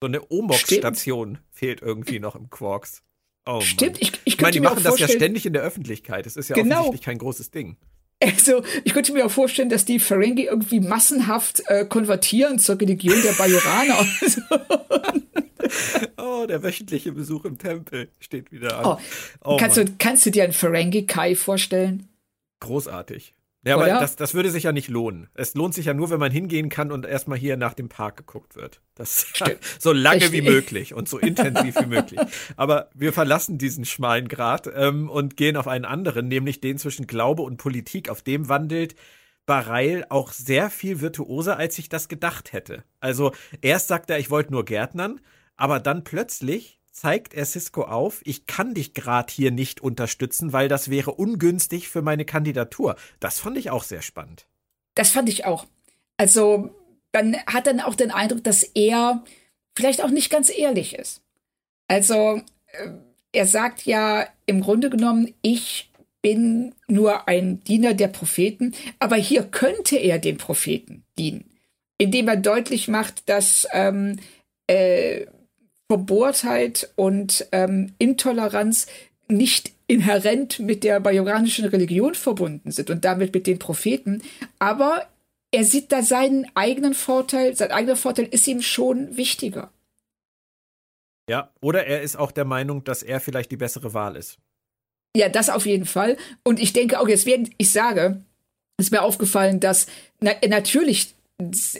So 0.00 0.06
eine 0.06 0.30
Omox-Station 0.30 1.38
fehlt 1.50 1.82
irgendwie 1.82 2.20
noch 2.20 2.36
im 2.36 2.50
Quarks. 2.50 3.02
Oh, 3.46 3.60
Stimmt, 3.60 4.00
ich, 4.00 4.12
ich, 4.12 4.20
ich 4.34 4.40
meine, 4.40 4.52
die 4.52 4.60
machen 4.60 4.82
das 4.82 4.98
ja 4.98 5.08
ständig 5.08 5.46
in 5.46 5.54
der 5.54 5.62
Öffentlichkeit. 5.62 6.26
Es 6.26 6.36
ist 6.36 6.48
ja 6.48 6.54
genau. 6.54 6.80
offensichtlich 6.80 7.02
kein 7.02 7.18
großes 7.18 7.50
Ding. 7.50 7.76
Also, 8.20 8.64
ich 8.84 8.92
könnte 8.94 9.12
mir 9.12 9.24
auch 9.26 9.30
vorstellen, 9.30 9.68
dass 9.68 9.84
die 9.84 10.00
Ferengi 10.00 10.44
irgendwie 10.44 10.80
massenhaft 10.80 11.62
äh, 11.66 11.84
konvertieren 11.84 12.58
zur 12.58 12.80
Religion 12.80 13.14
der 13.22 13.32
Bajoraner. 13.32 14.04
oh, 16.16 16.46
der 16.46 16.62
wöchentliche 16.62 17.12
Besuch 17.12 17.44
im 17.44 17.58
Tempel 17.58 18.08
steht 18.18 18.50
wieder 18.50 18.78
an. 18.78 18.84
Oh, 18.84 18.98
oh, 19.44 19.56
kannst, 19.56 19.76
du, 19.76 19.84
kannst 19.98 20.26
du 20.26 20.30
dir 20.30 20.44
einen 20.44 20.52
Ferengi-Kai 20.52 21.36
vorstellen? 21.36 22.08
Großartig. 22.60 23.34
Ja, 23.68 23.76
aber 23.76 23.86
das, 23.86 24.16
das 24.16 24.34
würde 24.34 24.50
sich 24.50 24.64
ja 24.64 24.72
nicht 24.72 24.88
lohnen. 24.88 25.28
Es 25.34 25.54
lohnt 25.54 25.74
sich 25.74 25.86
ja 25.86 25.94
nur, 25.94 26.10
wenn 26.10 26.20
man 26.20 26.32
hingehen 26.32 26.68
kann 26.68 26.90
und 26.92 27.06
erstmal 27.06 27.38
hier 27.38 27.56
nach 27.56 27.74
dem 27.74 27.88
Park 27.88 28.16
geguckt 28.16 28.56
wird. 28.56 28.80
Das 28.94 29.26
so 29.78 29.92
lange 29.92 30.22
Richtig. 30.22 30.44
wie 30.44 30.50
möglich 30.50 30.94
und 30.94 31.08
so 31.08 31.18
intensiv 31.18 31.76
wie 31.80 31.86
möglich. 31.86 32.20
Aber 32.56 32.90
wir 32.94 33.12
verlassen 33.12 33.58
diesen 33.58 33.84
schmalen 33.84 34.28
Grat 34.28 34.68
ähm, 34.74 35.08
und 35.08 35.36
gehen 35.36 35.56
auf 35.56 35.68
einen 35.68 35.84
anderen, 35.84 36.28
nämlich 36.28 36.60
den 36.60 36.78
zwischen 36.78 37.06
Glaube 37.06 37.42
und 37.42 37.56
Politik. 37.58 38.08
Auf 38.08 38.22
dem 38.22 38.48
wandelt 38.48 38.94
Bareil 39.46 40.04
auch 40.10 40.32
sehr 40.32 40.70
viel 40.70 41.00
virtuoser, 41.00 41.56
als 41.56 41.78
ich 41.78 41.88
das 41.88 42.08
gedacht 42.08 42.52
hätte. 42.52 42.84
Also 43.00 43.32
erst 43.62 43.88
sagt 43.88 44.10
er, 44.10 44.18
ich 44.18 44.30
wollte 44.30 44.52
nur 44.52 44.64
Gärtnern, 44.64 45.20
aber 45.56 45.80
dann 45.80 46.04
plötzlich 46.04 46.77
zeigt 46.92 47.34
er 47.34 47.44
Cisco 47.44 47.82
auf, 47.82 48.20
ich 48.24 48.46
kann 48.46 48.74
dich 48.74 48.94
gerade 48.94 49.32
hier 49.32 49.50
nicht 49.50 49.80
unterstützen, 49.80 50.52
weil 50.52 50.68
das 50.68 50.90
wäre 50.90 51.12
ungünstig 51.12 51.88
für 51.88 52.02
meine 52.02 52.24
Kandidatur. 52.24 52.96
Das 53.20 53.38
fand 53.38 53.56
ich 53.56 53.70
auch 53.70 53.84
sehr 53.84 54.02
spannend. 54.02 54.46
Das 54.94 55.10
fand 55.10 55.28
ich 55.28 55.44
auch. 55.44 55.66
Also, 56.16 56.70
man 57.12 57.36
hat 57.46 57.66
dann 57.66 57.80
auch 57.80 57.94
den 57.94 58.10
Eindruck, 58.10 58.42
dass 58.44 58.62
er 58.62 59.24
vielleicht 59.76 60.02
auch 60.02 60.10
nicht 60.10 60.30
ganz 60.30 60.50
ehrlich 60.50 60.94
ist. 60.94 61.22
Also, 61.86 62.42
äh, 62.72 62.90
er 63.32 63.46
sagt 63.46 63.84
ja 63.84 64.26
im 64.46 64.60
Grunde 64.60 64.90
genommen, 64.90 65.34
ich 65.42 65.90
bin 66.22 66.74
nur 66.88 67.28
ein 67.28 67.62
Diener 67.64 67.94
der 67.94 68.08
Propheten, 68.08 68.74
aber 68.98 69.16
hier 69.16 69.44
könnte 69.44 69.96
er 69.96 70.18
den 70.18 70.36
Propheten 70.36 71.04
dienen, 71.18 71.48
indem 71.96 72.28
er 72.28 72.36
deutlich 72.36 72.88
macht, 72.88 73.28
dass 73.28 73.68
ähm, 73.72 74.18
äh, 74.66 75.26
Verbohrtheit 75.90 76.90
und 76.96 77.46
ähm, 77.52 77.94
Intoleranz 77.98 78.86
nicht 79.28 79.72
inhärent 79.86 80.58
mit 80.58 80.84
der 80.84 81.00
bajoranischen 81.00 81.66
Religion 81.66 82.14
verbunden 82.14 82.70
sind 82.70 82.90
und 82.90 83.04
damit 83.04 83.32
mit 83.34 83.46
den 83.46 83.58
Propheten. 83.58 84.22
Aber 84.58 85.06
er 85.50 85.64
sieht 85.64 85.92
da 85.92 86.02
seinen 86.02 86.46
eigenen 86.54 86.94
Vorteil, 86.94 87.56
sein 87.56 87.72
eigener 87.72 87.96
Vorteil 87.96 88.26
ist 88.26 88.46
ihm 88.46 88.60
schon 88.60 89.16
wichtiger. 89.16 89.70
Ja, 91.28 91.50
oder 91.60 91.86
er 91.86 92.02
ist 92.02 92.16
auch 92.16 92.32
der 92.32 92.44
Meinung, 92.44 92.84
dass 92.84 93.02
er 93.02 93.20
vielleicht 93.20 93.50
die 93.50 93.56
bessere 93.56 93.92
Wahl 93.94 94.16
ist. 94.16 94.38
Ja, 95.16 95.28
das 95.28 95.50
auf 95.50 95.66
jeden 95.66 95.86
Fall. 95.86 96.16
Und 96.42 96.60
ich 96.60 96.72
denke 96.72 97.00
auch, 97.00 97.08
jetzt 97.08 97.26
werden, 97.26 97.54
ich 97.58 97.70
sage, 97.70 98.22
ist 98.78 98.92
mir 98.92 99.02
aufgefallen, 99.02 99.60
dass 99.60 99.86
na, 100.20 100.32
natürlich 100.46 101.14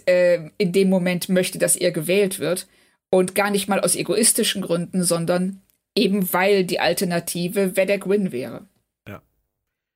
äh, 0.07 0.51
in 0.59 0.73
dem 0.73 0.89
Moment 0.89 1.29
möchte, 1.29 1.59
dass 1.59 1.77
er 1.77 1.93
gewählt 1.93 2.39
wird. 2.39 2.67
Und 3.11 3.35
gar 3.35 3.51
nicht 3.51 3.69
mal 3.69 3.81
aus 3.81 3.97
egoistischen 3.97 4.63
Gründen, 4.63 5.03
sondern 5.03 5.63
eben 5.95 6.33
weil 6.33 6.65
die 6.65 6.81
Alternative 6.81 7.77
Vedek 7.77 8.09
Win 8.09 8.33
wäre. 8.33 8.67
Ja. 9.07 9.23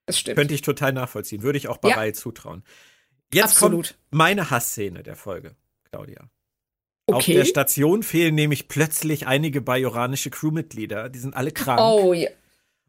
Das 0.07 0.19
stimmt. 0.19 0.37
Könnte 0.37 0.55
ich 0.55 0.63
total 0.63 0.93
nachvollziehen. 0.93 1.43
Würde 1.43 1.59
ich 1.59 1.69
auch 1.69 1.79
Barai 1.79 2.09
ja. 2.09 2.13
zutrauen. 2.13 2.63
Jetzt 3.33 3.57
Absolut. 3.57 3.89
kommt 3.89 3.99
meine 4.11 4.51
Hassszene 4.51 5.03
der 5.03 5.17
Folge, 5.17 5.57
Claudia. 5.91 6.29
Okay. 7.07 7.17
Auf 7.17 7.25
der 7.25 7.45
Station 7.45 8.03
fehlen 8.03 8.35
nämlich 8.35 8.69
plötzlich 8.69 9.27
einige 9.27 9.61
bajoranische 9.61 10.31
Crewmitglieder. 10.31 11.09
Die 11.09 11.19
sind 11.19 11.35
alle 11.35 11.51
krank. 11.51 11.81
Oh 11.81 12.13
ja. 12.13 12.31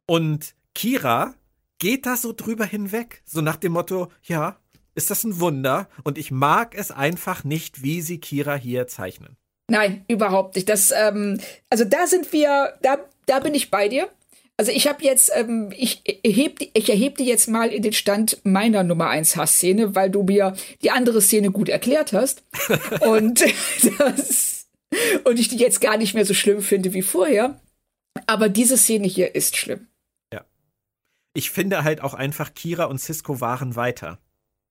Und 0.06 0.54
Kira 0.76 1.34
geht 1.80 2.06
da 2.06 2.16
so 2.16 2.34
drüber 2.34 2.66
hinweg. 2.66 3.22
So 3.26 3.42
nach 3.42 3.56
dem 3.56 3.74
Motto, 3.74 4.12
ja, 4.24 4.58
ist 4.96 5.10
das 5.10 5.24
ein 5.24 5.40
Wunder? 5.40 5.90
Und 6.04 6.18
ich 6.18 6.32
mag 6.32 6.76
es 6.76 6.92
einfach 6.92 7.44
nicht, 7.44 7.84
wie 7.84 8.02
sie 8.02 8.20
Kira 8.20 8.56
hier 8.56 8.88
zeichnen. 8.88 9.38
Nein, 9.70 10.04
überhaupt 10.08 10.56
nicht. 10.56 10.70
Das, 10.70 10.92
ähm, 10.92 11.40
also 11.70 11.86
da 11.86 12.08
sind 12.08 12.34
wir, 12.34 12.78
da, 12.82 13.00
da 13.26 13.40
bin 13.40 13.54
ich 13.54 13.72
bei 13.72 13.88
dir. 13.88 14.10
Also 14.58 14.72
ich 14.72 14.88
habe 14.88 15.04
jetzt, 15.04 15.32
ähm, 15.34 15.74
ich 15.76 16.04
erhebe 16.24 16.68
ich 16.74 16.90
erheb 16.90 17.18
die 17.18 17.26
jetzt 17.26 17.48
mal 17.48 17.70
in 17.70 17.82
den 17.82 17.94
Stand 17.94 18.40
meiner 18.44 18.84
Nummer 18.84 19.10
1 19.10 19.36
Hassszene, 19.36 19.96
weil 19.96 20.12
du 20.12 20.24
mir 20.24 20.56
die 20.84 20.92
andere 20.92 21.22
Szene 21.22 21.50
gut 21.50 21.70
erklärt 21.70 22.14
hast. 22.14 22.44
und, 23.02 23.44
das, 23.98 24.68
und 25.24 25.40
ich 25.40 25.48
die 25.48 25.58
jetzt 25.58 25.82
gar 25.82 25.98
nicht 25.98 26.14
mehr 26.14 26.26
so 26.26 26.36
schlimm 26.36 26.62
finde 26.62 26.94
wie 26.94 27.02
vorher. 27.02 27.60
Aber 28.28 28.48
diese 28.48 28.78
Szene 28.78 29.08
hier 29.08 29.34
ist 29.34 29.58
schlimm. 29.58 29.88
Ja. 30.32 30.46
Ich 31.34 31.50
finde 31.50 31.84
halt 31.84 32.02
auch 32.02 32.14
einfach, 32.14 32.54
Kira 32.54 32.86
und 32.86 33.00
Cisco 33.00 33.42
waren 33.42 33.76
weiter. 33.76 34.20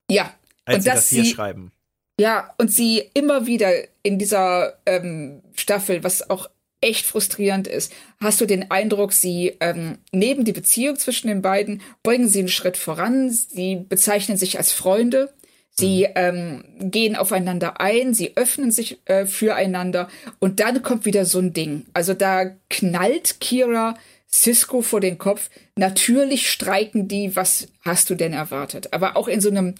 Ja. 0.08 0.32
Als 0.64 0.76
und 0.76 0.82
sie 0.82 0.90
das 0.90 1.08
hier 1.08 1.24
sie, 1.24 1.30
schreiben. 1.30 1.72
Ja, 2.20 2.54
und 2.58 2.70
sie 2.70 3.10
immer 3.14 3.46
wieder 3.46 3.72
in 4.02 4.18
dieser 4.18 4.78
ähm, 4.86 5.42
Staffel, 5.54 6.04
was 6.04 6.28
auch 6.28 6.48
echt 6.80 7.06
frustrierend 7.06 7.68
ist, 7.68 7.92
hast 8.20 8.40
du 8.40 8.46
den 8.46 8.70
Eindruck, 8.70 9.12
sie 9.12 9.56
ähm, 9.60 9.98
neben 10.10 10.44
die 10.44 10.52
Beziehung 10.52 10.96
zwischen 10.96 11.28
den 11.28 11.40
beiden 11.40 11.80
bringen 12.02 12.28
sie 12.28 12.40
einen 12.40 12.48
Schritt 12.48 12.76
voran. 12.76 13.30
Sie 13.30 13.76
bezeichnen 13.88 14.36
sich 14.36 14.58
als 14.58 14.72
Freunde. 14.72 15.32
Sie 15.70 16.06
mhm. 16.06 16.12
ähm, 16.16 16.64
gehen 16.90 17.16
aufeinander 17.16 17.80
ein, 17.80 18.12
sie 18.12 18.36
öffnen 18.36 18.70
sich 18.70 19.00
äh, 19.06 19.24
füreinander 19.24 20.08
und 20.38 20.60
dann 20.60 20.82
kommt 20.82 21.06
wieder 21.06 21.24
so 21.24 21.38
ein 21.38 21.54
Ding. 21.54 21.86
Also 21.94 22.12
da 22.12 22.50
knallt 22.68 23.40
Kira 23.40 23.94
Cisco 24.30 24.82
vor 24.82 25.00
den 25.00 25.16
Kopf. 25.16 25.48
Natürlich 25.76 26.50
streiken 26.50 27.08
die, 27.08 27.36
was 27.36 27.68
hast 27.80 28.10
du 28.10 28.14
denn 28.14 28.34
erwartet? 28.34 28.92
Aber 28.92 29.16
auch 29.16 29.28
in 29.28 29.40
so 29.40 29.48
einem 29.48 29.74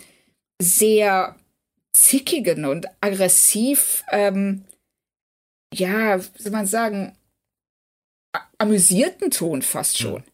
sehr 0.60 1.36
zickigen 1.94 2.64
und 2.64 2.86
aggressiv, 3.00 4.04
ähm, 4.10 4.64
ja, 5.72 6.18
wie 6.18 6.42
soll 6.42 6.52
man 6.52 6.66
sagen, 6.66 7.16
amüsierten 8.58 9.30
Ton 9.30 9.62
fast 9.62 9.98
schon. 9.98 10.24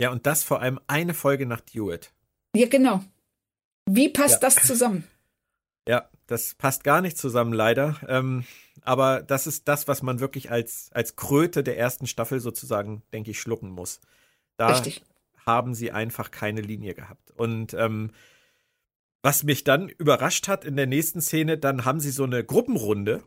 Ja, 0.00 0.10
und 0.10 0.26
das 0.26 0.42
vor 0.42 0.60
allem 0.60 0.80
eine 0.86 1.14
Folge 1.14 1.46
nach 1.46 1.60
Dewitt. 1.60 2.12
Ja, 2.54 2.66
genau. 2.68 3.04
Wie 3.86 4.08
passt 4.08 4.42
ja. 4.42 4.48
das 4.48 4.56
zusammen? 4.56 5.06
Ja, 5.86 6.08
das 6.26 6.54
passt 6.54 6.84
gar 6.84 7.00
nicht 7.00 7.18
zusammen, 7.18 7.52
leider. 7.52 7.96
Ähm, 8.08 8.44
aber 8.82 9.22
das 9.22 9.46
ist 9.46 9.68
das, 9.68 9.88
was 9.88 10.02
man 10.02 10.20
wirklich 10.20 10.50
als, 10.50 10.90
als 10.92 11.16
Kröte 11.16 11.62
der 11.62 11.76
ersten 11.76 12.06
Staffel 12.06 12.40
sozusagen, 12.40 13.02
denke 13.12 13.32
ich, 13.32 13.40
schlucken 13.40 13.70
muss. 13.70 14.00
Da 14.56 14.68
Richtig. 14.68 15.02
haben 15.44 15.74
sie 15.74 15.90
einfach 15.90 16.30
keine 16.30 16.60
Linie 16.60 16.94
gehabt. 16.94 17.30
Und 17.32 17.74
ähm, 17.74 18.10
was 19.22 19.42
mich 19.42 19.64
dann 19.64 19.88
überrascht 19.88 20.48
hat 20.48 20.64
in 20.64 20.76
der 20.76 20.86
nächsten 20.86 21.20
Szene, 21.20 21.58
dann 21.58 21.84
haben 21.84 22.00
sie 22.00 22.10
so 22.10 22.24
eine 22.24 22.44
Gruppenrunde 22.44 23.22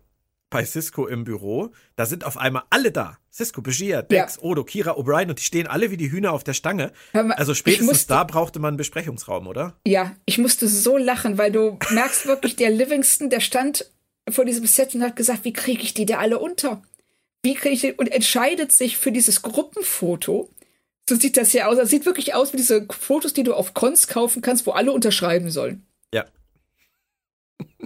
bei 0.50 0.64
Cisco 0.66 1.08
im 1.08 1.24
Büro. 1.24 1.72
Da 1.96 2.06
sind 2.06 2.24
auf 2.24 2.38
einmal 2.38 2.64
alle 2.70 2.92
da. 2.92 3.18
Cisco, 3.32 3.62
Begier, 3.62 4.04
Dex, 4.04 4.36
ja. 4.36 4.44
Odo, 4.44 4.64
Kira, 4.64 4.92
O'Brien 4.92 5.30
und 5.30 5.40
die 5.40 5.44
stehen 5.44 5.66
alle 5.66 5.90
wie 5.90 5.98
die 5.98 6.12
Hühner 6.12 6.32
auf 6.32 6.44
der 6.44 6.54
Stange. 6.54 6.92
Mal, 7.14 7.32
also 7.32 7.56
spätestens 7.56 7.88
musste, 7.88 8.10
da 8.10 8.24
brauchte 8.24 8.60
man 8.60 8.70
einen 8.70 8.78
Besprechungsraum, 8.78 9.48
oder? 9.48 9.76
Ja, 9.88 10.16
ich 10.26 10.38
musste 10.38 10.68
so 10.68 10.98
lachen, 10.98 11.40
weil 11.40 11.52
du 11.52 11.80
merkst 11.90 12.28
wirklich, 12.28 12.56
der 12.56 12.70
Livingston, 12.70 13.32
der 13.32 13.40
stand 13.40 13.90
vor 14.30 14.46
diesem 14.46 14.68
Set 14.68 14.94
und 14.94 15.04
hat 15.04 15.16
gesagt, 15.16 15.44
wie 15.44 15.54
kriege 15.54 15.82
ich 15.82 15.96
die 15.96 16.06
da 16.06 16.20
alle 16.20 16.38
unter? 16.38 16.84
Wie 17.42 17.56
kriege 17.56 17.74
ich 17.74 17.82
die? 17.82 17.94
Und 17.94 18.12
entscheidet 18.12 18.72
sich 18.72 18.98
für 18.98 19.12
dieses 19.12 19.42
Gruppenfoto. 19.42 20.50
So 21.10 21.16
sieht 21.16 21.36
das 21.38 21.52
ja 21.54 21.68
aus. 21.68 21.78
Das 21.78 21.90
sieht 21.90 22.06
wirklich 22.06 22.34
aus 22.34 22.54
wie 22.54 22.58
diese 22.58 22.88
Fotos, 22.90 23.34
die 23.34 23.44
du 23.44 23.54
auf 23.54 23.74
Cons 23.74 24.08
kaufen 24.08 24.42
kannst, 24.42 24.66
wo 24.66 24.72
alle 24.72 24.92
unterschreiben 24.92 25.52
sollen. 25.52 25.86
Ja. 26.14 26.26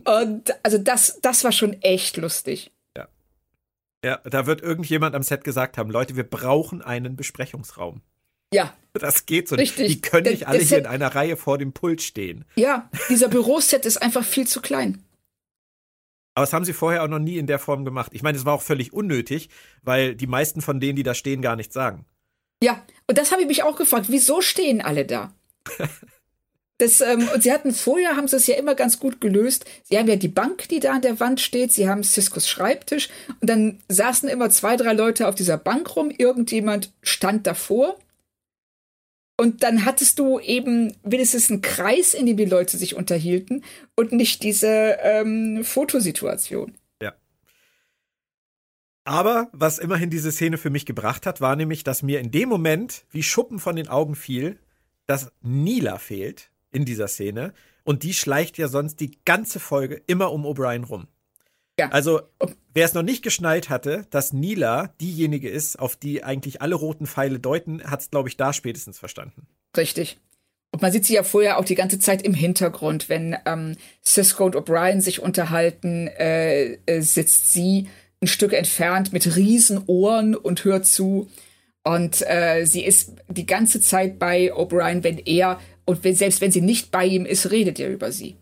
Und 0.06 0.54
also 0.64 0.78
das, 0.78 1.20
das 1.22 1.44
war 1.44 1.52
schon 1.52 1.74
echt 1.82 2.18
lustig. 2.18 2.72
Ja. 2.96 3.08
Ja, 4.06 4.18
da 4.24 4.46
wird 4.46 4.62
irgendjemand 4.62 5.16
am 5.16 5.24
Set 5.24 5.44
gesagt 5.44 5.78
haben, 5.78 5.90
Leute, 5.90 6.16
wir 6.16 6.24
brauchen 6.30 6.82
einen 6.82 7.16
Besprechungsraum. 7.16 8.02
Ja. 8.54 8.74
Das 8.94 9.26
geht 9.26 9.50
so 9.50 9.56
Richtig. 9.56 9.80
nicht. 9.90 9.96
Die 9.96 10.02
können 10.10 10.24
Der- 10.24 10.34
nicht 10.34 10.48
alle 10.48 10.60
hier 10.60 10.68
Set- 10.68 10.80
in 10.82 10.86
einer 10.86 11.14
Reihe 11.14 11.38
vor 11.38 11.58
dem 11.58 11.74
Pult 11.74 12.02
stehen. 12.02 12.46
Ja, 12.56 12.90
dieser 13.10 13.28
Büroset 13.28 13.86
ist 13.86 14.02
einfach 14.02 14.24
viel 14.24 14.48
zu 14.48 14.62
klein. 14.62 15.04
Aber 16.36 16.44
das 16.46 16.54
haben 16.54 16.66
sie 16.66 16.74
vorher 16.74 17.04
auch 17.04 17.08
noch 17.08 17.20
nie 17.20 17.38
in 17.40 17.48
der 17.48 17.58
Form 17.60 17.84
gemacht. 17.84 18.12
Ich 18.14 18.22
meine, 18.22 18.38
es 18.38 18.46
war 18.46 18.54
auch 18.54 18.62
völlig 18.62 18.94
unnötig, 18.94 19.50
weil 19.82 20.16
die 20.16 20.28
meisten 20.28 20.62
von 20.62 20.80
denen, 20.80 20.96
die 20.96 21.04
da 21.04 21.16
stehen, 21.16 21.42
gar 21.42 21.56
nichts 21.56 21.74
sagen. 21.74 22.06
Ja, 22.62 22.84
und 23.08 23.18
das 23.18 23.32
habe 23.32 23.42
ich 23.42 23.48
mich 23.48 23.64
auch 23.64 23.76
gefragt, 23.76 24.08
wieso 24.10 24.42
stehen 24.42 24.82
alle 24.82 25.06
da? 25.06 25.34
Das, 26.80 27.02
ähm, 27.02 27.28
und 27.34 27.42
sie 27.42 27.52
hatten 27.52 27.74
vorher, 27.74 28.16
haben 28.16 28.28
sie 28.28 28.36
es 28.36 28.46
ja 28.46 28.56
immer 28.56 28.76
ganz 28.76 29.00
gut 29.00 29.20
gelöst. 29.20 29.66
Sie 29.84 29.98
haben 29.98 30.08
ja 30.08 30.16
die 30.16 30.28
Bank, 30.28 30.70
die 30.70 30.80
da 30.80 30.94
an 30.94 31.02
der 31.02 31.20
Wand 31.20 31.42
steht, 31.42 31.72
sie 31.72 31.90
haben 31.90 32.04
Ciscos 32.04 32.48
Schreibtisch 32.48 33.10
und 33.42 33.50
dann 33.50 33.80
saßen 33.90 34.30
immer 34.30 34.52
zwei, 34.52 34.78
drei 34.78 34.94
Leute 34.94 35.28
auf 35.28 35.34
dieser 35.34 35.58
Bank 35.58 35.96
rum, 35.96 36.12
irgendjemand 36.12 36.92
stand 37.02 37.48
davor. 37.48 37.98
Und 39.40 39.64
dann 39.64 39.86
hattest 39.86 40.20
du 40.20 40.40
eben 40.40 40.96
wenigstens 41.04 41.50
einen 41.50 41.62
Kreis, 41.62 42.14
in 42.14 42.26
dem 42.26 42.38
die 42.38 42.46
Leute 42.46 42.78
sich 42.78 42.96
unterhielten 42.96 43.64
und 43.96 44.12
nicht 44.12 44.44
diese 44.44 44.98
ähm, 45.02 45.64
Fotosituation. 45.64 46.76
Aber 49.08 49.48
was 49.54 49.80
immerhin 49.80 50.10
diese 50.10 50.34
Szene 50.34 50.58
für 50.58 50.70
mich 50.70 50.86
gebracht 50.86 51.26
hat, 51.26 51.40
war 51.40 51.56
nämlich, 51.56 51.86
dass 51.86 52.04
mir 52.04 52.20
in 52.20 52.30
dem 52.30 52.50
Moment 52.50 53.06
wie 53.10 53.24
Schuppen 53.24 53.58
von 53.58 53.78
den 53.78 53.88
Augen 53.88 54.16
fiel, 54.16 54.60
dass 55.06 55.32
Nila 55.42 55.98
fehlt 55.98 56.52
in 56.72 56.84
dieser 56.84 57.08
Szene. 57.08 57.54
Und 57.86 58.04
die 58.04 58.14
schleicht 58.14 58.58
ja 58.58 58.68
sonst 58.68 59.00
die 59.00 59.18
ganze 59.24 59.62
Folge 59.62 60.02
immer 60.08 60.34
um 60.34 60.46
O'Brien 60.46 60.84
rum. 60.84 61.08
Ja. 61.80 61.88
Also, 61.88 62.20
wer 62.74 62.84
es 62.84 62.94
noch 62.96 63.02
nicht 63.02 63.24
geschnallt 63.24 63.70
hatte, 63.70 64.06
dass 64.10 64.34
Nila 64.34 64.88
diejenige 65.00 65.48
ist, 65.48 65.80
auf 65.80 65.96
die 65.96 66.26
eigentlich 66.26 66.62
alle 66.62 66.76
roten 66.76 67.08
Pfeile 67.08 67.40
deuten, 67.40 67.82
hat 67.86 68.02
es, 68.02 68.12
glaube 68.12 68.28
ich, 68.28 68.36
da 68.36 68.52
spätestens 68.52 69.00
verstanden. 69.00 69.48
Richtig. 69.78 70.20
Und 70.72 70.82
man 70.82 70.92
sieht 70.92 71.06
sie 71.06 71.14
ja 71.14 71.24
vorher 71.24 71.60
auch 71.60 71.66
die 71.66 71.76
ganze 71.76 71.98
Zeit 71.98 72.24
im 72.24 72.34
Hintergrund. 72.34 73.08
Wenn 73.08 73.38
ähm, 73.46 73.78
Cisco 74.04 74.44
und 74.44 74.58
O'Brien 74.58 75.00
sich 75.00 75.22
unterhalten, 75.22 76.08
äh, 76.08 76.74
äh, 76.86 77.00
sitzt 77.00 77.54
sie 77.54 77.88
ein 78.22 78.28
Stück 78.28 78.54
entfernt 78.54 79.14
mit 79.14 79.36
Riesenohren 79.36 80.36
und 80.36 80.64
hört 80.64 80.86
zu. 80.86 81.30
Und 81.84 82.22
äh, 82.28 82.66
sie 82.66 82.84
ist 82.84 83.14
die 83.30 83.46
ganze 83.46 83.80
Zeit 83.80 84.20
bei 84.20 84.54
O'Brien, 84.54 85.04
wenn 85.04 85.20
er, 85.20 85.60
und 85.86 86.04
wenn, 86.04 86.16
selbst 86.16 86.42
wenn 86.42 86.52
sie 86.52 86.62
nicht 86.62 86.92
bei 86.92 87.06
ihm 87.06 87.26
ist, 87.26 87.52
redet 87.52 87.80
er 87.80 87.90
über 87.90 88.12
sie. 88.12 88.36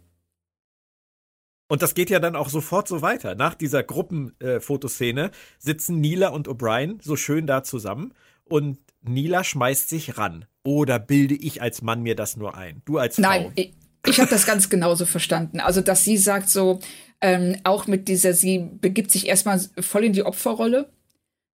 Und 1.68 1.82
das 1.82 1.96
geht 1.96 2.10
ja 2.10 2.20
dann 2.20 2.36
auch 2.36 2.50
sofort 2.50 2.88
so 2.88 3.02
weiter. 3.02 3.36
Nach 3.36 3.56
dieser 3.56 3.84
Gruppenfotoszene 3.84 5.32
sitzen 5.58 6.00
Nila 6.00 6.30
und 6.30 6.48
O'Brien 6.48 7.00
so 7.02 7.16
schön 7.16 7.48
da 7.48 7.64
zusammen 7.64 8.14
und 8.46 8.78
Nila 9.02 9.44
schmeißt 9.44 9.90
sich 9.90 10.18
ran. 10.18 10.46
Oder 10.64 11.00
bilde 11.00 11.36
ich 11.36 11.62
als 11.62 11.82
Mann 11.82 12.02
mir 12.02 12.16
das 12.16 12.38
nur 12.38 12.56
ein? 12.56 12.82
Du 12.86 12.98
als 12.98 13.16
Frau. 13.16 13.22
Nein, 13.22 13.52
ich, 13.56 13.74
ich 14.08 14.20
habe 14.20 14.30
das 14.30 14.46
ganz 14.46 14.70
genauso 14.70 15.06
verstanden. 15.06 15.60
Also, 15.60 15.82
dass 15.82 16.04
sie 16.04 16.18
sagt 16.18 16.50
so, 16.50 16.80
ähm, 17.22 17.58
auch 17.64 17.88
mit 17.88 18.08
dieser, 18.08 18.34
sie 18.34 18.60
begibt 18.60 19.12
sich 19.12 19.28
erstmal 19.28 19.60
voll 19.80 20.06
in 20.06 20.14
die 20.14 20.24
Opferrolle. 20.24 20.90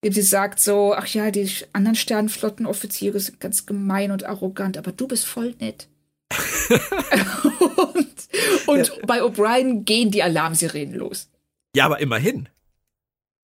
Sie 0.02 0.22
sagt 0.22 0.60
so, 0.60 0.94
ach 0.94 1.06
ja, 1.08 1.30
die 1.30 1.50
anderen 1.72 1.94
Sternenflottenoffiziere 1.94 3.20
sind 3.20 3.38
ganz 3.38 3.66
gemein 3.66 4.10
und 4.10 4.24
arrogant, 4.24 4.78
aber 4.78 4.92
du 4.92 5.06
bist 5.06 5.26
voll 5.26 5.54
nett. 5.60 5.88
und 7.86 8.10
und 8.66 8.92
bei 9.06 9.22
O'Brien 9.22 9.84
gehen 9.84 10.10
die 10.10 10.22
Alarmsirenen 10.22 10.94
los. 10.94 11.28
Ja, 11.74 11.86
aber 11.86 12.00
immerhin. 12.00 12.48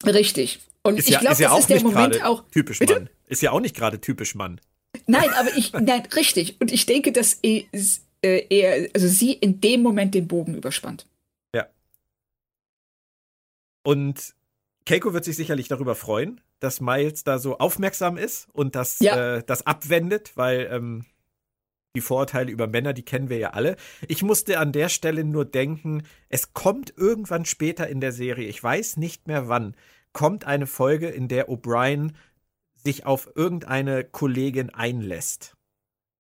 Richtig. 0.05 0.61
Und 0.83 0.99
Ist 0.99 1.09
ich 1.09 1.15
ja, 1.15 1.21
glaube, 1.21 1.43
ja 1.43 1.49
das 1.49 1.53
auch 1.53 1.59
ist 1.61 1.71
der 1.71 1.83
Moment 1.83 2.25
auch. 2.25 2.45
typisch 2.51 2.79
Bitte? 2.79 2.95
Mann. 2.95 3.11
Ist 3.27 3.43
ja 3.43 3.51
auch 3.51 3.61
nicht 3.61 3.75
gerade 3.75 4.01
typisch 4.01 4.35
Mann. 4.35 4.61
Nein, 5.07 5.29
aber 5.37 5.51
ich, 5.57 5.73
nein, 5.73 6.03
richtig. 6.15 6.61
Und 6.61 6.73
ich 6.73 6.87
denke, 6.87 7.13
dass 7.13 7.39
er, 7.43 7.65
äh, 8.23 8.47
er, 8.49 8.89
also 8.95 9.09
sie 9.09 9.33
in 9.33 9.61
dem 9.61 9.83
Moment 9.83 10.15
den 10.15 10.29
Bogen 10.29 10.55
überspannt. 10.55 11.07
Und 13.87 14.35
Keiko 14.85 15.13
wird 15.13 15.25
sich 15.25 15.37
sicherlich 15.37 15.69
darüber 15.69 15.95
freuen, 15.95 16.41
dass 16.61 16.81
Miles 16.81 17.23
da 17.25 17.39
so 17.39 17.59
aufmerksam 17.59 18.17
ist 18.17 18.49
und 18.53 18.75
das, 18.75 18.99
Ja. 19.01 19.37
äh, 19.37 19.43
das 19.45 19.67
abwendet, 19.67 20.33
weil 20.37 20.69
ähm, 20.71 21.05
die 21.95 22.01
Vorurteile 22.01 22.51
über 22.51 22.67
Männer, 22.67 22.93
die 22.93 23.05
kennen 23.05 23.29
wir 23.29 23.39
ja 23.39 23.51
alle. 23.51 23.77
Ich 24.09 24.23
musste 24.23 24.59
an 24.59 24.73
der 24.73 24.89
Stelle 24.89 25.25
nur 25.25 25.45
denken, 25.45 26.03
es 26.29 26.53
kommt 26.53 26.93
irgendwann 26.97 27.45
später 27.45 27.89
in 27.89 28.01
der 28.01 28.13
Serie, 28.13 28.49
ich 28.49 28.63
weiß 28.63 28.97
nicht 28.97 29.29
mehr 29.29 29.49
wann, 29.49 29.75
kommt 30.13 30.45
eine 30.45 30.67
Folge, 30.67 31.09
in 31.09 31.29
der 31.29 31.49
O'Brien 31.49 32.13
sich 32.75 33.07
auf 33.07 33.31
irgendeine 33.35 34.05
Kollegin 34.05 34.71
einlässt. 34.71 35.56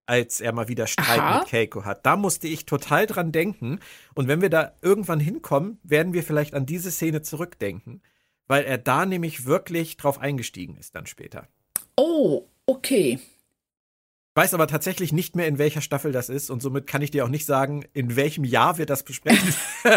Als 0.06 0.40
er 0.40 0.52
mal 0.52 0.68
wieder 0.68 0.86
Streit 0.86 1.18
Aha. 1.18 1.38
mit 1.40 1.48
Keiko 1.48 1.84
hat. 1.84 2.06
Da 2.06 2.16
musste 2.16 2.46
ich 2.46 2.64
total 2.64 3.06
dran 3.06 3.32
denken. 3.32 3.80
Und 4.14 4.28
wenn 4.28 4.40
wir 4.40 4.50
da 4.50 4.72
irgendwann 4.80 5.20
hinkommen, 5.20 5.80
werden 5.82 6.12
wir 6.12 6.22
vielleicht 6.22 6.54
an 6.54 6.64
diese 6.64 6.90
Szene 6.90 7.22
zurückdenken. 7.22 8.02
Weil 8.46 8.64
er 8.64 8.78
da 8.78 9.04
nämlich 9.04 9.46
wirklich 9.46 9.96
drauf 9.96 10.20
eingestiegen 10.20 10.76
ist 10.76 10.94
dann 10.94 11.06
später. 11.06 11.48
Oh, 11.96 12.48
okay. 12.66 13.18
Weiß 14.36 14.52
aber 14.52 14.68
tatsächlich 14.68 15.12
nicht 15.12 15.34
mehr, 15.34 15.48
in 15.48 15.56
welcher 15.56 15.80
Staffel 15.80 16.12
das 16.12 16.28
ist. 16.28 16.50
Und 16.50 16.60
somit 16.60 16.86
kann 16.86 17.00
ich 17.00 17.10
dir 17.10 17.24
auch 17.24 17.30
nicht 17.30 17.46
sagen, 17.46 17.84
in 17.94 18.16
welchem 18.16 18.44
Jahr 18.44 18.76
wir 18.76 18.84
das 18.84 19.02
besprechen. 19.02 19.54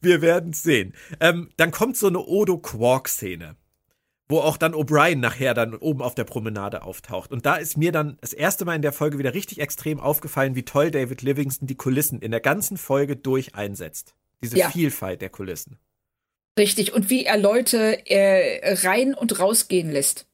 wir 0.00 0.22
werden 0.22 0.52
es 0.52 0.62
sehen. 0.62 0.94
Ähm, 1.20 1.50
dann 1.58 1.70
kommt 1.70 1.98
so 1.98 2.06
eine 2.06 2.20
Odo-Quark-Szene, 2.20 3.56
wo 4.28 4.40
auch 4.40 4.56
dann 4.58 4.74
O'Brien 4.74 5.16
nachher 5.16 5.54
dann 5.54 5.74
oben 5.74 6.02
auf 6.02 6.14
der 6.14 6.24
Promenade 6.24 6.82
auftaucht. 6.82 7.32
Und 7.32 7.46
da 7.46 7.56
ist 7.56 7.76
mir 7.76 7.92
dann 7.92 8.18
das 8.20 8.32
erste 8.32 8.64
Mal 8.64 8.76
in 8.76 8.82
der 8.82 8.92
Folge 8.92 9.18
wieder 9.18 9.34
richtig 9.34 9.60
extrem 9.60 10.00
aufgefallen, 10.00 10.54
wie 10.54 10.64
toll 10.64 10.90
David 10.90 11.22
Livingston 11.22 11.66
die 11.66 11.76
Kulissen 11.76 12.20
in 12.20 12.30
der 12.30 12.40
ganzen 12.40 12.76
Folge 12.76 13.16
durch 13.16 13.54
einsetzt. 13.54 14.14
Diese 14.42 14.58
Ja. 14.58 14.70
Vielfalt 14.70 15.22
der 15.22 15.30
Kulissen. 15.30 15.78
Richtig. 16.58 16.92
Und 16.92 17.08
wie 17.08 17.24
er 17.24 17.38
Leute 17.38 18.06
äh, 18.06 18.74
rein 18.86 19.14
und 19.14 19.38
rausgehen 19.38 19.90
lässt 19.90 20.26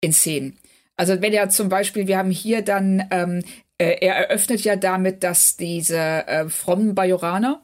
in 0.00 0.12
Szenen. 0.12 0.58
Also 0.96 1.20
wenn 1.20 1.32
er 1.32 1.48
zum 1.50 1.68
Beispiel, 1.68 2.06
wir 2.06 2.18
haben 2.18 2.30
hier 2.30 2.62
dann, 2.62 3.06
ähm, 3.10 3.44
äh, 3.78 3.98
er 4.00 4.16
eröffnet 4.16 4.62
ja 4.62 4.76
damit, 4.76 5.22
dass 5.22 5.56
diese 5.56 5.98
äh, 5.98 6.48
frommen 6.48 6.94
Bajoraner 6.94 7.62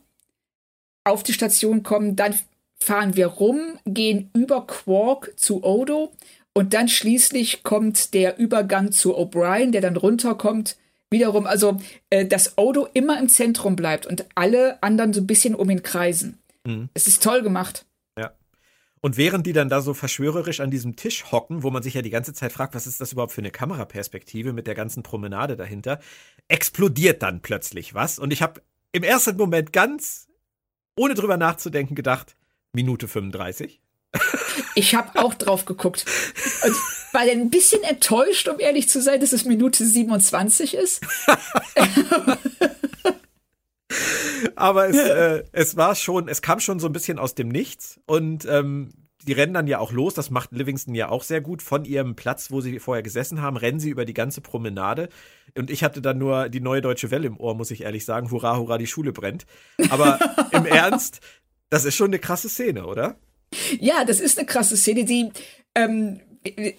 auf 1.05 1.23
die 1.23 1.33
Station 1.33 1.83
kommen, 1.83 2.15
dann 2.15 2.39
fahren 2.83 3.17
wir 3.17 3.27
rum, 3.27 3.79
gehen 3.85 4.31
über 4.35 4.67
Quark 4.67 5.33
zu 5.37 5.65
Odo 5.65 6.13
und 6.55 6.75
dann 6.75 6.89
schließlich 6.89 7.63
kommt 7.63 8.15
der 8.15 8.39
Übergang 8.39 8.93
zu 8.93 9.17
O'Brien, 9.17 9.71
der 9.71 9.81
dann 9.81 9.97
runterkommt. 9.97 10.77
Wiederum, 11.11 11.47
also 11.47 11.79
äh, 12.11 12.25
dass 12.25 12.57
Odo 12.57 12.89
immer 12.95 13.19
im 13.19 13.29
Zentrum 13.29 13.77
bleibt 13.77 14.07
und 14.07 14.27
alle 14.35 14.83
anderen 14.83 15.13
so 15.13 15.21
ein 15.21 15.27
bisschen 15.27 15.55
um 15.55 15.69
ihn 15.69 15.83
kreisen. 15.83 16.39
Mhm. 16.67 16.89
Es 16.95 17.07
ist 17.07 17.23
toll 17.23 17.43
gemacht. 17.43 17.85
Ja. 18.19 18.33
Und 19.03 19.19
während 19.19 19.47
die 19.47 19.53
dann 19.53 19.69
da 19.69 19.83
so 19.83 19.93
verschwörerisch 19.93 20.61
an 20.61 20.71
diesem 20.71 20.97
Tisch 20.97 21.31
hocken, 21.31 21.63
wo 21.63 21.71
man 21.71 21.83
sich 21.83 21.95
ja 21.95 22.03
die 22.03 22.11
ganze 22.11 22.33
Zeit 22.33 22.53
fragt, 22.53 22.75
was 22.75 22.87
ist 22.87 23.01
das 23.01 23.13
überhaupt 23.13 23.33
für 23.33 23.43
eine 23.43 23.51
Kameraperspektive 23.51 24.55
mit 24.55 24.67
der 24.67 24.75
ganzen 24.75 25.03
Promenade 25.03 25.57
dahinter, 25.57 26.01
explodiert 26.49 27.23
dann 27.23 27.41
plötzlich 27.41 27.93
was. 27.93 28.19
Und 28.19 28.33
ich 28.33 28.41
habe 28.41 28.63
im 28.93 29.03
ersten 29.03 29.37
Moment 29.37 29.73
ganz, 29.73 30.29
ohne 30.97 31.13
drüber 31.15 31.37
nachzudenken, 31.37 31.95
gedacht, 31.95 32.37
Minute 32.73 33.09
35. 33.09 33.81
Ich 34.74 34.94
habe 34.94 35.19
auch 35.20 35.35
drauf 35.35 35.65
geguckt. 35.65 36.05
Und 36.65 36.74
war 37.12 37.27
dann 37.27 37.40
ein 37.40 37.51
bisschen 37.51 37.82
enttäuscht, 37.82 38.49
um 38.49 38.59
ehrlich 38.59 38.89
zu 38.89 39.03
sein, 39.03 39.20
dass 39.20 39.32
es 39.32 39.44
Minute 39.44 39.85
27 39.85 40.74
ist. 40.74 41.05
Aber 44.57 44.89
es, 44.89 44.97
äh, 44.97 45.44
es 45.53 45.77
war 45.77 45.94
schon, 45.94 46.28
es 46.28 46.40
kam 46.40 46.59
schon 46.61 46.81
so 46.81 46.86
ein 46.86 46.93
bisschen 46.93 47.19
aus 47.19 47.35
dem 47.35 47.49
Nichts. 47.49 48.01
Und 48.07 48.47
ähm, 48.47 48.93
die 49.24 49.32
rennen 49.32 49.55
dann 49.55 49.66
ja 49.66 49.78
auch 49.78 49.93
los, 49.93 50.15
das 50.15 50.31
macht 50.31 50.53
Livingston 50.53 50.94
ja 50.94 51.09
auch 51.09 51.23
sehr 51.23 51.40
gut. 51.40 51.62
Von 51.62 51.85
ihrem 51.85 52.16
Platz, 52.16 52.51
wo 52.51 52.61
sie 52.61 52.78
vorher 52.78 53.03
gesessen 53.03 53.40
haben, 53.40 53.57
rennen 53.57 53.78
sie 53.81 53.90
über 53.90 54.05
die 54.05 54.15
ganze 54.15 54.40
Promenade. 54.40 55.09
Und 55.57 55.70
ich 55.70 55.85
hatte 55.85 56.03
dann 56.03 56.19
nur 56.19 56.49
die 56.49 56.61
neue 56.61 56.81
deutsche 56.81 57.11
Welle 57.11 57.27
im 57.27 57.39
Ohr, 57.39 57.55
muss 57.55 57.70
ich 57.70 57.82
ehrlich 57.82 58.05
sagen. 58.05 58.31
Hurra, 58.31 58.57
hurra, 58.57 58.78
die 58.78 58.86
Schule 58.86 59.12
brennt. 59.12 59.47
Aber 59.90 60.19
im 60.51 60.66
Ernst, 60.66 61.20
das 61.73 61.86
ist 61.86 61.94
schon 61.94 62.09
eine 62.09 62.19
krasse 62.19 62.51
Szene, 62.51 62.85
oder? 62.85 63.16
Ja, 63.81 64.05
das 64.05 64.20
ist 64.20 64.36
eine 64.36 64.47
krasse 64.47 64.77
Szene. 64.77 65.07
Die, 65.07 65.31
ähm, 65.74 66.20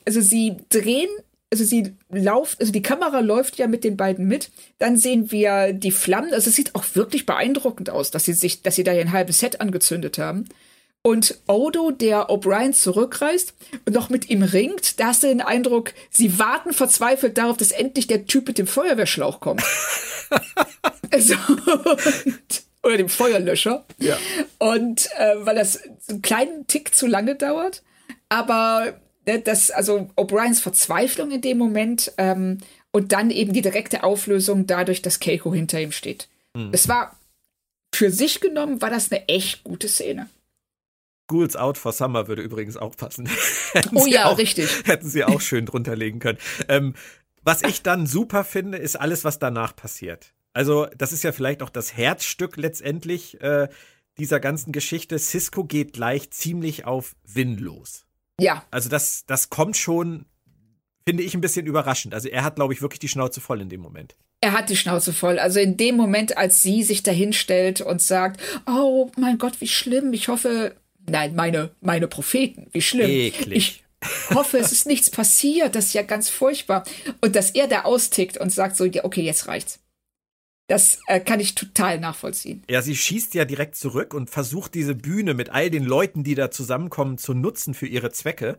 also 0.05 0.21
sie 0.21 0.57
drehen, 0.69 1.09
also 1.51 1.63
sie 1.63 1.95
lauft, 2.11 2.59
also 2.59 2.71
die 2.71 2.83
Kamera 2.83 3.19
läuft 3.19 3.57
ja 3.57 3.65
mit 3.65 3.83
den 3.83 3.97
beiden 3.97 4.27
mit. 4.27 4.51
Dann 4.77 4.95
sehen 4.95 5.31
wir 5.31 5.73
die 5.73 5.89
Flammen. 5.89 6.31
Also 6.31 6.51
es 6.51 6.55
sieht 6.55 6.75
auch 6.75 6.85
wirklich 6.93 7.25
beeindruckend 7.25 7.89
aus, 7.89 8.11
dass 8.11 8.25
sie 8.25 8.33
sich, 8.33 8.61
dass 8.61 8.75
sie 8.75 8.83
da 8.83 8.91
ein 8.91 9.11
halbes 9.11 9.39
Set 9.39 9.61
angezündet 9.61 10.19
haben. 10.19 10.45
Und 11.01 11.39
Odo, 11.47 11.89
der 11.89 12.29
O'Brien 12.29 12.73
zurückreist 12.73 13.55
und 13.87 13.93
noch 13.93 14.11
mit 14.11 14.29
ihm 14.29 14.43
ringt, 14.43 14.99
da 14.99 15.07
hast 15.07 15.23
du 15.23 15.27
den 15.27 15.41
Eindruck, 15.41 15.93
sie 16.11 16.37
warten 16.37 16.71
verzweifelt 16.71 17.39
darauf, 17.39 17.57
dass 17.57 17.71
endlich 17.71 18.05
der 18.05 18.27
Typ 18.27 18.47
mit 18.47 18.59
dem 18.59 18.67
Feuerwehrschlauch 18.67 19.39
kommt. 19.39 19.63
also, 21.11 21.33
und 22.25 22.62
oder 22.83 22.97
dem 22.97 23.09
Feuerlöscher. 23.09 23.85
Ja. 23.97 24.17
Und 24.59 25.09
äh, 25.17 25.35
weil 25.37 25.55
das 25.55 25.81
einen 26.09 26.21
kleinen 26.21 26.67
Tick 26.67 26.93
zu 26.93 27.07
lange 27.07 27.35
dauert. 27.35 27.81
Aber 28.29 28.93
ne, 29.25 29.39
das, 29.39 29.71
also 29.71 30.09
O'Briens 30.15 30.61
Verzweiflung 30.61 31.31
in 31.31 31.41
dem 31.41 31.57
Moment 31.57 32.11
ähm, 32.17 32.59
und 32.91 33.11
dann 33.11 33.31
eben 33.31 33.53
die 33.53 33.61
direkte 33.61 34.03
Auflösung 34.03 34.67
dadurch, 34.67 35.01
dass 35.01 35.19
Keiko 35.19 35.53
hinter 35.53 35.79
ihm 35.81 35.91
steht. 35.91 36.27
Mhm. 36.53 36.71
Das 36.71 36.87
war 36.87 37.17
für 37.95 38.11
sich 38.11 38.41
genommen, 38.41 38.81
war 38.81 38.89
das 38.89 39.11
eine 39.11 39.27
echt 39.27 39.63
gute 39.63 39.87
Szene. 39.87 40.29
Schools 41.29 41.55
Out 41.55 41.77
for 41.77 41.93
Summer 41.93 42.27
würde 42.27 42.41
übrigens 42.41 42.75
auch 42.75 42.95
passen. 42.95 43.29
oh 43.95 44.05
ja, 44.05 44.25
auch, 44.25 44.37
richtig. 44.37 44.69
Hätten 44.85 45.09
sie 45.09 45.23
auch 45.23 45.41
schön 45.41 45.65
drunter 45.65 45.95
legen 45.95 46.19
können. 46.19 46.37
Ähm, 46.67 46.95
was 47.43 47.63
ich 47.63 47.81
dann 47.81 48.07
super 48.07 48.43
finde, 48.43 48.77
ist 48.77 48.95
alles, 48.95 49.23
was 49.23 49.39
danach 49.39 49.75
passiert. 49.75 50.33
Also, 50.53 50.87
das 50.97 51.11
ist 51.11 51.23
ja 51.23 51.31
vielleicht 51.31 51.61
auch 51.61 51.69
das 51.69 51.95
Herzstück 51.97 52.57
letztendlich 52.57 53.41
äh, 53.41 53.67
dieser 54.17 54.39
ganzen 54.39 54.71
Geschichte. 54.71 55.17
Cisco 55.17 55.63
geht 55.63 55.93
gleich 55.93 56.29
ziemlich 56.31 56.85
auf 56.85 57.15
Win 57.23 57.57
los. 57.57 58.05
Ja. 58.39 58.63
Also, 58.71 58.89
das, 58.89 59.25
das 59.25 59.49
kommt 59.49 59.77
schon, 59.77 60.25
finde 61.05 61.23
ich, 61.23 61.33
ein 61.33 61.41
bisschen 61.41 61.65
überraschend. 61.65 62.13
Also, 62.13 62.29
er 62.29 62.43
hat, 62.43 62.55
glaube 62.55 62.73
ich, 62.73 62.81
wirklich 62.81 62.99
die 62.99 63.09
Schnauze 63.09 63.41
voll 63.41 63.61
in 63.61 63.69
dem 63.69 63.81
Moment. 63.81 64.15
Er 64.43 64.51
hat 64.51 64.69
die 64.69 64.75
Schnauze 64.75 65.13
voll. 65.13 65.39
Also 65.39 65.61
in 65.61 65.77
dem 65.77 65.95
Moment, 65.95 66.37
als 66.37 66.61
sie 66.61 66.83
sich 66.83 67.01
dahinstellt 67.01 67.79
und 67.79 68.01
sagt, 68.01 68.41
oh 68.67 69.09
mein 69.15 69.37
Gott, 69.37 69.61
wie 69.61 69.69
schlimm, 69.69 70.11
ich 70.11 70.27
hoffe, 70.27 70.75
nein, 71.09 71.33
meine, 71.33 71.69
meine 71.79 72.09
Propheten, 72.09 72.67
wie 72.73 72.81
schlimm. 72.81 73.09
Eklig. 73.09 73.55
Ich 73.55 73.83
hoffe, 74.35 74.57
es 74.57 74.73
ist 74.73 74.85
nichts 74.85 75.09
passiert, 75.09 75.75
das 75.75 75.85
ist 75.85 75.93
ja 75.93 76.01
ganz 76.01 76.27
furchtbar. 76.29 76.83
Und 77.21 77.37
dass 77.37 77.51
er 77.51 77.67
da 77.67 77.83
austickt 77.83 78.37
und 78.37 78.51
sagt 78.51 78.75
so, 78.75 78.83
ja, 78.83 79.05
okay, 79.05 79.21
jetzt 79.21 79.47
reicht's. 79.47 79.79
Das 80.67 80.99
äh, 81.07 81.19
kann 81.19 81.39
ich 81.39 81.55
total 81.55 81.99
nachvollziehen. 81.99 82.63
Ja, 82.69 82.81
sie 82.81 82.95
schießt 82.95 83.33
ja 83.33 83.45
direkt 83.45 83.75
zurück 83.75 84.13
und 84.13 84.29
versucht 84.29 84.73
diese 84.75 84.95
Bühne 84.95 85.33
mit 85.33 85.49
all 85.49 85.69
den 85.69 85.83
Leuten, 85.83 86.23
die 86.23 86.35
da 86.35 86.51
zusammenkommen, 86.51 87.17
zu 87.17 87.33
nutzen 87.33 87.73
für 87.73 87.87
ihre 87.87 88.11
Zwecke. 88.11 88.57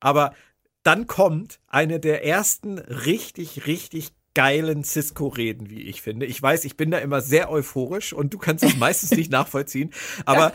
Aber 0.00 0.34
dann 0.82 1.06
kommt 1.06 1.60
eine 1.68 2.00
der 2.00 2.24
ersten 2.24 2.78
richtig, 2.78 3.66
richtig 3.66 4.12
geilen 4.34 4.84
Cisco-Reden, 4.84 5.70
wie 5.70 5.82
ich 5.82 6.02
finde. 6.02 6.26
Ich 6.26 6.42
weiß, 6.42 6.64
ich 6.64 6.76
bin 6.76 6.90
da 6.90 6.98
immer 6.98 7.20
sehr 7.20 7.50
euphorisch 7.50 8.12
und 8.12 8.34
du 8.34 8.38
kannst 8.38 8.64
es 8.64 8.76
meistens 8.78 9.12
nicht 9.12 9.30
nachvollziehen. 9.30 9.92
Aber 10.24 10.52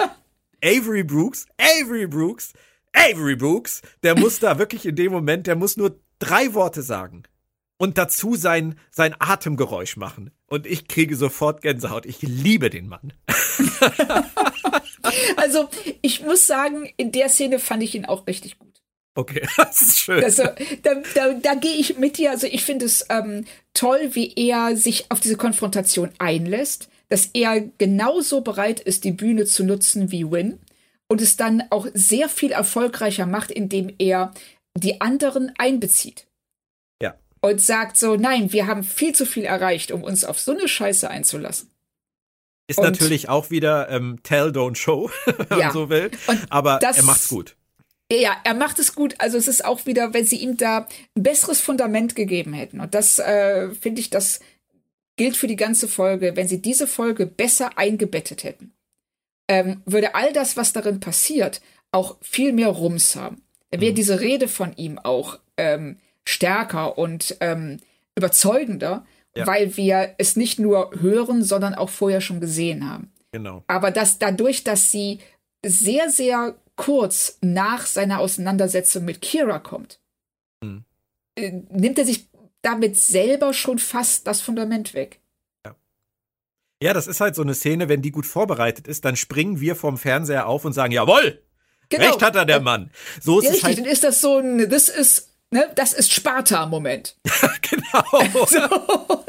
Avery 0.64 1.04
Brooks, 1.04 1.48
Avery 1.58 2.06
Brooks, 2.06 2.54
Avery 2.94 3.38
Brooks, 3.38 3.82
der 4.04 4.20
muss 4.20 4.40
da 4.40 4.60
wirklich 4.60 4.86
in 4.86 4.96
dem 4.96 5.12
Moment, 5.14 5.48
der 5.48 5.56
muss 5.56 5.78
nur 5.78 6.00
drei 6.20 6.54
Worte 6.54 6.84
sagen 6.84 7.24
und 7.82 7.98
dazu 7.98 8.36
sein, 8.36 8.78
sein 8.92 9.16
Atemgeräusch 9.18 9.98
machen. 9.98 10.30
Und 10.46 10.68
ich 10.68 10.88
kriege 10.88 11.16
sofort 11.16 11.64
Gänsehaut. 11.64 12.06
Ich 12.06 12.22
liebe 12.22 12.70
den 12.70 12.88
Mann. 12.88 13.14
also, 15.36 15.68
ich 16.04 16.22
muss 16.22 16.46
sagen, 16.46 16.88
in 16.98 17.12
der 17.12 17.28
Szene 17.28 17.58
fand 17.58 17.82
ich 17.82 17.96
ihn 17.96 18.06
auch 18.06 18.28
richtig 18.28 18.60
gut. 18.60 18.84
Okay, 19.16 19.42
das 19.58 19.82
ist 19.82 20.00
schön. 20.00 20.24
Also, 20.24 20.44
da, 20.84 20.94
da, 21.16 21.34
da 21.34 21.56
gehe 21.56 21.76
ich 21.76 21.98
mit 21.98 22.20
dir. 22.20 22.30
Also, 22.30 22.46
ich 22.46 22.64
finde 22.64 22.86
es 22.86 23.08
ähm, 23.10 23.46
toll, 23.74 24.12
wie 24.12 24.32
er 24.36 24.78
sich 24.78 25.10
auf 25.10 25.20
diese 25.20 25.38
Konfrontation 25.38 26.12
einlässt 26.20 26.88
dass 27.10 27.30
er 27.34 27.60
genauso 27.78 28.40
bereit 28.40 28.80
ist, 28.80 29.04
die 29.04 29.12
Bühne 29.12 29.44
zu 29.44 29.66
nutzen 29.66 30.14
wie 30.14 30.32
Win 30.32 30.60
und 31.10 31.20
es 31.20 31.36
dann 31.36 31.62
auch 31.70 31.86
sehr 31.94 32.30
viel 32.30 32.54
erfolgreicher 32.54 33.26
macht, 33.26 33.52
indem 33.52 33.94
er 34.00 34.32
die 34.78 35.02
anderen 35.02 35.52
einbezieht. 35.58 36.28
Und 37.42 37.60
sagt 37.60 37.98
so, 37.98 38.16
nein, 38.16 38.54
wir 38.54 38.68
haben 38.68 38.84
viel 38.84 39.14
zu 39.14 39.26
viel 39.26 39.46
erreicht, 39.46 39.92
um 39.92 40.04
uns 40.04 40.24
auf 40.24 40.40
so 40.40 40.52
eine 40.52 40.68
Scheiße 40.68 41.10
einzulassen. 41.10 41.72
Ist 42.68 42.78
und, 42.78 42.86
natürlich 42.86 43.30
auch 43.30 43.50
wieder 43.50 43.90
ähm, 43.90 44.20
Tell, 44.24 44.50
Don't 44.50 44.76
Show, 44.76 45.10
wenn 45.26 45.60
ja. 45.60 45.66
man 45.66 45.74
so 45.74 45.90
will. 45.90 46.12
Aber 46.50 46.78
das, 46.80 46.98
er 46.98 47.04
macht's 47.04 47.28
gut. 47.28 47.56
Ja, 48.12 48.36
er 48.44 48.54
macht 48.54 48.78
es 48.80 48.94
gut. 48.94 49.16
Also 49.20 49.38
es 49.38 49.48
ist 49.48 49.66
auch 49.66 49.86
wieder, 49.86 50.14
wenn 50.14 50.26
sie 50.26 50.38
ihm 50.38 50.58
da 50.58 50.88
ein 51.16 51.24
besseres 51.24 51.62
Fundament 51.62 52.16
gegeben 52.16 52.54
hätten. 52.54 52.80
Und 52.80 52.94
das 52.94 53.20
äh, 53.20 53.72
finde 53.72 54.02
ich, 54.02 54.10
das 54.10 54.40
gilt 55.16 55.38
für 55.38 55.48
die 55.48 55.56
ganze 55.56 55.88
Folge, 55.88 56.36
wenn 56.36 56.48
sie 56.48 56.62
diese 56.62 56.88
Folge 56.88 57.26
besser 57.26 57.78
eingebettet 57.78 58.44
hätten, 58.44 58.74
ähm, 59.48 59.82
würde 59.86 60.16
all 60.16 60.34
das, 60.34 60.58
was 60.58 60.74
darin 60.74 61.00
passiert, 61.00 61.62
auch 61.92 62.18
viel 62.22 62.54
mehr 62.54 62.70
Rums 62.70 63.16
haben. 63.16 63.42
Dann 63.70 63.82
wäre 63.82 63.92
mhm. 63.92 63.96
diese 63.96 64.20
Rede 64.20 64.48
von 64.48 64.76
ihm 64.76 64.98
auch 64.98 65.40
ähm, 65.58 66.00
stärker 66.26 66.98
und 66.98 67.38
ähm, 67.40 67.78
überzeugender, 68.16 69.06
ja. 69.36 69.48
weil 69.48 69.76
wir 69.78 70.16
es 70.18 70.36
nicht 70.36 70.60
nur 70.60 70.92
hören, 71.00 71.44
sondern 71.44 71.76
auch 71.76 71.90
vorher 71.90 72.22
schon 72.22 72.40
gesehen 72.40 72.90
haben. 72.90 73.12
Genau. 73.32 73.64
Aber 73.68 73.92
dass 73.92 74.20
dadurch, 74.20 74.64
dass 74.64 74.92
sie 74.92 75.20
sehr, 75.66 76.10
sehr 76.10 76.56
kurz 76.76 77.38
nach 77.42 77.86
seiner 77.86 78.20
Auseinandersetzung 78.20 79.06
mit 79.06 79.22
Kira 79.22 79.60
kommt, 79.60 80.00
mhm. 80.62 80.84
äh, 81.36 81.52
nimmt 81.70 82.00
er 82.00 82.06
sich 82.06 82.28
damit 82.62 82.98
selber 82.98 83.54
schon 83.54 83.80
fast 83.80 84.28
das 84.28 84.42
Fundament 84.42 84.94
weg. 84.94 85.20
Ja. 86.84 86.94
das 86.94 87.08
ist 87.08 87.22
halt 87.22 87.36
so 87.36 87.44
eine 87.44 87.54
Szene, 87.54 87.90
wenn 87.90 88.02
die 88.02 88.12
gut 88.12 88.26
vorbereitet 88.26 88.88
ist, 88.88 89.06
dann 89.06 89.16
springen 89.16 89.60
wir 89.60 89.76
vom 89.76 89.98
Fernseher 89.98 90.48
auf 90.48 90.66
und 90.66 90.74
sagen, 90.74 90.92
jawohl, 90.92 91.42
genau. 91.90 92.06
recht 92.08 92.22
hat 92.24 92.36
er 92.36 92.46
der 92.46 92.60
Mann. 92.60 92.90
So 93.22 93.40
ist 93.40 93.46
ja, 93.46 93.50
es 93.50 93.56
richtig, 93.58 93.64
halt. 93.66 93.78
dann 93.80 93.86
ist 93.86 94.04
das 94.04 94.22
so 94.22 94.38
ein, 94.40 94.68
das 94.70 94.90
ist, 94.90 95.31
ne, 95.52 95.72
das 95.76 95.94
ist 95.94 96.12
Sparta-Moment. 96.12 97.16
genau. 97.62 98.46
so. 98.46 99.26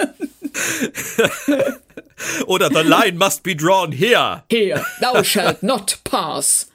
Oder 2.46 2.68
the 2.68 2.82
line 2.88 3.18
must 3.18 3.42
be 3.42 3.54
drawn 3.54 3.92
here. 3.92 4.44
Here, 4.50 4.84
thou 5.00 5.22
shalt 5.22 5.62
not 5.62 5.98
pass. 6.04 6.68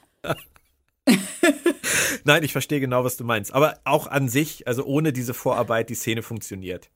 Nein, 2.24 2.42
ich 2.44 2.52
verstehe 2.52 2.80
genau, 2.80 3.04
was 3.04 3.16
du 3.16 3.24
meinst. 3.24 3.52
Aber 3.52 3.78
auch 3.84 4.06
an 4.06 4.28
sich, 4.28 4.66
also 4.66 4.84
ohne 4.84 5.12
diese 5.12 5.32
Vorarbeit, 5.34 5.88
die 5.88 5.94
Szene 5.94 6.22
funktioniert. 6.22 6.90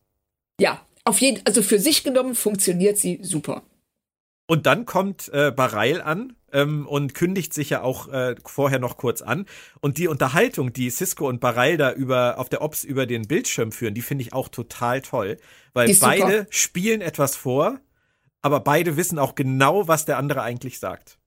Ja, 0.60 0.84
auf 1.04 1.20
jeden 1.20 1.44
also 1.46 1.62
für 1.62 1.78
sich 1.78 2.04
genommen 2.04 2.34
funktioniert 2.34 2.98
sie 2.98 3.20
super. 3.22 3.62
Und 4.46 4.66
dann 4.66 4.84
kommt 4.84 5.30
äh, 5.32 5.50
Bareil 5.50 6.02
an 6.02 6.36
ähm, 6.52 6.86
und 6.86 7.14
kündigt 7.14 7.54
sich 7.54 7.70
ja 7.70 7.82
auch 7.82 8.08
äh, 8.08 8.34
vorher 8.44 8.78
noch 8.78 8.96
kurz 8.96 9.22
an. 9.22 9.46
Und 9.80 9.98
die 9.98 10.08
Unterhaltung, 10.08 10.72
die 10.72 10.90
Cisco 10.90 11.28
und 11.28 11.40
Bareil 11.40 11.76
da 11.76 11.92
über 11.92 12.38
auf 12.38 12.48
der 12.48 12.62
Ops 12.62 12.84
über 12.84 13.06
den 13.06 13.22
Bildschirm 13.22 13.72
führen, 13.72 13.94
die 13.94 14.02
finde 14.02 14.22
ich 14.22 14.32
auch 14.32 14.48
total 14.48 15.02
toll, 15.02 15.38
weil 15.72 15.94
beide 16.00 16.38
super. 16.38 16.46
spielen 16.50 17.00
etwas 17.00 17.36
vor, 17.36 17.80
aber 18.42 18.60
beide 18.60 18.96
wissen 18.96 19.18
auch 19.18 19.34
genau, 19.34 19.88
was 19.88 20.04
der 20.04 20.18
andere 20.18 20.42
eigentlich 20.42 20.78
sagt. 20.78 21.18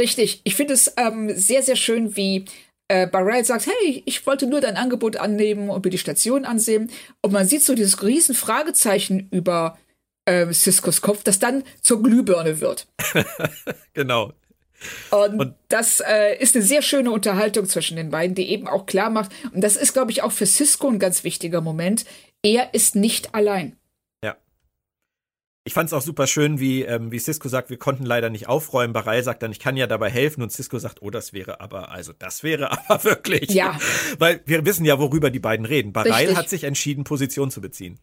Richtig. 0.00 0.40
Ich 0.44 0.54
finde 0.54 0.74
es 0.74 0.92
ähm, 0.96 1.30
sehr, 1.34 1.62
sehr 1.62 1.76
schön, 1.76 2.16
wie 2.16 2.46
äh, 2.88 3.06
Barrett 3.06 3.46
sagt, 3.46 3.66
hey, 3.66 4.02
ich 4.06 4.26
wollte 4.26 4.46
nur 4.46 4.60
dein 4.60 4.76
Angebot 4.76 5.16
annehmen 5.16 5.70
und 5.70 5.84
mir 5.84 5.90
die 5.90 5.98
Station 5.98 6.44
ansehen. 6.44 6.90
Und 7.22 7.32
man 7.32 7.46
sieht 7.46 7.62
so 7.62 7.74
dieses 7.74 8.02
riesen 8.02 8.34
Fragezeichen 8.34 9.28
über 9.30 9.78
äh, 10.24 10.52
Ciscos 10.52 11.00
Kopf, 11.00 11.22
das 11.22 11.38
dann 11.38 11.62
zur 11.82 12.02
Glühbirne 12.02 12.60
wird. 12.60 12.88
genau. 13.92 14.32
Und, 15.10 15.40
und 15.40 15.54
das 15.68 16.00
äh, 16.00 16.36
ist 16.38 16.54
eine 16.54 16.64
sehr 16.64 16.82
schöne 16.82 17.10
Unterhaltung 17.10 17.66
zwischen 17.66 17.96
den 17.96 18.10
beiden, 18.10 18.34
die 18.34 18.48
eben 18.48 18.66
auch 18.66 18.86
klar 18.86 19.10
macht, 19.10 19.30
und 19.52 19.62
das 19.62 19.76
ist, 19.76 19.92
glaube 19.92 20.10
ich, 20.10 20.22
auch 20.22 20.32
für 20.32 20.46
Cisco 20.46 20.88
ein 20.88 20.98
ganz 20.98 21.24
wichtiger 21.24 21.60
Moment, 21.60 22.04
er 22.42 22.74
ist 22.74 22.96
nicht 22.96 23.34
allein. 23.34 23.76
Ich 25.64 25.74
fand 25.74 25.88
es 25.88 25.92
auch 25.92 26.00
super 26.00 26.26
schön, 26.26 26.58
wie, 26.58 26.82
ähm, 26.82 27.12
wie 27.12 27.18
Cisco 27.18 27.48
sagt, 27.48 27.68
wir 27.68 27.76
konnten 27.76 28.04
leider 28.04 28.30
nicht 28.30 28.48
aufräumen. 28.48 28.94
Barei 28.94 29.20
sagt 29.20 29.42
dann, 29.42 29.52
ich 29.52 29.58
kann 29.58 29.76
ja 29.76 29.86
dabei 29.86 30.10
helfen. 30.10 30.42
Und 30.42 30.50
Cisco 30.50 30.78
sagt, 30.78 31.02
oh, 31.02 31.10
das 31.10 31.34
wäre 31.34 31.60
aber, 31.60 31.90
also 31.90 32.12
das 32.12 32.42
wäre 32.42 32.72
aber 32.88 33.04
wirklich. 33.04 33.50
Ja. 33.50 33.78
Weil 34.18 34.40
wir 34.46 34.64
wissen 34.64 34.86
ja, 34.86 34.98
worüber 34.98 35.30
die 35.30 35.38
beiden 35.38 35.66
reden. 35.66 35.92
Bareil 35.92 36.34
hat 36.34 36.48
sich 36.48 36.64
entschieden, 36.64 37.04
Position 37.04 37.50
zu 37.50 37.60
beziehen. 37.60 37.98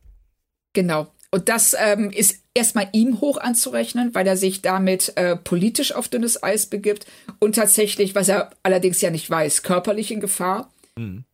Genau. 0.74 1.12
Und 1.38 1.50
das 1.50 1.76
ähm, 1.80 2.10
ist 2.10 2.42
erstmal 2.56 2.90
ihm 2.94 3.22
hoch 3.22 3.38
anzurechnen, 3.38 4.16
weil 4.16 4.26
er 4.26 4.38
sich 4.38 4.64
damit 4.64 5.14
äh, 5.18 5.36
politisch 5.36 5.92
auf 5.92 6.08
dünnes 6.08 6.42
Eis 6.42 6.66
begibt 6.66 7.06
und 7.38 7.54
tatsächlich, 7.54 8.16
was 8.16 8.28
er 8.28 8.50
allerdings 8.64 9.02
ja 9.02 9.12
nicht 9.12 9.30
weiß, 9.30 9.62
körperlich 9.62 10.12
in 10.12 10.20
Gefahr. 10.20 10.74
Mhm. 10.98 11.26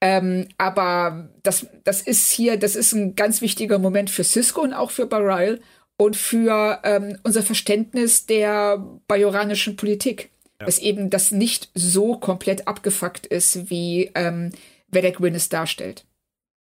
Ähm, 0.00 0.46
aber 0.58 1.30
das, 1.42 1.66
das 1.82 2.02
ist 2.02 2.30
hier, 2.30 2.56
das 2.56 2.76
ist 2.76 2.92
ein 2.92 3.16
ganz 3.16 3.40
wichtiger 3.40 3.80
Moment 3.80 4.10
für 4.10 4.22
Cisco 4.22 4.60
und 4.60 4.74
auch 4.74 4.92
für 4.92 5.06
Bareil 5.06 5.60
und 5.96 6.14
für 6.14 6.78
ähm, 6.84 7.18
unser 7.24 7.42
Verständnis 7.42 8.26
der 8.26 8.78
bajoranischen 9.08 9.74
Politik. 9.74 10.30
Ja. 10.60 10.66
Dass 10.66 10.78
eben 10.78 11.10
das 11.10 11.32
nicht 11.32 11.68
so 11.74 12.16
komplett 12.16 12.68
abgefuckt 12.68 13.26
ist, 13.26 13.70
wie 13.70 14.12
ähm, 14.14 14.52
Vedek 14.86 15.20
Win 15.20 15.34
es 15.34 15.48
darstellt. 15.48 16.04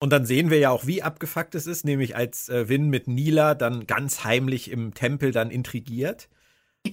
Und 0.03 0.11
dann 0.11 0.25
sehen 0.25 0.49
wir 0.49 0.59
ja 0.59 0.71
auch, 0.71 0.87
wie 0.87 1.03
abgefuckt 1.03 1.55
es 1.55 1.67
ist, 1.67 1.85
nämlich 1.85 2.17
als 2.17 2.49
äh, 2.49 2.69
Win 2.69 2.89
mit 2.89 3.07
Nila 3.07 3.55
dann 3.55 3.87
ganz 3.87 4.25
heimlich 4.25 4.71
im 4.71 4.95
Tempel 4.95 5.31
dann 5.31 5.51
intrigiert. 5.51 6.29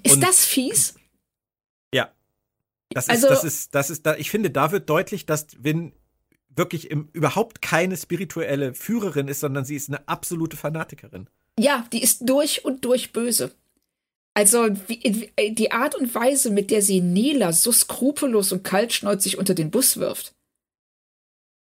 Ist 0.03 0.15
und, 0.15 0.21
das 0.21 0.45
fies? 0.45 0.95
Ja. 1.93 2.11
Das 2.89 3.07
also, 3.07 3.27
ist, 3.27 3.31
das 3.31 3.43
ist, 3.43 3.75
das 3.75 3.89
ist, 3.89 4.05
da, 4.05 4.15
ich 4.17 4.29
finde, 4.29 4.51
da 4.51 4.73
wird 4.73 4.89
deutlich, 4.89 5.25
dass 5.25 5.47
Win 5.57 5.93
wirklich 6.49 6.91
im, 6.91 7.09
überhaupt 7.13 7.61
keine 7.61 7.95
spirituelle 7.95 8.73
Führerin 8.73 9.29
ist, 9.29 9.39
sondern 9.39 9.63
sie 9.63 9.75
ist 9.75 9.89
eine 9.89 10.05
absolute 10.07 10.57
Fanatikerin. 10.57 11.29
Ja, 11.57 11.85
die 11.93 12.03
ist 12.03 12.29
durch 12.29 12.65
und 12.65 12.83
durch 12.83 13.13
böse. 13.13 13.53
Also 14.33 14.67
wie, 14.87 15.31
die 15.51 15.71
Art 15.71 15.95
und 15.95 16.13
Weise, 16.13 16.51
mit 16.51 16.69
der 16.71 16.81
sie 16.81 17.01
Nela 17.01 17.53
so 17.53 17.71
skrupellos 17.71 18.51
und 18.51 18.63
kaltschnäuzig 18.63 19.37
unter 19.37 19.55
den 19.55 19.71
Bus 19.71 19.97
wirft. 19.97 20.35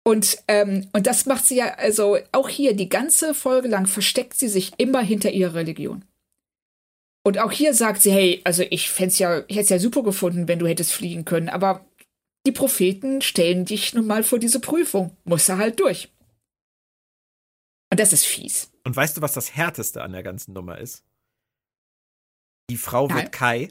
Und, 0.06 0.38
ähm, 0.48 0.88
und 0.92 1.06
das 1.06 1.24
macht 1.24 1.46
sie 1.46 1.56
ja, 1.56 1.74
also 1.74 2.18
auch 2.32 2.50
hier, 2.50 2.74
die 2.74 2.90
ganze 2.90 3.34
Folge 3.34 3.68
lang 3.68 3.86
versteckt 3.86 4.34
sie 4.34 4.48
sich 4.48 4.72
immer 4.76 5.00
hinter 5.00 5.30
ihrer 5.30 5.54
Religion. 5.54 6.04
Und 7.26 7.38
auch 7.38 7.50
hier 7.50 7.72
sagt 7.72 8.02
sie, 8.02 8.12
hey, 8.12 8.42
also 8.44 8.62
ich 8.68 8.90
fände 8.90 9.14
ja, 9.14 9.38
ich 9.48 9.56
hätte 9.56 9.64
es 9.64 9.68
ja 9.70 9.78
super 9.78 10.02
gefunden, 10.02 10.46
wenn 10.46 10.58
du 10.58 10.66
hättest 10.66 10.92
fliegen 10.92 11.24
können, 11.24 11.48
aber 11.48 11.86
die 12.46 12.52
Propheten 12.52 13.22
stellen 13.22 13.64
dich 13.64 13.94
nun 13.94 14.06
mal 14.06 14.22
vor 14.22 14.38
diese 14.38 14.60
Prüfung. 14.60 15.16
Muss 15.24 15.48
er 15.48 15.56
halt 15.56 15.80
durch. 15.80 16.12
Und 17.90 17.98
das 17.98 18.12
ist 18.12 18.26
fies. 18.26 18.70
Und 18.84 18.94
weißt 18.94 19.16
du, 19.16 19.22
was 19.22 19.32
das 19.32 19.56
Härteste 19.56 20.02
an 20.02 20.12
der 20.12 20.22
ganzen 20.22 20.52
Nummer 20.52 20.78
ist? 20.78 21.02
Die 22.68 22.76
Frau 22.76 23.06
Nein. 23.06 23.16
wird 23.16 23.32
Kai 23.32 23.68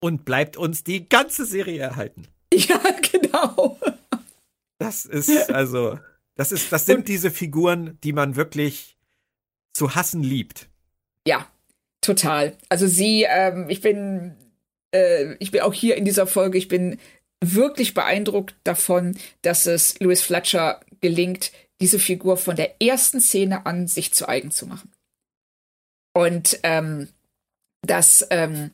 und 0.00 0.24
bleibt 0.24 0.56
uns 0.56 0.84
die 0.84 1.08
ganze 1.08 1.44
Serie 1.44 1.80
erhalten. 1.80 2.28
Ja, 2.54 2.78
genau. 3.10 3.80
Das 4.78 5.04
ist, 5.04 5.50
also, 5.50 5.98
das 6.34 6.52
ist, 6.52 6.72
das 6.72 6.86
sind 6.86 6.98
und, 6.98 7.08
diese 7.08 7.30
Figuren, 7.30 7.98
die 8.02 8.12
man 8.12 8.36
wirklich 8.36 8.96
zu 9.72 9.94
hassen 9.94 10.22
liebt. 10.22 10.68
Ja, 11.26 11.48
total. 12.00 12.56
Also 12.68 12.86
sie, 12.86 13.26
ähm, 13.28 13.66
ich 13.68 13.80
bin, 13.80 14.36
äh, 14.92 15.34
ich 15.38 15.50
bin 15.50 15.62
auch 15.62 15.72
hier 15.72 15.96
in 15.96 16.04
dieser 16.04 16.26
Folge, 16.26 16.58
ich 16.58 16.68
bin 16.68 16.98
wirklich 17.40 17.94
beeindruckt 17.94 18.54
davon, 18.64 19.18
dass 19.42 19.66
es 19.66 19.98
Louis 20.00 20.22
Fletcher 20.22 20.80
gelingt, 21.00 21.52
diese 21.80 21.98
Figur 21.98 22.36
von 22.36 22.56
der 22.56 22.80
ersten 22.80 23.20
Szene 23.20 23.66
an 23.66 23.88
sich 23.88 24.12
zu 24.14 24.28
eigen 24.28 24.50
zu 24.50 24.66
machen. 24.66 24.92
Und 26.14 26.60
ähm, 26.62 27.08
dass 27.82 28.26
ähm, 28.30 28.70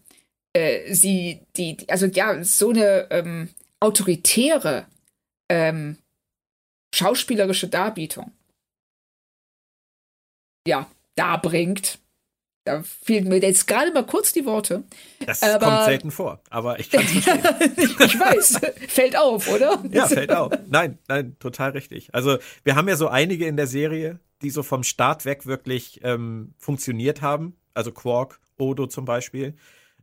äh, 0.52 0.92
sie 0.94 1.40
die, 1.56 1.76
also 1.88 2.06
ja, 2.06 2.44
so 2.44 2.70
eine 2.70 3.10
ähm, 3.10 3.48
autoritäre 3.80 4.86
ähm, 5.50 5.98
schauspielerische 6.94 7.68
Darbietung 7.68 8.32
ja, 10.66 10.86
darbringt. 11.16 11.98
Da 12.64 12.82
fielen 12.82 13.28
mir 13.28 13.38
jetzt 13.38 13.66
gerade 13.66 13.90
mal 13.92 14.04
kurz 14.04 14.32
die 14.32 14.44
Worte. 14.44 14.84
Das 15.24 15.42
aber, 15.42 15.64
kommt 15.64 15.84
selten 15.84 16.10
vor, 16.10 16.40
aber 16.50 16.78
ich 16.78 16.90
kann 16.90 17.02
es 17.02 17.24
verstehen. 17.24 17.42
ich 17.76 18.20
weiß, 18.20 18.60
fällt 18.88 19.16
auf, 19.16 19.48
oder? 19.48 19.82
Ja, 19.90 20.06
fällt 20.06 20.30
auf. 20.30 20.52
Nein, 20.68 20.98
nein, 21.08 21.36
total 21.38 21.70
richtig. 21.70 22.14
Also 22.14 22.38
wir 22.62 22.76
haben 22.76 22.86
ja 22.86 22.96
so 22.96 23.08
einige 23.08 23.46
in 23.46 23.56
der 23.56 23.66
Serie, 23.66 24.20
die 24.42 24.50
so 24.50 24.62
vom 24.62 24.82
Start 24.82 25.24
weg 25.24 25.46
wirklich 25.46 26.00
ähm, 26.04 26.54
funktioniert 26.58 27.22
haben. 27.22 27.56
Also 27.72 27.92
Quark 27.92 28.40
Odo 28.58 28.86
zum 28.86 29.06
Beispiel. 29.06 29.56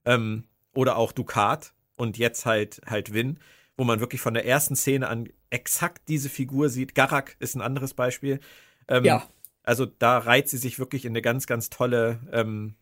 Ähm, 0.03 0.45
oder 0.73 0.97
auch 0.97 1.11
Ducat 1.11 1.73
und 1.95 2.17
jetzt 2.17 2.47
halt 2.47 2.81
halt 2.87 3.13
Win, 3.13 3.39
wo 3.77 3.83
man 3.83 3.99
wirklich 3.99 4.21
von 4.21 4.33
der 4.33 4.45
ersten 4.45 4.75
Szene 4.75 5.07
an 5.07 5.29
exakt 5.49 6.09
diese 6.09 6.29
Figur 6.29 6.69
sieht. 6.69 6.95
Garak 6.95 7.35
ist 7.39 7.55
ein 7.55 7.61
anderes 7.61 7.93
Beispiel. 7.93 8.39
Ähm, 8.87 9.05
ja. 9.05 9.27
Also 9.63 9.85
da 9.85 10.17
reiht 10.17 10.49
sie 10.49 10.57
sich 10.57 10.79
wirklich 10.79 11.05
in 11.05 11.11
eine 11.11 11.21
ganz, 11.21 11.45
ganz 11.45 11.69
tolle 11.69 12.19
ähm, 12.31 12.75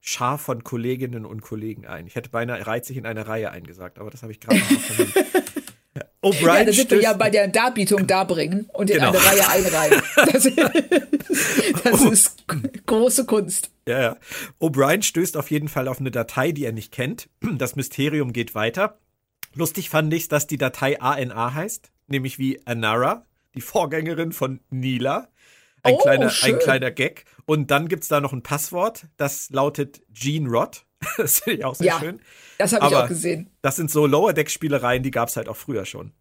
Schar 0.00 0.38
von 0.38 0.64
Kolleginnen 0.64 1.24
und 1.24 1.40
Kollegen 1.40 1.86
ein. 1.86 2.06
Ich 2.06 2.14
hätte 2.14 2.30
beinahe 2.30 2.66
reiht 2.66 2.84
sich 2.84 2.96
in 2.96 3.06
eine 3.06 3.26
Reihe 3.26 3.50
eingesagt, 3.50 3.98
aber 3.98 4.10
das 4.10 4.22
habe 4.22 4.32
ich 4.32 4.40
gerade 4.40 4.58
noch 4.58 4.80
vermisst. 4.80 5.16
O'Brien 6.22 6.58
ja, 6.58 6.64
da 6.64 6.72
sind 6.72 6.90
wir 6.90 7.00
ja 7.00 7.12
bei 7.14 7.30
der 7.30 7.48
Darbietung 7.48 8.06
darbringen 8.06 8.68
und 8.72 8.90
in 8.90 8.98
genau. 8.98 9.10
eine 9.10 9.24
Reihe 9.24 9.48
einreihen. 9.48 10.02
Das, 10.32 11.82
das 11.84 12.02
ist 12.02 12.44
große 12.86 13.24
Kunst. 13.26 13.70
Ja, 13.86 14.00
ja. 14.00 14.16
O'Brien 14.60 15.02
stößt 15.02 15.36
auf 15.36 15.50
jeden 15.50 15.68
Fall 15.68 15.88
auf 15.88 16.00
eine 16.00 16.10
Datei, 16.10 16.52
die 16.52 16.64
er 16.64 16.72
nicht 16.72 16.92
kennt. 16.92 17.28
Das 17.40 17.76
Mysterium 17.76 18.32
geht 18.32 18.54
weiter. 18.54 18.98
Lustig 19.54 19.90
fand 19.90 20.12
ich, 20.14 20.28
dass 20.28 20.46
die 20.46 20.58
Datei 20.58 21.00
ANA 21.00 21.54
heißt, 21.54 21.90
nämlich 22.06 22.38
wie 22.38 22.60
Anara, 22.66 23.24
die 23.54 23.60
Vorgängerin 23.60 24.32
von 24.32 24.60
Nila. 24.70 25.28
Ein, 25.82 25.94
oh, 25.94 25.98
kleiner, 25.98 26.32
ein 26.42 26.58
kleiner 26.58 26.90
Gag. 26.90 27.24
Und 27.46 27.70
dann 27.70 27.88
gibt 27.88 28.02
es 28.02 28.08
da 28.08 28.20
noch 28.20 28.32
ein 28.32 28.42
Passwort, 28.42 29.06
das 29.16 29.50
lautet 29.50 30.02
Gene 30.12 30.48
Rod. 30.48 30.84
Das 31.16 31.38
finde 31.40 31.58
ich 31.60 31.64
auch 31.64 31.76
sehr 31.76 31.86
ja, 31.86 31.98
schön. 32.00 32.20
Das 32.58 32.72
habe 32.72 32.88
ich 32.88 32.96
auch 32.96 33.06
gesehen. 33.06 33.50
Das 33.62 33.76
sind 33.76 33.88
so 33.88 34.06
Lower-Deck-Spielereien, 34.06 35.02
die 35.02 35.12
gab 35.12 35.28
es 35.28 35.36
halt 35.36 35.48
auch 35.48 35.56
früher 35.56 35.84
schon. 35.84 36.12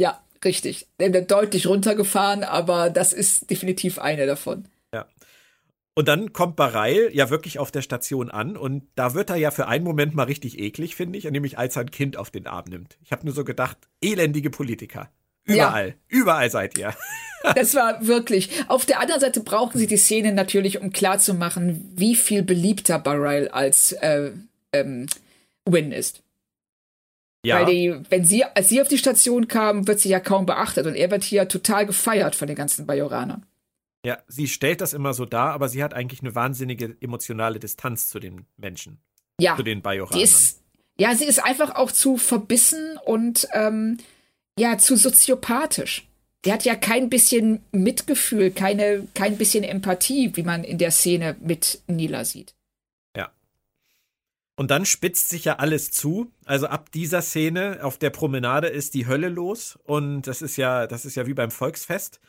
Ja, 0.00 0.24
richtig. 0.44 0.86
Deutlich 0.98 1.66
runtergefahren, 1.66 2.44
aber 2.44 2.90
das 2.90 3.12
ist 3.12 3.50
definitiv 3.50 3.98
eine 3.98 4.26
davon. 4.26 4.68
Und 5.94 6.08
dann 6.08 6.32
kommt 6.32 6.56
Bareil 6.56 7.10
ja 7.12 7.30
wirklich 7.30 7.58
auf 7.58 7.70
der 7.70 7.82
Station 7.82 8.30
an 8.30 8.56
und 8.56 8.84
da 8.94 9.14
wird 9.14 9.30
er 9.30 9.36
ja 9.36 9.50
für 9.50 9.66
einen 9.66 9.84
Moment 9.84 10.14
mal 10.14 10.24
richtig 10.24 10.58
eklig, 10.58 10.94
finde 10.94 11.18
ich, 11.18 11.24
nämlich 11.24 11.58
als 11.58 11.76
er 11.76 11.82
ein 11.82 11.90
Kind 11.90 12.16
auf 12.16 12.30
den 12.30 12.46
Arm 12.46 12.66
nimmt. 12.68 12.96
Ich 13.02 13.12
habe 13.12 13.24
nur 13.24 13.34
so 13.34 13.44
gedacht, 13.44 13.76
elendige 14.00 14.50
Politiker. 14.50 15.10
Überall, 15.44 15.88
ja. 15.88 15.94
überall 16.08 16.50
seid 16.50 16.78
ihr. 16.78 16.94
das 17.54 17.74
war 17.74 18.06
wirklich. 18.06 18.50
Auf 18.68 18.86
der 18.86 19.00
anderen 19.00 19.20
Seite 19.20 19.40
brauchen 19.40 19.78
sie 19.78 19.86
die 19.86 19.96
Szene 19.96 20.32
natürlich, 20.32 20.80
um 20.80 20.92
klarzumachen, 20.92 21.92
wie 21.96 22.14
viel 22.14 22.42
beliebter 22.42 22.98
Bareil 22.98 23.48
als 23.48 23.92
äh, 23.92 24.30
ähm, 24.72 25.06
Win 25.64 25.92
ist. 25.92 26.22
Ja. 27.44 27.58
Weil 27.58 27.66
die, 27.66 27.94
wenn 28.10 28.24
sie, 28.24 28.44
als 28.44 28.68
sie 28.68 28.80
auf 28.80 28.88
die 28.88 28.98
Station 28.98 29.48
kam, 29.48 29.86
wird 29.88 29.98
sie 29.98 30.10
ja 30.10 30.20
kaum 30.20 30.46
beachtet 30.46 30.86
und 30.86 30.94
er 30.94 31.10
wird 31.10 31.24
hier 31.24 31.48
total 31.48 31.86
gefeiert 31.86 32.36
von 32.36 32.46
den 32.46 32.56
ganzen 32.56 32.86
Bajoranern. 32.86 33.46
Ja, 34.04 34.18
sie 34.28 34.48
stellt 34.48 34.80
das 34.80 34.94
immer 34.94 35.12
so 35.12 35.26
dar, 35.26 35.52
aber 35.52 35.68
sie 35.68 35.82
hat 35.82 35.92
eigentlich 35.94 36.20
eine 36.20 36.34
wahnsinnige 36.34 36.96
emotionale 37.00 37.58
Distanz 37.58 38.08
zu 38.08 38.18
den 38.18 38.46
Menschen. 38.56 38.98
Ja. 39.38 39.56
Zu 39.56 39.62
den 39.62 39.82
Bajoranern. 39.82 40.22
Ist, 40.22 40.62
ja, 40.98 41.14
sie 41.14 41.24
ist 41.24 41.42
einfach 41.42 41.74
auch 41.74 41.92
zu 41.92 42.16
verbissen 42.16 42.98
und 43.04 43.46
ähm, 43.52 43.98
ja, 44.58 44.78
zu 44.78 44.96
soziopathisch. 44.96 46.06
Die 46.44 46.52
hat 46.52 46.64
ja 46.64 46.74
kein 46.74 47.10
bisschen 47.10 47.62
Mitgefühl, 47.72 48.50
keine, 48.50 49.06
kein 49.14 49.36
bisschen 49.36 49.62
Empathie, 49.62 50.34
wie 50.34 50.42
man 50.42 50.64
in 50.64 50.78
der 50.78 50.90
Szene 50.90 51.36
mit 51.40 51.82
Nila 51.86 52.24
sieht. 52.24 52.54
Und 54.60 54.70
dann 54.70 54.84
spitzt 54.84 55.30
sich 55.30 55.46
ja 55.46 55.56
alles 55.56 55.90
zu. 55.90 56.30
Also 56.44 56.66
ab 56.66 56.92
dieser 56.92 57.22
Szene 57.22 57.78
auf 57.80 57.96
der 57.96 58.10
Promenade 58.10 58.66
ist 58.66 58.92
die 58.92 59.06
Hölle 59.06 59.30
los 59.30 59.78
und 59.84 60.26
das 60.26 60.42
ist 60.42 60.58
ja, 60.58 60.86
das 60.86 61.06
ist 61.06 61.14
ja 61.14 61.26
wie 61.26 61.32
beim 61.32 61.50
Volksfest. 61.50 62.20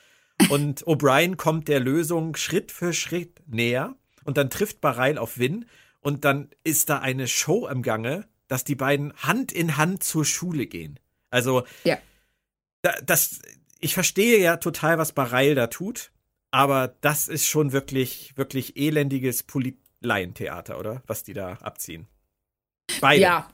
Und 0.50 0.84
O'Brien 0.86 1.36
kommt 1.36 1.68
der 1.68 1.80
Lösung 1.80 2.36
Schritt 2.36 2.72
für 2.72 2.94
Schritt 2.94 3.42
näher 3.48 3.96
und 4.24 4.38
dann 4.38 4.50
trifft 4.50 4.82
Bareil 4.82 5.18
auf 5.18 5.38
Win 5.38 5.66
und 6.02 6.26
dann 6.26 6.50
ist 6.64 6.90
da 6.90 7.00
eine 7.00 7.28
Show 7.28 7.68
im 7.68 7.84
Gange, 7.84 8.28
dass 8.48 8.64
die 8.64 8.76
beiden 8.76 9.14
Hand 9.18 9.52
in 9.52 9.78
Hand 9.78 10.04
zur 10.04 10.26
Schule 10.26 10.66
gehen. 10.66 11.00
Also, 11.30 11.64
ja. 11.84 11.98
das, 13.06 13.40
ich 13.80 13.94
verstehe 13.94 14.40
ja 14.40 14.58
total, 14.58 14.98
was 14.98 15.14
Bareil 15.14 15.56
da 15.56 15.68
tut, 15.68 16.12
aber 16.52 16.96
das 17.02 17.28
ist 17.28 17.48
schon 17.48 17.72
wirklich, 17.72 18.34
wirklich 18.36 18.76
elendiges 18.76 19.44
Polit-Laientheater, 19.44 20.78
oder? 20.78 21.02
Was 21.08 21.24
die 21.24 21.34
da 21.34 21.54
abziehen. 21.62 22.08
Beide. 23.00 23.22
Ja, 23.22 23.50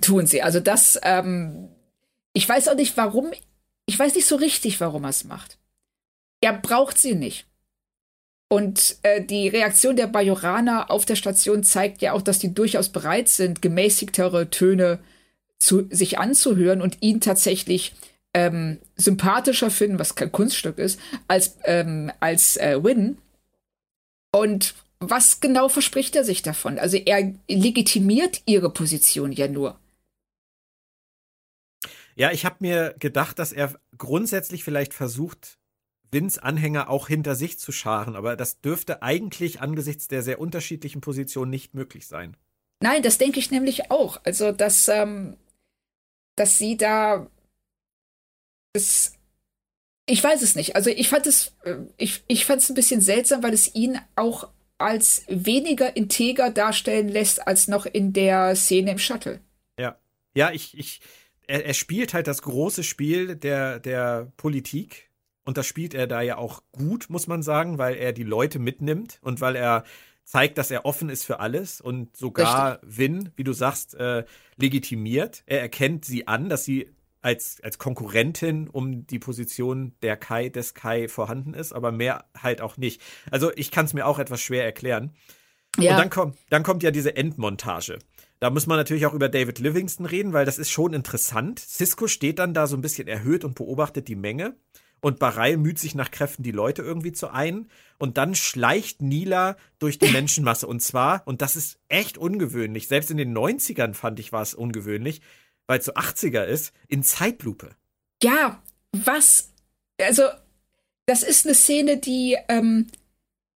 tun 0.00 0.26
sie. 0.26 0.42
Also 0.42 0.58
das, 0.58 0.98
ähm, 1.02 1.68
ich 2.32 2.48
weiß 2.48 2.68
auch 2.68 2.74
nicht, 2.74 2.96
warum, 2.96 3.30
ich 3.86 3.98
weiß 3.98 4.14
nicht 4.14 4.26
so 4.26 4.36
richtig, 4.36 4.80
warum 4.80 5.04
er 5.04 5.10
es 5.10 5.24
macht. 5.24 5.58
Er 6.42 6.52
braucht 6.52 6.98
sie 6.98 7.14
nicht. 7.14 7.46
Und 8.50 8.98
äh, 9.02 9.24
die 9.24 9.48
Reaktion 9.48 9.96
der 9.96 10.08
Bajoraner 10.08 10.90
auf 10.90 11.06
der 11.06 11.16
Station 11.16 11.64
zeigt 11.64 12.02
ja 12.02 12.12
auch, 12.12 12.20
dass 12.20 12.38
die 12.38 12.52
durchaus 12.52 12.90
bereit 12.90 13.28
sind, 13.28 13.62
gemäßigtere 13.62 14.50
Töne 14.50 14.98
zu 15.58 15.86
sich 15.88 16.18
anzuhören 16.18 16.82
und 16.82 16.98
ihn 17.00 17.22
tatsächlich 17.22 17.94
ähm, 18.34 18.78
sympathischer 18.96 19.70
finden, 19.70 19.98
was 19.98 20.16
kein 20.16 20.32
Kunststück 20.32 20.78
ist, 20.78 21.00
als, 21.28 21.56
ähm, 21.64 22.12
als 22.20 22.58
äh, 22.58 22.82
Win. 22.82 23.16
Und 24.32 24.74
was 24.98 25.40
genau 25.40 25.68
verspricht 25.68 26.14
er 26.16 26.24
sich 26.24 26.42
davon? 26.42 26.78
Also 26.78 26.96
er 26.96 27.32
legitimiert 27.48 28.42
ihre 28.44 28.70
Position 28.70 29.32
ja 29.32 29.48
nur. 29.48 29.78
Ja, 32.16 32.30
ich 32.32 32.44
habe 32.44 32.56
mir 32.60 32.94
gedacht, 32.98 33.38
dass 33.38 33.52
er 33.52 33.74
grundsätzlich 33.96 34.62
vielleicht 34.62 34.92
versucht, 34.92 35.58
Vins 36.12 36.38
Anhänger 36.38 36.90
auch 36.90 37.08
hinter 37.08 37.34
sich 37.34 37.58
zu 37.58 37.72
scharen, 37.72 38.16
aber 38.16 38.36
das 38.36 38.60
dürfte 38.60 39.02
eigentlich 39.02 39.60
angesichts 39.60 40.08
der 40.08 40.22
sehr 40.22 40.38
unterschiedlichen 40.38 41.00
Positionen 41.00 41.50
nicht 41.50 41.74
möglich 41.74 42.06
sein. 42.06 42.36
Nein, 42.80 43.02
das 43.02 43.16
denke 43.16 43.38
ich 43.38 43.50
nämlich 43.50 43.90
auch. 43.90 44.20
Also, 44.24 44.52
dass, 44.52 44.88
ähm, 44.88 45.36
dass 46.36 46.58
sie 46.58 46.76
da. 46.76 47.28
Das, 48.74 49.14
ich 50.06 50.22
weiß 50.22 50.42
es 50.42 50.54
nicht. 50.54 50.76
Also, 50.76 50.90
ich 50.90 51.08
fand 51.08 51.26
es, 51.26 51.54
äh, 51.64 51.76
ich, 51.96 52.24
ich 52.26 52.44
fand 52.44 52.60
es 52.60 52.68
ein 52.68 52.74
bisschen 52.74 53.00
seltsam, 53.00 53.42
weil 53.42 53.54
es 53.54 53.74
ihn 53.74 53.98
auch 54.16 54.48
als 54.78 55.24
weniger 55.28 55.96
integer 55.96 56.50
darstellen 56.50 57.08
lässt 57.08 57.46
als 57.46 57.68
noch 57.68 57.86
in 57.86 58.12
der 58.12 58.56
Szene 58.56 58.90
im 58.90 58.98
Shuttle. 58.98 59.40
Ja. 59.78 59.96
Ja, 60.34 60.50
ich, 60.50 60.76
ich, 60.76 61.00
er, 61.46 61.64
er 61.64 61.74
spielt 61.74 62.14
halt 62.14 62.26
das 62.26 62.42
große 62.42 62.82
Spiel 62.82 63.36
der, 63.36 63.78
der 63.78 64.32
Politik. 64.36 65.11
Und 65.44 65.56
das 65.56 65.66
spielt 65.66 65.94
er 65.94 66.06
da 66.06 66.20
ja 66.20 66.36
auch 66.36 66.62
gut, 66.72 67.06
muss 67.08 67.26
man 67.26 67.42
sagen, 67.42 67.78
weil 67.78 67.96
er 67.96 68.12
die 68.12 68.22
Leute 68.22 68.58
mitnimmt 68.58 69.18
und 69.22 69.40
weil 69.40 69.56
er 69.56 69.84
zeigt, 70.24 70.56
dass 70.56 70.70
er 70.70 70.84
offen 70.84 71.08
ist 71.08 71.24
für 71.24 71.40
alles 71.40 71.80
und 71.80 72.16
sogar 72.16 72.74
Richtig. 72.74 72.98
Win, 72.98 73.30
wie 73.36 73.44
du 73.44 73.52
sagst, 73.52 73.94
äh, 73.94 74.24
legitimiert. 74.56 75.42
Er 75.46 75.60
erkennt 75.60 76.04
sie 76.04 76.28
an, 76.28 76.48
dass 76.48 76.64
sie 76.64 76.90
als, 77.22 77.58
als 77.62 77.78
Konkurrentin 77.78 78.68
um 78.68 79.06
die 79.06 79.18
Position 79.18 79.94
der 80.02 80.16
Kai 80.16 80.48
des 80.48 80.74
Kai 80.74 81.08
vorhanden 81.08 81.54
ist, 81.54 81.72
aber 81.72 81.92
mehr 81.92 82.24
halt 82.36 82.60
auch 82.60 82.76
nicht. 82.76 83.00
Also 83.30 83.52
ich 83.54 83.70
kann 83.70 83.86
es 83.86 83.94
mir 83.94 84.06
auch 84.06 84.18
etwas 84.18 84.40
schwer 84.40 84.64
erklären. 84.64 85.12
Ja. 85.78 85.92
Und 85.92 85.98
dann 85.98 86.10
kommt, 86.10 86.38
dann 86.50 86.62
kommt 86.62 86.82
ja 86.82 86.90
diese 86.90 87.16
Endmontage. 87.16 87.98
Da 88.40 88.50
muss 88.50 88.66
man 88.66 88.76
natürlich 88.76 89.06
auch 89.06 89.14
über 89.14 89.28
David 89.28 89.60
Livingston 89.60 90.04
reden, 90.04 90.32
weil 90.32 90.44
das 90.44 90.58
ist 90.58 90.70
schon 90.70 90.94
interessant. 90.94 91.60
Cisco 91.60 92.08
steht 92.08 92.40
dann 92.40 92.54
da 92.54 92.66
so 92.66 92.76
ein 92.76 92.82
bisschen 92.82 93.06
erhöht 93.06 93.44
und 93.44 93.54
beobachtet 93.54 94.08
die 94.08 94.16
Menge. 94.16 94.56
Und 95.02 95.18
Bareil 95.18 95.56
müht 95.56 95.80
sich 95.80 95.96
nach 95.96 96.12
Kräften, 96.12 96.44
die 96.44 96.52
Leute 96.52 96.82
irgendwie 96.82 97.12
zu 97.12 97.28
ein. 97.28 97.68
Und 97.98 98.16
dann 98.16 98.36
schleicht 98.36 99.02
Nila 99.02 99.56
durch 99.80 99.98
die 99.98 100.10
Menschenmasse. 100.12 100.66
Und 100.66 100.80
zwar, 100.80 101.26
und 101.26 101.42
das 101.42 101.56
ist 101.56 101.78
echt 101.88 102.16
ungewöhnlich, 102.16 102.86
selbst 102.86 103.10
in 103.10 103.16
den 103.16 103.36
90ern 103.36 103.94
fand 103.94 104.20
ich 104.20 104.32
war 104.32 104.42
es 104.42 104.54
ungewöhnlich, 104.54 105.20
weil 105.66 105.80
es 105.80 105.86
so 105.86 105.94
80er 105.94 106.44
ist, 106.44 106.72
in 106.86 107.02
Zeitlupe. 107.02 107.74
Ja, 108.22 108.62
was? 108.92 109.52
Also, 110.00 110.22
das 111.06 111.24
ist 111.24 111.46
eine 111.46 111.56
Szene, 111.56 111.96
die, 111.98 112.38
ähm, 112.48 112.86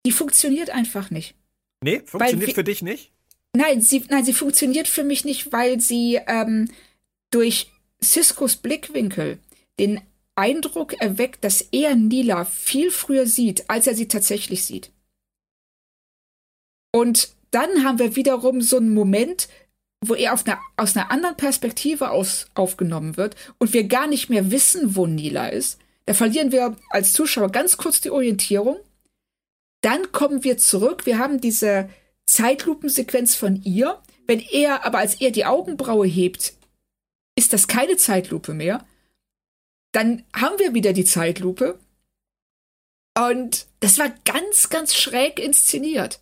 die 0.06 0.12
funktioniert 0.12 0.70
einfach 0.70 1.10
nicht. 1.10 1.34
Nee, 1.82 2.00
funktioniert 2.06 2.48
weil, 2.48 2.54
für 2.54 2.64
dich 2.64 2.80
nicht? 2.80 3.12
Nein, 3.54 3.82
sie, 3.82 4.02
nein, 4.08 4.24
sie 4.24 4.32
funktioniert 4.32 4.88
für 4.88 5.04
mich 5.04 5.26
nicht, 5.26 5.52
weil 5.52 5.78
sie 5.78 6.18
ähm, 6.26 6.70
durch 7.30 7.70
Ciscos 8.02 8.56
Blickwinkel 8.56 9.38
den 9.78 10.00
Eindruck 10.36 10.94
erweckt, 11.00 11.44
dass 11.44 11.60
er 11.60 11.94
Nila 11.94 12.44
viel 12.44 12.90
früher 12.90 13.26
sieht, 13.26 13.68
als 13.68 13.86
er 13.86 13.94
sie 13.94 14.08
tatsächlich 14.08 14.64
sieht. 14.64 14.90
Und 16.92 17.34
dann 17.50 17.84
haben 17.84 17.98
wir 17.98 18.16
wiederum 18.16 18.60
so 18.60 18.76
einen 18.78 18.94
Moment, 18.94 19.48
wo 20.00 20.14
er 20.14 20.32
eine, 20.32 20.58
aus 20.76 20.96
einer 20.96 21.10
anderen 21.10 21.36
Perspektive 21.36 22.10
aus, 22.10 22.48
aufgenommen 22.54 23.16
wird 23.16 23.36
und 23.58 23.72
wir 23.72 23.84
gar 23.84 24.06
nicht 24.06 24.28
mehr 24.28 24.50
wissen, 24.50 24.96
wo 24.96 25.06
Nila 25.06 25.48
ist. 25.48 25.78
Da 26.06 26.14
verlieren 26.14 26.52
wir 26.52 26.76
als 26.90 27.12
Zuschauer 27.12 27.50
ganz 27.50 27.76
kurz 27.76 28.00
die 28.00 28.10
Orientierung. 28.10 28.76
Dann 29.80 30.12
kommen 30.12 30.44
wir 30.44 30.58
zurück. 30.58 31.06
Wir 31.06 31.18
haben 31.18 31.40
diese 31.40 31.88
Zeitlupensequenz 32.26 33.34
von 33.34 33.62
ihr. 33.62 34.00
Wenn 34.26 34.40
er, 34.40 34.84
aber 34.84 34.98
als 34.98 35.20
er 35.20 35.30
die 35.30 35.46
Augenbraue 35.46 36.06
hebt, 36.06 36.54
ist 37.36 37.52
das 37.52 37.68
keine 37.68 37.96
Zeitlupe 37.96 38.54
mehr. 38.54 38.84
Dann 39.94 40.24
haben 40.34 40.58
wir 40.58 40.74
wieder 40.74 40.92
die 40.92 41.04
Zeitlupe. 41.04 41.78
Und 43.16 43.68
das 43.78 43.98
war 43.98 44.12
ganz, 44.24 44.68
ganz 44.68 44.94
schräg 44.94 45.38
inszeniert. 45.38 46.20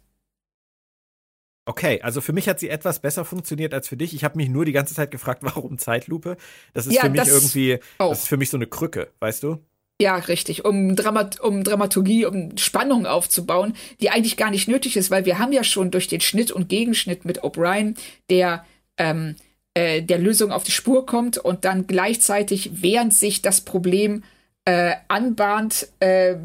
Okay, 1.65 2.03
also 2.03 2.21
für 2.21 2.35
mich 2.35 2.49
hat 2.49 2.61
sie 2.61 2.69
etwas 2.69 3.01
besser 3.01 3.25
funktioniert 3.25 3.73
als 3.73 3.89
für 3.89 3.97
dich. 3.97 4.15
Ich 4.15 4.25
habe 4.25 4.37
mich 4.37 4.51
nur 4.51 4.67
die 4.67 4.73
ganze 4.73 4.95
Zeit 4.95 5.11
gefragt, 5.11 5.43
warum 5.45 5.79
Zeitlupe? 5.79 6.37
Das 6.75 6.87
ist 6.87 6.95
ja, 6.95 7.03
für 7.03 7.09
mich 7.09 7.27
irgendwie, 7.27 7.79
auch. 7.97 8.11
das 8.11 8.21
ist 8.21 8.29
für 8.29 8.37
mich 8.37 8.51
so 8.51 8.59
eine 8.59 8.67
Krücke, 8.67 9.11
weißt 9.21 9.43
du? 9.43 9.59
Ja, 10.01 10.17
richtig, 10.17 10.65
um, 10.65 10.95
Dramat 10.97 11.41
um 11.41 11.65
Dramaturgie, 11.65 12.27
um 12.27 12.59
Spannung 12.59 13.07
aufzubauen, 13.07 13.75
die 14.01 14.11
eigentlich 14.11 14.37
gar 14.37 14.51
nicht 14.51 14.69
nötig 14.69 14.97
ist, 14.97 15.11
weil 15.11 15.25
wir 15.25 15.39
haben 15.39 15.53
ja 15.53 15.65
schon 15.65 15.91
durch 15.91 16.09
den 16.09 16.21
Schnitt 16.21 16.51
und 16.51 16.69
Gegenschnitt 16.69 17.25
mit 17.25 17.43
O'Brien, 17.43 17.97
der 18.29 18.67
ähm, 18.99 19.37
äh, 19.75 20.03
der 20.03 20.19
Lösung 20.19 20.53
auf 20.53 20.65
die 20.65 20.73
Spur 20.73 21.07
kommt 21.07 21.39
und 21.39 21.65
dann 21.65 21.87
gleichzeitig, 21.87 22.83
während 22.83 23.15
sich 23.15 23.43
das 23.43 23.61
Problem 23.61 24.23
äh, 24.65 24.95
anbahnt, 25.09 25.89
äh, 26.01 26.37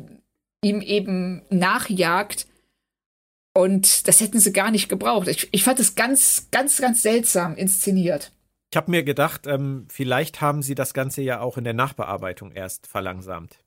ihm 0.62 0.82
eben 0.82 1.41
nachjagt, 1.49 2.48
und 3.58 4.08
das 4.08 4.22
hätten 4.22 4.40
sie 4.40 4.54
gar 4.54 4.70
nicht 4.70 4.88
gebraucht. 4.88 5.28
Ich, 5.28 5.49
ich 5.52 5.64
fand 5.64 5.80
es 5.80 5.95
ganz, 5.95 6.48
ganz, 6.52 6.80
ganz 6.80 7.02
seltsam 7.02 7.56
inszeniert. 7.56 8.32
Ich 8.72 8.78
habe 8.78 8.91
mir 8.91 9.04
gedacht, 9.04 9.48
ähm, 9.48 9.88
vielleicht 9.90 10.41
haben 10.41 10.62
sie 10.62 10.76
das 10.76 10.94
Ganze 10.94 11.24
ja 11.24 11.41
auch 11.41 11.58
in 11.58 11.64
der 11.64 11.74
Nachbearbeitung 11.74 12.52
erst 12.52 12.86
verlangsamt. 12.86 13.58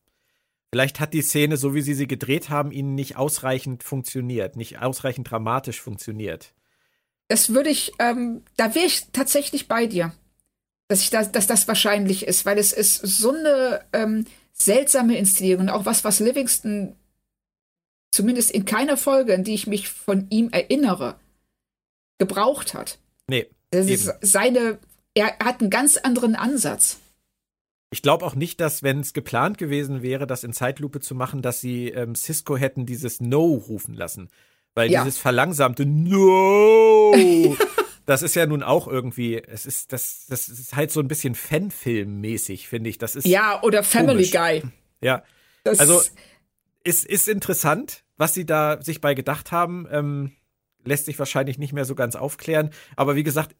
Vielleicht 0.73 1.01
hat 1.01 1.12
die 1.12 1.23
Szene, 1.23 1.57
so 1.57 1.74
wie 1.74 1.81
sie 1.82 1.95
sie 1.95 2.07
gedreht 2.07 2.51
haben, 2.51 2.70
ihnen 2.70 2.95
nicht 2.95 3.16
ausreichend 3.16 3.82
funktioniert, 3.82 4.55
nicht 4.55 4.78
ausreichend 4.81 5.28
dramatisch 5.28 5.81
funktioniert. 5.81 6.55
Das 7.31 7.55
würde 7.55 7.70
ich, 7.70 7.93
ähm, 8.01 8.43
da 8.57 8.74
wäre 8.74 8.86
ich 8.86 9.07
tatsächlich 9.12 9.69
bei 9.69 9.86
dir, 9.86 10.12
dass 10.89 11.01
ich 11.01 11.11
da, 11.11 11.23
dass 11.23 11.47
das 11.47 11.69
wahrscheinlich 11.69 12.27
ist, 12.27 12.44
weil 12.44 12.59
es 12.59 12.73
ist 12.73 12.97
so 12.97 13.31
eine 13.31 13.85
ähm, 13.93 14.27
seltsame 14.52 15.16
Inszenierung, 15.16 15.69
auch 15.69 15.86
was, 15.86 16.02
was 16.02 16.19
Livingston 16.19 16.97
zumindest 18.11 18.51
in 18.51 18.65
keiner 18.65 18.97
Folge, 18.97 19.32
in 19.32 19.44
die 19.44 19.55
ich 19.55 19.69
mich 19.69 19.89
von 19.89 20.27
ihm 20.31 20.48
erinnere, 20.51 21.20
gebraucht 22.19 22.74
hat. 22.74 22.98
Nee. 23.28 23.47
Das 23.70 23.86
eben. 23.86 23.94
ist 23.94 24.12
seine, 24.23 24.81
er 25.15 25.39
hat 25.39 25.61
einen 25.61 25.70
ganz 25.70 25.98
anderen 25.98 26.35
Ansatz. 26.35 26.98
Ich 27.93 28.02
glaube 28.02 28.24
auch 28.24 28.35
nicht, 28.35 28.59
dass, 28.59 28.82
wenn 28.82 28.98
es 28.98 29.12
geplant 29.12 29.57
gewesen 29.57 30.02
wäre, 30.02 30.27
das 30.27 30.43
in 30.43 30.52
Zeitlupe 30.52 30.98
zu 30.98 31.15
machen, 31.15 31.43
dass 31.43 31.61
sie 31.61 31.90
ähm, 31.90 32.16
Cisco 32.16 32.57
hätten 32.57 32.86
dieses 32.86 33.20
No 33.20 33.44
rufen 33.44 33.94
lassen. 33.94 34.31
Weil 34.74 34.90
ja. 34.90 35.02
dieses 35.02 35.18
verlangsamte 35.18 35.84
No, 35.84 37.14
das 38.06 38.22
ist 38.22 38.34
ja 38.34 38.47
nun 38.47 38.62
auch 38.62 38.86
irgendwie, 38.86 39.36
es 39.36 39.66
ist, 39.66 39.92
das, 39.92 40.26
das 40.28 40.48
ist 40.48 40.76
halt 40.76 40.90
so 40.90 41.01
ein 41.01 41.09
bisschen 41.09 41.34
Fanfilm-mäßig, 41.34 42.68
finde 42.68 42.90
ich. 42.90 42.98
Das 42.98 43.16
ist. 43.16 43.26
Ja, 43.26 43.62
oder 43.62 43.82
Family 43.82 44.28
komisch. 44.28 44.30
Guy. 44.30 44.62
Ja. 45.01 45.22
Das 45.64 45.80
also, 45.80 46.02
ist, 46.84 47.05
ist 47.05 47.28
interessant, 47.28 48.05
was 48.16 48.34
sie 48.34 48.47
da 48.47 48.80
sich 48.80 49.01
bei 49.01 49.14
gedacht 49.14 49.52
haben. 49.52 49.86
Ähm, 49.90 50.32
lässt 50.84 51.06
sich 51.06 51.18
wahrscheinlich 51.18 51.59
nicht 51.59 51.72
mehr 51.72 51.84
so 51.84 51.94
ganz 51.94 52.16
aufklären. 52.16 52.70
Aber 52.97 53.16
wie 53.16 53.22
gesagt, 53.22 53.55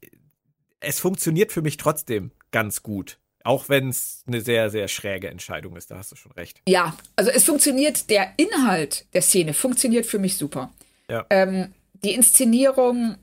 es 0.81 1.01
funktioniert 1.01 1.53
für 1.53 1.62
mich 1.62 1.77
trotzdem 1.77 2.32
ganz 2.51 2.82
gut. 2.82 3.19
Auch 3.43 3.69
wenn 3.69 3.89
es 3.89 4.23
eine 4.27 4.41
sehr, 4.43 4.69
sehr 4.70 4.89
schräge 4.89 5.28
Entscheidung 5.28 5.77
ist, 5.77 5.91
da 5.91 5.97
hast 5.97 6.12
du 6.12 6.16
schon 6.16 6.32
recht. 6.32 6.61
Ja, 6.69 6.97
also 7.16 7.31
es 7.31 7.45
funktioniert, 7.45 8.11
der 8.11 8.32
Inhalt 8.37 9.07
der 9.15 9.23
Szene 9.23 9.55
funktioniert 9.55 10.05
für 10.05 10.19
mich 10.19 10.37
super. 10.37 10.70
Ja. 11.11 11.27
Ähm, 11.31 11.74
die 12.05 12.15
Inszenierung, 12.15 13.16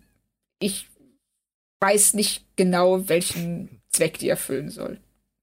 ich 0.59 0.89
weiß 1.79 2.13
nicht 2.13 2.45
genau, 2.55 3.07
welchen 3.09 3.81
Zweck 3.89 4.19
die 4.19 4.29
erfüllen 4.29 4.69
soll. 4.69 4.99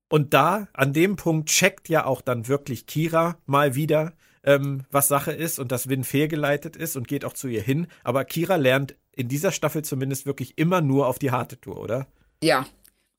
Und 0.09 0.35
da, 0.35 0.69
an 0.73 0.93
dem 0.93 1.17
Punkt, 1.17 1.49
checkt 1.49 1.89
ja 1.89 2.05
auch 2.05 2.21
dann 2.21 2.47
wirklich 2.47 2.87
Kira 2.87 3.39
mal 3.47 3.75
wieder, 3.75 4.13
ähm, 4.45 4.85
was 4.91 5.09
Sache 5.09 5.33
ist 5.33 5.59
und 5.59 5.73
dass 5.73 5.89
Win 5.89 6.05
fehlgeleitet 6.05 6.77
ist 6.77 6.97
und 6.97 7.09
geht 7.09 7.25
auch 7.25 7.33
zu 7.33 7.49
ihr 7.49 7.63
hin. 7.63 7.87
Aber 8.05 8.25
Kira 8.25 8.57
lernt 8.57 8.95
in 9.13 9.29
dieser 9.29 9.51
Staffel 9.51 9.83
zumindest 9.83 10.27
wirklich 10.27 10.59
immer 10.59 10.81
nur 10.81 11.09
auf 11.09 11.19
die 11.19 11.31
harte 11.31 11.61
Tour, 11.61 11.81
oder? 11.81 12.07
Ja. 12.43 12.67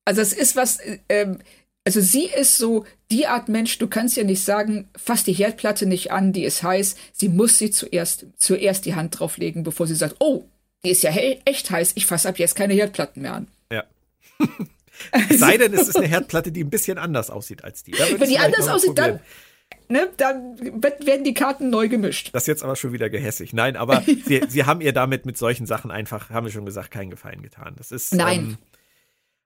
Also 0.05 0.21
es 0.21 0.33
ist 0.33 0.55
was, 0.55 0.79
ähm, 1.09 1.39
also 1.85 2.01
sie 2.01 2.25
ist 2.25 2.57
so 2.57 2.85
die 3.11 3.27
Art 3.27 3.47
Mensch, 3.47 3.77
du 3.77 3.87
kannst 3.87 4.17
ja 4.17 4.23
nicht 4.23 4.43
sagen, 4.43 4.89
fass 4.97 5.23
die 5.23 5.33
Herdplatte 5.33 5.85
nicht 5.85 6.11
an, 6.11 6.33
die 6.33 6.43
ist 6.43 6.63
heiß. 6.63 6.95
Sie 7.13 7.29
muss 7.29 7.59
sie 7.59 7.69
zuerst, 7.69 8.25
zuerst 8.37 8.85
die 8.85 8.95
Hand 8.95 9.19
drauflegen, 9.19 9.63
bevor 9.63 9.85
sie 9.85 9.95
sagt, 9.95 10.15
oh, 10.19 10.45
die 10.83 10.89
ist 10.89 11.03
ja 11.03 11.11
he 11.11 11.39
echt 11.45 11.69
heiß, 11.69 11.93
ich 11.95 12.07
fasse 12.07 12.27
ab 12.27 12.39
jetzt 12.39 12.55
keine 12.55 12.73
Herdplatten 12.73 13.21
mehr 13.21 13.33
an. 13.33 13.47
Ja. 13.71 13.83
Sei 15.29 15.57
denn, 15.57 15.73
es 15.73 15.87
ist 15.87 15.97
eine 15.97 16.07
Herdplatte, 16.07 16.51
die 16.51 16.63
ein 16.63 16.69
bisschen 16.71 16.97
anders 16.97 17.29
aussieht 17.29 17.63
als 17.63 17.83
die. 17.83 17.93
Wenn 17.93 18.29
die 18.29 18.39
anders 18.39 18.67
aussieht, 18.67 18.97
dann, 18.97 19.19
ne, 19.87 20.09
dann 20.17 20.57
werden 20.59 21.23
die 21.23 21.33
Karten 21.35 21.69
neu 21.69 21.87
gemischt. 21.87 22.29
Das 22.33 22.43
ist 22.43 22.47
jetzt 22.47 22.63
aber 22.63 22.75
schon 22.75 22.93
wieder 22.93 23.11
gehässig. 23.11 23.53
Nein, 23.53 23.75
aber 23.75 24.01
sie, 24.25 24.41
sie 24.47 24.63
haben 24.63 24.81
ihr 24.81 24.93
damit 24.93 25.27
mit 25.27 25.37
solchen 25.37 25.67
Sachen 25.67 25.91
einfach, 25.91 26.31
haben 26.31 26.45
wir 26.47 26.51
schon 26.51 26.65
gesagt, 26.65 26.89
keinen 26.89 27.11
Gefallen 27.11 27.43
getan. 27.43 27.75
Das 27.77 27.91
ist. 27.91 28.15
Nein. 28.15 28.39
Ähm, 28.39 28.57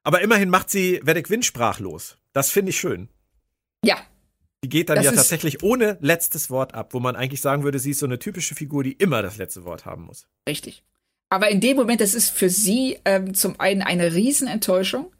aber 0.09 0.23
immerhin 0.23 0.49
macht 0.49 0.71
sie 0.71 0.99
Vedek 1.03 1.29
Win 1.29 1.43
sprachlos. 1.43 2.17
Das 2.33 2.49
finde 2.49 2.71
ich 2.71 2.79
schön. 2.79 3.09
Ja. 3.85 3.95
Die 4.63 4.69
geht 4.69 4.89
dann 4.89 4.95
das 4.95 5.05
ja 5.05 5.11
tatsächlich 5.11 5.61
ohne 5.61 5.99
letztes 6.01 6.49
Wort 6.49 6.73
ab, 6.73 6.95
wo 6.95 6.99
man 6.99 7.15
eigentlich 7.15 7.41
sagen 7.41 7.61
würde, 7.61 7.77
sie 7.77 7.91
ist 7.91 7.99
so 7.99 8.07
eine 8.07 8.17
typische 8.17 8.55
Figur, 8.55 8.83
die 8.83 8.93
immer 8.93 9.21
das 9.21 9.37
letzte 9.37 9.65
Wort 9.65 9.85
haben 9.85 10.05
muss. 10.05 10.25
Richtig. 10.47 10.83
Aber 11.29 11.49
in 11.49 11.61
dem 11.61 11.77
Moment, 11.77 12.01
das 12.01 12.15
ist 12.15 12.31
für 12.31 12.49
sie 12.49 12.97
ähm, 13.05 13.35
zum 13.35 13.59
einen 13.59 13.83
eine 13.83 14.15
Riesenenttäuschung, 14.15 15.13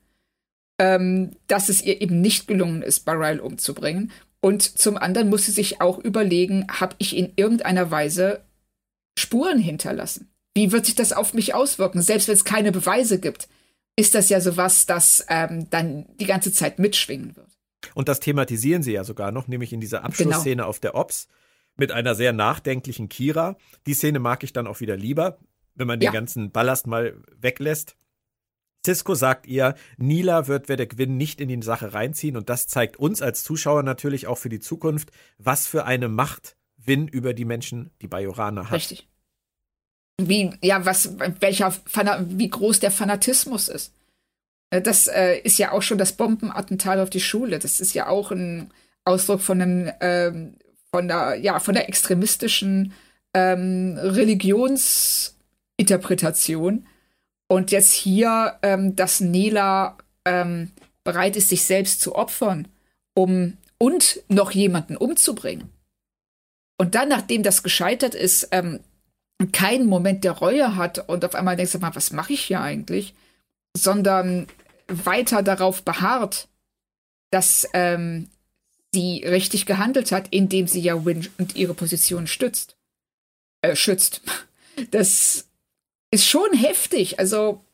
ähm, 0.80 1.34
dass 1.46 1.70
es 1.70 1.84
ihr 1.84 2.02
eben 2.02 2.20
nicht 2.20 2.48
gelungen 2.48 2.82
ist, 2.82 3.02
Baral 3.02 3.42
umzubringen. 3.42 4.12
Und 4.42 4.64
zum 4.64 4.98
anderen 4.98 5.30
muss 5.30 5.46
sie 5.46 5.52
sich 5.52 5.82
auch 5.82 6.00
überlegen, 6.00 6.66
habe 6.68 6.96
ich 6.98 7.16
in 7.16 7.34
irgendeiner 7.36 7.92
Weise 7.92 8.44
Spuren 9.20 9.60
hinterlassen? 9.60 10.32
Wie 10.56 10.72
wird 10.72 10.88
sich 10.88 10.96
das 10.96 11.14
auf 11.14 11.36
mich 11.36 11.54
auswirken? 11.54 12.02
Selbst 12.02 12.28
wenn 12.28 12.34
es 12.34 12.44
keine 12.44 12.72
Beweise 12.72 13.20
gibt, 13.20 13.48
ist 13.96 14.16
das 14.16 14.30
ja 14.30 14.42
sowas, 14.42 14.86
das 14.86 15.26
ähm, 15.30 15.70
dann 15.70 16.06
die 16.20 16.26
ganze 16.26 16.52
Zeit 16.52 16.80
mitschwingen 16.80 17.36
wird. 17.36 17.50
Und 17.94 18.10
das 18.10 18.20
thematisieren 18.20 18.84
sie 18.84 18.94
ja 18.94 19.04
sogar 19.04 19.32
noch, 19.32 19.48
nämlich 19.48 19.74
in 19.74 19.82
dieser 19.82 20.04
Abschlussszene 20.04 20.58
genau. 20.58 20.68
auf 20.68 20.80
der 20.80 20.96
Ops 20.96 21.28
mit 21.76 21.92
einer 21.92 22.16
sehr 22.16 22.34
nachdenklichen 22.34 23.10
Kira. 23.10 23.58
Die 23.86 23.94
Szene 23.94 24.20
mag 24.20 24.44
ich 24.44 24.54
dann 24.54 24.68
auch 24.68 24.80
wieder 24.80 24.98
lieber, 24.98 25.40
wenn 25.76 25.88
man 25.88 26.02
ja. 26.02 26.12
den 26.12 26.14
ganzen 26.14 26.52
Ballast 26.52 26.88
mal 26.88 27.16
weglässt. 27.38 27.96
Cisco 28.86 29.16
sagt 29.16 29.48
ihr, 29.48 29.76
Nila 29.98 30.48
wird 30.48 30.70
Wedek-Win 30.70 31.18
nicht 31.18 31.42
in 31.42 31.50
die 31.50 31.62
Sache 31.62 31.94
reinziehen 31.94 32.38
und 32.38 32.50
das 32.50 32.68
zeigt 32.68 32.98
uns 32.98 33.22
als 33.22 33.44
Zuschauer 33.44 33.84
natürlich 33.84 34.28
auch 34.28 34.38
für 34.38 34.50
die 34.50 34.60
Zukunft, 34.62 35.12
was 35.38 35.68
für 35.68 35.86
eine 35.86 36.08
Macht 36.08 36.56
Win 36.78 37.08
über 37.08 37.34
die 37.34 37.46
Menschen, 37.46 37.92
die 38.02 38.08
Bajoraner 38.08 38.66
hat. 38.66 38.78
Richtig. 38.78 39.08
Wie, 40.28 40.52
ja, 40.62 40.86
was, 40.86 41.18
welcher, 41.40 41.74
wie 42.28 42.50
groß 42.50 42.80
der 42.80 42.92
Fanatismus 42.92 43.70
ist. 43.70 43.94
Äh, 44.70 44.82
das 44.82 45.08
äh, 45.08 45.40
ist 45.40 45.58
ja 45.58 45.72
auch 45.72 45.82
schon 45.82 45.98
das 45.98 46.12
Bombenattentat 46.14 47.00
auf 47.00 47.10
die 47.10 47.22
Schule. 47.22 47.58
Das 47.60 47.80
ist 47.80 47.94
ja 47.94 48.08
auch 48.08 48.32
ein 48.32 48.72
Ausdruck 49.06 49.40
von 49.42 49.62
einem, 49.62 49.90
ähm, 50.02 50.56
von 50.92 51.08
der, 51.08 51.36
ja, 51.36 51.60
von 51.60 51.76
der 51.76 51.88
extremistischen 51.88 52.94
ähm, 53.34 53.98
Religionsinterpretation. 53.98 56.86
Und 57.48 57.72
jetzt 57.72 57.94
hier, 57.94 58.58
ähm, 58.62 58.96
dass 58.96 59.22
Nela 59.22 59.98
ähm, 60.26 60.72
bereit 61.04 61.36
ist, 61.36 61.50
sich 61.50 61.64
selbst 61.64 62.02
zu 62.02 62.16
opfern, 62.16 62.68
um 63.16 63.58
und 63.80 64.22
noch 64.28 64.52
jemanden 64.52 64.98
umzubringen. 64.98 65.70
Und 66.78 66.94
dann, 66.96 67.10
nachdem 67.10 67.44
das 67.44 67.64
gescheitert 67.64 68.14
ist, 68.14 68.50
ähm, 68.52 68.82
keinen 69.48 69.88
Moment 69.88 70.24
der 70.24 70.34
Reue 70.34 70.76
hat 70.76 71.10
und 71.10 71.24
auf 71.24 71.36
einmal 71.36 71.56
denkst 71.56 71.72
du 71.72 71.80
mal, 71.80 71.96
was 71.96 72.12
mache 72.12 72.34
ich 72.34 72.42
hier 72.42 72.62
eigentlich? 72.62 73.14
Sondern 73.76 74.48
weiter 74.88 75.44
darauf 75.44 75.84
beharrt, 75.84 76.48
dass 77.32 77.68
ähm, 77.74 78.30
sie 78.94 79.24
richtig 79.26 79.66
gehandelt 79.66 80.12
hat, 80.12 80.28
indem 80.32 80.68
sie 80.68 80.82
ja 80.82 81.06
Win 81.06 81.28
und 81.38 81.56
ihre 81.56 81.74
Position 81.74 82.28
stützt. 82.28 82.76
Äh, 83.62 83.76
schützt. 83.76 84.22
Das 84.92 85.46
ist 86.10 86.26
schon 86.26 86.54
heftig. 86.54 87.20
Also, 87.20 87.66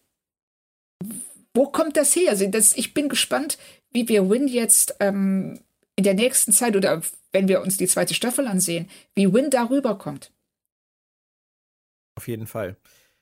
wo 1.53 1.67
kommt 1.67 1.97
das 1.97 2.15
her? 2.15 2.31
Also, 2.31 2.47
das, 2.47 2.75
ich 2.75 2.95
bin 2.95 3.09
gespannt, 3.09 3.59
wie 3.91 4.07
wir 4.07 4.27
Win 4.27 4.47
jetzt 4.47 4.95
ähm, 4.99 5.59
in 5.95 6.03
der 6.03 6.15
nächsten 6.15 6.51
Zeit 6.51 6.75
oder 6.75 7.03
wenn 7.31 7.47
wir 7.47 7.61
uns 7.61 7.77
die 7.77 7.85
zweite 7.85 8.15
Staffel 8.15 8.47
ansehen, 8.47 8.89
wie 9.13 9.31
Win 9.31 9.51
darüber 9.51 9.99
kommt. 9.99 10.31
Auf 12.15 12.27
jeden 12.27 12.47
Fall. 12.47 12.77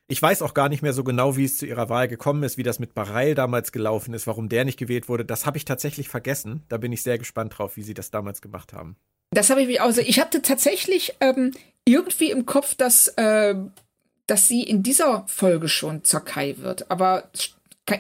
Ich 0.08 0.22
weiß 0.22 0.42
auch 0.42 0.54
gar 0.54 0.70
nicht 0.70 0.82
mehr 0.82 0.94
so 0.94 1.04
genau, 1.04 1.38
wie 1.38 1.46
es 1.46 1.58
zu 1.58 1.66
ihrer 1.66 1.90
Wahl 1.90 2.08
gekommen 2.08 2.44
ist, 2.44 2.58
wie 2.58 2.64
das 2.64 2.78
mit 2.78 2.94
Bareil 2.94 3.36
damals 3.36 3.72
gelaufen 3.72 4.14
ist, 4.14 4.28
warum 4.28 4.50
der 4.50 4.66
nicht 4.66 4.78
gewählt 4.78 5.08
wurde. 5.08 5.26
Das 5.26 5.46
habe 5.46 5.58
ich 5.58 5.66
tatsächlich 5.66 6.10
vergessen. 6.10 6.64
Da 6.70 6.78
bin 6.78 6.92
ich 6.92 7.04
sehr 7.04 7.18
gespannt 7.18 7.58
drauf, 7.58 7.78
wie 7.78 7.84
sie 7.84 7.94
das 7.94 8.12
damals 8.12 8.42
gemacht 8.42 8.74
haben. 8.74 8.98
Das 9.32 9.50
habe 9.50 9.62
ich 9.62 9.68
mich 9.68 9.82
auch. 9.82 9.86
Also 9.86 10.02
ich 10.02 10.20
hatte 10.20 10.42
tatsächlich 10.42 11.16
ähm, 11.22 11.52
irgendwie 11.86 12.32
im 12.32 12.46
Kopf, 12.46 12.76
dass, 12.76 13.08
äh, 13.08 13.56
dass 14.28 14.48
sie 14.48 14.64
in 14.64 14.84
dieser 14.84 15.26
Folge 15.28 15.70
schon 15.70 16.04
zur 16.04 16.20
Kai 16.20 16.58
wird. 16.58 16.92
Aber 16.92 17.30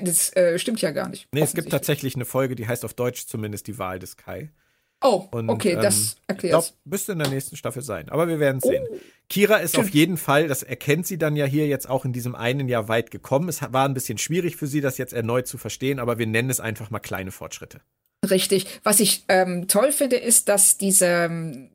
das 0.01 0.35
äh, 0.35 0.59
stimmt 0.59 0.81
ja 0.81 0.91
gar 0.91 1.09
nicht. 1.09 1.27
Nee, 1.33 1.41
es 1.41 1.53
gibt 1.53 1.71
tatsächlich 1.71 2.15
eine 2.15 2.25
Folge, 2.25 2.55
die 2.55 2.67
heißt 2.67 2.85
auf 2.85 2.93
Deutsch 2.93 3.27
zumindest 3.27 3.67
die 3.67 3.79
Wahl 3.79 3.99
des 3.99 4.17
Kai. 4.17 4.51
Oh, 5.03 5.27
Und, 5.31 5.49
okay, 5.49 5.73
ähm, 5.73 5.81
das 5.81 6.15
erklärt. 6.27 6.43
Ich 6.43 6.49
glaube, 6.49 6.77
müsste 6.85 7.11
in 7.11 7.19
der 7.19 7.27
nächsten 7.27 7.57
Staffel 7.57 7.81
sein. 7.81 8.09
Aber 8.09 8.27
wir 8.27 8.39
werden 8.39 8.61
sehen. 8.61 8.83
Oh. 8.89 8.97
Kira 9.29 9.57
ist 9.57 9.77
auf 9.77 9.89
jeden 9.89 10.17
Fall, 10.17 10.47
das 10.47 10.63
erkennt 10.63 11.07
sie 11.07 11.17
dann 11.17 11.35
ja 11.35 11.45
hier 11.45 11.67
jetzt 11.67 11.89
auch 11.89 12.05
in 12.05 12.13
diesem 12.13 12.35
einen 12.35 12.69
Jahr 12.69 12.87
weit 12.87 13.11
gekommen. 13.11 13.49
Es 13.49 13.61
war 13.61 13.87
ein 13.87 13.93
bisschen 13.93 14.17
schwierig 14.17 14.55
für 14.55 14.67
sie, 14.67 14.79
das 14.79 14.97
jetzt 14.97 15.13
erneut 15.13 15.47
zu 15.47 15.57
verstehen, 15.57 15.99
aber 15.99 16.19
wir 16.19 16.27
nennen 16.27 16.49
es 16.49 16.59
einfach 16.59 16.89
mal 16.89 16.99
kleine 16.99 17.31
Fortschritte. 17.31 17.81
Richtig. 18.29 18.67
Was 18.83 18.99
ich 18.99 19.25
ähm, 19.27 19.67
toll 19.67 19.91
finde, 19.91 20.17
ist, 20.17 20.49
dass 20.49 20.77
diese, 20.77 21.69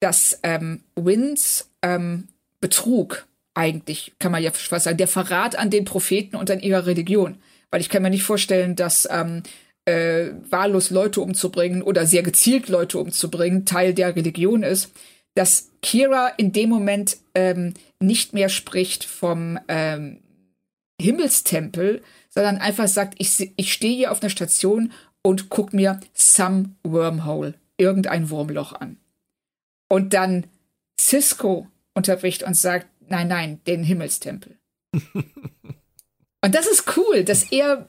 dass 0.00 0.38
ähm, 0.42 0.82
Wins 0.94 1.70
ähm, 1.82 2.28
Betrug 2.60 3.26
eigentlich, 3.54 4.12
kann 4.18 4.32
man 4.32 4.42
ja 4.42 4.52
fast 4.52 4.84
sagen, 4.84 4.96
der 4.96 5.08
Verrat 5.08 5.56
an 5.58 5.70
den 5.70 5.84
Propheten 5.84 6.36
und 6.36 6.50
an 6.50 6.60
ihrer 6.60 6.86
Religion. 6.86 7.38
Weil 7.70 7.80
ich 7.80 7.88
kann 7.88 8.02
mir 8.02 8.10
nicht 8.10 8.22
vorstellen, 8.22 8.76
dass 8.76 9.08
ähm, 9.10 9.42
äh, 9.84 10.30
wahllos 10.48 10.90
Leute 10.90 11.20
umzubringen 11.20 11.82
oder 11.82 12.06
sehr 12.06 12.22
gezielt 12.22 12.68
Leute 12.68 12.98
umzubringen 12.98 13.64
Teil 13.64 13.94
der 13.94 14.14
Religion 14.14 14.62
ist, 14.62 14.90
dass 15.34 15.70
Kira 15.82 16.28
in 16.28 16.52
dem 16.52 16.68
Moment 16.70 17.16
ähm, 17.34 17.74
nicht 18.00 18.32
mehr 18.32 18.48
spricht 18.48 19.04
vom 19.04 19.58
ähm, 19.68 20.20
Himmelstempel, 21.00 22.02
sondern 22.28 22.58
einfach 22.58 22.88
sagt, 22.88 23.14
ich, 23.18 23.52
ich 23.56 23.72
stehe 23.72 23.96
hier 23.96 24.12
auf 24.12 24.22
einer 24.22 24.30
Station 24.30 24.92
und 25.22 25.48
guck 25.48 25.72
mir 25.72 26.00
some 26.14 26.70
wormhole, 26.82 27.54
irgendein 27.76 28.30
Wurmloch 28.30 28.72
an. 28.72 28.98
Und 29.88 30.14
dann 30.14 30.46
Cisco 31.00 31.66
unterbricht 31.94 32.42
und 32.42 32.54
sagt, 32.54 32.86
nein, 33.08 33.28
nein, 33.28 33.60
den 33.66 33.82
Himmelstempel. 33.82 34.56
und 34.94 36.54
das 36.54 36.66
ist 36.66 36.96
cool, 36.96 37.24
dass 37.24 37.44
er 37.50 37.88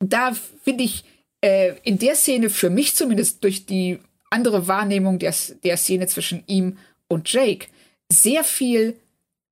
da, 0.00 0.32
finde 0.64 0.84
ich, 0.84 1.04
äh, 1.40 1.74
in 1.82 1.98
der 1.98 2.14
Szene 2.14 2.50
für 2.50 2.70
mich 2.70 2.94
zumindest 2.94 3.44
durch 3.44 3.66
die 3.66 3.98
andere 4.30 4.68
Wahrnehmung 4.68 5.18
der, 5.18 5.34
der 5.64 5.76
Szene 5.76 6.06
zwischen 6.06 6.42
ihm 6.46 6.78
und 7.08 7.32
Jake 7.32 7.68
sehr 8.10 8.44
viel 8.44 8.98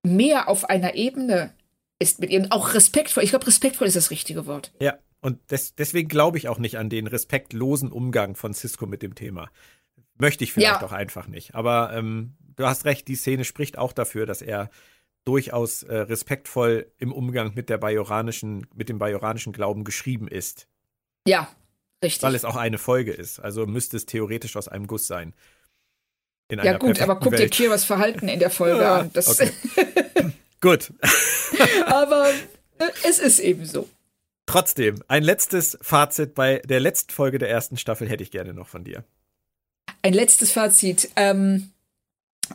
mehr 0.02 0.48
auf 0.48 0.68
einer 0.68 0.94
Ebene 0.94 1.52
ist 1.98 2.20
mit 2.20 2.30
ihm. 2.30 2.46
Auch 2.50 2.74
respektvoll. 2.74 3.24
Ich 3.24 3.30
glaube, 3.30 3.46
respektvoll 3.46 3.86
ist 3.86 3.96
das 3.96 4.10
richtige 4.10 4.46
Wort. 4.46 4.72
Ja, 4.80 4.98
und 5.20 5.50
des, 5.50 5.74
deswegen 5.74 6.08
glaube 6.08 6.38
ich 6.38 6.48
auch 6.48 6.58
nicht 6.58 6.78
an 6.78 6.90
den 6.90 7.06
respektlosen 7.06 7.90
Umgang 7.90 8.36
von 8.36 8.54
Cisco 8.54 8.86
mit 8.86 9.02
dem 9.02 9.14
Thema. 9.14 9.50
Möchte 10.18 10.44
ich 10.44 10.52
vielleicht 10.52 10.80
ja. 10.80 10.86
auch 10.86 10.92
einfach 10.92 11.26
nicht. 11.26 11.54
Aber 11.54 11.92
ähm, 11.94 12.36
du 12.56 12.66
hast 12.66 12.84
recht, 12.84 13.08
die 13.08 13.16
Szene 13.16 13.44
spricht 13.44 13.78
auch 13.78 13.92
dafür, 13.92 14.26
dass 14.26 14.42
er 14.42 14.70
durchaus 15.24 15.82
äh, 15.82 15.96
respektvoll 15.96 16.92
im 16.98 17.12
Umgang 17.12 17.54
mit 17.54 17.68
der 17.68 17.78
bajoranischen, 17.78 18.66
mit 18.74 18.88
dem 18.88 18.98
bajoranischen 18.98 19.52
Glauben 19.52 19.84
geschrieben 19.84 20.28
ist. 20.28 20.68
Ja, 21.26 21.48
Richtig. 22.06 22.22
Weil 22.22 22.34
es 22.36 22.44
auch 22.44 22.56
eine 22.56 22.78
Folge 22.78 23.12
ist. 23.12 23.40
Also 23.40 23.66
müsste 23.66 23.96
es 23.96 24.06
theoretisch 24.06 24.56
aus 24.56 24.68
einem 24.68 24.86
Guss 24.86 25.06
sein. 25.06 25.34
ja, 26.50 26.78
gut, 26.78 27.00
aber 27.00 27.16
guck 27.16 27.34
dir 27.34 27.48
Kiras 27.48 27.84
Verhalten 27.84 28.28
in 28.28 28.38
der 28.38 28.50
Folge 28.60 28.80
ja, 28.80 29.00
an. 29.00 29.10
Das 29.12 29.28
okay. 29.28 29.50
gut. 30.60 30.92
aber 31.86 32.30
äh, 32.78 32.84
es 33.04 33.18
ist 33.18 33.40
eben 33.40 33.66
so. 33.66 33.88
Trotzdem, 34.46 35.02
ein 35.08 35.24
letztes 35.24 35.76
Fazit 35.82 36.34
bei 36.36 36.62
der 36.64 36.78
letzten 36.78 37.12
Folge 37.12 37.38
der 37.38 37.50
ersten 37.50 37.76
Staffel 37.76 38.08
hätte 38.08 38.22
ich 38.22 38.30
gerne 38.30 38.54
noch 38.54 38.68
von 38.68 38.84
dir. 38.84 39.02
Ein 40.02 40.12
letztes 40.12 40.52
Fazit. 40.52 41.10
Ähm, 41.16 41.72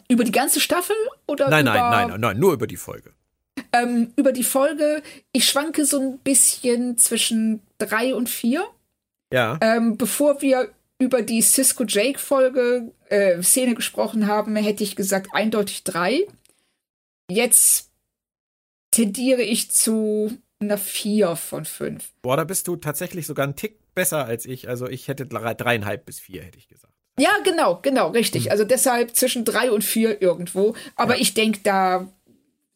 über 0.07 0.23
die 0.23 0.31
ganze 0.31 0.61
Staffel 0.61 0.95
oder 1.27 1.49
nein, 1.49 1.65
über, 1.65 1.73
nein, 1.73 1.91
nein, 1.91 2.07
nein, 2.11 2.21
nein, 2.21 2.39
nur 2.39 2.53
über 2.53 2.67
die 2.67 2.77
Folge. 2.77 3.11
Ähm, 3.73 4.13
über 4.15 4.31
die 4.31 4.45
Folge, 4.45 5.03
ich 5.33 5.49
schwanke 5.49 5.83
so 5.85 5.99
ein 5.99 6.17
bisschen 6.19 6.97
zwischen 6.97 7.61
drei 7.77 8.15
und 8.15 8.29
vier. 8.29 8.65
Ja. 9.31 9.57
Ähm, 9.61 9.97
bevor 9.97 10.41
wir 10.41 10.69
über 10.99 11.21
die 11.21 11.41
Cisco 11.41 11.83
Jake 11.85 12.19
Folge 12.19 12.91
äh, 13.09 13.41
Szene 13.41 13.73
gesprochen 13.73 14.27
haben, 14.27 14.55
hätte 14.55 14.83
ich 14.83 14.95
gesagt 14.95 15.29
eindeutig 15.33 15.83
drei. 15.83 16.27
Jetzt 17.29 17.89
tendiere 18.91 19.41
ich 19.41 19.71
zu 19.71 20.37
einer 20.59 20.77
vier 20.77 21.35
von 21.35 21.65
fünf. 21.65 22.11
Boah, 22.21 22.37
da 22.37 22.43
bist 22.43 22.67
du 22.67 22.75
tatsächlich 22.75 23.25
sogar 23.25 23.45
einen 23.45 23.55
Tick 23.55 23.79
besser 23.95 24.25
als 24.25 24.45
ich. 24.45 24.69
Also 24.69 24.87
ich 24.87 25.07
hätte 25.07 25.25
dreieinhalb 25.25 26.05
bis 26.05 26.19
vier, 26.19 26.43
hätte 26.43 26.59
ich 26.59 26.67
gesagt. 26.67 26.93
Ja, 27.19 27.31
genau, 27.43 27.79
genau, 27.81 28.09
richtig. 28.09 28.45
Hm. 28.45 28.51
Also 28.51 28.63
deshalb 28.63 29.15
zwischen 29.15 29.43
drei 29.43 29.71
und 29.71 29.83
vier 29.83 30.21
irgendwo. 30.21 30.75
Aber 30.95 31.15
ja. 31.15 31.21
ich 31.21 31.33
denke, 31.33 31.59
da 31.63 32.07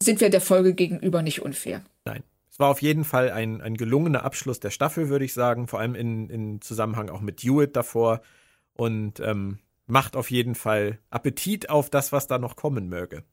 sind 0.02 0.20
wir 0.20 0.30
der 0.30 0.42
Folge 0.42 0.74
gegenüber 0.74 1.22
nicht 1.22 1.42
unfair. 1.42 1.84
Nein. 2.06 2.24
Es 2.56 2.60
war 2.60 2.70
auf 2.70 2.82
jeden 2.82 3.04
Fall 3.04 3.32
ein, 3.32 3.60
ein 3.60 3.76
gelungener 3.76 4.24
Abschluss 4.24 4.62
der 4.62 4.70
Staffel, 4.70 5.10
würde 5.10 5.26
ich 5.26 5.34
sagen, 5.34 5.68
vor 5.68 5.82
allem 5.82 5.94
in, 5.94 6.30
in 6.30 6.62
Zusammenhang 6.62 7.10
auch 7.10 7.20
mit 7.20 7.42
Hewitt 7.42 7.76
davor 7.76 8.22
und 8.72 9.20
ähm, 9.20 9.60
macht 9.88 10.16
auf 10.16 10.32
jeden 10.32 10.56
Fall 10.56 11.00
Appetit 11.10 11.70
auf 11.70 11.90
das, 11.90 12.14
was 12.14 12.28
da 12.28 12.38
noch 12.38 12.56
kommen 12.56 12.88
möge. 12.88 13.26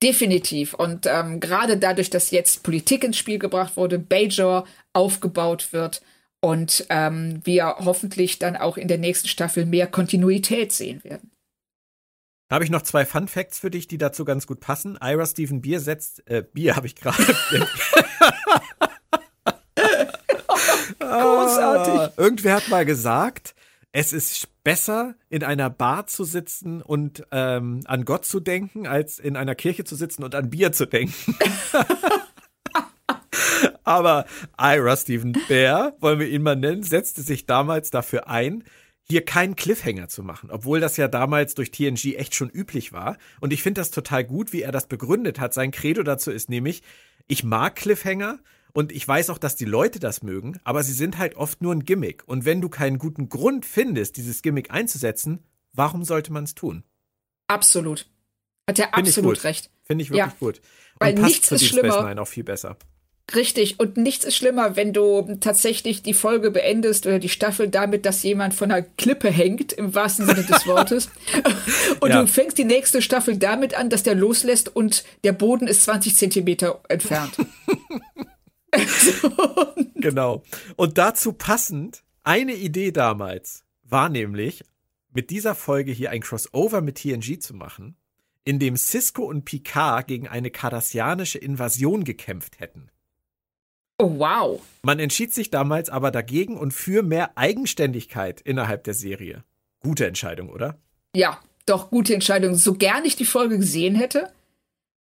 Definitiv. 0.00 0.74
Und 0.74 1.06
ähm, 1.06 1.40
gerade 1.40 1.76
dadurch, 1.76 2.08
dass 2.08 2.30
jetzt 2.30 2.62
Politik 2.62 3.02
ins 3.02 3.16
Spiel 3.16 3.40
gebracht 3.40 3.76
wurde, 3.76 3.98
Bajor 3.98 4.64
aufgebaut 4.92 5.72
wird 5.72 6.00
und 6.38 6.86
ähm, 6.88 7.40
wir 7.42 7.78
hoffentlich 7.80 8.38
dann 8.38 8.56
auch 8.56 8.76
in 8.76 8.86
der 8.86 8.98
nächsten 8.98 9.26
Staffel 9.26 9.66
mehr 9.66 9.88
Kontinuität 9.88 10.70
sehen 10.70 11.02
werden. 11.02 11.31
Da 12.52 12.56
habe 12.56 12.66
ich 12.66 12.70
noch 12.70 12.82
zwei 12.82 13.06
Fun 13.06 13.28
Facts 13.28 13.60
für 13.60 13.70
dich, 13.70 13.88
die 13.88 13.96
dazu 13.96 14.26
ganz 14.26 14.46
gut 14.46 14.60
passen. 14.60 14.98
Ira 15.02 15.24
Stephen 15.24 15.62
Beer 15.62 15.80
setzt, 15.80 16.28
äh, 16.28 16.44
Bier 16.52 16.76
habe 16.76 16.86
ich 16.86 16.94
gerade. 16.94 17.16
Großartig. 20.98 21.94
Ah, 21.94 22.12
irgendwer 22.18 22.56
hat 22.56 22.68
mal 22.68 22.84
gesagt, 22.84 23.54
es 23.92 24.12
ist 24.12 24.48
besser, 24.64 25.14
in 25.30 25.44
einer 25.44 25.70
Bar 25.70 26.08
zu 26.08 26.24
sitzen 26.24 26.82
und 26.82 27.26
ähm, 27.30 27.80
an 27.86 28.04
Gott 28.04 28.26
zu 28.26 28.38
denken, 28.38 28.86
als 28.86 29.18
in 29.18 29.38
einer 29.38 29.54
Kirche 29.54 29.84
zu 29.84 29.96
sitzen 29.96 30.22
und 30.22 30.34
an 30.34 30.50
Bier 30.50 30.72
zu 30.72 30.84
denken. 30.84 31.34
Aber 33.82 34.26
Ira 34.60 34.98
Stephen 34.98 35.34
Bear, 35.48 35.96
wollen 36.00 36.20
wir 36.20 36.28
ihn 36.28 36.42
mal 36.42 36.56
nennen, 36.56 36.82
setzte 36.82 37.22
sich 37.22 37.46
damals 37.46 37.90
dafür 37.90 38.28
ein, 38.28 38.62
hier 39.12 39.24
keinen 39.24 39.56
Cliffhanger 39.56 40.08
zu 40.08 40.22
machen, 40.22 40.50
obwohl 40.50 40.80
das 40.80 40.96
ja 40.96 41.06
damals 41.06 41.54
durch 41.54 41.70
TNG 41.70 42.16
echt 42.16 42.34
schon 42.34 42.48
üblich 42.48 42.92
war. 42.92 43.18
Und 43.40 43.52
ich 43.52 43.62
finde 43.62 43.80
das 43.80 43.90
total 43.90 44.24
gut, 44.24 44.52
wie 44.52 44.62
er 44.62 44.72
das 44.72 44.86
begründet 44.86 45.38
hat. 45.38 45.52
Sein 45.54 45.70
Credo 45.70 46.02
dazu 46.02 46.30
ist 46.30 46.48
nämlich, 46.48 46.82
ich 47.28 47.44
mag 47.44 47.76
Cliffhanger 47.76 48.38
und 48.72 48.90
ich 48.90 49.06
weiß 49.06 49.28
auch, 49.28 49.38
dass 49.38 49.54
die 49.54 49.66
Leute 49.66 50.00
das 50.00 50.22
mögen, 50.22 50.58
aber 50.64 50.82
sie 50.82 50.94
sind 50.94 51.18
halt 51.18 51.36
oft 51.36 51.60
nur 51.60 51.74
ein 51.74 51.84
Gimmick. 51.84 52.26
Und 52.26 52.46
wenn 52.46 52.62
du 52.62 52.70
keinen 52.70 52.98
guten 52.98 53.28
Grund 53.28 53.66
findest, 53.66 54.16
dieses 54.16 54.40
Gimmick 54.40 54.70
einzusetzen, 54.70 55.40
warum 55.74 56.04
sollte 56.04 56.32
man 56.32 56.44
es 56.44 56.54
tun? 56.54 56.82
Absolut. 57.48 58.10
Hat 58.66 58.78
er 58.78 58.94
absolut 58.94 59.44
recht. 59.44 59.70
Finde 59.82 60.02
ich 60.04 60.10
wirklich 60.10 60.24
ja. 60.24 60.36
gut. 60.40 60.58
Und 60.98 61.00
Weil 61.00 61.14
nichts 61.14 61.52
ist 61.52 61.66
schlimmer. 61.66 62.02
Nein, 62.02 62.18
auch 62.18 62.28
viel 62.28 62.44
besser. 62.44 62.78
Richtig. 63.34 63.80
Und 63.80 63.96
nichts 63.96 64.24
ist 64.24 64.36
schlimmer, 64.36 64.76
wenn 64.76 64.92
du 64.92 65.36
tatsächlich 65.40 66.02
die 66.02 66.14
Folge 66.14 66.50
beendest 66.50 67.06
oder 67.06 67.18
die 67.18 67.28
Staffel 67.28 67.68
damit, 67.68 68.04
dass 68.04 68.22
jemand 68.22 68.54
von 68.54 68.70
einer 68.70 68.82
Klippe 68.82 69.30
hängt, 69.30 69.72
im 69.72 69.94
wahrsten 69.94 70.26
Sinne 70.26 70.44
des 70.44 70.66
Wortes. 70.66 71.08
und 72.00 72.10
ja. 72.10 72.20
du 72.20 72.26
fängst 72.28 72.58
die 72.58 72.64
nächste 72.64 73.00
Staffel 73.00 73.36
damit 73.36 73.74
an, 73.74 73.90
dass 73.90 74.02
der 74.02 74.14
loslässt 74.14 74.74
und 74.74 75.04
der 75.24 75.32
Boden 75.32 75.66
ist 75.66 75.84
20 75.84 76.16
Zentimeter 76.16 76.80
entfernt. 76.88 77.36
genau. 79.94 80.42
Und 80.76 80.98
dazu 80.98 81.32
passend, 81.32 82.02
eine 82.24 82.54
Idee 82.54 82.92
damals 82.92 83.64
war 83.82 84.08
nämlich, 84.08 84.62
mit 85.12 85.30
dieser 85.30 85.54
Folge 85.54 85.92
hier 85.92 86.10
ein 86.10 86.22
Crossover 86.22 86.80
mit 86.80 86.96
TNG 86.96 87.38
zu 87.40 87.54
machen, 87.54 87.96
in 88.44 88.58
dem 88.58 88.76
Cisco 88.76 89.24
und 89.24 89.44
Picard 89.44 90.06
gegen 90.06 90.26
eine 90.26 90.50
kardassianische 90.50 91.38
Invasion 91.38 92.04
gekämpft 92.04 92.60
hätten. 92.60 92.91
Oh, 93.98 94.18
wow. 94.18 94.60
Man 94.82 94.98
entschied 94.98 95.32
sich 95.32 95.50
damals 95.50 95.90
aber 95.90 96.10
dagegen 96.10 96.56
und 96.56 96.72
für 96.72 97.02
mehr 97.02 97.36
Eigenständigkeit 97.36 98.40
innerhalb 98.40 98.84
der 98.84 98.94
Serie. 98.94 99.44
Gute 99.80 100.06
Entscheidung, 100.06 100.48
oder? 100.50 100.78
Ja, 101.14 101.40
doch, 101.66 101.90
gute 101.90 102.14
Entscheidung. 102.14 102.54
So 102.54 102.74
gern 102.74 103.04
ich 103.04 103.16
die 103.16 103.24
Folge 103.24 103.58
gesehen 103.58 103.94
hätte. 103.94 104.32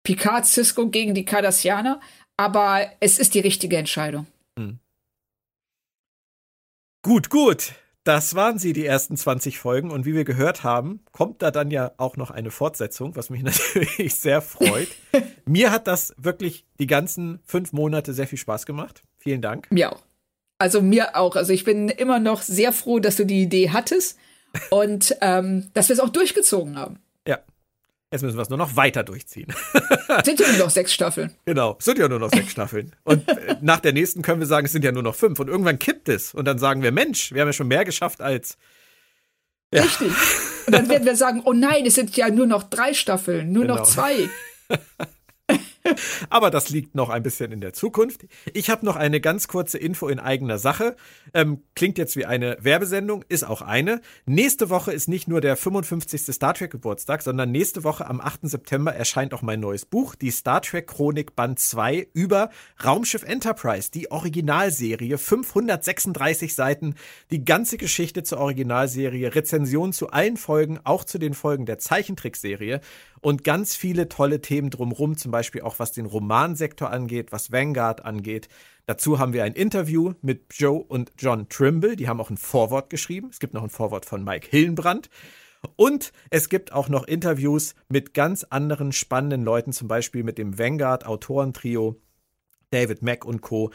Picard, 0.03 0.45
Cisco 0.45 0.89
gegen 0.89 1.13
die 1.13 1.25
Cardassianer. 1.25 1.99
Aber 2.37 2.89
es 2.99 3.19
ist 3.19 3.33
die 3.33 3.41
richtige 3.41 3.77
Entscheidung. 3.77 4.25
Hm. 4.57 4.79
Gut, 7.01 7.29
gut. 7.29 7.73
Das 8.03 8.33
waren 8.33 8.57
sie, 8.57 8.73
die 8.73 8.85
ersten 8.85 9.17
20 9.17 9.59
Folgen. 9.59 9.91
Und 9.91 10.05
wie 10.05 10.13
wir 10.13 10.23
gehört 10.23 10.63
haben, 10.63 11.01
kommt 11.11 11.41
da 11.41 11.51
dann 11.51 11.69
ja 11.69 11.91
auch 11.97 12.17
noch 12.17 12.31
eine 12.31 12.51
Fortsetzung, 12.51 13.15
was 13.15 13.29
mich 13.29 13.43
natürlich 13.43 14.15
sehr 14.15 14.41
freut. 14.41 14.89
Mir 15.45 15.71
hat 15.71 15.87
das 15.87 16.13
wirklich 16.17 16.65
die 16.79 16.87
ganzen 16.87 17.39
fünf 17.45 17.73
Monate 17.73 18.13
sehr 18.13 18.27
viel 18.27 18.37
Spaß 18.37 18.65
gemacht. 18.65 19.03
Vielen 19.17 19.41
Dank. 19.41 19.69
Mir 19.71 19.91
auch. 19.91 20.03
Also 20.59 20.81
mir 20.81 21.15
auch. 21.15 21.35
Also 21.35 21.53
ich 21.53 21.63
bin 21.63 21.87
immer 21.87 22.19
noch 22.19 22.41
sehr 22.41 22.73
froh, 22.73 22.99
dass 22.99 23.15
du 23.15 23.25
die 23.25 23.41
Idee 23.41 23.69
hattest 23.69 24.17
und 24.69 25.15
ähm, 25.21 25.69
dass 25.73 25.87
wir 25.87 25.93
es 25.93 25.99
auch 25.99 26.09
durchgezogen 26.09 26.77
haben. 26.77 26.99
Ja. 27.25 27.39
Jetzt 28.11 28.23
müssen 28.23 28.37
wir 28.37 28.41
es 28.41 28.49
nur 28.49 28.57
noch 28.57 28.75
weiter 28.75 29.03
durchziehen. 29.03 29.53
sind 30.25 30.39
ja 30.39 30.47
nur 30.49 30.57
noch 30.57 30.69
sechs 30.71 30.93
Staffeln. 30.93 31.35
Genau, 31.45 31.75
es 31.77 31.85
sind 31.85 31.99
ja 31.99 32.07
nur 32.07 32.17
noch 32.17 32.31
sechs 32.31 32.51
Staffeln. 32.51 32.95
Und 33.03 33.27
äh, 33.27 33.57
nach 33.61 33.79
der 33.79 33.93
nächsten 33.93 34.23
können 34.23 34.39
wir 34.39 34.47
sagen, 34.47 34.65
es 34.65 34.71
sind 34.71 34.83
ja 34.83 34.91
nur 34.91 35.03
noch 35.03 35.15
fünf. 35.15 35.39
Und 35.39 35.47
irgendwann 35.47 35.77
kippt 35.77 36.09
es. 36.09 36.33
Und 36.33 36.45
dann 36.45 36.57
sagen 36.57 36.81
wir, 36.81 36.91
Mensch, 36.91 37.31
wir 37.31 37.41
haben 37.41 37.49
ja 37.49 37.53
schon 37.53 37.67
mehr 37.67 37.85
geschafft 37.85 38.21
als. 38.21 38.57
Ja. 39.71 39.83
Richtig. 39.83 40.11
Und 40.65 40.73
dann 40.73 40.89
werden 40.89 41.05
wir 41.05 41.15
sagen, 41.15 41.43
oh 41.45 41.53
nein, 41.53 41.85
es 41.85 41.95
sind 41.95 42.17
ja 42.17 42.29
nur 42.29 42.47
noch 42.47 42.63
drei 42.63 42.95
Staffeln, 42.95 43.51
nur 43.51 43.63
genau. 43.63 43.75
noch 43.75 43.83
zwei. 43.83 44.29
Aber 46.29 46.51
das 46.51 46.69
liegt 46.69 46.95
noch 46.95 47.09
ein 47.09 47.23
bisschen 47.23 47.51
in 47.51 47.61
der 47.61 47.73
Zukunft. 47.73 48.25
Ich 48.53 48.69
habe 48.69 48.85
noch 48.85 48.95
eine 48.95 49.21
ganz 49.21 49.47
kurze 49.47 49.77
Info 49.77 50.07
in 50.07 50.19
eigener 50.19 50.57
Sache. 50.57 50.95
Ähm, 51.33 51.63
klingt 51.75 51.97
jetzt 51.97 52.15
wie 52.15 52.25
eine 52.25 52.57
Werbesendung, 52.61 53.23
ist 53.29 53.43
auch 53.43 53.61
eine. 53.61 54.01
Nächste 54.25 54.69
Woche 54.69 54.91
ist 54.91 55.07
nicht 55.07 55.27
nur 55.27 55.41
der 55.41 55.55
55. 55.55 56.33
Star 56.33 56.53
Trek 56.53 56.71
Geburtstag, 56.71 57.21
sondern 57.21 57.51
nächste 57.51 57.83
Woche 57.83 58.07
am 58.07 58.21
8. 58.21 58.41
September 58.43 58.93
erscheint 58.93 59.33
auch 59.33 59.41
mein 59.41 59.59
neues 59.59 59.85
Buch, 59.85 60.15
die 60.15 60.31
Star 60.31 60.61
Trek 60.61 60.87
Chronik 60.87 61.35
Band 61.35 61.59
2 61.59 62.07
über 62.13 62.49
Raumschiff 62.83 63.23
Enterprise, 63.23 63.91
die 63.91 64.11
Originalserie, 64.11 65.17
536 65.17 66.55
Seiten, 66.55 66.95
die 67.31 67.45
ganze 67.45 67.77
Geschichte 67.77 68.23
zur 68.23 68.39
Originalserie, 68.39 69.33
Rezensionen 69.33 69.93
zu 69.93 70.09
allen 70.09 70.37
Folgen, 70.37 70.79
auch 70.83 71.03
zu 71.03 71.17
den 71.17 71.33
Folgen 71.33 71.65
der 71.65 71.79
Zeichentrickserie 71.79 72.81
und 73.21 73.43
ganz 73.43 73.75
viele 73.75 74.09
tolle 74.09 74.41
Themen 74.41 74.69
drumherum, 74.69 75.17
zum 75.17 75.31
Beispiel 75.31 75.61
auch 75.61 75.79
was 75.79 75.91
den 75.91 76.05
Romansektor 76.05 76.89
angeht, 76.89 77.31
was 77.31 77.51
Vanguard 77.51 78.05
angeht. 78.05 78.49
Dazu 78.85 79.19
haben 79.19 79.33
wir 79.33 79.43
ein 79.43 79.53
Interview 79.53 80.13
mit 80.21 80.53
Joe 80.53 80.79
und 80.79 81.11
John 81.17 81.47
Trimble, 81.49 81.95
die 81.95 82.07
haben 82.07 82.21
auch 82.21 82.29
ein 82.29 82.37
Vorwort 82.37 82.89
geschrieben. 82.89 83.29
Es 83.31 83.39
gibt 83.39 83.53
noch 83.53 83.63
ein 83.63 83.69
Vorwort 83.69 84.05
von 84.05 84.23
Mike 84.23 84.47
Hillenbrand. 84.49 85.09
Und 85.75 86.13
es 86.29 86.47
gibt 86.47 86.71
auch 86.71 86.87
noch 86.87 87.05
Interviews 87.05 87.75
mit 87.89 88.13
ganz 88.13 88.45
anderen 88.45 88.93
spannenden 88.93 89.43
Leuten, 89.43 89.73
zum 89.73 89.89
Beispiel 89.89 90.23
mit 90.23 90.37
dem 90.37 90.57
Vanguard-Autorentrio 90.57 92.01
David 92.71 93.01
Mack 93.01 93.25
und 93.25 93.41
Co. 93.41 93.71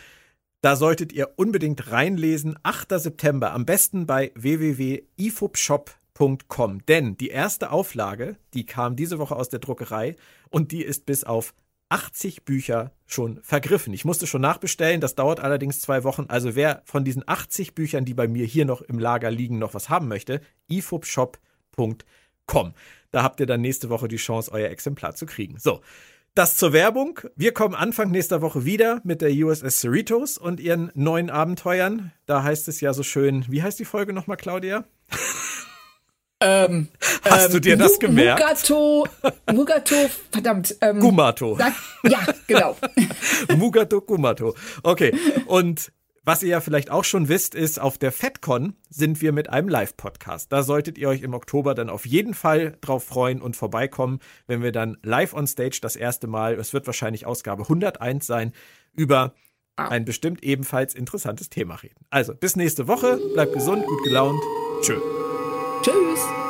Da 0.62 0.76
solltet 0.76 1.12
ihr 1.12 1.34
unbedingt 1.36 1.90
reinlesen. 1.90 2.58
8. 2.62 2.98
September, 2.98 3.52
am 3.52 3.66
besten 3.66 4.06
bei 4.06 4.32
www.ifubshop.com 4.34 6.03
Druck.com. 6.15 6.85
Denn 6.86 7.16
die 7.16 7.28
erste 7.28 7.70
Auflage, 7.70 8.36
die 8.55 8.66
kam 8.66 8.97
diese 8.97 9.19
Woche 9.19 9.36
aus 9.36 9.49
der 9.49 9.61
Druckerei 9.61 10.16
und 10.51 10.73
die 10.73 10.82
ist 10.82 11.07
bis 11.07 11.24
auf 11.24 11.55
80 11.91 12.45
Bücher 12.45 12.93
schon 13.07 13.41
vergriffen. 13.43 13.93
Ich 13.93 14.05
musste 14.05 14.27
schon 14.27 14.41
nachbestellen, 14.41 15.01
das 15.01 15.15
dauert 15.15 15.41
allerdings 15.41 15.81
zwei 15.81 16.03
Wochen. 16.03 16.27
Also 16.28 16.55
wer 16.55 16.82
von 16.86 17.05
diesen 17.05 17.23
80 17.27 17.74
Büchern, 17.74 18.05
die 18.05 18.15
bei 18.15 18.27
mir 18.27 18.47
hier 18.47 18.65
noch 18.65 18.82
im 18.82 18.99
Lager 18.99 19.31
liegen, 19.31 19.59
noch 19.59 19.74
was 19.74 19.91
haben 19.91 20.09
möchte, 20.09 20.41
ifubshop.com. 20.69 22.74
Da 23.11 23.23
habt 23.23 23.41
ihr 23.41 23.47
dann 23.47 23.61
nächste 23.61 23.91
Woche 23.91 24.09
die 24.09 24.16
Chance, 24.16 24.51
euer 24.51 24.70
Exemplar 24.70 25.15
zu 25.15 25.27
kriegen. 25.27 25.59
So, 25.59 25.82
das 26.35 26.57
zur 26.57 26.73
Werbung. 26.73 27.20
Wir 27.36 27.53
kommen 27.53 27.77
Anfang 27.77 28.11
nächster 28.11 28.41
Woche 28.41 28.65
wieder 28.65 29.01
mit 29.05 29.20
der 29.20 29.31
USS 29.31 29.81
Cerritos 29.81 30.36
und 30.36 30.59
ihren 30.59 30.91
neuen 30.95 31.31
Abenteuern. 31.31 32.12
Da 32.27 32.43
heißt 32.43 32.66
es 32.66 32.81
ja 32.81 32.93
so 32.93 33.05
schön, 33.05 33.45
wie 33.49 33.62
heißt 33.62 33.78
die 33.78 33.85
Folge 33.85 34.12
nochmal, 34.12 34.36
Claudia? 34.36 34.85
Ähm, 36.44 36.88
Hast 37.22 37.46
ähm, 37.46 37.52
du 37.52 37.60
dir 37.60 37.76
das 37.76 37.98
gemerkt? 37.98 38.40
Mugato, 38.40 39.06
Mugato, 39.50 39.94
verdammt. 40.30 40.76
Ähm, 40.82 41.00
Gumato. 41.00 41.56
Sag, 41.56 41.72
ja, 42.02 42.18
genau. 42.46 42.76
Mugato 43.56 44.02
Gumato. 44.02 44.54
Okay. 44.82 45.16
Und 45.46 45.90
was 46.26 46.42
ihr 46.42 46.50
ja 46.50 46.60
vielleicht 46.60 46.90
auch 46.90 47.04
schon 47.04 47.28
wisst, 47.28 47.54
ist, 47.54 47.80
auf 47.80 47.98
der 47.98 48.12
FedCon 48.12 48.74
sind 48.88 49.20
wir 49.20 49.32
mit 49.32 49.50
einem 49.50 49.68
Live-Podcast. 49.68 50.52
Da 50.52 50.62
solltet 50.62 50.98
ihr 50.98 51.08
euch 51.08 51.22
im 51.22 51.34
Oktober 51.34 51.74
dann 51.74 51.90
auf 51.90 52.06
jeden 52.06 52.34
Fall 52.34 52.76
drauf 52.80 53.04
freuen 53.04 53.42
und 53.42 53.56
vorbeikommen, 53.56 54.20
wenn 54.46 54.62
wir 54.62 54.72
dann 54.72 54.96
live 55.02 55.34
on 55.34 55.46
stage 55.46 55.78
das 55.80 55.96
erste 55.96 56.26
Mal, 56.26 56.54
es 56.54 56.72
wird 56.72 56.86
wahrscheinlich 56.86 57.26
Ausgabe 57.26 57.64
101 57.64 58.26
sein, 58.26 58.52
über 58.94 59.34
ein 59.76 60.04
bestimmt 60.04 60.42
ebenfalls 60.42 60.94
interessantes 60.94 61.50
Thema 61.50 61.74
reden. 61.76 62.06
Also, 62.08 62.34
bis 62.34 62.56
nächste 62.56 62.86
Woche. 62.86 63.18
Bleibt 63.34 63.52
gesund, 63.52 63.84
gut 63.86 64.04
gelaunt. 64.04 64.40
Tschö. 64.80 65.23
Tschüss. 65.85 66.43